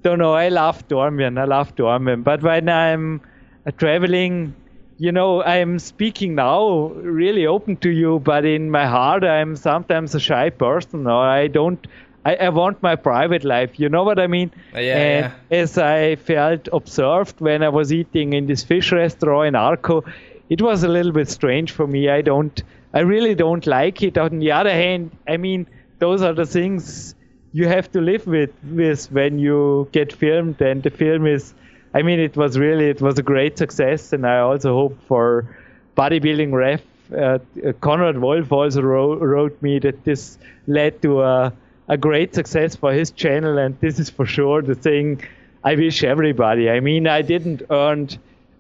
don't 0.04 0.20
know. 0.20 0.34
I 0.34 0.50
love 0.50 0.88
Dornbirn. 0.88 1.40
I 1.40 1.46
love 1.46 1.76
Dornbirn, 1.76 2.24
but 2.24 2.44
when 2.44 2.70
I'm 2.70 3.22
uh, 3.66 3.72
traveling 3.72 4.54
you 5.00 5.12
know, 5.12 5.44
I'm 5.44 5.78
speaking 5.78 6.34
now 6.36 6.88
really 6.88 7.46
open 7.46 7.78
to 7.78 7.90
you, 7.90 8.20
but 8.20 8.46
in 8.46 8.72
my 8.72 8.88
heart, 8.88 9.24
I'm 9.24 9.56
sometimes 9.56 10.16
a 10.16 10.20
shy 10.20 10.50
person, 10.50 11.06
or 11.06 11.24
I 11.24 11.48
don't. 11.48 11.86
I, 12.28 12.36
I 12.48 12.50
want 12.50 12.82
my 12.84 12.96
private 12.96 13.44
life. 13.44 13.80
You 13.80 13.90
know 13.90 14.04
what 14.04 14.20
I 14.20 14.28
mean? 14.28 14.52
Uh, 14.76 14.80
yeah, 14.80 14.98
and 14.98 15.34
as 15.52 15.78
I 15.78 16.16
felt 16.16 16.68
observed 16.74 17.40
when 17.40 17.64
I 17.64 17.70
was 17.70 17.94
eating 17.94 18.34
in 18.34 18.48
this 18.48 18.64
fish 18.64 18.92
restaurant 18.92 19.48
in 19.50 19.56
Arco, 19.56 20.04
it 20.50 20.62
was 20.62 20.84
a 20.84 20.88
little 20.88 21.12
bit 21.12 21.30
strange 21.30 21.72
for 21.72 21.88
me. 21.88 22.10
I 22.10 22.22
don't. 22.22 22.64
I 22.94 23.02
really 23.02 23.36
don't 23.36 23.66
like 23.68 24.02
it. 24.04 24.18
On 24.18 24.40
the 24.40 24.52
other 24.52 24.72
hand, 24.72 25.12
I 25.28 25.38
mean, 25.38 25.68
those 26.00 26.22
are 26.22 26.34
the 26.34 26.46
things 26.46 27.16
you 27.54 27.68
have 27.68 27.92
to 27.92 28.02
live 28.02 28.28
with 28.28 28.52
with 28.64 29.12
when 29.12 29.40
you 29.40 29.88
get 29.92 30.14
filmed, 30.14 30.62
and 30.62 30.84
the 30.84 30.90
film 30.90 31.28
is 31.28 31.54
I 31.94 32.02
mean, 32.02 32.20
it 32.20 32.38
was 32.38 32.58
really 32.60 32.90
it 32.90 33.02
was 33.02 33.18
a 33.18 33.24
great 33.24 33.58
success, 33.58 34.14
and 34.14 34.26
I 34.26 34.40
also 34.40 34.74
hope 34.74 34.98
for 35.08 35.58
bodybuilding 35.96 36.52
ref. 36.54 36.82
Uh, 37.12 37.40
Conrad 37.80 38.20
Wolf 38.20 38.52
also 38.52 38.82
wrote, 38.82 39.22
wrote 39.22 39.62
me 39.62 39.80
that 39.80 40.04
this 40.04 40.38
led 40.68 41.02
to 41.02 41.22
a, 41.22 41.54
a 41.88 41.98
great 41.98 42.36
success 42.36 42.76
for 42.76 42.94
his 42.94 43.12
channel, 43.12 43.58
and 43.58 43.80
this 43.80 44.00
is 44.00 44.10
for 44.10 44.26
sure 44.26 44.62
the 44.62 44.76
thing 44.76 45.22
I 45.64 45.76
wish 45.76 46.04
everybody. 46.04 46.70
I 46.70 46.80
mean, 46.80 47.08
I 47.08 47.22
didn't 47.22 47.64
earn 47.70 48.10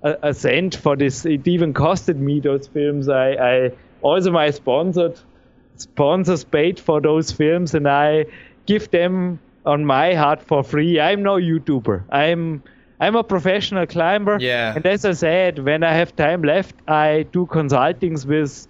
a, 0.03 0.17
a 0.23 0.34
cent 0.34 0.75
for 0.75 0.95
this. 0.95 1.25
It 1.25 1.47
even 1.47 1.73
costed 1.73 2.17
me 2.17 2.39
those 2.39 2.67
films. 2.67 3.09
I, 3.09 3.32
I 3.32 3.71
also 4.01 4.32
my 4.32 4.51
sponsored 4.51 5.19
sponsors 5.75 6.43
paid 6.43 6.80
for 6.80 7.01
those 7.01 7.32
films, 7.32 7.73
and 7.73 7.88
I 7.88 8.25
give 8.65 8.89
them 8.91 9.39
on 9.65 9.86
my 9.86 10.13
heart 10.13 10.41
for 10.41 10.63
free. 10.63 10.99
I'm 10.99 11.23
no 11.23 11.36
YouTuber. 11.36 12.03
I'm 12.09 12.63
I'm 12.99 13.15
a 13.15 13.23
professional 13.23 13.86
climber. 13.86 14.38
Yeah. 14.39 14.73
And 14.75 14.86
as 14.86 15.05
I 15.05 15.11
said, 15.11 15.59
when 15.59 15.84
I 15.84 15.93
have 15.93 16.15
time 16.15 16.41
left, 16.41 16.75
I 16.88 17.28
do 17.32 17.45
consultings 17.45 18.25
with 18.25 18.67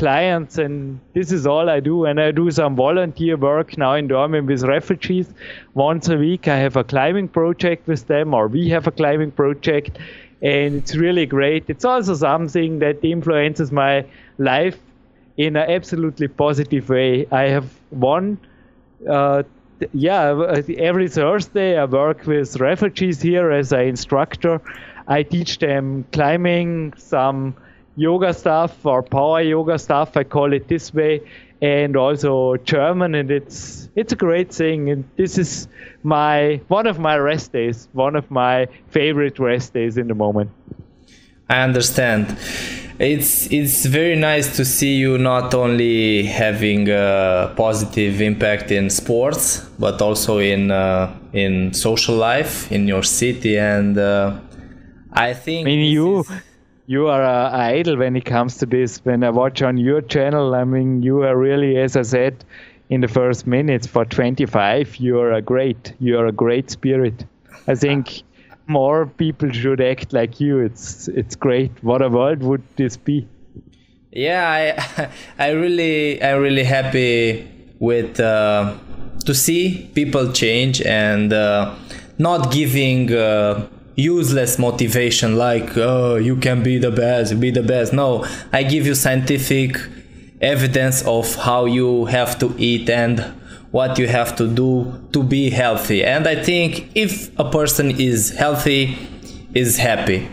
clients, 0.00 0.58
and 0.58 0.98
this 1.14 1.30
is 1.30 1.46
all 1.46 1.68
I 1.70 1.78
do. 1.80 2.06
And 2.06 2.20
I 2.20 2.30
do 2.30 2.50
some 2.50 2.74
volunteer 2.74 3.36
work 3.36 3.76
now 3.78 3.94
in 3.94 4.08
Dornbirn 4.08 4.46
with 4.46 4.62
refugees. 4.62 5.28
Once 5.74 6.08
a 6.08 6.16
week, 6.16 6.48
I 6.48 6.56
have 6.56 6.76
a 6.76 6.84
climbing 6.84 7.28
project 7.28 7.86
with 7.86 8.06
them, 8.06 8.34
or 8.34 8.48
we 8.48 8.68
have 8.70 8.86
a 8.86 8.90
climbing 8.90 9.32
project, 9.32 9.98
and 10.40 10.76
it's 10.76 10.96
really 10.96 11.26
great. 11.26 11.64
It's 11.68 11.84
also 11.84 12.14
something 12.14 12.78
that 12.78 13.04
influences 13.04 13.70
my 13.70 14.06
life 14.38 14.78
in 15.36 15.56
an 15.56 15.70
absolutely 15.70 16.28
positive 16.28 16.88
way. 16.88 17.26
I 17.30 17.42
have 17.56 17.68
one 17.90 18.38
uh, 19.08 19.42
yeah, 19.92 20.62
every 20.78 21.08
Thursday 21.08 21.78
I 21.78 21.84
work 21.84 22.26
with 22.26 22.56
refugees 22.60 23.22
here 23.22 23.50
as 23.50 23.72
an 23.72 23.80
instructor. 23.80 24.60
I 25.08 25.22
teach 25.22 25.58
them 25.58 26.04
climbing, 26.12 26.92
some 26.96 27.54
yoga 28.00 28.32
stuff 28.32 28.86
or 28.86 29.02
power 29.02 29.42
yoga 29.42 29.78
stuff. 29.78 30.16
I 30.16 30.24
call 30.24 30.52
it 30.52 30.68
this 30.68 30.92
way, 30.94 31.20
and 31.60 31.96
also 31.96 32.56
German, 32.64 33.14
and 33.14 33.30
it's 33.30 33.88
it's 33.94 34.12
a 34.12 34.16
great 34.16 34.52
thing. 34.52 34.90
And 34.90 35.04
this 35.16 35.38
is 35.38 35.68
my 36.02 36.60
one 36.68 36.86
of 36.86 36.98
my 36.98 37.16
rest 37.18 37.52
days, 37.52 37.88
one 37.92 38.16
of 38.16 38.30
my 38.30 38.66
favorite 38.88 39.38
rest 39.38 39.74
days 39.74 39.96
in 39.98 40.08
the 40.08 40.14
moment. 40.14 40.50
I 41.48 41.62
understand. 41.62 42.36
It's 42.98 43.50
it's 43.50 43.86
very 43.86 44.16
nice 44.16 44.56
to 44.56 44.64
see 44.64 44.94
you 44.96 45.18
not 45.18 45.54
only 45.54 46.24
having 46.24 46.88
a 46.90 47.52
positive 47.56 48.20
impact 48.20 48.70
in 48.70 48.90
sports, 48.90 49.60
but 49.78 50.00
also 50.02 50.38
in 50.38 50.70
uh, 50.70 51.08
in 51.32 51.72
social 51.74 52.16
life 52.16 52.70
in 52.72 52.88
your 52.88 53.02
city, 53.02 53.58
and 53.58 53.96
uh, 53.98 54.38
I 55.12 55.34
think. 55.34 55.66
I 55.66 55.70
mean, 55.70 55.92
you 55.92 56.20
is- 56.20 56.30
you 56.90 57.06
are 57.06 57.22
a 57.22 57.50
idol 57.52 57.96
when 57.98 58.16
it 58.16 58.24
comes 58.24 58.56
to 58.58 58.66
this. 58.66 58.98
When 59.04 59.22
I 59.22 59.30
watch 59.30 59.62
on 59.62 59.76
your 59.76 60.00
channel, 60.00 60.54
I 60.56 60.64
mean, 60.64 61.02
you 61.02 61.22
are 61.22 61.36
really, 61.36 61.76
as 61.78 61.96
I 61.96 62.02
said 62.02 62.44
in 62.88 63.00
the 63.00 63.08
first 63.08 63.46
minutes, 63.46 63.86
for 63.86 64.04
25, 64.04 64.96
you 64.96 65.20
are 65.20 65.32
a 65.32 65.40
great. 65.40 65.94
You 66.00 66.18
are 66.18 66.26
a 66.26 66.32
great 66.32 66.68
spirit. 66.70 67.24
I 67.68 67.76
think 67.76 68.22
more 68.66 69.06
people 69.06 69.52
should 69.52 69.80
act 69.80 70.12
like 70.12 70.40
you. 70.40 70.58
It's 70.58 71.06
it's 71.06 71.36
great. 71.36 71.70
What 71.84 72.02
a 72.02 72.08
world 72.08 72.42
would 72.42 72.62
this 72.76 72.96
be? 72.96 73.28
yeah 74.12 74.48
i 74.98 75.08
i 75.38 75.50
really 75.50 76.22
i'm 76.22 76.40
really 76.40 76.64
happy 76.64 77.48
with 77.78 78.18
uh, 78.20 78.76
to 79.24 79.34
see 79.34 79.90
people 79.94 80.32
change 80.32 80.82
and 80.82 81.32
uh, 81.32 81.74
not 82.18 82.50
giving 82.52 83.12
uh, 83.12 83.66
useless 84.00 84.58
motivation 84.58 85.36
like 85.36 85.76
oh 85.76 86.16
you 86.16 86.36
can 86.36 86.62
be 86.62 86.78
the 86.78 86.90
best 86.90 87.38
be 87.40 87.50
the 87.50 87.62
best. 87.62 87.92
No 87.92 88.24
i 88.52 88.62
give 88.62 88.86
you 88.86 88.94
scientific 88.94 89.76
evidence 90.40 91.02
of 91.06 91.34
how 91.34 91.66
you 91.66 92.06
have 92.06 92.38
to 92.38 92.54
eat 92.58 92.88
and 92.88 93.20
what 93.70 93.98
you 93.98 94.08
have 94.08 94.34
to 94.36 94.48
do 94.48 95.00
to 95.12 95.22
be 95.22 95.50
healthy. 95.50 96.04
And 96.04 96.26
i 96.26 96.36
think 96.42 96.90
if 96.94 97.38
a 97.38 97.48
person 97.50 97.90
is 98.00 98.30
healthy 98.30 98.96
is 99.54 99.78
happy. 99.78 100.28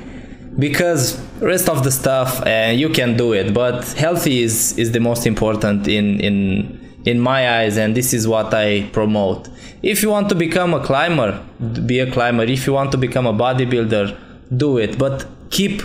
Because 0.60 1.20
rest 1.40 1.70
of 1.70 1.84
the 1.84 1.92
stuff 1.92 2.46
uh, 2.46 2.72
you 2.74 2.90
can 2.90 3.16
do 3.16 3.34
it 3.34 3.54
but 3.54 3.86
healthy 3.94 4.42
is 4.42 4.78
is 4.78 4.92
the 4.92 5.00
most 5.00 5.28
important 5.28 5.88
in 5.88 6.20
in 6.20 6.80
in 7.06 7.20
my 7.20 7.60
eyes 7.60 7.78
and 7.78 7.96
this 7.96 8.14
is 8.14 8.28
what 8.28 8.54
i 8.54 8.82
promote 8.92 9.48
if 9.82 10.02
you 10.02 10.10
want 10.10 10.30
to 10.30 10.36
become 10.36 10.74
a 10.74 10.84
climber 10.84 11.44
be 11.86 12.00
a 12.00 12.12
climber. 12.12 12.44
If 12.44 12.68
you 12.68 12.74
want 12.74 12.92
to 12.92 12.98
become 12.98 13.26
a 13.26 13.34
bodybuilder 13.34 14.18
do 14.56 14.78
it. 14.78 14.98
But 14.98 15.26
keep 15.50 15.82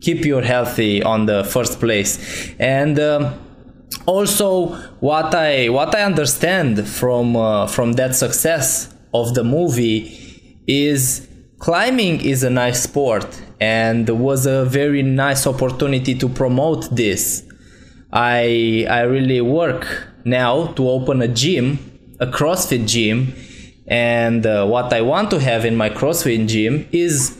keep 0.00 0.24
your 0.24 0.42
healthy 0.42 1.02
on 1.02 1.26
the 1.26 1.44
first 1.44 1.80
place. 1.80 2.54
And 2.58 2.98
um, 3.00 3.34
also 4.06 4.68
what 5.00 5.34
i 5.34 5.68
what 5.68 5.94
i 5.94 6.02
understand 6.02 6.86
from 6.86 7.36
uh, 7.36 7.66
from 7.66 7.94
that 7.94 8.14
success 8.14 8.94
of 9.14 9.34
the 9.34 9.42
movie 9.42 10.60
is 10.66 11.26
climbing 11.58 12.20
is 12.20 12.42
a 12.42 12.50
nice 12.50 12.82
sport 12.82 13.42
and 13.60 14.08
was 14.08 14.46
a 14.46 14.64
very 14.66 15.02
nice 15.02 15.46
opportunity 15.46 16.14
to 16.14 16.28
promote 16.28 16.88
this. 16.94 17.44
I 18.12 18.86
i 18.88 19.00
really 19.00 19.40
work 19.40 20.08
now 20.24 20.66
to 20.74 20.88
open 20.88 21.22
a 21.22 21.28
gym 21.28 21.87
a 22.20 22.26
crossfit 22.26 22.86
gym 22.86 23.32
and 23.86 24.46
uh, 24.46 24.66
what 24.66 24.92
i 24.92 25.00
want 25.00 25.30
to 25.30 25.38
have 25.38 25.64
in 25.64 25.76
my 25.76 25.88
crossfit 25.90 26.46
gym 26.46 26.86
is 26.92 27.36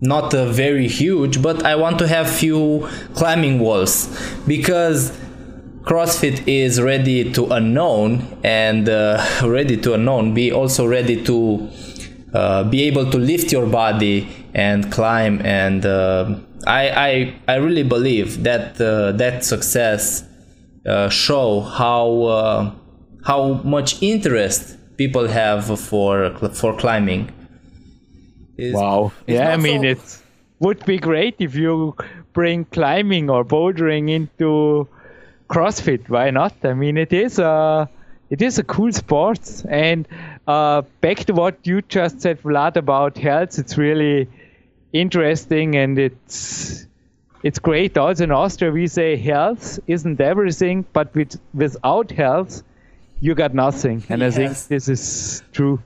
not 0.00 0.32
uh, 0.34 0.46
very 0.46 0.88
huge 0.88 1.42
but 1.42 1.64
i 1.64 1.74
want 1.74 1.98
to 1.98 2.06
have 2.06 2.28
few 2.28 2.88
climbing 3.14 3.58
walls 3.58 4.08
because 4.46 5.12
CrossFit 5.82 6.46
is 6.46 6.80
ready 6.80 7.32
to 7.32 7.46
unknown 7.46 8.38
and 8.44 8.88
uh, 8.88 9.24
ready 9.44 9.76
to 9.78 9.94
unknown. 9.94 10.34
Be 10.34 10.52
also 10.52 10.86
ready 10.86 11.24
to 11.24 11.70
uh, 12.34 12.64
be 12.64 12.82
able 12.82 13.10
to 13.10 13.18
lift 13.18 13.50
your 13.50 13.66
body 13.66 14.28
and 14.54 14.92
climb. 14.92 15.40
And 15.44 15.86
uh, 15.86 16.36
I, 16.66 16.90
I 16.90 17.34
I 17.48 17.54
really 17.56 17.82
believe 17.82 18.42
that 18.42 18.80
uh, 18.80 19.12
that 19.12 19.44
success 19.44 20.24
show 21.08 21.60
how 21.60 22.74
how 23.24 23.54
much 23.64 24.02
interest 24.02 24.76
people 24.96 25.28
have 25.28 25.78
for 25.80 26.30
for 26.52 26.76
climbing. 26.76 27.30
It's, 28.56 28.76
wow. 28.76 29.12
It's 29.26 29.38
yeah, 29.38 29.52
I 29.52 29.56
mean, 29.56 29.82
so... 29.82 29.88
it 29.88 30.22
would 30.58 30.84
be 30.84 30.98
great 30.98 31.36
if 31.38 31.54
you 31.54 31.96
bring 32.32 32.64
climbing 32.66 33.30
or 33.30 33.44
bouldering 33.44 34.10
into 34.10 34.86
CrossFit. 35.48 36.08
Why 36.08 36.30
not? 36.30 36.54
I 36.62 36.74
mean, 36.74 36.96
it 36.96 37.12
is 37.12 37.38
a 37.38 37.88
it 38.30 38.42
is 38.42 38.58
a 38.58 38.64
cool 38.64 38.92
sport. 38.92 39.64
And 39.68 40.06
uh, 40.46 40.82
back 41.00 41.24
to 41.26 41.32
what 41.32 41.66
you 41.66 41.82
just 41.82 42.20
said, 42.20 42.42
Vlad, 42.42 42.76
about 42.76 43.18
health, 43.18 43.58
it's 43.58 43.76
really 43.76 44.28
interesting 44.92 45.76
and 45.76 45.98
it's 45.98 46.86
it's 47.42 47.58
great. 47.58 47.96
Also 47.96 48.24
in 48.24 48.30
Austria, 48.30 48.70
we 48.70 48.86
say 48.86 49.16
health 49.16 49.78
isn't 49.86 50.20
everything, 50.20 50.84
but 50.92 51.14
with, 51.14 51.40
without 51.54 52.10
health, 52.10 52.62
you 53.20 53.34
got 53.34 53.54
nothing. 53.54 54.02
And 54.08 54.22
yes. 54.22 54.34
I 54.34 54.36
think 54.36 54.58
this 54.68 54.88
is 54.88 55.42
true. 55.52 55.80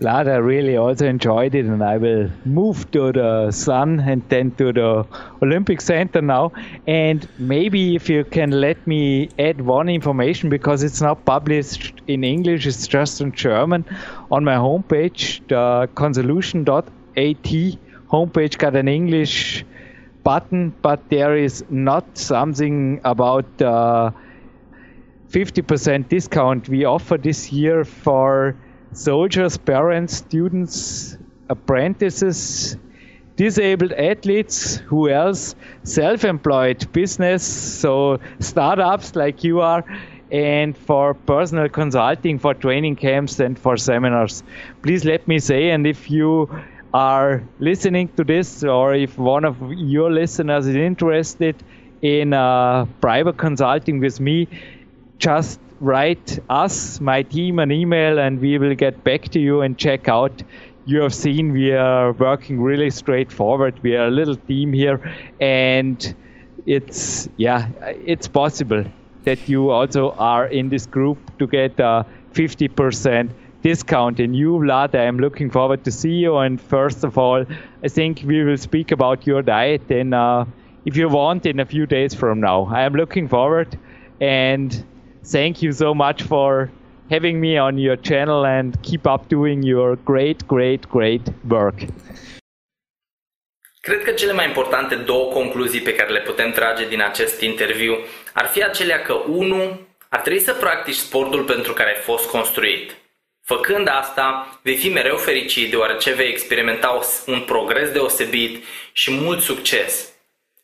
Lada 0.00 0.40
really 0.40 0.76
also 0.76 1.06
enjoyed 1.06 1.56
it, 1.56 1.66
and 1.66 1.82
I 1.82 1.96
will 1.96 2.30
move 2.44 2.88
to 2.92 3.10
the 3.10 3.50
sun 3.50 3.98
and 3.98 4.22
then 4.28 4.52
to 4.52 4.72
the 4.72 5.04
Olympic 5.42 5.80
Center 5.80 6.22
now. 6.22 6.52
And 6.86 7.28
maybe 7.36 7.96
if 7.96 8.08
you 8.08 8.22
can 8.24 8.52
let 8.52 8.86
me 8.86 9.28
add 9.40 9.60
one 9.60 9.88
information 9.88 10.50
because 10.50 10.84
it's 10.84 11.00
not 11.00 11.24
published 11.24 11.94
in 12.06 12.22
English, 12.22 12.64
it's 12.64 12.86
just 12.86 13.20
in 13.20 13.32
German. 13.32 13.84
On 14.30 14.44
my 14.44 14.54
homepage, 14.54 15.40
the 15.48 15.88
consolution.at 15.96 16.86
homepage 17.16 18.58
got 18.58 18.76
an 18.76 18.86
English 18.86 19.64
button, 20.22 20.72
but 20.80 21.08
there 21.10 21.36
is 21.36 21.64
not 21.70 22.16
something 22.16 23.00
about 23.02 23.44
the 23.58 24.14
50% 25.30 26.08
discount 26.08 26.68
we 26.68 26.84
offer 26.84 27.18
this 27.18 27.52
year 27.52 27.84
for 27.84 28.56
soldiers, 28.92 29.56
parents, 29.56 30.16
students, 30.16 31.18
apprentices, 31.50 32.76
disabled 33.36 33.92
athletes, 33.92 34.76
who 34.76 35.08
else, 35.08 35.54
self 35.84 36.24
employed 36.24 36.90
business, 36.92 37.42
so 37.44 38.18
startups 38.40 39.14
like 39.14 39.44
you 39.44 39.60
are, 39.60 39.84
and 40.30 40.76
for 40.76 41.14
personal 41.14 41.68
consulting, 41.68 42.38
for 42.38 42.54
training 42.54 42.96
camps, 42.96 43.38
and 43.38 43.58
for 43.58 43.76
seminars. 43.76 44.42
Please 44.82 45.04
let 45.04 45.26
me 45.28 45.38
say, 45.38 45.70
and 45.70 45.86
if 45.86 46.10
you 46.10 46.48
are 46.94 47.42
listening 47.58 48.08
to 48.16 48.24
this, 48.24 48.64
or 48.64 48.94
if 48.94 49.18
one 49.18 49.44
of 49.44 49.56
your 49.72 50.10
listeners 50.10 50.66
is 50.66 50.76
interested 50.76 51.54
in 52.02 52.32
uh, 52.32 52.86
private 53.00 53.36
consulting 53.36 54.00
with 54.00 54.20
me, 54.20 54.48
just 55.18 55.60
write 55.80 56.38
us, 56.48 57.00
my 57.00 57.22
team, 57.22 57.58
an 57.58 57.70
email, 57.70 58.18
and 58.18 58.40
we 58.40 58.58
will 58.58 58.74
get 58.74 59.04
back 59.04 59.28
to 59.30 59.40
you 59.40 59.62
and 59.62 59.78
check 59.78 60.08
out. 60.08 60.42
You 60.86 61.02
have 61.02 61.14
seen 61.14 61.52
we 61.52 61.72
are 61.72 62.12
working 62.12 62.60
really 62.60 62.90
straightforward. 62.90 63.78
We 63.82 63.96
are 63.96 64.06
a 64.06 64.10
little 64.10 64.36
team 64.36 64.72
here, 64.72 65.00
and 65.40 66.14
it's 66.66 67.28
yeah, 67.36 67.68
it's 68.06 68.26
possible 68.28 68.84
that 69.24 69.48
you 69.48 69.70
also 69.70 70.12
are 70.12 70.46
in 70.46 70.68
this 70.68 70.86
group 70.86 71.18
to 71.38 71.46
get 71.46 71.78
a 71.78 72.06
50% 72.32 73.30
discount. 73.62 74.20
And 74.20 74.34
you, 74.34 74.52
Vlad, 74.52 74.94
I 74.94 75.04
am 75.04 75.18
looking 75.18 75.50
forward 75.50 75.84
to 75.84 75.90
see 75.90 76.12
you. 76.12 76.38
And 76.38 76.60
first 76.60 77.04
of 77.04 77.18
all, 77.18 77.44
I 77.84 77.88
think 77.88 78.22
we 78.24 78.42
will 78.44 78.56
speak 78.56 78.90
about 78.92 79.26
your 79.26 79.42
diet. 79.42 79.90
And 79.90 80.14
uh, 80.14 80.46
if 80.86 80.96
you 80.96 81.08
want, 81.08 81.44
in 81.44 81.60
a 81.60 81.66
few 81.66 81.84
days 81.84 82.14
from 82.14 82.40
now, 82.40 82.64
I 82.66 82.82
am 82.82 82.94
looking 82.94 83.28
forward 83.28 83.78
and 84.20 84.84
thank 85.30 85.62
you 85.62 85.72
so 85.72 85.94
much 85.94 86.22
for 86.22 86.70
having 87.10 87.40
me 87.40 87.56
on 87.58 87.78
your 87.78 87.96
channel 87.96 88.44
and 88.44 88.80
keep 88.82 89.06
up 89.06 89.28
doing 89.28 89.62
your 89.62 89.96
great, 89.96 90.46
great, 90.46 90.88
great 90.88 91.22
work. 91.48 91.78
Cred 93.80 94.02
că 94.04 94.10
cele 94.10 94.32
mai 94.32 94.46
importante 94.46 94.94
două 94.94 95.32
concluzii 95.32 95.80
pe 95.80 95.94
care 95.94 96.12
le 96.12 96.20
putem 96.20 96.50
trage 96.50 96.88
din 96.88 97.02
acest 97.02 97.40
interviu 97.40 97.96
ar 98.32 98.46
fi 98.46 98.62
acelea 98.62 99.02
că, 99.02 99.12
unu, 99.12 99.80
ar 100.08 100.20
trebui 100.20 100.40
să 100.40 100.52
practici 100.52 100.94
sportul 100.94 101.44
pentru 101.44 101.72
care 101.72 101.88
ai 101.88 102.02
fost 102.02 102.30
construit. 102.30 102.96
Făcând 103.44 103.88
asta, 103.88 104.58
vei 104.62 104.76
fi 104.76 104.88
mereu 104.88 105.16
fericit 105.16 105.70
deoarece 105.70 106.12
vei 106.12 106.28
experimenta 106.28 107.00
un 107.26 107.40
progres 107.40 107.90
deosebit 107.90 108.64
și 108.92 109.10
mult 109.10 109.40
succes. 109.40 110.12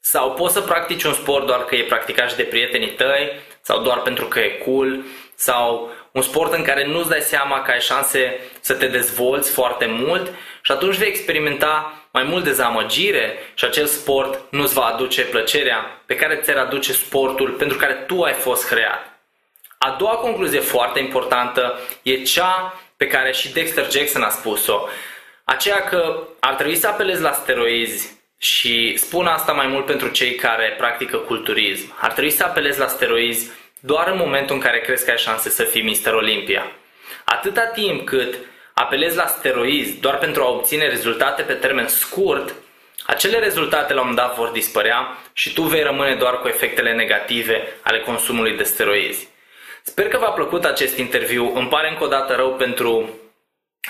Sau 0.01 0.33
poți 0.33 0.55
să 0.55 0.61
practici 0.61 1.03
un 1.03 1.13
sport 1.13 1.47
doar 1.47 1.65
că 1.65 1.75
e 1.75 1.83
practicat 1.83 2.31
și 2.31 2.37
de 2.37 2.43
prietenii 2.43 2.95
tăi 2.95 3.31
sau 3.65 3.83
doar 3.83 4.01
pentru 4.01 4.27
că 4.27 4.39
e 4.39 4.49
cool 4.49 5.05
sau 5.35 5.91
un 6.13 6.23
sport 6.23 6.53
în 6.53 6.63
care 6.63 6.87
nu-ți 6.87 7.09
dai 7.09 7.21
seama 7.21 7.63
că 7.63 7.71
ai 7.71 7.81
șanse 7.81 8.41
să 8.61 8.75
te 8.75 8.87
dezvolți 8.87 9.51
foarte 9.51 9.87
mult 9.87 10.33
și 10.63 10.73
atunci 10.73 10.97
vei 10.97 11.09
experimenta 11.09 11.93
mai 12.13 12.23
mult 12.23 12.45
dezamăgire 12.45 13.39
și 13.55 13.65
acel 13.65 13.87
sport 13.87 14.41
nu-ți 14.51 14.75
va 14.75 14.85
aduce 14.85 15.23
plăcerea 15.23 16.03
pe 16.07 16.17
care 16.17 16.35
ți-ar 16.35 16.57
aduce 16.57 16.93
sportul 16.93 17.51
pentru 17.51 17.79
care 17.79 17.93
tu 17.93 18.23
ai 18.23 18.33
fost 18.33 18.69
creat. 18.69 19.19
A 19.79 19.97
doua 19.99 20.15
concluzie 20.15 20.61
foarte 20.61 20.99
importantă 20.99 21.79
e 22.03 22.23
cea 22.23 22.81
pe 22.97 23.07
care 23.07 23.33
și 23.33 23.53
Dexter 23.53 23.91
Jackson 23.91 24.23
a 24.23 24.29
spus-o, 24.29 24.89
aceea 25.45 25.85
că 25.85 26.29
ar 26.41 26.55
trebui 26.55 26.77
să 26.77 26.87
apelezi 26.87 27.23
la 27.23 27.33
steroizi 27.33 28.14
și 28.39 28.97
spun 28.97 29.27
asta 29.27 29.53
mai 29.53 29.67
mult 29.67 29.87
pentru 29.87 30.09
cei 30.09 30.35
care 30.35 30.75
practică 30.79 31.17
culturism. 31.17 31.95
Ar 32.01 32.13
trebui 32.13 32.31
să 32.31 32.45
apelezi 32.45 32.79
la 32.79 32.87
steroizi 32.87 33.51
doar 33.81 34.09
în 34.09 34.17
momentul 34.17 34.55
în 34.55 34.61
care 34.61 34.81
crezi 34.81 35.05
că 35.05 35.11
ai 35.11 35.19
șanse 35.19 35.51
să 35.51 35.63
fii 35.63 35.83
Mr. 35.83 36.13
Olympia. 36.13 36.73
Atâta 37.25 37.67
timp 37.67 38.07
cât 38.07 38.35
apelezi 38.75 39.17
la 39.17 39.27
steroizi 39.27 40.01
doar 40.01 40.19
pentru 40.19 40.43
a 40.43 40.49
obține 40.49 40.89
rezultate 40.89 41.43
pe 41.43 41.53
termen 41.53 41.89
scurt, 41.89 42.55
acele 43.07 43.39
rezultate 43.39 43.93
la 43.93 44.01
un 44.01 44.07
moment 44.09 44.27
dat 44.27 44.37
vor 44.37 44.49
dispărea 44.49 45.19
și 45.33 45.53
tu 45.53 45.63
vei 45.63 45.83
rămâne 45.83 46.15
doar 46.15 46.39
cu 46.39 46.49
efectele 46.49 46.93
negative 46.93 47.77
ale 47.83 48.01
consumului 48.01 48.57
de 48.57 48.63
steroizi. 48.63 49.29
Sper 49.83 50.09
că 50.09 50.19
v-a 50.19 50.31
plăcut 50.31 50.65
acest 50.65 50.97
interviu. 50.97 51.53
Îmi 51.55 51.69
pare 51.69 51.89
încă 51.89 52.05
o 52.05 52.09
dată 52.09 52.35
rău 52.35 52.55
pentru 52.55 52.91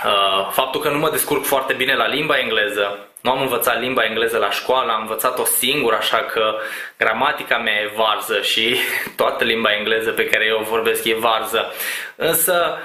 uh, 0.04 0.50
faptul 0.50 0.80
că 0.80 0.88
nu 0.88 0.98
mă 0.98 1.10
descurc 1.10 1.44
foarte 1.44 1.72
bine 1.72 1.94
la 1.94 2.06
limba 2.06 2.38
engleză. 2.38 3.08
Nu 3.24 3.30
am 3.30 3.40
învățat 3.40 3.80
limba 3.80 4.04
engleză 4.04 4.38
la 4.38 4.50
școală, 4.50 4.92
am 4.92 5.00
învățat-o 5.00 5.44
singur, 5.44 5.94
așa 5.94 6.16
că 6.18 6.58
gramatica 6.98 7.58
mea 7.58 7.80
e 7.80 7.92
varză 7.96 8.40
și 8.40 8.76
toată 9.16 9.44
limba 9.44 9.74
engleză 9.74 10.10
pe 10.10 10.26
care 10.26 10.44
eu 10.44 10.58
o 10.58 10.62
vorbesc 10.62 11.04
e 11.04 11.14
varză. 11.14 11.72
Însă 12.16 12.78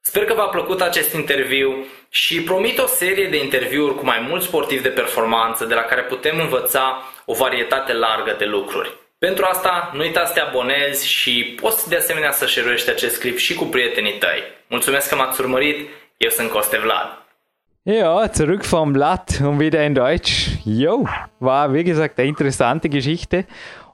sper 0.00 0.24
că 0.24 0.34
v-a 0.34 0.46
plăcut 0.46 0.80
acest 0.80 1.14
interviu 1.14 1.86
și 2.08 2.42
promit 2.42 2.78
o 2.78 2.86
serie 2.86 3.26
de 3.26 3.36
interviuri 3.36 3.94
cu 3.94 4.04
mai 4.04 4.26
mulți 4.28 4.46
sportivi 4.46 4.82
de 4.82 4.88
performanță 4.88 5.64
de 5.64 5.74
la 5.74 5.82
care 5.82 6.02
putem 6.02 6.40
învăța 6.40 7.12
o 7.24 7.34
varietate 7.34 7.92
largă 7.92 8.34
de 8.38 8.44
lucruri. 8.44 8.92
Pentru 9.18 9.44
asta, 9.44 9.90
nu 9.92 10.00
uita 10.00 10.24
să 10.24 10.32
te 10.32 10.40
abonezi 10.40 11.08
și 11.08 11.56
poți 11.60 11.88
de 11.88 11.96
asemenea 11.96 12.30
să 12.30 12.46
share 12.46 12.72
acest 12.88 13.20
clip 13.20 13.38
și 13.38 13.54
cu 13.54 13.64
prietenii 13.64 14.18
tăi. 14.18 14.42
Mulțumesc 14.66 15.08
că 15.08 15.14
m-ați 15.14 15.40
urmărit, 15.40 15.88
eu 16.16 16.30
sunt 16.30 16.50
Coste 16.50 16.78
Vlad. 16.78 17.23
Ja, 17.86 18.32
zurück 18.32 18.64
vom 18.64 18.94
Blatt 18.94 19.42
und 19.42 19.60
wieder 19.60 19.84
in 19.84 19.94
Deutsch. 19.94 20.52
Jo, 20.64 21.06
war 21.38 21.74
wie 21.74 21.84
gesagt 21.84 22.18
eine 22.18 22.30
interessante 22.30 22.88
Geschichte. 22.88 23.44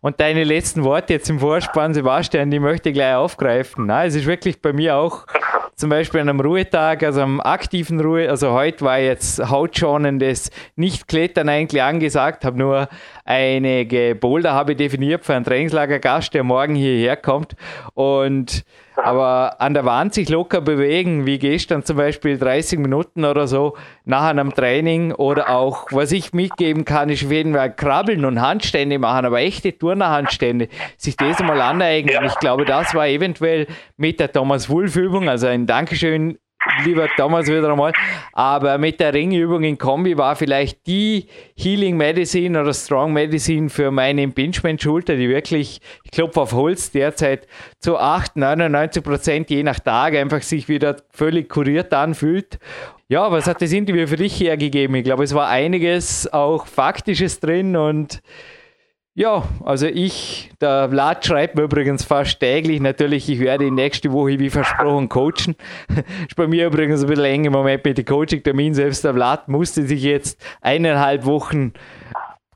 Und 0.01 0.21
deine 0.21 0.45
letzten 0.45 0.85
Worte 0.85 1.15
jetzt 1.15 1.29
im 1.29 1.41
Vorspann, 1.41 1.93
Sebastian, 1.93 2.53
die 2.53 2.61
möchte 2.61 2.91
ich 2.91 2.95
gleich 2.95 3.17
aufgreifen. 3.17 3.87
Na, 3.87 4.05
es 4.05 4.15
ist 4.15 4.27
wirklich 4.27 4.63
bei 4.63 4.73
mir 4.73 4.95
auch 4.95 5.27
zum 5.75 5.91
Beispiel 5.91 6.21
an 6.21 6.29
einem 6.29 6.39
Ruhetag, 6.39 7.03
also 7.03 7.23
am 7.23 7.41
aktiven 7.41 7.99
Ruhe, 8.01 8.31
also 8.31 8.53
heute 8.53 8.85
war 8.85 9.01
jetzt 9.01 9.41
hautschonendes 9.51 10.53
Nicht-Klettern 10.77 11.49
eigentlich 11.49 11.83
angesagt, 11.83 12.45
habe 12.45 12.59
nur 12.59 12.89
einige 13.25 14.15
Boulder 14.15 14.53
habe 14.53 14.77
definiert 14.77 15.25
für 15.25 15.35
einen 15.35 15.45
Trainingslagergast, 15.45 16.33
der 16.33 16.45
morgen 16.45 16.77
hierher 16.77 17.17
kommt. 17.17 17.57
Und 17.95 18.65
aber 19.03 19.61
an 19.61 19.75
der 19.75 19.85
Wand 19.85 20.15
sich 20.15 20.29
locker 20.29 20.61
bewegen, 20.61 21.27
wie 21.27 21.39
gestern 21.39 21.85
zum 21.85 21.97
Beispiel 21.97 22.39
30 22.39 22.79
Minuten 22.79 23.25
oder 23.25 23.47
so 23.47 23.77
nach 24.05 24.25
einem 24.25 24.55
Training 24.55 25.13
oder 25.13 25.51
auch, 25.51 25.87
was 25.91 26.13
ich 26.13 26.33
mitgeben 26.33 26.85
kann, 26.85 27.09
ist 27.09 27.25
auf 27.25 27.33
jeden 27.33 27.55
Fall 27.55 27.75
krabbeln 27.75 28.25
und 28.25 28.41
Handstände 28.41 28.99
machen, 28.99 29.27
aber 29.27 29.41
echte 29.41 29.77
Turnerhandstände, 29.77 30.69
sich 30.97 31.17
das 31.17 31.39
mal 31.41 31.61
aneignen. 31.61 32.25
Ich 32.25 32.39
glaube, 32.39 32.65
das 32.65 32.95
war 32.95 33.07
eventuell 33.09 33.67
mit 33.97 34.21
der 34.21 34.33
Thomas 34.33 34.69
Wulff 34.69 34.97
Übung, 34.97 35.29
also 35.29 35.47
ein 35.47 35.67
Dankeschön 35.67 36.39
lieber 36.85 37.09
Thomas 37.17 37.47
wieder 37.47 37.71
einmal. 37.71 37.93
Aber 38.33 38.79
mit 38.79 39.01
der 39.01 39.15
Ringübung 39.15 39.63
in 39.63 39.79
Kombi 39.79 40.17
war 40.17 40.37
vielleicht 40.37 40.87
die 40.87 41.27
Healing 41.57 41.97
Medicine 41.97 42.61
oder 42.61 42.75
Strong 42.75 43.13
Medicine 43.13 43.69
für 43.69 43.91
meine 43.91 44.23
Impingement-Schulter, 44.23 45.17
die 45.17 45.29
wirklich, 45.29 45.81
ich 46.05 46.11
klopfe 46.11 46.41
auf 46.41 46.53
Holz, 46.53 46.91
derzeit 46.91 47.47
zu 47.79 47.99
8, 47.99 48.37
99 48.37 49.03
Prozent 49.03 49.51
je 49.51 49.63
nach 49.63 49.81
Tag 49.81 50.15
einfach 50.15 50.43
sich 50.43 50.69
wieder 50.69 50.97
völlig 51.11 51.49
kuriert 51.49 51.93
anfühlt. 51.93 52.59
Ja, 53.09 53.33
was 53.33 53.47
hat 53.47 53.61
das 53.61 53.73
Interview 53.73 54.07
für 54.07 54.17
dich 54.17 54.39
hergegeben? 54.41 54.95
Ich 54.95 55.05
glaube, 55.05 55.25
es 55.25 55.35
war 55.35 55.49
einiges 55.49 56.33
auch 56.33 56.67
Faktisches 56.67 57.41
drin 57.41 57.75
und 57.75 58.23
Ja, 59.21 59.43
also 59.63 59.85
ich, 59.85 60.51
der 60.63 60.89
Vlad 60.89 61.27
schreibt 61.27 61.55
mir 61.55 61.65
übrigens 61.65 62.05
fast 62.05 62.41
täglich. 62.41 62.81
Natürlich, 62.81 63.29
ich 63.29 63.39
werde 63.39 63.71
nächste 63.71 64.13
Woche 64.13 64.39
wie 64.39 64.49
versprochen 64.49 65.11
coachen. 65.11 65.57
ist 66.27 66.37
bei 66.37 66.47
mir 66.47 66.69
übrigens 66.69 67.03
ein 67.03 67.07
bisschen 67.07 67.27
eng 67.27 67.45
im 67.45 67.53
Moment 67.53 67.85
mit 67.85 67.99
dem 67.99 68.07
Coaching-Termin. 68.07 68.73
Selbst 68.73 69.05
der 69.05 69.13
Vlad 69.13 69.47
musste 69.47 69.83
sich 69.83 70.05
jetzt 70.05 70.43
eineinhalb 70.63 71.27
Wochen 71.27 71.75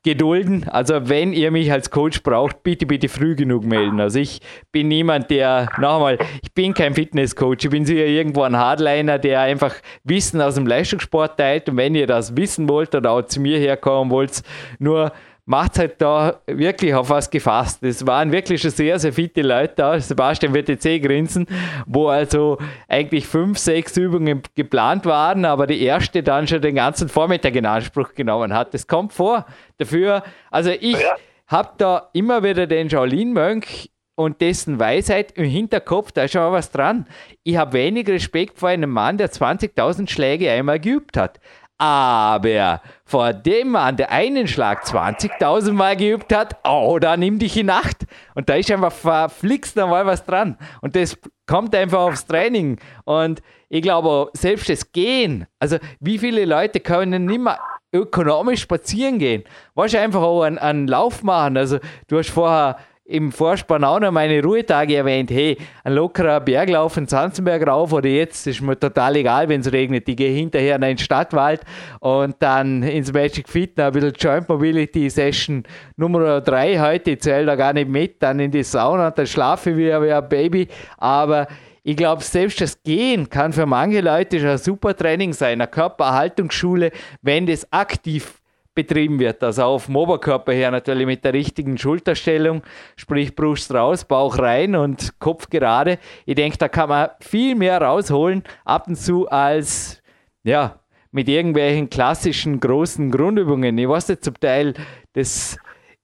gedulden. 0.04 0.66
Also 0.66 1.10
wenn 1.10 1.34
ihr 1.34 1.50
mich 1.50 1.70
als 1.70 1.90
Coach 1.90 2.22
braucht, 2.22 2.62
bitte, 2.62 2.86
bitte 2.86 3.10
früh 3.10 3.36
genug 3.36 3.66
melden. 3.66 4.00
Also 4.00 4.18
ich 4.18 4.40
bin 4.72 4.88
niemand, 4.88 5.30
der, 5.30 5.68
nochmal, 5.78 6.16
ich 6.42 6.52
bin 6.54 6.72
kein 6.72 6.94
Fitnesscoach, 6.94 7.64
ich 7.64 7.70
bin 7.70 7.84
sicher 7.84 8.06
irgendwo 8.06 8.40
ein 8.40 8.56
Hardliner, 8.56 9.18
der 9.18 9.40
einfach 9.40 9.74
Wissen 10.04 10.40
aus 10.40 10.54
dem 10.54 10.66
Leistungssport 10.66 11.36
teilt. 11.36 11.68
Und 11.68 11.76
wenn 11.76 11.94
ihr 11.94 12.06
das 12.06 12.34
wissen 12.38 12.70
wollt 12.70 12.94
oder 12.94 13.10
auch 13.10 13.26
zu 13.26 13.38
mir 13.38 13.58
herkommen 13.58 14.10
wollt, 14.10 14.42
nur 14.78 15.12
macht 15.46 15.78
halt 15.78 16.00
da 16.00 16.40
wirklich 16.46 16.94
auf 16.94 17.10
was 17.10 17.28
gefasst. 17.28 17.82
Es 17.82 18.06
waren 18.06 18.32
wirklich 18.32 18.62
schon 18.62 18.70
sehr, 18.70 18.98
sehr 18.98 19.12
fitte 19.12 19.42
Leute 19.42 19.74
da. 19.76 20.00
Sebastian 20.00 20.54
wird 20.54 20.68
jetzt 20.68 20.86
eh 20.86 20.98
grinsen, 20.98 21.46
wo 21.86 22.08
also 22.08 22.58
eigentlich 22.88 23.26
fünf, 23.26 23.58
sechs 23.58 23.96
Übungen 23.96 24.42
geplant 24.54 25.04
waren, 25.04 25.44
aber 25.44 25.66
die 25.66 25.82
erste 25.82 26.22
dann 26.22 26.46
schon 26.48 26.62
den 26.62 26.76
ganzen 26.76 27.08
Vormittag 27.08 27.54
in 27.56 27.66
Anspruch 27.66 28.14
genommen 28.14 28.54
hat. 28.54 28.72
Das 28.72 28.86
kommt 28.86 29.12
vor. 29.12 29.44
Dafür, 29.76 30.22
also 30.50 30.70
ich 30.70 31.00
ja. 31.00 31.16
habe 31.46 31.70
da 31.76 32.08
immer 32.14 32.42
wieder 32.42 32.66
den 32.66 32.88
Shaolin-Mönch 32.88 33.90
und 34.16 34.40
dessen 34.40 34.78
Weisheit 34.78 35.32
im 35.32 35.44
Hinterkopf, 35.44 36.12
da 36.12 36.24
ist 36.24 36.32
schon 36.32 36.42
mal 36.42 36.52
was 36.52 36.70
dran. 36.70 37.06
Ich 37.42 37.56
habe 37.56 37.72
wenig 37.72 38.08
Respekt 38.08 38.58
vor 38.58 38.68
einem 38.68 38.90
Mann, 38.90 39.18
der 39.18 39.30
20.000 39.30 40.08
Schläge 40.08 40.50
einmal 40.50 40.78
geübt 40.78 41.16
hat. 41.16 41.40
Aber 41.84 42.80
vor 43.04 43.34
dem 43.34 43.72
Mann, 43.72 43.98
der 43.98 44.10
einen 44.10 44.48
Schlag 44.48 44.84
20.000 44.84 45.72
Mal 45.72 45.98
geübt 45.98 46.34
hat, 46.34 46.56
oh, 46.64 46.98
da 46.98 47.18
nimm 47.18 47.38
dich 47.38 47.58
in 47.58 47.68
Acht. 47.68 48.06
Und 48.34 48.48
da 48.48 48.54
ist 48.54 48.70
einfach 48.70 48.90
verflixt 48.90 49.76
mal 49.76 50.06
was 50.06 50.24
dran. 50.24 50.56
Und 50.80 50.96
das 50.96 51.18
kommt 51.46 51.74
einfach 51.74 51.98
aufs 51.98 52.24
Training. 52.24 52.80
Und 53.04 53.42
ich 53.68 53.82
glaube, 53.82 54.30
selbst 54.32 54.70
das 54.70 54.92
Gehen, 54.92 55.46
also 55.58 55.76
wie 56.00 56.16
viele 56.16 56.46
Leute 56.46 56.80
können 56.80 57.26
nicht 57.26 57.42
mehr 57.42 57.58
ökonomisch 57.92 58.62
spazieren 58.62 59.18
gehen? 59.18 59.44
Was 59.74 59.94
einfach 59.94 60.22
auch 60.22 60.44
einen, 60.44 60.56
einen 60.56 60.88
Lauf 60.88 61.22
machen? 61.22 61.58
Also 61.58 61.80
du 62.08 62.16
hast 62.16 62.30
vorher 62.30 62.78
im 63.06 63.32
Vorspann 63.32 63.84
auch 63.84 64.00
noch 64.00 64.12
meine 64.12 64.42
Ruhetage 64.42 64.96
erwähnt. 64.96 65.30
Hey, 65.30 65.58
ein 65.82 65.92
lockerer 65.92 66.40
Berglauf 66.40 66.96
in 66.96 67.06
Zanzenberg 67.06 67.66
rauf 67.66 67.92
oder 67.92 68.08
jetzt 68.08 68.46
ist 68.46 68.62
mir 68.62 68.78
total 68.78 69.16
egal, 69.16 69.48
wenn 69.48 69.60
es 69.60 69.70
regnet. 69.70 70.08
Ich 70.08 70.16
gehe 70.16 70.34
hinterher 70.34 70.76
in 70.76 70.80
den 70.80 70.98
Stadtwald 70.98 71.60
und 72.00 72.36
dann 72.38 72.82
ins 72.82 73.12
Magic 73.12 73.48
Fit 73.48 73.78
ein 73.78 73.92
bisschen 73.92 74.14
Joint 74.18 74.48
Mobility 74.48 75.10
Session 75.10 75.64
Nummer 75.96 76.40
3 76.40 76.80
heute. 76.80 77.10
Ich 77.10 77.20
zähle 77.20 77.44
da 77.44 77.56
gar 77.56 77.74
nicht 77.74 77.90
mit. 77.90 78.22
Dann 78.22 78.40
in 78.40 78.50
die 78.50 78.62
Sauna 78.62 79.10
dann 79.10 79.26
schlafe 79.26 79.70
ich 79.70 79.76
wie 79.76 79.92
ein 79.92 80.28
Baby. 80.28 80.68
Aber 80.96 81.46
ich 81.82 81.98
glaube, 81.98 82.22
selbst 82.22 82.62
das 82.62 82.82
Gehen 82.82 83.28
kann 83.28 83.52
für 83.52 83.66
manche 83.66 84.00
Leute 84.00 84.40
schon 84.40 84.48
ein 84.48 84.58
super 84.58 84.96
Training 84.96 85.34
sein, 85.34 85.60
eine 85.60 85.68
Körpererhaltungsschule, 85.68 86.90
wenn 87.20 87.44
das 87.44 87.70
aktiv 87.70 88.40
betrieben 88.74 89.18
wird. 89.18 89.42
Also 89.42 89.62
auf 89.64 89.86
dem 89.86 89.96
Oberkörper 89.96 90.52
her 90.52 90.70
natürlich 90.70 91.06
mit 91.06 91.24
der 91.24 91.32
richtigen 91.32 91.78
Schulterstellung, 91.78 92.62
sprich 92.96 93.34
Brust 93.34 93.72
raus, 93.72 94.04
Bauch 94.04 94.38
rein 94.38 94.74
und 94.74 95.18
Kopf 95.18 95.48
gerade. 95.48 95.98
Ich 96.26 96.34
denke, 96.34 96.58
da 96.58 96.68
kann 96.68 96.88
man 96.88 97.10
viel 97.20 97.54
mehr 97.54 97.80
rausholen 97.80 98.42
ab 98.64 98.88
und 98.88 98.96
zu 98.96 99.28
als 99.28 100.02
ja, 100.42 100.80
mit 101.10 101.28
irgendwelchen 101.28 101.88
klassischen 101.88 102.60
großen 102.60 103.10
Grundübungen. 103.10 103.78
Ich 103.78 103.88
weiß 103.88 104.08
nicht, 104.08 104.24
zum 104.24 104.38
Teil 104.38 104.74
das 105.12 105.56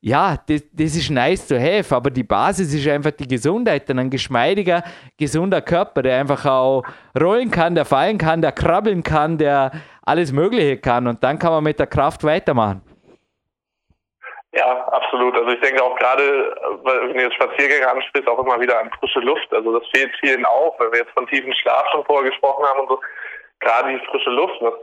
ja, 0.02 0.38
das, 0.46 0.62
das 0.72 0.96
ist 0.96 1.10
nice 1.10 1.46
to 1.46 1.56
have, 1.56 1.94
aber 1.94 2.10
die 2.10 2.22
Basis 2.22 2.72
ist 2.72 2.88
einfach 2.88 3.10
die 3.10 3.28
Gesundheit. 3.28 3.88
Dann 3.88 3.98
ein 3.98 4.08
geschmeidiger, 4.08 4.82
gesunder 5.18 5.60
Körper, 5.60 6.02
der 6.02 6.18
einfach 6.18 6.46
auch 6.46 6.84
rollen 7.18 7.50
kann, 7.50 7.74
der 7.74 7.84
fallen 7.84 8.16
kann, 8.16 8.40
der 8.40 8.52
krabbeln 8.52 9.02
kann, 9.02 9.36
der 9.36 9.72
alles 10.10 10.32
Mögliche 10.32 10.76
kann. 10.78 11.06
Und 11.06 11.22
dann 11.22 11.38
kann 11.38 11.52
man 11.52 11.64
mit 11.64 11.78
der 11.78 11.86
Kraft 11.86 12.24
weitermachen. 12.24 12.82
Ja, 14.52 14.88
absolut. 14.88 15.36
Also 15.36 15.50
ich 15.50 15.60
denke 15.60 15.82
auch 15.82 15.96
gerade, 15.96 16.56
wenn 16.82 17.14
du 17.14 17.22
jetzt 17.22 17.36
Spaziergänge 17.36 17.88
ansprichst, 17.88 18.28
auch 18.28 18.38
immer 18.40 18.60
wieder 18.60 18.80
an 18.80 18.90
frische 18.98 19.20
Luft. 19.20 19.52
Also 19.52 19.78
das 19.78 19.88
fehlt 19.90 20.10
vielen 20.20 20.44
auch, 20.44 20.78
weil 20.80 20.90
wir 20.90 20.98
jetzt 21.00 21.12
von 21.12 21.26
tiefen 21.28 21.54
Schlaf 21.54 21.84
schon 21.92 22.04
vorher 22.04 22.28
gesprochen 22.30 22.64
haben 22.66 22.80
und 22.80 22.88
so. 22.88 23.00
Gerade 23.60 23.90
die 23.92 24.06
frische 24.06 24.30
Luft, 24.30 24.60
das 24.60 24.74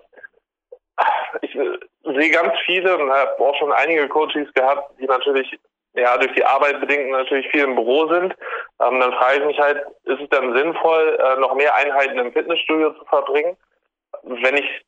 ich 1.41 1.53
sehe 1.53 2.29
ganz 2.31 2.53
viele 2.65 2.97
und 2.97 3.11
habe 3.11 3.39
auch 3.39 3.55
schon 3.57 3.71
einige 3.71 4.07
Coaches 4.07 4.51
gehabt, 4.53 4.99
die 4.99 5.05
natürlich 5.05 5.59
ja 5.93 6.17
durch 6.17 6.33
die 6.33 6.45
Arbeit 6.45 6.79
bedingt 6.79 7.11
natürlich 7.11 7.47
viel 7.49 7.63
im 7.63 7.75
Büro 7.75 8.07
sind. 8.07 8.35
Ähm, 8.81 8.99
dann 8.99 9.13
frage 9.13 9.39
ich 9.39 9.45
mich 9.45 9.59
halt, 9.59 9.83
ist 10.05 10.21
es 10.21 10.29
dann 10.29 10.55
sinnvoll, 10.55 11.19
äh, 11.21 11.39
noch 11.39 11.53
mehr 11.55 11.75
Einheiten 11.75 12.17
im 12.17 12.31
Fitnessstudio 12.31 12.93
zu 12.93 13.05
verbringen, 13.05 13.57
wenn 14.23 14.57
ich 14.57 14.85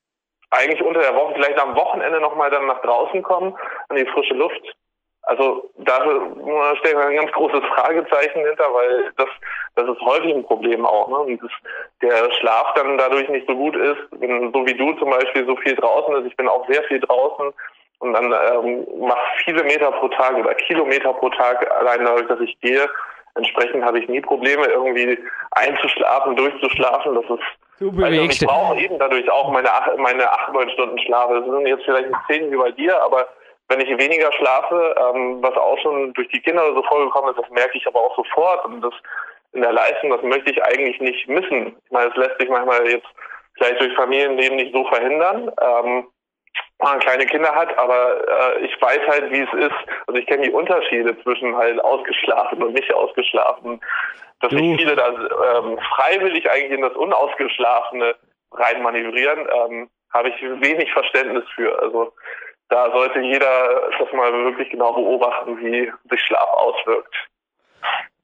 eigentlich 0.51 0.81
unter 0.81 1.01
der 1.01 1.15
Woche, 1.15 1.33
vielleicht 1.35 1.59
am 1.59 1.75
Wochenende 1.75 2.19
nochmal 2.19 2.49
dann 2.49 2.65
nach 2.65 2.81
draußen 2.81 3.21
komme, 3.21 3.55
an 3.89 3.97
die 3.97 4.05
frische 4.05 4.33
Luft 4.33 4.75
also 5.29 5.69
da 5.77 5.95
stellen 6.77 6.97
wir 6.97 7.05
ein 7.05 7.15
ganz 7.15 7.31
großes 7.33 7.61
Fragezeichen 7.75 8.45
hinter, 8.45 8.73
weil 8.73 9.11
das, 9.15 9.27
das 9.75 9.87
ist 9.87 10.01
häufig 10.01 10.33
ein 10.33 10.43
Problem 10.43 10.85
auch. 10.87 11.07
Ne? 11.07 11.17
Und 11.17 11.43
das, 11.43 11.51
der 12.01 12.31
Schlaf 12.39 12.73
dann 12.73 12.97
dadurch 12.97 13.29
nicht 13.29 13.47
so 13.47 13.55
gut 13.55 13.75
ist, 13.75 13.99
wenn, 14.11 14.51
so 14.51 14.65
wie 14.65 14.73
du 14.73 14.93
zum 14.93 15.11
Beispiel 15.11 15.45
so 15.45 15.55
viel 15.57 15.75
draußen 15.75 16.15
ist. 16.15 16.25
Ich 16.25 16.35
bin 16.35 16.47
auch 16.47 16.67
sehr 16.67 16.83
viel 16.85 16.99
draußen 16.99 17.53
und 17.99 18.13
dann 18.13 18.25
ähm, 18.25 18.87
mache 18.99 19.19
viele 19.45 19.63
Meter 19.63 19.91
pro 19.91 20.07
Tag 20.07 20.35
oder 20.35 20.55
Kilometer 20.55 21.13
pro 21.13 21.29
Tag 21.29 21.69
allein 21.79 22.05
dadurch, 22.05 22.27
dass 22.27 22.39
ich 22.39 22.59
gehe. 22.61 22.89
Entsprechend 23.35 23.85
habe 23.85 23.99
ich 23.99 24.07
nie 24.07 24.21
Probleme, 24.21 24.65
irgendwie 24.65 25.19
einzuschlafen, 25.51 26.37
durchzuschlafen. 26.37 27.13
Das 27.13 27.25
ist 27.25 27.45
Du 27.79 27.91
bewegst. 27.91 28.43
Also 28.43 28.45
ich 28.45 28.47
brauche 28.47 28.79
eben 28.79 28.99
dadurch 28.99 29.29
auch 29.31 29.51
meine 29.51 29.71
acht, 29.71 29.97
meine 29.97 30.29
acht, 30.29 30.53
neun 30.53 30.69
Stunden 30.71 30.99
Schlaf. 30.99 31.29
Das 31.29 31.45
sind 31.45 31.65
jetzt 31.65 31.85
vielleicht 31.85 32.09
nicht 32.09 32.21
zehn 32.29 32.51
wie 32.51 32.57
bei 32.57 32.71
dir, 32.71 33.01
aber 33.01 33.27
wenn 33.69 33.79
ich 33.79 33.89
weniger 33.97 34.31
schlafe, 34.33 34.95
ähm, 34.97 35.41
was 35.41 35.55
auch 35.55 35.77
schon 35.79 36.13
durch 36.13 36.27
die 36.29 36.41
Kinder 36.41 36.73
so 36.73 36.83
vorgekommen 36.83 37.31
ist, 37.31 37.39
das 37.39 37.49
merke 37.51 37.77
ich 37.77 37.87
aber 37.87 38.01
auch 38.01 38.15
sofort. 38.15 38.65
Und 38.65 38.81
das 38.81 38.93
in 39.53 39.61
der 39.61 39.73
Leistung, 39.73 40.09
das 40.09 40.21
möchte 40.23 40.51
ich 40.51 40.63
eigentlich 40.63 40.99
nicht 40.99 41.27
missen. 41.27 41.75
Ich 41.85 41.91
meine, 41.91 42.09
es 42.09 42.15
lässt 42.15 42.39
sich 42.39 42.49
manchmal 42.49 42.87
jetzt 42.87 43.07
vielleicht 43.55 43.79
durch 43.79 43.95
Familienleben 43.95 44.57
nicht 44.57 44.73
so 44.73 44.85
verhindern, 44.85 45.51
ähm, 45.61 46.07
wenn 46.79 46.89
man 46.89 46.99
kleine 46.99 47.25
Kinder 47.25 47.53
hat, 47.53 47.77
aber 47.77 48.17
äh, 48.27 48.65
ich 48.65 48.81
weiß 48.81 48.99
halt, 49.07 49.31
wie 49.31 49.41
es 49.41 49.53
ist. 49.53 49.75
Also 50.07 50.19
ich 50.19 50.25
kenne 50.27 50.43
die 50.43 50.51
Unterschiede 50.51 51.17
zwischen 51.23 51.55
halt 51.55 51.83
ausgeschlafen 51.83 52.63
und 52.63 52.73
nicht 52.73 52.93
ausgeschlafen. 52.93 53.81
Dass 54.41 54.51
sich 54.51 54.75
viele 54.77 54.95
da 54.95 55.09
ähm, 55.09 55.77
freiwillig 55.95 56.49
eigentlich 56.49 56.71
in 56.71 56.81
das 56.81 56.95
Unausgeschlafene 56.95 58.15
reinmanövrieren, 58.51 59.47
ähm, 59.53 59.89
habe 60.13 60.29
ich 60.29 60.41
wenig 60.41 60.91
Verständnis 60.93 61.43
für. 61.55 61.77
Also 61.81 62.13
da 62.69 62.91
sollte 62.91 63.19
jeder 63.19 63.91
das 63.97 64.13
mal 64.13 64.31
wirklich 64.31 64.69
genau 64.69 64.93
beobachten, 64.93 65.59
wie 65.59 65.91
sich 66.09 66.21
Schlaf 66.21 66.49
auswirkt. 66.51 67.15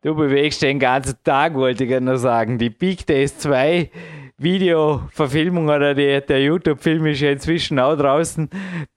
Du 0.05 0.13
bewegst 0.13 0.61
den 0.61 0.77
ganzen 0.77 1.15
Tag, 1.23 1.55
wollte 1.55 1.83
ich 1.83 1.89
gerne 1.89 2.19
sagen. 2.19 2.59
Die 2.59 2.69
Big 2.69 3.07
Days 3.07 3.39
2 3.39 3.89
Videoverfilmung 4.37 5.67
oder 5.67 5.95
die, 5.95 6.21
der 6.21 6.43
YouTube-Film 6.43 7.07
ist 7.07 7.21
ja 7.21 7.31
inzwischen 7.31 7.79
auch 7.79 7.95
draußen. 7.95 8.47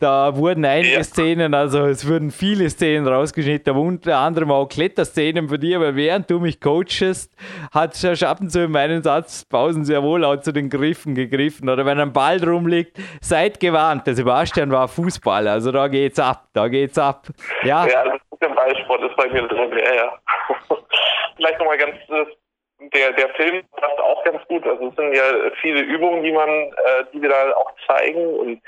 Da 0.00 0.36
wurden 0.36 0.66
einige 0.66 0.96
ja. 0.96 1.02
Szenen, 1.02 1.54
also 1.54 1.86
es 1.86 2.06
wurden 2.06 2.30
viele 2.30 2.68
Szenen 2.68 3.08
rausgeschnitten, 3.08 3.74
unter 3.74 4.18
anderem 4.18 4.50
auch 4.50 4.68
Kletterszenen 4.68 5.48
von 5.48 5.58
dir, 5.58 5.80
weil 5.80 5.96
während 5.96 6.28
du 6.28 6.40
mich 6.40 6.60
coachest, 6.60 7.32
hat 7.70 7.96
und 8.42 8.50
zu 8.50 8.64
in 8.64 8.70
meinen 8.70 9.02
Satzpausen 9.02 9.86
sehr 9.86 10.02
wohl 10.02 10.26
auch 10.26 10.36
zu 10.42 10.52
den 10.52 10.68
Griffen 10.68 11.14
gegriffen. 11.14 11.70
Oder 11.70 11.86
wenn 11.86 11.98
ein 11.98 12.12
Ball 12.12 12.44
rumliegt, 12.44 12.98
seid 13.22 13.60
gewarnt. 13.60 14.06
Der 14.06 14.14
Sebastian 14.14 14.70
war 14.72 14.88
Fußballer, 14.88 15.52
also 15.52 15.72
da 15.72 15.88
geht's 15.88 16.18
ab, 16.18 16.48
da 16.52 16.68
geht's 16.68 16.98
ab. 16.98 17.28
Ja, 17.64 17.86
ja 17.86 18.18
der 18.40 18.48
Ballsport 18.50 19.02
ist 19.02 19.16
bei 19.16 19.28
mir 19.28 19.42
drin, 19.48 19.78
ja, 19.78 19.94
ja. 19.94 20.18
Vielleicht 21.36 21.58
nochmal 21.58 21.78
ganz 21.78 21.96
der, 22.80 23.12
der 23.12 23.28
Film 23.30 23.64
passt 23.76 23.98
auch 23.98 24.24
ganz 24.24 24.40
gut. 24.46 24.66
Also 24.66 24.88
es 24.88 24.94
sind 24.94 25.12
ja 25.14 25.50
viele 25.60 25.80
Übungen, 25.80 26.22
die 26.22 26.32
man, 26.32 26.48
äh, 26.48 27.04
die 27.12 27.20
wir 27.20 27.28
da 27.28 27.52
auch 27.56 27.72
zeigen 27.86 28.24
und 28.24 28.62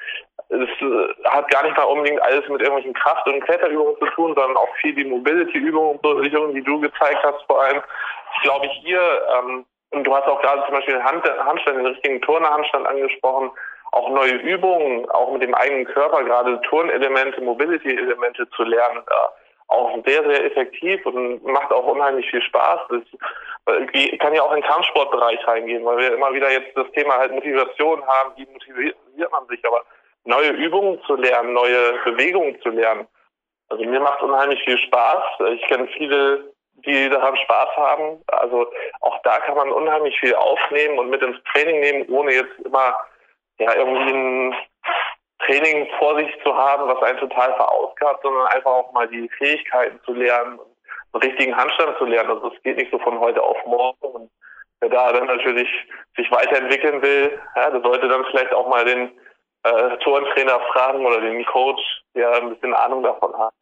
es 0.48 0.68
äh, 0.80 1.28
hat 1.28 1.48
gar 1.50 1.62
nicht 1.62 1.76
mal 1.76 1.84
unbedingt 1.84 2.20
alles 2.22 2.48
mit 2.48 2.60
irgendwelchen 2.60 2.94
Kraft- 2.94 3.26
und 3.28 3.40
Kletterübungen 3.42 3.96
zu 3.98 4.06
tun, 4.06 4.34
sondern 4.34 4.56
auch 4.56 4.74
viel 4.80 4.94
die 4.94 5.04
Mobility-Übungen, 5.04 6.00
so 6.02 6.10
Richtungen, 6.10 6.54
die 6.54 6.62
du 6.62 6.80
gezeigt 6.80 7.22
hast 7.22 7.42
vor 7.46 7.62
allem. 7.62 7.82
Ich 8.36 8.42
glaube 8.42 8.66
hier, 8.82 9.00
ähm, 9.38 9.64
und 9.92 10.04
du 10.04 10.14
hast 10.14 10.26
auch 10.26 10.40
gerade 10.42 10.64
zum 10.66 10.74
Beispiel 10.74 10.94
den 10.94 11.04
Hand, 11.04 11.24
Handstand, 11.44 11.78
den 11.78 11.86
richtigen 11.86 12.20
Turnerhandstand 12.22 12.86
angesprochen, 12.86 13.50
auch 13.92 14.08
neue 14.10 14.34
Übungen, 14.34 15.08
auch 15.10 15.32
mit 15.32 15.42
dem 15.42 15.54
eigenen 15.54 15.84
Körper, 15.84 16.22
gerade 16.24 16.60
Turnelemente, 16.62 17.40
Mobility-Elemente 17.40 18.48
zu 18.50 18.62
lernen. 18.64 18.98
Äh, 18.98 19.39
auch 19.70 19.96
sehr, 20.04 20.24
sehr 20.24 20.44
effektiv 20.44 21.04
und 21.06 21.44
macht 21.44 21.72
auch 21.72 21.86
unheimlich 21.86 22.28
viel 22.30 22.42
Spaß. 22.42 22.80
Das 22.88 23.02
kann 24.18 24.34
ja 24.34 24.42
auch 24.42 24.52
in 24.52 24.60
den 24.60 24.68
Kampfsportbereich 24.68 25.46
reingehen, 25.46 25.84
weil 25.84 25.98
wir 25.98 26.14
immer 26.14 26.32
wieder 26.32 26.50
jetzt 26.50 26.76
das 26.76 26.90
Thema 26.92 27.16
halt 27.18 27.32
Motivation 27.32 28.04
haben, 28.06 28.32
wie 28.36 28.46
motiviert 28.46 28.96
man 29.30 29.46
sich, 29.46 29.64
aber 29.64 29.82
neue 30.24 30.50
Übungen 30.50 31.00
zu 31.06 31.14
lernen, 31.14 31.52
neue 31.52 31.94
Bewegungen 32.04 32.60
zu 32.62 32.70
lernen, 32.70 33.06
Also 33.70 33.84
mir 33.84 34.00
macht 34.00 34.20
unheimlich 34.22 34.62
viel 34.64 34.78
Spaß. 34.78 35.22
Ich 35.54 35.62
kenne 35.68 35.86
viele, 35.96 36.52
die 36.84 37.08
daran 37.08 37.36
Spaß 37.36 37.76
haben. 37.76 38.22
Also 38.26 38.70
auch 39.00 39.22
da 39.22 39.38
kann 39.40 39.56
man 39.56 39.70
unheimlich 39.70 40.18
viel 40.18 40.34
aufnehmen 40.34 40.98
und 40.98 41.10
mit 41.10 41.22
ins 41.22 41.38
Training 41.52 41.80
nehmen, 41.80 42.08
ohne 42.08 42.32
jetzt 42.32 42.58
immer 42.64 42.96
ja 43.58 43.74
irgendwie 43.74 44.12
ein 44.12 44.54
Training 45.46 45.88
vor 45.98 46.16
sich 46.18 46.30
zu 46.42 46.54
haben, 46.54 46.88
was 46.88 47.02
einen 47.02 47.18
total 47.18 47.54
verausgabt, 47.54 48.22
sondern 48.22 48.46
einfach 48.48 48.70
auch 48.70 48.92
mal 48.92 49.08
die 49.08 49.28
Fähigkeiten 49.38 50.00
zu 50.04 50.12
lernen, 50.12 50.58
einen 51.12 51.22
richtigen 51.22 51.56
Handstand 51.56 51.96
zu 51.98 52.04
lernen. 52.04 52.30
Also 52.30 52.52
es 52.52 52.62
geht 52.62 52.76
nicht 52.76 52.90
so 52.90 52.98
von 52.98 53.18
heute 53.18 53.42
auf 53.42 53.56
morgen. 53.66 53.96
Und 54.00 54.30
wer 54.80 54.90
da 54.90 55.12
dann 55.12 55.26
natürlich 55.26 55.68
sich 56.16 56.30
weiterentwickeln 56.30 57.02
will, 57.02 57.40
ja, 57.56 57.70
der 57.70 57.80
sollte 57.80 58.08
dann 58.08 58.24
vielleicht 58.26 58.52
auch 58.52 58.68
mal 58.68 58.84
den 58.84 59.10
äh, 59.64 59.96
Tourentrainer 59.98 60.60
fragen 60.72 61.04
oder 61.04 61.20
den 61.20 61.44
Coach, 61.46 61.82
der 62.14 62.32
ein 62.34 62.50
bisschen 62.50 62.74
Ahnung 62.74 63.02
davon 63.02 63.36
hat. 63.38 63.54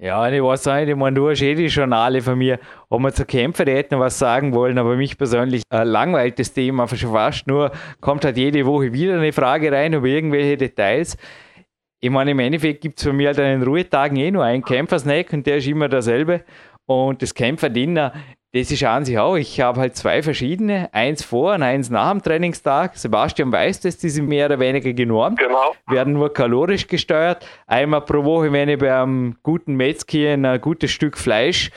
Ja, 0.00 0.28
ich 0.28 0.42
weiß 0.42 0.66
nicht, 0.66 0.88
ich 0.88 0.96
meine, 0.96 1.14
du 1.14 1.30
hast 1.30 1.40
eh 1.40 1.54
die 1.54 1.66
Journale 1.66 2.20
von 2.20 2.36
mir, 2.36 2.58
ob 2.88 3.00
wir 3.02 3.12
zu 3.12 3.24
Kämpfen 3.24 3.68
hätten 3.68 4.00
was 4.00 4.18
sagen 4.18 4.52
wollen, 4.52 4.76
aber 4.76 4.96
mich 4.96 5.16
persönlich 5.16 5.62
äh, 5.72 5.84
langweilt 5.84 6.38
das 6.40 6.52
Thema 6.52 6.88
schon 6.88 7.12
fast 7.12 7.46
nur, 7.46 7.70
kommt 8.00 8.24
halt 8.24 8.36
jede 8.36 8.66
Woche 8.66 8.92
wieder 8.92 9.14
eine 9.14 9.32
Frage 9.32 9.70
rein 9.70 9.92
über 9.92 10.08
irgendwelche 10.08 10.56
Details. 10.56 11.16
Ich 12.00 12.10
meine, 12.10 12.32
im 12.32 12.40
Endeffekt 12.40 12.80
gibt 12.80 12.98
es 12.98 13.04
für 13.04 13.12
mich 13.12 13.26
halt 13.26 13.38
an 13.38 13.44
den 13.44 13.62
Ruhetagen 13.62 14.16
eh 14.16 14.32
nur 14.32 14.42
einen 14.42 14.64
Kämpfersnack 14.64 15.32
und 15.32 15.46
der 15.46 15.58
ist 15.58 15.68
immer 15.68 15.88
derselbe. 15.88 16.42
Und 16.86 17.22
das 17.22 17.32
Kämpferdiener, 17.32 18.12
das 18.54 18.70
ist 18.70 18.84
an 18.84 19.04
sich 19.04 19.18
auch. 19.18 19.34
Ich 19.34 19.60
habe 19.60 19.80
halt 19.80 19.96
zwei 19.96 20.22
verschiedene, 20.22 20.88
eins 20.92 21.24
vor 21.24 21.54
und 21.54 21.64
eins 21.64 21.90
nach 21.90 22.12
dem 22.12 22.22
Trainingstag. 22.22 22.96
Sebastian 22.96 23.50
weiß 23.50 23.80
das, 23.80 23.98
die 23.98 24.08
sind 24.08 24.28
mehr 24.28 24.46
oder 24.46 24.60
weniger 24.60 24.92
genormt, 24.92 25.40
genau. 25.40 25.74
werden 25.88 26.12
nur 26.12 26.32
kalorisch 26.32 26.86
gesteuert. 26.86 27.44
Einmal 27.66 28.02
pro 28.02 28.22
Woche, 28.22 28.52
wenn 28.52 28.68
ich 28.68 28.78
beim 28.78 29.34
guten 29.42 29.74
Metzger 29.74 30.34
ein 30.34 30.60
gutes 30.60 30.92
Stück 30.92 31.18
Fleisch 31.18 31.72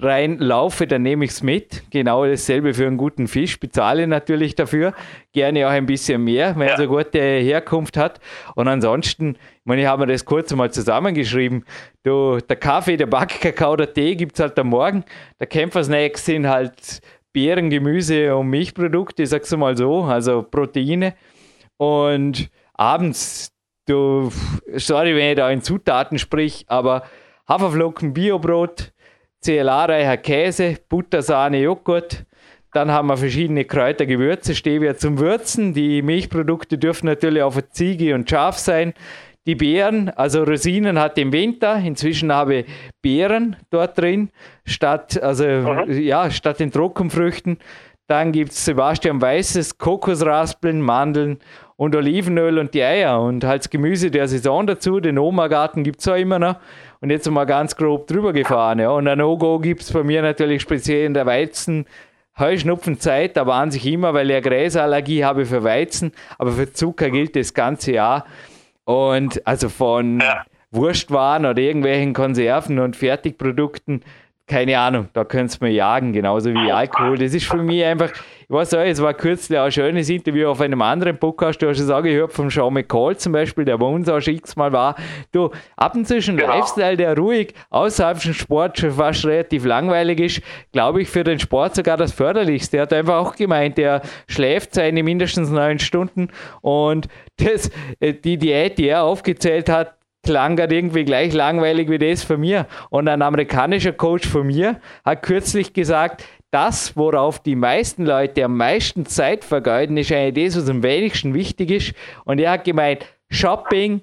reinlaufe, 0.00 0.86
dann 0.86 1.02
nehme 1.02 1.24
ich 1.24 1.32
es 1.32 1.42
mit. 1.42 1.82
Genau 1.90 2.24
dasselbe 2.24 2.74
für 2.74 2.86
einen 2.86 2.96
guten 2.96 3.28
Fisch, 3.28 3.58
bezahle 3.58 4.06
natürlich 4.06 4.54
dafür. 4.54 4.94
Gerne 5.32 5.66
auch 5.66 5.70
ein 5.70 5.86
bisschen 5.86 6.24
mehr, 6.24 6.54
wenn 6.56 6.68
ja. 6.68 6.74
es 6.74 6.78
eine 6.78 6.88
gute 6.88 7.18
Herkunft 7.18 7.96
hat. 7.96 8.20
Und 8.54 8.68
ansonsten, 8.68 9.30
ich 9.34 9.64
meine, 9.64 9.82
ich 9.82 9.88
habe 9.88 10.06
mir 10.06 10.12
das 10.12 10.24
kurz 10.24 10.54
mal 10.54 10.70
zusammengeschrieben. 10.70 11.64
Du, 12.04 12.38
der 12.38 12.56
Kaffee, 12.56 12.96
der 12.96 13.06
Backkakao, 13.06 13.76
der 13.76 13.92
Tee 13.92 14.14
gibt 14.14 14.34
es 14.34 14.40
halt 14.40 14.58
am 14.58 14.68
Morgen. 14.68 15.04
Der 15.40 15.46
Kämpfersnacks 15.46 16.24
sind 16.24 16.46
halt 16.48 17.00
Beeren, 17.32 17.70
Gemüse 17.70 18.34
und 18.34 18.48
Milchprodukte, 18.48 19.22
ich 19.22 19.28
sag's 19.28 19.54
mal 19.56 19.76
so, 19.76 20.04
also 20.04 20.42
Proteine. 20.42 21.14
Und 21.76 22.50
abends, 22.74 23.52
du, 23.86 24.30
sorry, 24.74 25.14
wenn 25.14 25.30
ich 25.30 25.36
da 25.36 25.50
in 25.50 25.62
Zutaten 25.62 26.18
sprich, 26.18 26.64
aber 26.68 27.04
Haferflocken, 27.48 28.12
Biobrot, 28.12 28.92
CLA-reicher 29.44 30.16
Käse, 30.16 30.76
Butter, 30.88 31.22
Sahne, 31.22 31.60
Joghurt. 31.60 32.24
Dann 32.72 32.90
haben 32.90 33.08
wir 33.08 33.16
verschiedene 33.16 33.64
Kräuter, 33.64 34.04
Gewürze, 34.04 34.54
Stevia 34.54 34.96
zum 34.96 35.18
Würzen. 35.18 35.72
Die 35.72 36.02
Milchprodukte 36.02 36.76
dürfen 36.76 37.06
natürlich 37.06 37.42
auch 37.42 37.52
für 37.52 37.68
Ziege 37.68 38.14
und 38.14 38.28
Schaf 38.28 38.58
sein. 38.58 38.92
Die 39.46 39.54
Beeren, 39.54 40.10
also 40.10 40.42
Rosinen 40.42 40.98
hat 40.98 41.16
im 41.16 41.32
Winter. 41.32 41.78
Inzwischen 41.78 42.30
habe 42.32 42.56
ich 42.56 42.66
Beeren 43.00 43.56
dort 43.70 43.96
drin, 43.96 44.28
statt, 44.66 45.22
also, 45.22 45.44
mhm. 45.44 45.90
ja, 46.02 46.30
statt 46.30 46.60
den 46.60 46.70
Trockenfrüchten. 46.70 47.58
Dann 48.08 48.32
gibt 48.32 48.52
es 48.52 48.64
Sebastian 48.64 49.20
Weißes, 49.20 49.78
Kokosraspeln, 49.78 50.82
Mandeln 50.82 51.38
und 51.76 51.96
Olivenöl 51.96 52.58
und 52.58 52.74
die 52.74 52.82
Eier. 52.82 53.20
Und 53.20 53.44
halt 53.44 53.70
Gemüse 53.70 54.10
der 54.10 54.28
Saison 54.28 54.66
dazu. 54.66 55.00
Den 55.00 55.18
Oma-Garten 55.18 55.82
gibt 55.82 56.00
es 56.00 56.08
auch 56.08 56.16
immer 56.16 56.38
noch 56.38 56.56
und 57.00 57.10
jetzt 57.10 57.30
mal 57.30 57.44
ganz 57.44 57.76
grob 57.76 58.06
drüber 58.06 58.32
gefahren. 58.32 58.78
Ja. 58.78 58.90
Und 58.90 59.08
ein 59.08 59.18
No-Go 59.18 59.58
gibt 59.58 59.82
es 59.82 59.92
bei 59.92 60.02
mir 60.02 60.22
natürlich 60.22 60.62
speziell 60.62 61.06
in 61.06 61.14
der 61.14 61.26
Weizen. 61.26 61.86
Heuschnupfenzeit, 62.38 63.36
aber 63.36 63.54
an 63.54 63.72
sich 63.72 63.84
immer, 63.86 64.14
weil 64.14 64.30
ich 64.30 64.36
eine 64.36 64.42
Gräserallergie 64.42 65.24
habe 65.24 65.44
für 65.44 65.64
Weizen, 65.64 66.12
aber 66.38 66.52
für 66.52 66.72
Zucker 66.72 67.10
gilt 67.10 67.34
das 67.34 67.52
ganze 67.52 67.92
Jahr. 67.92 68.26
Und 68.84 69.44
also 69.46 69.68
von. 69.68 70.22
Wurstwaren 70.70 71.46
oder 71.46 71.62
irgendwelchen 71.62 72.12
Konserven 72.12 72.78
und 72.78 72.94
Fertigprodukten 72.94 74.02
keine 74.48 74.78
Ahnung, 74.78 75.08
da 75.12 75.24
könntest 75.24 75.60
du 75.60 75.66
mir 75.66 75.72
jagen, 75.72 76.12
genauso 76.12 76.50
wie 76.50 76.72
Alkohol. 76.72 77.18
Das 77.18 77.34
ist 77.34 77.44
für 77.44 77.58
mich 77.58 77.84
einfach, 77.84 78.10
ich 78.10 78.48
weiß 78.48 78.74
auch, 78.74 78.80
es 78.80 79.00
war 79.00 79.12
kürzlich 79.12 79.58
auch 79.58 79.66
ein 79.66 79.72
schönes 79.72 80.08
Interview 80.08 80.48
auf 80.48 80.62
einem 80.62 80.80
anderen 80.80 81.18
Podcast, 81.18 81.60
du 81.60 81.68
hast 81.68 81.78
es 81.78 81.90
auch 81.90 82.02
gehört 82.02 82.32
von 82.32 82.48
Sean 82.48 82.72
McCall 82.72 83.18
zum 83.18 83.34
Beispiel, 83.34 83.66
der 83.66 83.76
bei 83.76 83.84
uns 83.86 84.08
auch 84.08 84.20
schon 84.20 84.34
x-mal 84.34 84.72
war. 84.72 84.96
Du, 85.32 85.50
ab 85.76 85.94
und 85.94 86.08
zu 86.08 86.16
ist 86.16 86.30
ein 86.30 86.38
genau. 86.38 86.56
Lifestyle, 86.56 86.96
der 86.96 87.16
ruhig 87.16 87.52
außerhalb 87.68 88.22
vom 88.22 88.32
Sport 88.32 88.78
schon 88.78 88.92
fast 88.92 89.26
relativ 89.26 89.66
langweilig 89.66 90.20
ist, 90.20 90.42
glaube 90.72 91.02
ich, 91.02 91.08
für 91.10 91.24
den 91.24 91.38
Sport 91.38 91.74
sogar 91.74 91.98
das 91.98 92.12
Förderlichste. 92.12 92.78
Er 92.78 92.84
hat 92.84 92.92
einfach 92.94 93.16
auch 93.16 93.36
gemeint, 93.36 93.76
der 93.76 94.00
schläft 94.28 94.74
seine 94.74 95.02
mindestens 95.02 95.50
neun 95.50 95.78
Stunden 95.78 96.28
und 96.62 97.06
das, 97.36 97.70
äh, 98.00 98.14
die 98.14 98.38
Diät, 98.38 98.78
die 98.78 98.88
er 98.88 99.02
aufgezählt 99.02 99.68
hat, 99.68 99.97
klang 100.28 100.60
halt 100.60 100.72
irgendwie 100.72 101.06
gleich 101.06 101.32
langweilig 101.32 101.88
wie 101.88 101.98
das 101.98 102.22
von 102.22 102.38
mir. 102.38 102.66
Und 102.90 103.08
ein 103.08 103.22
amerikanischer 103.22 103.92
Coach 103.92 104.28
von 104.28 104.46
mir 104.46 104.78
hat 105.02 105.22
kürzlich 105.22 105.72
gesagt, 105.72 106.22
das, 106.50 106.98
worauf 106.98 107.38
die 107.38 107.56
meisten 107.56 108.04
Leute 108.04 108.44
am 108.44 108.58
meisten 108.58 109.06
Zeit 109.06 109.42
vergeuden, 109.42 109.96
ist 109.96 110.12
eigentlich 110.12 110.52
das, 110.52 110.62
was 110.62 110.68
am 110.68 110.82
wenigsten 110.82 111.32
wichtig 111.32 111.70
ist. 111.70 111.94
Und 112.26 112.40
er 112.40 112.50
hat 112.52 112.64
gemeint, 112.64 113.06
Shopping, 113.30 114.02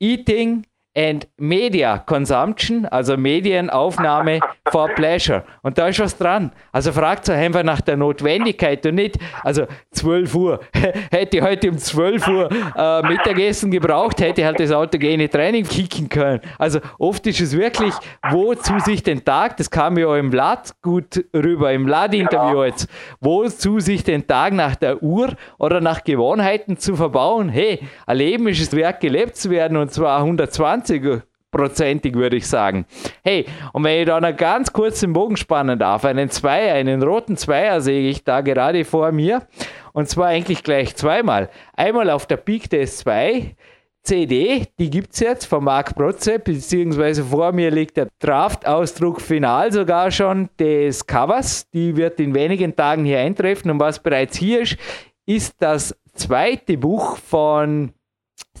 Eating, 0.00 0.64
and 0.96 1.28
Media 1.36 1.98
Consumption, 1.98 2.86
also 2.86 3.16
Medienaufnahme 3.18 4.40
for 4.70 4.88
Pleasure. 4.88 5.44
Und 5.62 5.76
da 5.76 5.88
ist 5.88 6.00
was 6.00 6.16
dran. 6.16 6.52
Also 6.72 6.90
fragt 6.90 7.28
euch 7.28 7.36
einfach 7.36 7.62
nach 7.62 7.82
der 7.82 7.98
Notwendigkeit 7.98 8.84
und 8.86 8.94
nicht, 8.94 9.18
also 9.44 9.66
12 9.92 10.34
Uhr, 10.34 10.60
hätte 11.10 11.36
ich 11.36 11.42
heute 11.42 11.70
um 11.70 11.76
12 11.76 12.28
Uhr 12.28 12.48
äh, 12.76 13.02
Mittagessen 13.02 13.70
gebraucht, 13.70 14.20
hätte 14.20 14.40
ich 14.40 14.46
halt 14.46 14.58
das 14.58 14.72
autogene 14.72 15.28
Training 15.28 15.66
kicken 15.66 16.08
können. 16.08 16.40
Also 16.58 16.80
oft 16.98 17.26
ist 17.26 17.40
es 17.40 17.54
wirklich, 17.54 17.92
wozu 18.30 18.78
sich 18.78 19.02
den 19.02 19.22
Tag, 19.22 19.58
das 19.58 19.70
kam 19.70 19.98
ja 19.98 20.06
auch 20.06 20.14
im 20.14 20.32
Vlad 20.32 20.72
gut 20.80 21.22
rüber, 21.34 21.72
im 21.72 21.86
Vlad-Interview 21.86 22.64
jetzt, 22.64 22.88
wozu 23.20 23.80
sich 23.80 24.02
den 24.02 24.26
Tag 24.26 24.54
nach 24.54 24.76
der 24.76 25.02
Uhr 25.02 25.34
oder 25.58 25.82
nach 25.82 26.04
Gewohnheiten 26.04 26.78
zu 26.78 26.96
verbauen. 26.96 27.50
Hey, 27.50 27.80
ein 28.06 28.16
Leben 28.16 28.48
ist 28.48 28.62
es 28.62 28.72
wert, 28.72 29.00
gelebt 29.00 29.36
zu 29.36 29.50
werden 29.50 29.76
und 29.76 29.92
zwar 29.92 30.20
120 30.20 30.85
20-prozentig, 30.86 32.14
würde 32.14 32.36
ich 32.36 32.46
sagen. 32.46 32.86
Hey, 33.22 33.46
und 33.72 33.84
wenn 33.84 34.00
ich 34.00 34.06
da 34.06 34.20
noch 34.20 34.36
ganz 34.36 34.72
kurz 34.72 35.00
den 35.00 35.12
Bogen 35.12 35.36
spannen 35.36 35.78
darf, 35.78 36.04
einen 36.04 36.30
Zweier, 36.30 36.74
einen 36.74 37.02
roten 37.02 37.36
Zweier 37.36 37.80
sehe 37.80 38.08
ich 38.10 38.24
da 38.24 38.40
gerade 38.40 38.84
vor 38.84 39.12
mir. 39.12 39.42
Und 39.92 40.08
zwar 40.08 40.26
eigentlich 40.26 40.62
gleich 40.62 40.94
zweimal. 40.96 41.48
Einmal 41.74 42.10
auf 42.10 42.26
der 42.26 42.36
Peak 42.36 42.68
DS 42.68 42.98
2 42.98 43.56
CD, 44.06 44.66
die 44.78 44.88
gibt 44.88 45.14
es 45.14 45.20
jetzt 45.20 45.46
von 45.46 45.64
Marc 45.64 45.96
Protze, 45.96 46.38
beziehungsweise 46.38 47.24
vor 47.24 47.50
mir 47.50 47.72
liegt 47.72 47.96
der 47.96 48.08
Draft-Ausdruck 48.20 49.20
final 49.20 49.72
sogar 49.72 50.12
schon 50.12 50.48
des 50.60 51.06
Covers. 51.06 51.68
Die 51.70 51.96
wird 51.96 52.20
in 52.20 52.34
wenigen 52.34 52.76
Tagen 52.76 53.04
hier 53.04 53.18
eintreffen. 53.18 53.70
Und 53.70 53.80
was 53.80 53.98
bereits 53.98 54.36
hier 54.36 54.60
ist, 54.60 54.76
ist 55.26 55.56
das 55.58 55.96
zweite 56.14 56.78
Buch 56.78 57.16
von 57.16 57.92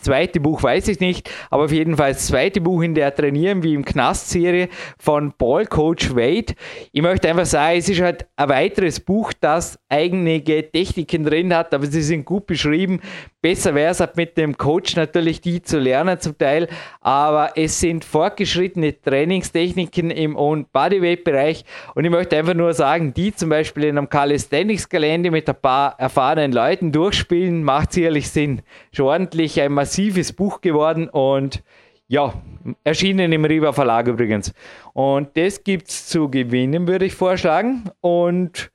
zweite 0.06 0.40
Buch 0.40 0.62
weiß 0.62 0.88
ich 0.88 1.00
nicht, 1.00 1.30
aber 1.50 1.64
auf 1.64 1.72
jeden 1.72 1.96
Fall 1.96 2.12
das 2.12 2.28
zweite 2.28 2.60
Buch 2.60 2.82
in 2.82 2.94
der 2.94 3.14
Trainieren 3.14 3.62
wie 3.62 3.74
im 3.74 3.84
Knast-Serie 3.84 4.68
von 4.98 5.32
Paul 5.32 5.66
Coach 5.66 6.14
Wade. 6.14 6.54
Ich 6.92 7.02
möchte 7.02 7.28
einfach 7.28 7.44
sagen, 7.44 7.78
es 7.78 7.88
ist 7.88 8.00
halt 8.00 8.26
ein 8.36 8.48
weiteres 8.48 9.00
Buch, 9.00 9.32
das 9.40 9.78
einige 9.88 10.70
Techniken 10.70 11.24
drin 11.24 11.54
hat, 11.54 11.74
aber 11.74 11.86
sie 11.86 12.02
sind 12.02 12.24
gut 12.24 12.46
beschrieben. 12.46 13.00
Besser 13.46 13.76
wäre 13.76 13.92
es 13.92 14.02
mit 14.16 14.36
dem 14.38 14.58
Coach 14.58 14.96
natürlich, 14.96 15.40
die 15.40 15.62
zu 15.62 15.78
lernen 15.78 16.18
zum 16.18 16.36
Teil, 16.36 16.66
aber 17.00 17.52
es 17.54 17.78
sind 17.78 18.04
fortgeschrittene 18.04 19.00
Trainingstechniken 19.00 20.10
im 20.10 20.34
Own-Bodyweight-Bereich 20.34 21.64
und 21.94 22.04
ich 22.04 22.10
möchte 22.10 22.36
einfach 22.36 22.54
nur 22.54 22.74
sagen, 22.74 23.14
die 23.14 23.32
zum 23.32 23.50
Beispiel 23.50 23.84
in 23.84 23.98
einem 23.98 24.08
Calisthenics-Gelände 24.08 25.30
mit 25.30 25.48
ein 25.48 25.54
paar 25.62 25.94
erfahrenen 25.96 26.50
Leuten 26.50 26.90
durchspielen, 26.90 27.62
macht 27.62 27.92
sicherlich 27.92 28.30
Sinn. 28.30 28.62
Schon 28.90 29.06
ordentlich 29.06 29.60
ein 29.60 29.70
massives 29.70 30.32
Buch 30.32 30.60
geworden 30.60 31.08
und 31.08 31.62
ja, 32.08 32.34
erschienen 32.82 33.30
im 33.30 33.44
Riva 33.44 33.72
Verlag 33.72 34.08
übrigens. 34.08 34.52
Und 34.92 35.36
das 35.36 35.62
gibt 35.62 35.88
es 35.88 36.08
zu 36.08 36.28
gewinnen, 36.28 36.88
würde 36.88 37.04
ich 37.04 37.14
vorschlagen. 37.14 37.90
Und 38.00 38.72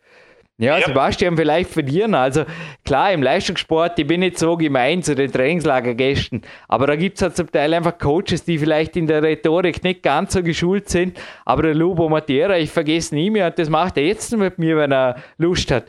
ja, 0.62 0.78
ja, 0.78 0.86
Sebastian, 0.86 1.36
vielleicht 1.36 1.72
verlieren. 1.72 2.14
Also 2.14 2.46
klar, 2.86 3.12
im 3.12 3.24
Leistungssport, 3.24 3.98
ich 3.98 4.06
bin 4.06 4.20
nicht 4.20 4.38
so 4.38 4.56
gemein 4.56 5.02
zu 5.02 5.16
den 5.16 5.32
Trainingslagergästen, 5.32 6.44
aber 6.68 6.86
da 6.88 6.96
gibt 6.96 7.18
es 7.18 7.24
halt 7.24 7.36
zum 7.36 7.52
Teil 7.52 7.74
einfach 7.74 7.98
Coaches, 7.98 8.44
die 8.44 8.60
vielleicht 8.60 8.96
in 8.96 9.08
der 9.08 9.24
Rhetorik 9.24 9.84
nicht 9.84 10.04
ganz 10.04 10.34
so 10.34 10.44
geschult 10.44 10.88
sind. 10.88 11.20
Aber 11.46 11.64
der 11.64 11.74
Lubo 11.74 12.08
Matera, 12.10 12.58
ich 12.58 12.70
vergesse 12.70 13.16
nie 13.16 13.32
mehr, 13.32 13.48
und 13.48 13.58
das 13.58 13.70
macht 13.70 13.98
er 13.98 14.04
jetzt 14.04 14.38
mit 14.38 14.60
mir, 14.60 14.78
wenn 14.78 14.92
er 14.92 15.16
Lust 15.38 15.72
hat 15.72 15.86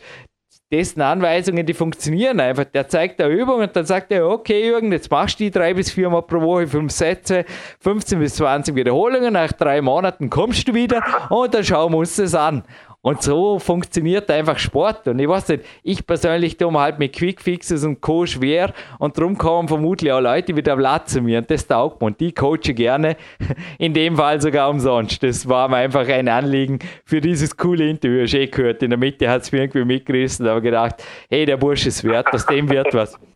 dessen 0.73 1.03
Anweisungen, 1.03 1.67
die 1.67 1.75
funktionieren 1.75 2.41
einfach. 2.41 2.65
Der 2.65 2.89
zeigt 2.89 3.21
eine 3.21 3.33
Übung 3.33 3.61
und 3.61 3.77
dann 3.77 3.85
sagt 3.85 4.11
er, 4.11 4.27
okay 4.27 4.67
Jürgen, 4.67 4.91
jetzt 4.91 5.11
machst 5.11 5.39
du 5.39 5.45
die 5.45 5.51
drei 5.51 5.75
bis 5.75 5.93
vier 5.93 6.09
Mal 6.09 6.23
pro 6.23 6.41
Woche, 6.41 6.67
fünf 6.67 6.93
Sätze, 6.93 7.45
15 7.81 8.19
bis 8.19 8.37
20 8.37 8.75
Wiederholungen, 8.75 9.35
nach 9.35 9.53
drei 9.53 9.83
Monaten 9.83 10.31
kommst 10.31 10.67
du 10.67 10.75
wieder 10.75 11.03
und 11.29 11.53
dann 11.53 11.63
schauen 11.63 11.93
wir 11.93 11.99
uns 11.99 12.17
das 12.17 12.35
an. 12.35 12.65
Und 13.05 13.21
so 13.21 13.59
funktioniert 13.59 14.31
einfach 14.31 14.59
Sport. 14.61 15.09
Und 15.09 15.19
ich 15.19 15.29
weiß 15.29 15.49
nicht, 15.49 15.65
ich 15.83 16.07
persönlich 16.07 16.57
tue 16.57 16.71
mir 16.71 16.81
halt 16.81 17.01
mit 17.01 17.13
Quickfixes 17.13 17.85
und 17.85 18.01
Co. 18.01 18.27
schwer 18.27 18.73
und 19.01 19.19
darum 19.19 19.37
kommen 19.37 19.67
vermutlich 19.67 20.13
auch 20.13 20.21
Leute 20.21 20.57
wieder 20.57 20.77
Platz 20.77 21.15
zu 21.15 21.21
mir 21.21 21.39
und 21.39 21.51
das 21.51 21.67
taugt 21.67 22.01
mir. 22.01 22.07
Und 22.07 22.21
die 22.21 22.33
coache 22.33 22.75
gerne, 22.75 23.17
in 23.79 23.93
dem 23.93 24.17
Fall 24.17 24.41
sogar 24.41 24.71
umsonst. 24.71 25.21
Das 25.25 25.49
war 25.49 25.69
mir 25.69 25.79
einfach 25.79 26.09
ein 26.09 26.29
Anliegen 26.29 26.79
für 27.05 27.21
dieses 27.21 27.57
coole 27.57 27.91
Interview. 27.91 28.23
Hast 28.23 28.35
eh 28.35 28.47
gehört, 28.47 28.85
in 28.85 28.91
der 28.91 28.99
Mitte 28.99 29.29
hat 29.29 29.43
es 29.43 29.51
mir 29.51 29.63
irgendwie 29.63 29.85
mitgerissen, 29.85 30.47
aber 30.47 30.61
gedacht, 30.61 31.03
hey, 31.29 31.45
der 31.45 31.57
Bursch 31.57 31.87
ist 31.87 32.05
wert, 32.05 32.33
aus 32.33 32.47
dem 32.47 32.71
wird 32.71 32.95
was. 32.95 33.19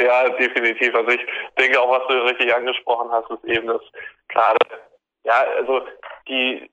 Ja, 0.00 0.28
definitiv. 0.28 0.94
Also 0.94 1.10
ich 1.10 1.20
denke 1.58 1.80
auch, 1.80 1.90
was 1.90 2.06
du 2.06 2.14
richtig 2.24 2.54
angesprochen 2.54 3.10
hast, 3.10 3.28
ist 3.32 3.44
eben 3.44 3.66
das 3.66 3.80
gerade, 4.28 4.56
ja, 5.24 5.44
also 5.58 5.80
die, 6.28 6.70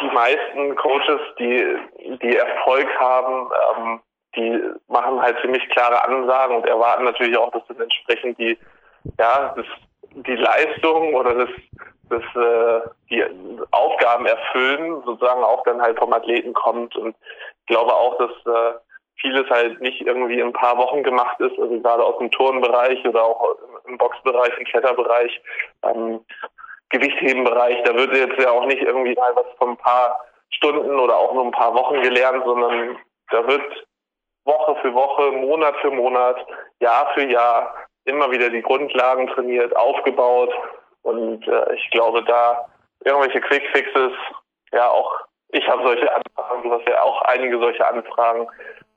die 0.00 0.10
meisten 0.10 0.76
Coaches, 0.76 1.20
die, 1.38 1.76
die 2.22 2.36
Erfolg 2.36 2.88
haben, 2.98 3.50
ähm, 3.76 4.00
die 4.36 4.60
machen 4.88 5.20
halt 5.22 5.38
ziemlich 5.40 5.68
klare 5.70 6.02
Ansagen 6.04 6.56
und 6.56 6.66
erwarten 6.66 7.04
natürlich 7.04 7.36
auch, 7.38 7.52
dass 7.52 7.62
dann 7.68 7.80
entsprechend 7.80 8.38
die, 8.38 8.58
ja, 9.18 9.54
das, 9.56 9.66
die 10.26 10.36
Leistung 10.36 11.14
oder 11.14 11.34
das, 11.34 11.48
das, 12.10 12.22
äh, 12.34 12.88
die 13.10 13.24
Aufgaben 13.70 14.26
erfüllen, 14.26 15.02
sozusagen 15.04 15.44
auch 15.44 15.62
dann 15.64 15.80
halt 15.80 15.98
vom 15.98 16.12
Athleten 16.12 16.52
kommt. 16.52 16.96
Und 16.96 17.14
ich 17.60 17.66
glaube 17.66 17.94
auch, 17.94 18.18
dass 18.18 18.30
äh, 18.30 18.78
vieles 19.20 19.48
halt 19.48 19.80
nicht 19.80 20.00
irgendwie 20.00 20.40
in 20.40 20.48
ein 20.48 20.52
paar 20.52 20.76
Wochen 20.76 21.02
gemacht 21.02 21.38
ist, 21.40 21.58
also 21.58 21.80
gerade 21.80 22.04
aus 22.04 22.18
dem 22.18 22.30
Turnbereich 22.30 23.06
oder 23.06 23.22
auch 23.24 23.56
im 23.86 23.96
Boxbereich, 23.96 24.58
im 24.58 24.64
Kletterbereich. 24.64 25.40
Ähm, 25.82 26.24
Gewichthebenbereich, 26.98 27.82
da 27.84 27.94
wird 27.94 28.14
jetzt 28.14 28.40
ja 28.40 28.50
auch 28.50 28.66
nicht 28.66 28.82
irgendwie 28.82 29.14
mal 29.14 29.34
was 29.34 29.46
von 29.58 29.70
ein 29.70 29.76
paar 29.76 30.18
Stunden 30.50 30.98
oder 30.98 31.16
auch 31.16 31.34
nur 31.34 31.44
ein 31.44 31.50
paar 31.50 31.74
Wochen 31.74 32.00
gelernt, 32.02 32.44
sondern 32.44 32.96
da 33.30 33.46
wird 33.46 33.86
Woche 34.44 34.76
für 34.82 34.94
Woche, 34.94 35.32
Monat 35.32 35.74
für 35.80 35.90
Monat, 35.90 36.36
Jahr 36.80 37.10
für 37.14 37.24
Jahr 37.24 37.74
immer 38.04 38.30
wieder 38.30 38.50
die 38.50 38.62
Grundlagen 38.62 39.26
trainiert, 39.28 39.74
aufgebaut. 39.76 40.52
Und 41.02 41.46
äh, 41.48 41.74
ich 41.74 41.90
glaube, 41.90 42.22
da 42.24 42.66
irgendwelche 43.04 43.40
Quickfixes, 43.40 44.12
ja 44.72 44.88
auch, 44.88 45.20
ich 45.48 45.66
habe 45.68 45.84
solche 45.84 46.14
Anfragen, 46.14 46.62
du 46.62 46.72
hast 46.72 46.88
ja 46.88 47.02
auch 47.02 47.22
einige 47.22 47.58
solche 47.58 47.86
Anfragen, 47.86 48.46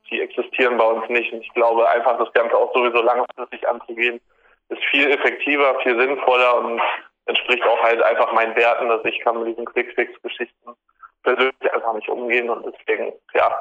die 0.09 0.21
existieren 0.21 0.77
bei 0.77 0.85
uns 0.85 1.07
nicht. 1.09 1.31
Und 1.33 1.41
ich 1.41 1.53
glaube, 1.53 1.89
einfach 1.89 2.17
das 2.17 2.31
Ganze 2.33 2.57
auch 2.57 2.73
sowieso 2.73 3.01
langfristig 3.01 3.67
anzugehen, 3.67 4.19
ist 4.69 4.83
viel 4.85 5.09
effektiver, 5.11 5.79
viel 5.81 5.99
sinnvoller 5.99 6.57
und 6.57 6.81
entspricht 7.27 7.63
auch 7.63 7.81
halt 7.81 8.01
einfach 8.01 8.31
meinen 8.33 8.55
Werten, 8.55 8.89
dass 8.89 9.03
ich 9.05 9.19
kann 9.21 9.39
mit 9.39 9.49
diesen 9.49 9.65
Quickfix-Geschichten 9.65 10.73
persönlich 11.23 11.73
einfach 11.73 11.93
nicht 11.93 12.09
umgehen 12.09 12.49
und 12.49 12.65
deswegen, 12.65 13.13
ja, 13.33 13.59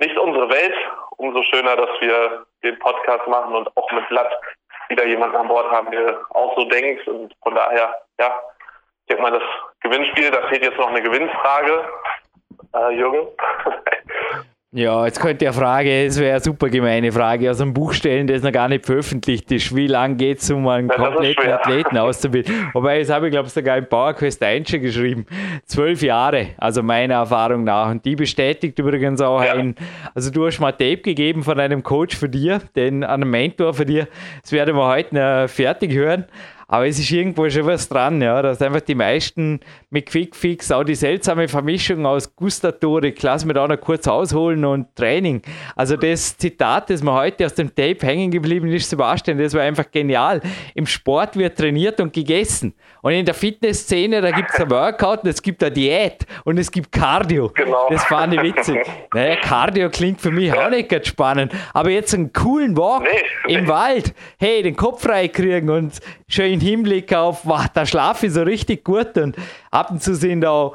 nicht 0.00 0.16
unsere 0.18 0.48
Welt. 0.50 0.74
Umso 1.16 1.42
schöner, 1.44 1.76
dass 1.76 2.00
wir 2.00 2.44
den 2.62 2.78
Podcast 2.80 3.26
machen 3.28 3.54
und 3.54 3.76
auch 3.76 3.90
mit 3.92 4.08
Blatt 4.08 4.32
wieder 4.88 5.06
jemanden 5.06 5.36
an 5.36 5.48
Bord 5.48 5.70
haben, 5.70 5.90
der 5.90 6.20
auch 6.30 6.56
so 6.56 6.64
denkt 6.64 7.06
und 7.06 7.32
von 7.42 7.54
daher, 7.54 8.02
ja, 8.18 8.40
ich 9.00 9.06
denke 9.06 9.22
mal, 9.22 9.30
das 9.32 9.42
Gewinnspiel, 9.80 10.30
da 10.30 10.46
fehlt 10.48 10.64
jetzt 10.64 10.78
noch 10.78 10.88
eine 10.88 11.02
Gewinnfrage, 11.02 11.84
äh, 12.74 12.90
Jürgen. 12.94 13.28
Ja, 14.76 15.06
jetzt 15.06 15.20
könnte 15.20 15.46
eine 15.46 15.52
Frage, 15.54 16.06
es 16.06 16.18
wäre 16.18 16.32
eine 16.32 16.42
super 16.42 16.68
gemeine 16.68 17.12
Frage, 17.12 17.48
aus 17.48 17.60
einem 17.60 17.72
Buch 17.72 17.92
stellen, 17.92 18.26
das 18.26 18.42
noch 18.42 18.50
gar 18.50 18.68
nicht 18.68 18.84
veröffentlicht 18.84 19.52
ist. 19.52 19.72
Wie 19.76 19.86
lange 19.86 20.16
geht 20.16 20.40
es, 20.40 20.50
um 20.50 20.66
einen 20.66 20.88
ja, 20.88 20.96
kompletten 20.96 21.48
Athleten 21.48 21.96
auszubilden? 21.96 22.70
Wobei, 22.72 22.98
das 22.98 23.08
habe 23.08 23.28
ich, 23.28 23.30
glaube 23.30 23.46
ich, 23.46 23.54
sogar 23.54 23.78
im 23.78 23.88
PowerQuest 23.88 24.42
1 24.42 24.68
schon 24.68 24.80
geschrieben. 24.80 25.26
Zwölf 25.64 26.02
Jahre, 26.02 26.48
also 26.56 26.82
meiner 26.82 27.14
Erfahrung 27.14 27.62
nach. 27.62 27.88
Und 27.88 28.04
die 28.04 28.16
bestätigt 28.16 28.76
übrigens 28.80 29.20
auch 29.20 29.44
ja. 29.44 29.52
ein, 29.52 29.76
also 30.12 30.32
du 30.32 30.44
hast 30.44 30.58
mal 30.58 30.72
Tape 30.72 31.02
gegeben 31.02 31.44
von 31.44 31.60
einem 31.60 31.84
Coach 31.84 32.16
für 32.16 32.28
dir, 32.28 32.60
den, 32.74 33.04
einem 33.04 33.30
Mentor 33.30 33.74
für 33.74 33.86
dir. 33.86 34.08
Das 34.42 34.50
werden 34.50 34.74
wir 34.74 34.88
heute 34.88 35.14
noch 35.14 35.48
fertig 35.48 35.92
hören. 35.92 36.24
Aber 36.68 36.86
es 36.86 36.98
ist 36.98 37.10
irgendwo 37.10 37.48
schon 37.50 37.66
was 37.66 37.88
dran, 37.88 38.20
ja, 38.20 38.40
dass 38.42 38.62
einfach 38.62 38.80
die 38.80 38.94
meisten 38.94 39.60
mit 39.90 40.06
Quickfix 40.06 40.72
auch 40.72 40.84
die 40.84 40.94
seltsame 40.94 41.48
Vermischung 41.48 42.06
aus 42.06 42.34
Gustatorik, 42.34 43.22
lass 43.22 43.44
mir 43.44 43.54
da 43.54 43.68
noch 43.68 43.80
kurz 43.80 44.08
ausholen 44.08 44.64
und 44.64 44.94
Training. 44.96 45.42
Also 45.76 45.96
das 45.96 46.36
Zitat, 46.36 46.90
das 46.90 47.02
mir 47.02 47.12
heute 47.12 47.46
aus 47.46 47.54
dem 47.54 47.68
Tape 47.74 48.06
hängen 48.06 48.30
geblieben 48.30 48.68
ist, 48.68 48.88
Sebastian, 48.88 49.38
das 49.38 49.54
war 49.54 49.62
einfach 49.62 49.90
genial. 49.90 50.40
Im 50.74 50.86
Sport 50.86 51.36
wird 51.36 51.58
trainiert 51.58 52.00
und 52.00 52.12
gegessen. 52.12 52.74
Und 53.02 53.12
in 53.12 53.26
der 53.26 53.34
Fitnessszene, 53.34 54.22
da 54.22 54.30
gibt 54.30 54.50
es 54.50 54.60
ein 54.60 54.70
Workout 54.70 55.24
und 55.24 55.28
es 55.28 55.42
gibt 55.42 55.62
eine 55.62 55.72
Diät 55.72 56.24
und 56.44 56.58
es 56.58 56.70
gibt 56.70 56.90
Cardio. 56.90 57.50
Genau. 57.54 57.88
Das 57.90 58.04
fand 58.04 58.32
ich 58.34 58.42
witzig. 58.42 58.78
Naja, 59.12 59.36
Cardio 59.36 59.90
klingt 59.90 60.20
für 60.20 60.30
mich 60.30 60.46
ja. 60.46 60.66
auch 60.66 60.70
nicht 60.70 60.88
ganz 60.88 61.08
spannend. 61.08 61.52
Aber 61.74 61.90
jetzt 61.90 62.14
einen 62.14 62.32
coolen 62.32 62.76
Walk 62.76 63.02
nee, 63.02 63.54
im 63.54 63.64
nee. 63.64 63.68
Wald, 63.68 64.14
hey, 64.38 64.62
den 64.62 64.74
Kopf 64.74 65.02
frei 65.02 65.28
kriegen 65.28 65.68
und 65.68 66.00
schön 66.28 66.53
im 66.54 66.60
Hinblick 66.60 67.12
auf, 67.12 67.40
wow, 67.44 67.66
da 67.72 67.84
schlafe 67.84 68.26
ich 68.26 68.32
so 68.32 68.42
richtig 68.42 68.84
gut 68.84 69.16
und 69.18 69.36
ab 69.70 69.90
und 69.90 70.02
zu 70.02 70.14
sind 70.14 70.44
auch 70.44 70.74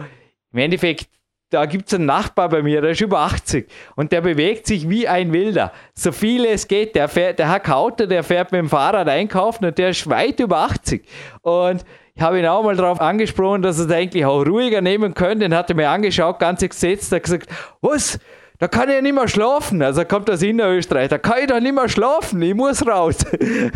im 0.52 0.60
Endeffekt 0.60 1.10
da 1.50 1.66
gibt 1.66 1.88
es 1.88 1.96
einen 1.96 2.06
Nachbar 2.06 2.48
bei 2.50 2.62
mir, 2.62 2.82
der 2.82 2.92
ist 2.92 3.02
über 3.02 3.22
80 3.22 3.68
und 3.96 4.12
der 4.12 4.22
bewegt 4.22 4.68
sich 4.68 4.88
wie 4.88 5.08
ein 5.08 5.34
Wilder. 5.34 5.72
So 5.96 6.12
viel 6.12 6.46
es 6.46 6.68
geht. 6.68 6.96
Der, 6.96 7.08
fährt, 7.08 7.40
der 7.40 7.50
hat 7.50 7.68
Auto, 7.70 8.06
der 8.06 8.24
fährt 8.24 8.52
mit 8.52 8.60
dem 8.60 8.70
Fahrrad 8.70 9.08
einkaufen 9.08 9.66
und 9.66 9.78
der 9.78 9.90
ist 9.90 10.08
weit 10.10 10.40
über 10.40 10.60
80. 10.60 11.04
Und 11.42 11.84
ich 12.14 12.22
habe 12.22 12.40
ihn 12.40 12.46
auch 12.46 12.64
mal 12.64 12.76
darauf 12.76 13.02
angesprochen, 13.02 13.62
dass 13.62 13.80
er 13.80 13.86
es 13.86 13.92
eigentlich 13.92 14.26
auch 14.26 14.46
ruhiger 14.46 14.82
nehmen 14.82 15.14
könnte. 15.14 15.40
Den 15.40 15.56
hat 15.56 15.70
er 15.70 15.76
mir 15.76 15.90
angeschaut, 15.90 16.38
ganz 16.38 16.62
gesetzt, 16.62 17.12
hat 17.12 17.24
gesagt, 17.24 17.50
was? 17.82 18.20
Da 18.60 18.68
kann 18.68 18.90
ich 18.90 18.96
ja 18.96 19.02
nicht 19.02 19.16
mehr 19.16 19.30
schlafen. 19.30 19.82
Also 19.82 20.04
kommt 20.04 20.30
aus 20.30 20.42
Innerösterreich. 20.42 21.08
Da 21.08 21.18
kann 21.18 21.40
ich 21.40 21.48
doch 21.48 21.62
nicht 21.62 21.74
mehr 21.74 21.88
schlafen. 21.88 22.42
Ich 22.42 22.54
muss 22.54 22.86
raus. 22.86 23.16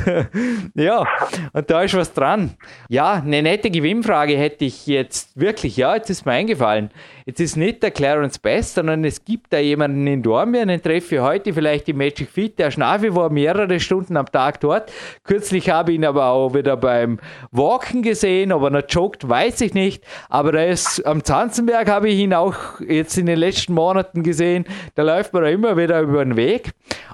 ja, 0.75 1.07
und 1.53 1.69
da 1.69 1.83
ist 1.83 1.93
was 1.93 2.11
dran. 2.11 2.57
Ja, 2.89 3.13
eine 3.13 3.41
nette 3.41 3.71
Gewinnfrage 3.71 4.37
hätte 4.37 4.65
ich 4.65 4.85
jetzt 4.85 5.39
wirklich. 5.39 5.77
Ja, 5.77 5.95
jetzt 5.95 6.09
ist 6.09 6.25
mir 6.25 6.33
eingefallen. 6.33 6.91
Jetzt 7.25 7.39
ist 7.39 7.57
nicht 7.57 7.83
der 7.83 7.91
Clarence 7.91 8.39
Best, 8.39 8.75
sondern 8.75 9.03
es 9.03 9.23
gibt 9.23 9.53
da 9.53 9.59
jemanden 9.59 10.05
in 10.07 10.21
Dornbirn, 10.21 10.67
den 10.67 10.81
treffe 10.81 11.15
ich 11.15 11.21
heute 11.21 11.53
vielleicht 11.53 11.87
im 11.89 11.97
Magic 11.97 12.29
Fit. 12.29 12.59
Der 12.59 12.71
Schnafi 12.71 13.15
war 13.15 13.29
mehrere 13.29 13.79
Stunden 13.79 14.17
am 14.17 14.31
Tag 14.31 14.59
dort. 14.59 14.91
Kürzlich 15.23 15.69
habe 15.69 15.91
ich 15.91 15.97
ihn 15.97 16.05
aber 16.05 16.27
auch 16.27 16.53
wieder 16.53 16.77
beim 16.77 17.19
Walken 17.51 18.01
gesehen. 18.01 18.51
Ob 18.51 18.63
er 18.63 18.69
noch 18.69 18.83
joggt, 18.89 19.27
weiß 19.27 19.61
ich 19.61 19.73
nicht. 19.73 20.03
Aber 20.29 20.51
da 20.51 20.63
ist 20.63 21.05
am 21.05 21.23
Zanzenberg 21.23 21.89
habe 21.89 22.09
ich 22.09 22.19
ihn 22.19 22.33
auch 22.33 22.79
jetzt 22.79 23.17
in 23.17 23.25
den 23.25 23.39
letzten 23.39 23.73
Monaten 23.73 24.23
gesehen 24.23 24.65
da 24.95 25.03
läuft 25.03 25.33
man 25.33 25.45
immer 25.45 25.77
wieder 25.77 26.01
über 26.01 26.23
den 26.23 26.35
Weg. 26.35 26.71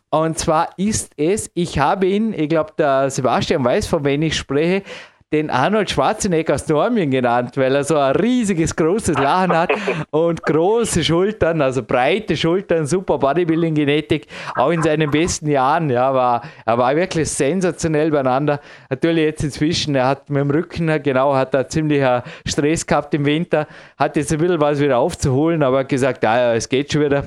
Und 0.10 0.38
zwar 0.38 0.70
ist 0.78 1.14
es, 1.18 1.52
ich 1.54 1.80
habe 1.80 2.08
ihn, 2.08 2.34
ich 2.34 2.50
glaube, 2.50 2.74
der 2.78 3.10
Sebastian 3.10 3.64
weiß, 3.64 3.88
von 3.88 4.04
wem 4.04 4.22
ich 4.24 4.36
spreche, 4.36 4.84
den 5.32 5.52
Arnold 5.52 5.92
Schwarzenegger 5.92 6.56
aus 6.56 6.68
Normien 6.68 7.12
genannt, 7.12 7.56
weil 7.56 7.76
er 7.76 7.84
so 7.84 7.96
ein 7.98 8.16
riesiges, 8.16 8.76
großes 8.76 9.16
Lachen 9.16 9.56
hat 9.56 9.70
und 10.10 10.42
große 10.42 11.04
Schultern, 11.04 11.62
also 11.62 11.84
breite 11.84 12.36
Schultern, 12.36 12.88
super 12.88 13.20
Bodybuilding-Genetik, 13.20 14.26
auch 14.56 14.72
in 14.72 14.82
seinen 14.82 15.12
besten 15.12 15.48
Jahren. 15.48 15.92
Ja, 15.92 16.16
war, 16.16 16.42
er 16.66 16.78
war 16.80 16.96
wirklich 16.96 17.30
sensationell 17.30 18.10
beieinander. 18.10 18.60
Natürlich 18.90 19.24
jetzt 19.26 19.44
inzwischen, 19.44 19.94
er 19.94 20.08
hat 20.08 20.32
mit 20.32 20.42
dem 20.42 20.50
Rücken, 20.50 21.04
genau, 21.04 21.36
hat 21.36 21.54
er 21.54 21.68
ziemlich 21.70 22.04
Stress 22.48 22.88
gehabt 22.88 23.14
im 23.14 23.26
Winter, 23.26 23.68
hat 24.00 24.16
jetzt 24.16 24.32
ein 24.32 24.40
bisschen 24.40 24.60
was 24.60 24.80
wieder 24.80 24.98
aufzuholen, 24.98 25.62
aber 25.62 25.80
hat 25.80 25.90
gesagt, 25.90 26.24
ja, 26.24 26.56
es 26.56 26.68
geht 26.68 26.92
schon 26.92 27.04
wieder 27.04 27.26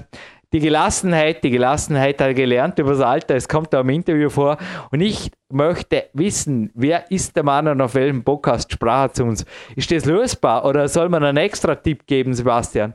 die 0.52 0.60
Gelassenheit, 0.60 1.42
die 1.42 1.50
Gelassenheit 1.50 2.20
hat 2.20 2.28
er 2.28 2.34
gelernt 2.34 2.78
über 2.78 2.90
das 2.90 3.00
Alter, 3.00 3.34
es 3.34 3.48
kommt 3.48 3.72
da 3.72 3.80
im 3.80 3.88
Interview 3.88 4.28
vor. 4.28 4.58
Und 4.90 5.00
ich 5.00 5.30
möchte 5.50 6.08
wissen, 6.12 6.70
wer 6.74 7.10
ist 7.10 7.34
der 7.36 7.44
Mann 7.44 7.68
und 7.68 7.80
auf 7.80 7.94
welchem 7.94 8.22
Podcast 8.24 8.72
sprach 8.72 9.04
er 9.04 9.12
zu 9.12 9.24
uns? 9.24 9.44
Ist 9.76 9.90
das 9.90 10.04
lösbar 10.04 10.64
oder 10.64 10.88
soll 10.88 11.08
man 11.08 11.24
einen 11.24 11.38
extra 11.38 11.74
Tipp 11.74 12.06
geben, 12.06 12.34
Sebastian? 12.34 12.94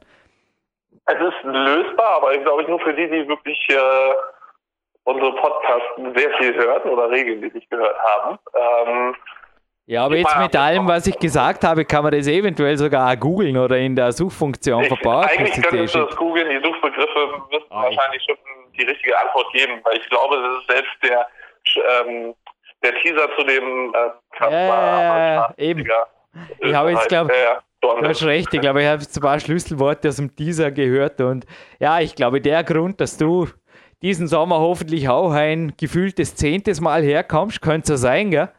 Es 1.05 1.15
ist 1.15 1.43
lösbar, 1.43 2.17
aber 2.17 2.34
ich 2.34 2.43
glaube 2.43 2.63
nur 2.63 2.79
für 2.81 2.93
die, 2.93 3.09
die 3.09 3.27
wirklich 3.27 3.59
äh, 3.69 4.13
unsere 5.05 5.34
Podcasts 5.35 5.88
sehr 6.15 6.31
viel 6.38 6.53
hören 6.53 6.89
oder 6.89 7.09
regelmäßig 7.09 7.69
gehört 7.69 7.97
haben. 7.97 8.38
Ähm, 8.53 9.15
ja, 9.88 10.05
aber 10.05 10.18
jetzt 10.18 10.38
mit 10.38 10.55
allem, 10.55 10.88
was 10.88 11.07
ich 11.07 11.18
gesagt 11.18 11.64
habe, 11.64 11.85
kann 11.85 12.03
man 12.03 12.11
das 12.11 12.27
eventuell 12.27 12.77
sogar 12.77 13.15
googeln 13.15 13.57
oder 13.57 13.77
in 13.77 13.95
der 13.95 14.11
Suchfunktion 14.11 14.84
verbauen. 14.84 15.23
Eigentlich 15.23 15.53
könntest 15.64 15.95
du 15.95 16.05
das 16.05 16.15
googeln, 16.15 16.49
die 16.49 16.68
Suchbegriffe 16.68 17.41
müssen 17.49 17.65
oh. 17.69 17.76
wahrscheinlich 17.76 18.22
schon 18.26 18.35
die 18.77 18.84
richtige 18.84 19.18
Antwort 19.18 19.51
geben, 19.53 19.80
weil 19.84 19.97
ich 19.97 20.09
glaube, 20.09 20.35
das 20.35 20.61
ist 20.61 20.69
selbst 20.69 20.93
der, 21.03 21.27
ähm, 22.05 22.35
der 22.84 22.95
Teaser 23.01 23.30
zu 23.38 23.43
dem 23.45 23.93
äh, 23.93 24.41
ja, 24.41 24.51
ja, 24.51 25.34
ja, 25.35 25.53
eben. 25.57 25.88
Ich 26.59 26.73
habe 26.73 26.91
jetzt, 26.91 27.07
glaube 27.07 27.34
ja, 27.34 27.61
Du 27.80 28.07
hast 28.07 28.23
recht, 28.23 28.53
ich 28.53 28.59
glaube, 28.59 28.81
ich 28.81 28.88
habe 28.88 29.01
ein 29.01 29.22
paar 29.22 29.39
Schlüsselworte 29.39 30.09
aus 30.09 30.18
dem 30.18 30.35
Teaser 30.35 30.72
gehört 30.72 31.22
und 31.22 31.45
ja, 31.80 31.99
ich 31.99 32.15
glaube, 32.15 32.41
der 32.41 32.64
Grund, 32.64 32.99
dass 32.99 33.18
du 33.18 33.47
diesen 34.01 34.27
Sommer 34.27 34.59
hoffentlich 34.59 35.09
auch 35.09 35.31
ein 35.31 35.73
gefühltes 35.77 36.35
zehntes 36.35 36.81
Mal 36.81 37.03
herkommst. 37.03 37.61
Könnte 37.61 37.88
so 37.88 37.95
sein, 37.95 38.31
gell? 38.31 38.49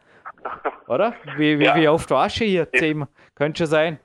Oder? 0.87 1.13
Wie, 1.37 1.59
wie, 1.59 1.65
ja. 1.65 1.75
wie 1.75 1.87
oft 1.87 2.09
warst 2.11 2.39
du 2.39 2.45
hier? 2.45 2.71
Zehnmal? 2.71 3.07
Könnte 3.35 3.59
schon 3.59 3.67
sein. 3.67 3.99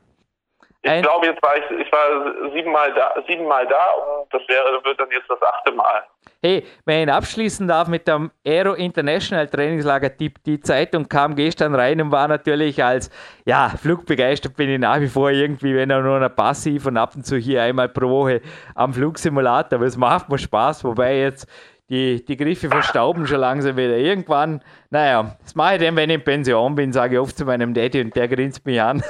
Ich 0.87 1.03
glaube, 1.03 1.27
jetzt 1.27 1.43
war 1.43 1.57
ich, 1.57 1.65
ich 1.81 1.91
war 1.91 2.53
siebenmal 2.53 2.93
da, 2.93 3.15
siebenmal 3.27 3.67
da 3.67 3.91
und 3.93 4.33
das 4.35 4.43
wäre, 4.49 4.85
wird 4.85 5.01
dann 5.01 5.11
jetzt 5.11 5.31
das 5.31 5.41
achte 5.41 5.73
Mal. 5.73 6.03
Hey, 6.43 6.63
wenn 6.85 7.09
ich 7.09 7.15
abschließen 7.15 7.67
darf 7.67 7.89
mit 7.89 8.07
dem 8.07 8.31
Aero 8.47 8.75
International 8.75 9.49
Trainingslager 9.49 10.15
Tipp, 10.15 10.45
die 10.45 10.61
Zeitung 10.61 11.09
kam 11.09 11.37
gestern 11.37 11.75
rein 11.75 12.03
und 12.03 12.13
war 12.13 12.29
natürlich 12.29 12.85
als, 12.85 13.11
ja, 13.47 13.71
flugbegeistert 13.71 14.55
bin 14.55 14.69
ich 14.69 14.79
nach 14.79 15.01
wie 15.01 15.09
vor 15.09 15.31
irgendwie, 15.31 15.75
wenn 15.75 15.91
auch 15.91 16.03
nur 16.03 16.21
noch 16.21 16.37
passiv 16.37 16.85
und 16.85 16.99
ab 16.99 17.13
und 17.15 17.25
zu 17.25 17.39
hier 17.39 17.63
einmal 17.63 17.89
pro 17.89 18.11
Woche 18.11 18.43
am 18.75 18.93
Flugsimulator, 18.93 19.79
aber 19.79 19.87
es 19.87 19.97
macht 19.97 20.29
mir 20.29 20.37
Spaß, 20.37 20.85
wobei 20.85 21.17
jetzt 21.17 21.49
die, 21.91 22.25
die 22.25 22.37
Griffe 22.37 22.69
verstauben 22.69 23.27
schon 23.27 23.41
langsam 23.41 23.77
wieder. 23.77 23.97
Irgendwann, 23.97 24.63
naja, 24.89 25.37
das 25.43 25.55
mache 25.55 25.75
ich 25.75 25.83
dann, 25.83 25.97
wenn 25.97 26.09
ich 26.09 26.17
in 26.17 26.25
Pension 26.25 26.75
bin, 26.75 26.93
sage 26.93 27.17
ich 27.17 27.21
oft 27.21 27.37
zu 27.37 27.45
meinem 27.45 27.75
Daddy 27.75 28.01
und 28.01 28.17
der 28.17 28.27
grinst 28.27 28.65
mich 28.65 28.81
an. 28.81 29.03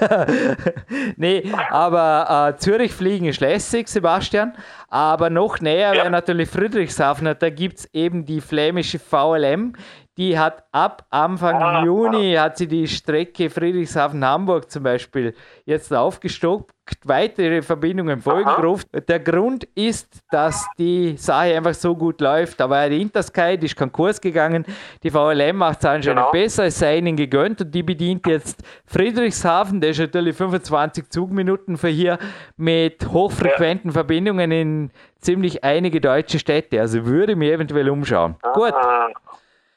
nee, 1.17 1.53
aber 1.71 2.53
äh, 2.57 2.59
Zürich 2.59 2.93
fliegen 2.93 3.27
ist 3.27 3.41
lässig, 3.41 3.87
Sebastian. 3.89 4.55
Aber 4.89 5.31
noch 5.31 5.61
näher 5.61 5.95
ja. 5.95 6.03
wäre 6.03 6.11
natürlich 6.11 6.49
Friedrichshafen. 6.49 7.33
Da 7.39 7.51
gibt 7.51 7.79
es 7.79 7.95
eben 7.95 8.25
die 8.25 8.41
flämische 8.41 8.99
VLM, 8.99 9.75
die 10.17 10.39
hat 10.39 10.65
ab 10.71 11.07
Anfang 11.11 11.57
ah, 11.61 11.85
Juni 11.85 12.35
hat 12.35 12.57
sie 12.57 12.69
die 12.69 12.87
Strecke 12.87 13.51
Friedrichshafen-Hamburg 13.51 14.71
zum 14.71 14.85
Beispiel 14.85 15.35
jetzt 15.65 15.93
aufgestockt. 15.93 16.71
Weitere 17.05 17.63
Verbindungen 17.63 18.21
folgen 18.21 18.51
gerufen. 18.57 18.87
Der 19.09 19.19
Grund 19.19 19.65
ist, 19.75 20.21
dass 20.31 20.67
die 20.79 21.17
Sache 21.17 21.57
einfach 21.57 21.75
so 21.75 21.97
gut 21.97 22.21
läuft. 22.21 22.61
Da 22.61 22.69
war 22.69 22.89
die 22.89 23.01
Intersky, 23.01 23.57
die 23.59 23.67
ist 23.67 23.77
Konkurs 23.77 24.21
gegangen. 24.21 24.67
Die 25.03 25.11
VLM 25.11 25.57
macht 25.57 25.79
es 25.79 25.87
anscheinend 25.87 26.21
genau. 26.21 26.31
besser, 26.31 26.65
es 26.67 26.79
sei 26.79 26.99
ihnen 26.99 27.17
gegönnt 27.17 27.63
und 27.63 27.75
die 27.75 27.83
bedient 27.83 28.27
jetzt 28.27 28.63
Friedrichshafen. 28.87 29.81
Der 29.81 29.91
ist 29.91 29.99
natürlich 29.99 30.37
25 30.37 31.09
Zugminuten 31.09 31.79
für 31.79 31.89
hier 31.89 32.19
mit 32.57 33.09
hochfrequenten 33.11 33.91
ja. 33.91 33.95
Verbindungen 33.95 34.53
in 34.53 34.91
ziemlich 35.21 35.65
einige 35.65 36.01
deutsche 36.01 36.39
Städte. 36.39 36.81
Also 36.81 37.07
würde 37.07 37.35
mir 37.35 37.55
eventuell 37.55 37.89
umschauen. 37.89 38.37
Ah. 38.43 38.53
Gut. 38.53 38.75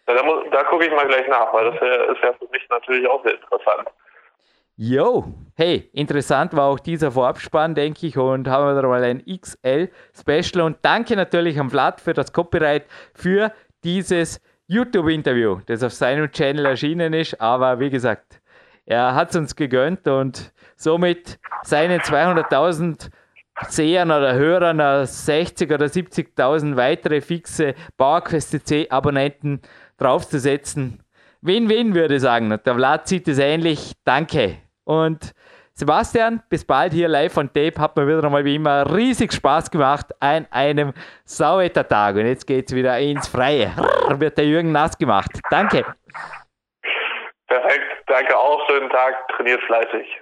Ja, 0.07 0.13
da, 0.13 0.23
da 0.51 0.63
gucke 0.63 0.85
ich 0.85 0.91
mal 0.91 1.07
gleich 1.07 1.27
nach, 1.27 1.53
weil 1.53 1.65
das 1.65 1.75
ist 1.75 2.23
ja 2.23 2.33
für 2.33 2.47
mich 2.51 2.67
natürlich 2.69 3.07
auch 3.07 3.23
sehr 3.23 3.35
interessant. 3.35 3.89
Jo, 4.79 5.25
hey, 5.55 5.89
interessant 5.93 6.55
war 6.55 6.65
auch 6.65 6.79
dieser 6.79 7.11
Vorabspann, 7.11 7.73
denke 7.73 8.05
ich, 8.05 8.15
und 8.15 8.47
haben 8.47 8.75
wir 8.75 8.79
da 8.79 8.87
mal 8.87 9.03
ein 9.03 9.23
XL-Special. 9.25 10.63
Und 10.63 10.77
danke 10.83 11.15
natürlich 11.15 11.59
am 11.59 11.71
Vlad 11.71 11.99
für 11.99 12.13
das 12.13 12.31
Copyright 12.31 12.85
für 13.15 13.51
dieses 13.83 14.39
YouTube-Interview, 14.67 15.61
das 15.65 15.81
auf 15.83 15.93
seinem 15.93 16.31
Channel 16.31 16.65
erschienen 16.67 17.13
ist. 17.13 17.41
Aber 17.41 17.79
wie 17.79 17.89
gesagt, 17.89 18.39
er 18.85 19.15
hat 19.15 19.31
es 19.31 19.35
uns 19.35 19.55
gegönnt 19.55 20.07
und 20.07 20.53
somit 20.75 21.39
seinen 21.63 21.99
200.000 21.99 23.09
Sehern 23.69 24.11
oder 24.11 24.35
Hörern 24.35 25.07
60 25.07 25.71
oder 25.71 25.87
70.000 25.87 26.75
weitere 26.75 27.21
fixe 27.21 27.73
PowerQuest 27.97 28.67
C-Abonnenten 28.67 29.61
draufzusetzen. 29.97 31.03
Win-win, 31.41 31.93
würde 31.93 32.15
ich 32.15 32.21
sagen. 32.21 32.49
Der 32.49 32.75
Vlad 32.75 33.07
sieht 33.07 33.27
es 33.27 33.39
ähnlich. 33.39 33.93
Danke. 34.03 34.57
Und 34.83 35.33
Sebastian, 35.73 36.41
bis 36.49 36.65
bald 36.65 36.91
hier 36.93 37.07
live 37.07 37.37
on 37.37 37.53
Tape. 37.53 37.79
Hat 37.79 37.95
mir 37.95 38.07
wieder 38.07 38.23
einmal 38.23 38.43
wie 38.43 38.55
immer 38.55 38.91
riesig 38.95 39.31
Spaß 39.31 39.69
gemacht 39.69 40.07
an 40.19 40.47
einem 40.49 40.93
Sauwettertag. 41.25 42.15
Und 42.15 42.25
jetzt 42.25 42.47
geht 42.47 42.69
es 42.69 42.75
wieder 42.75 42.97
ins 42.97 43.27
Freie. 43.27 43.71
Wird 44.09 44.37
der 44.37 44.45
Jürgen 44.45 44.71
nass 44.71 44.97
gemacht. 44.97 45.31
Danke. 45.51 45.85
Perfekt. 47.47 47.85
Danke 48.07 48.37
auch. 48.37 48.67
Schönen 48.67 48.89
Tag. 48.89 49.27
Trainiert 49.35 49.61
fleißig. 49.63 50.21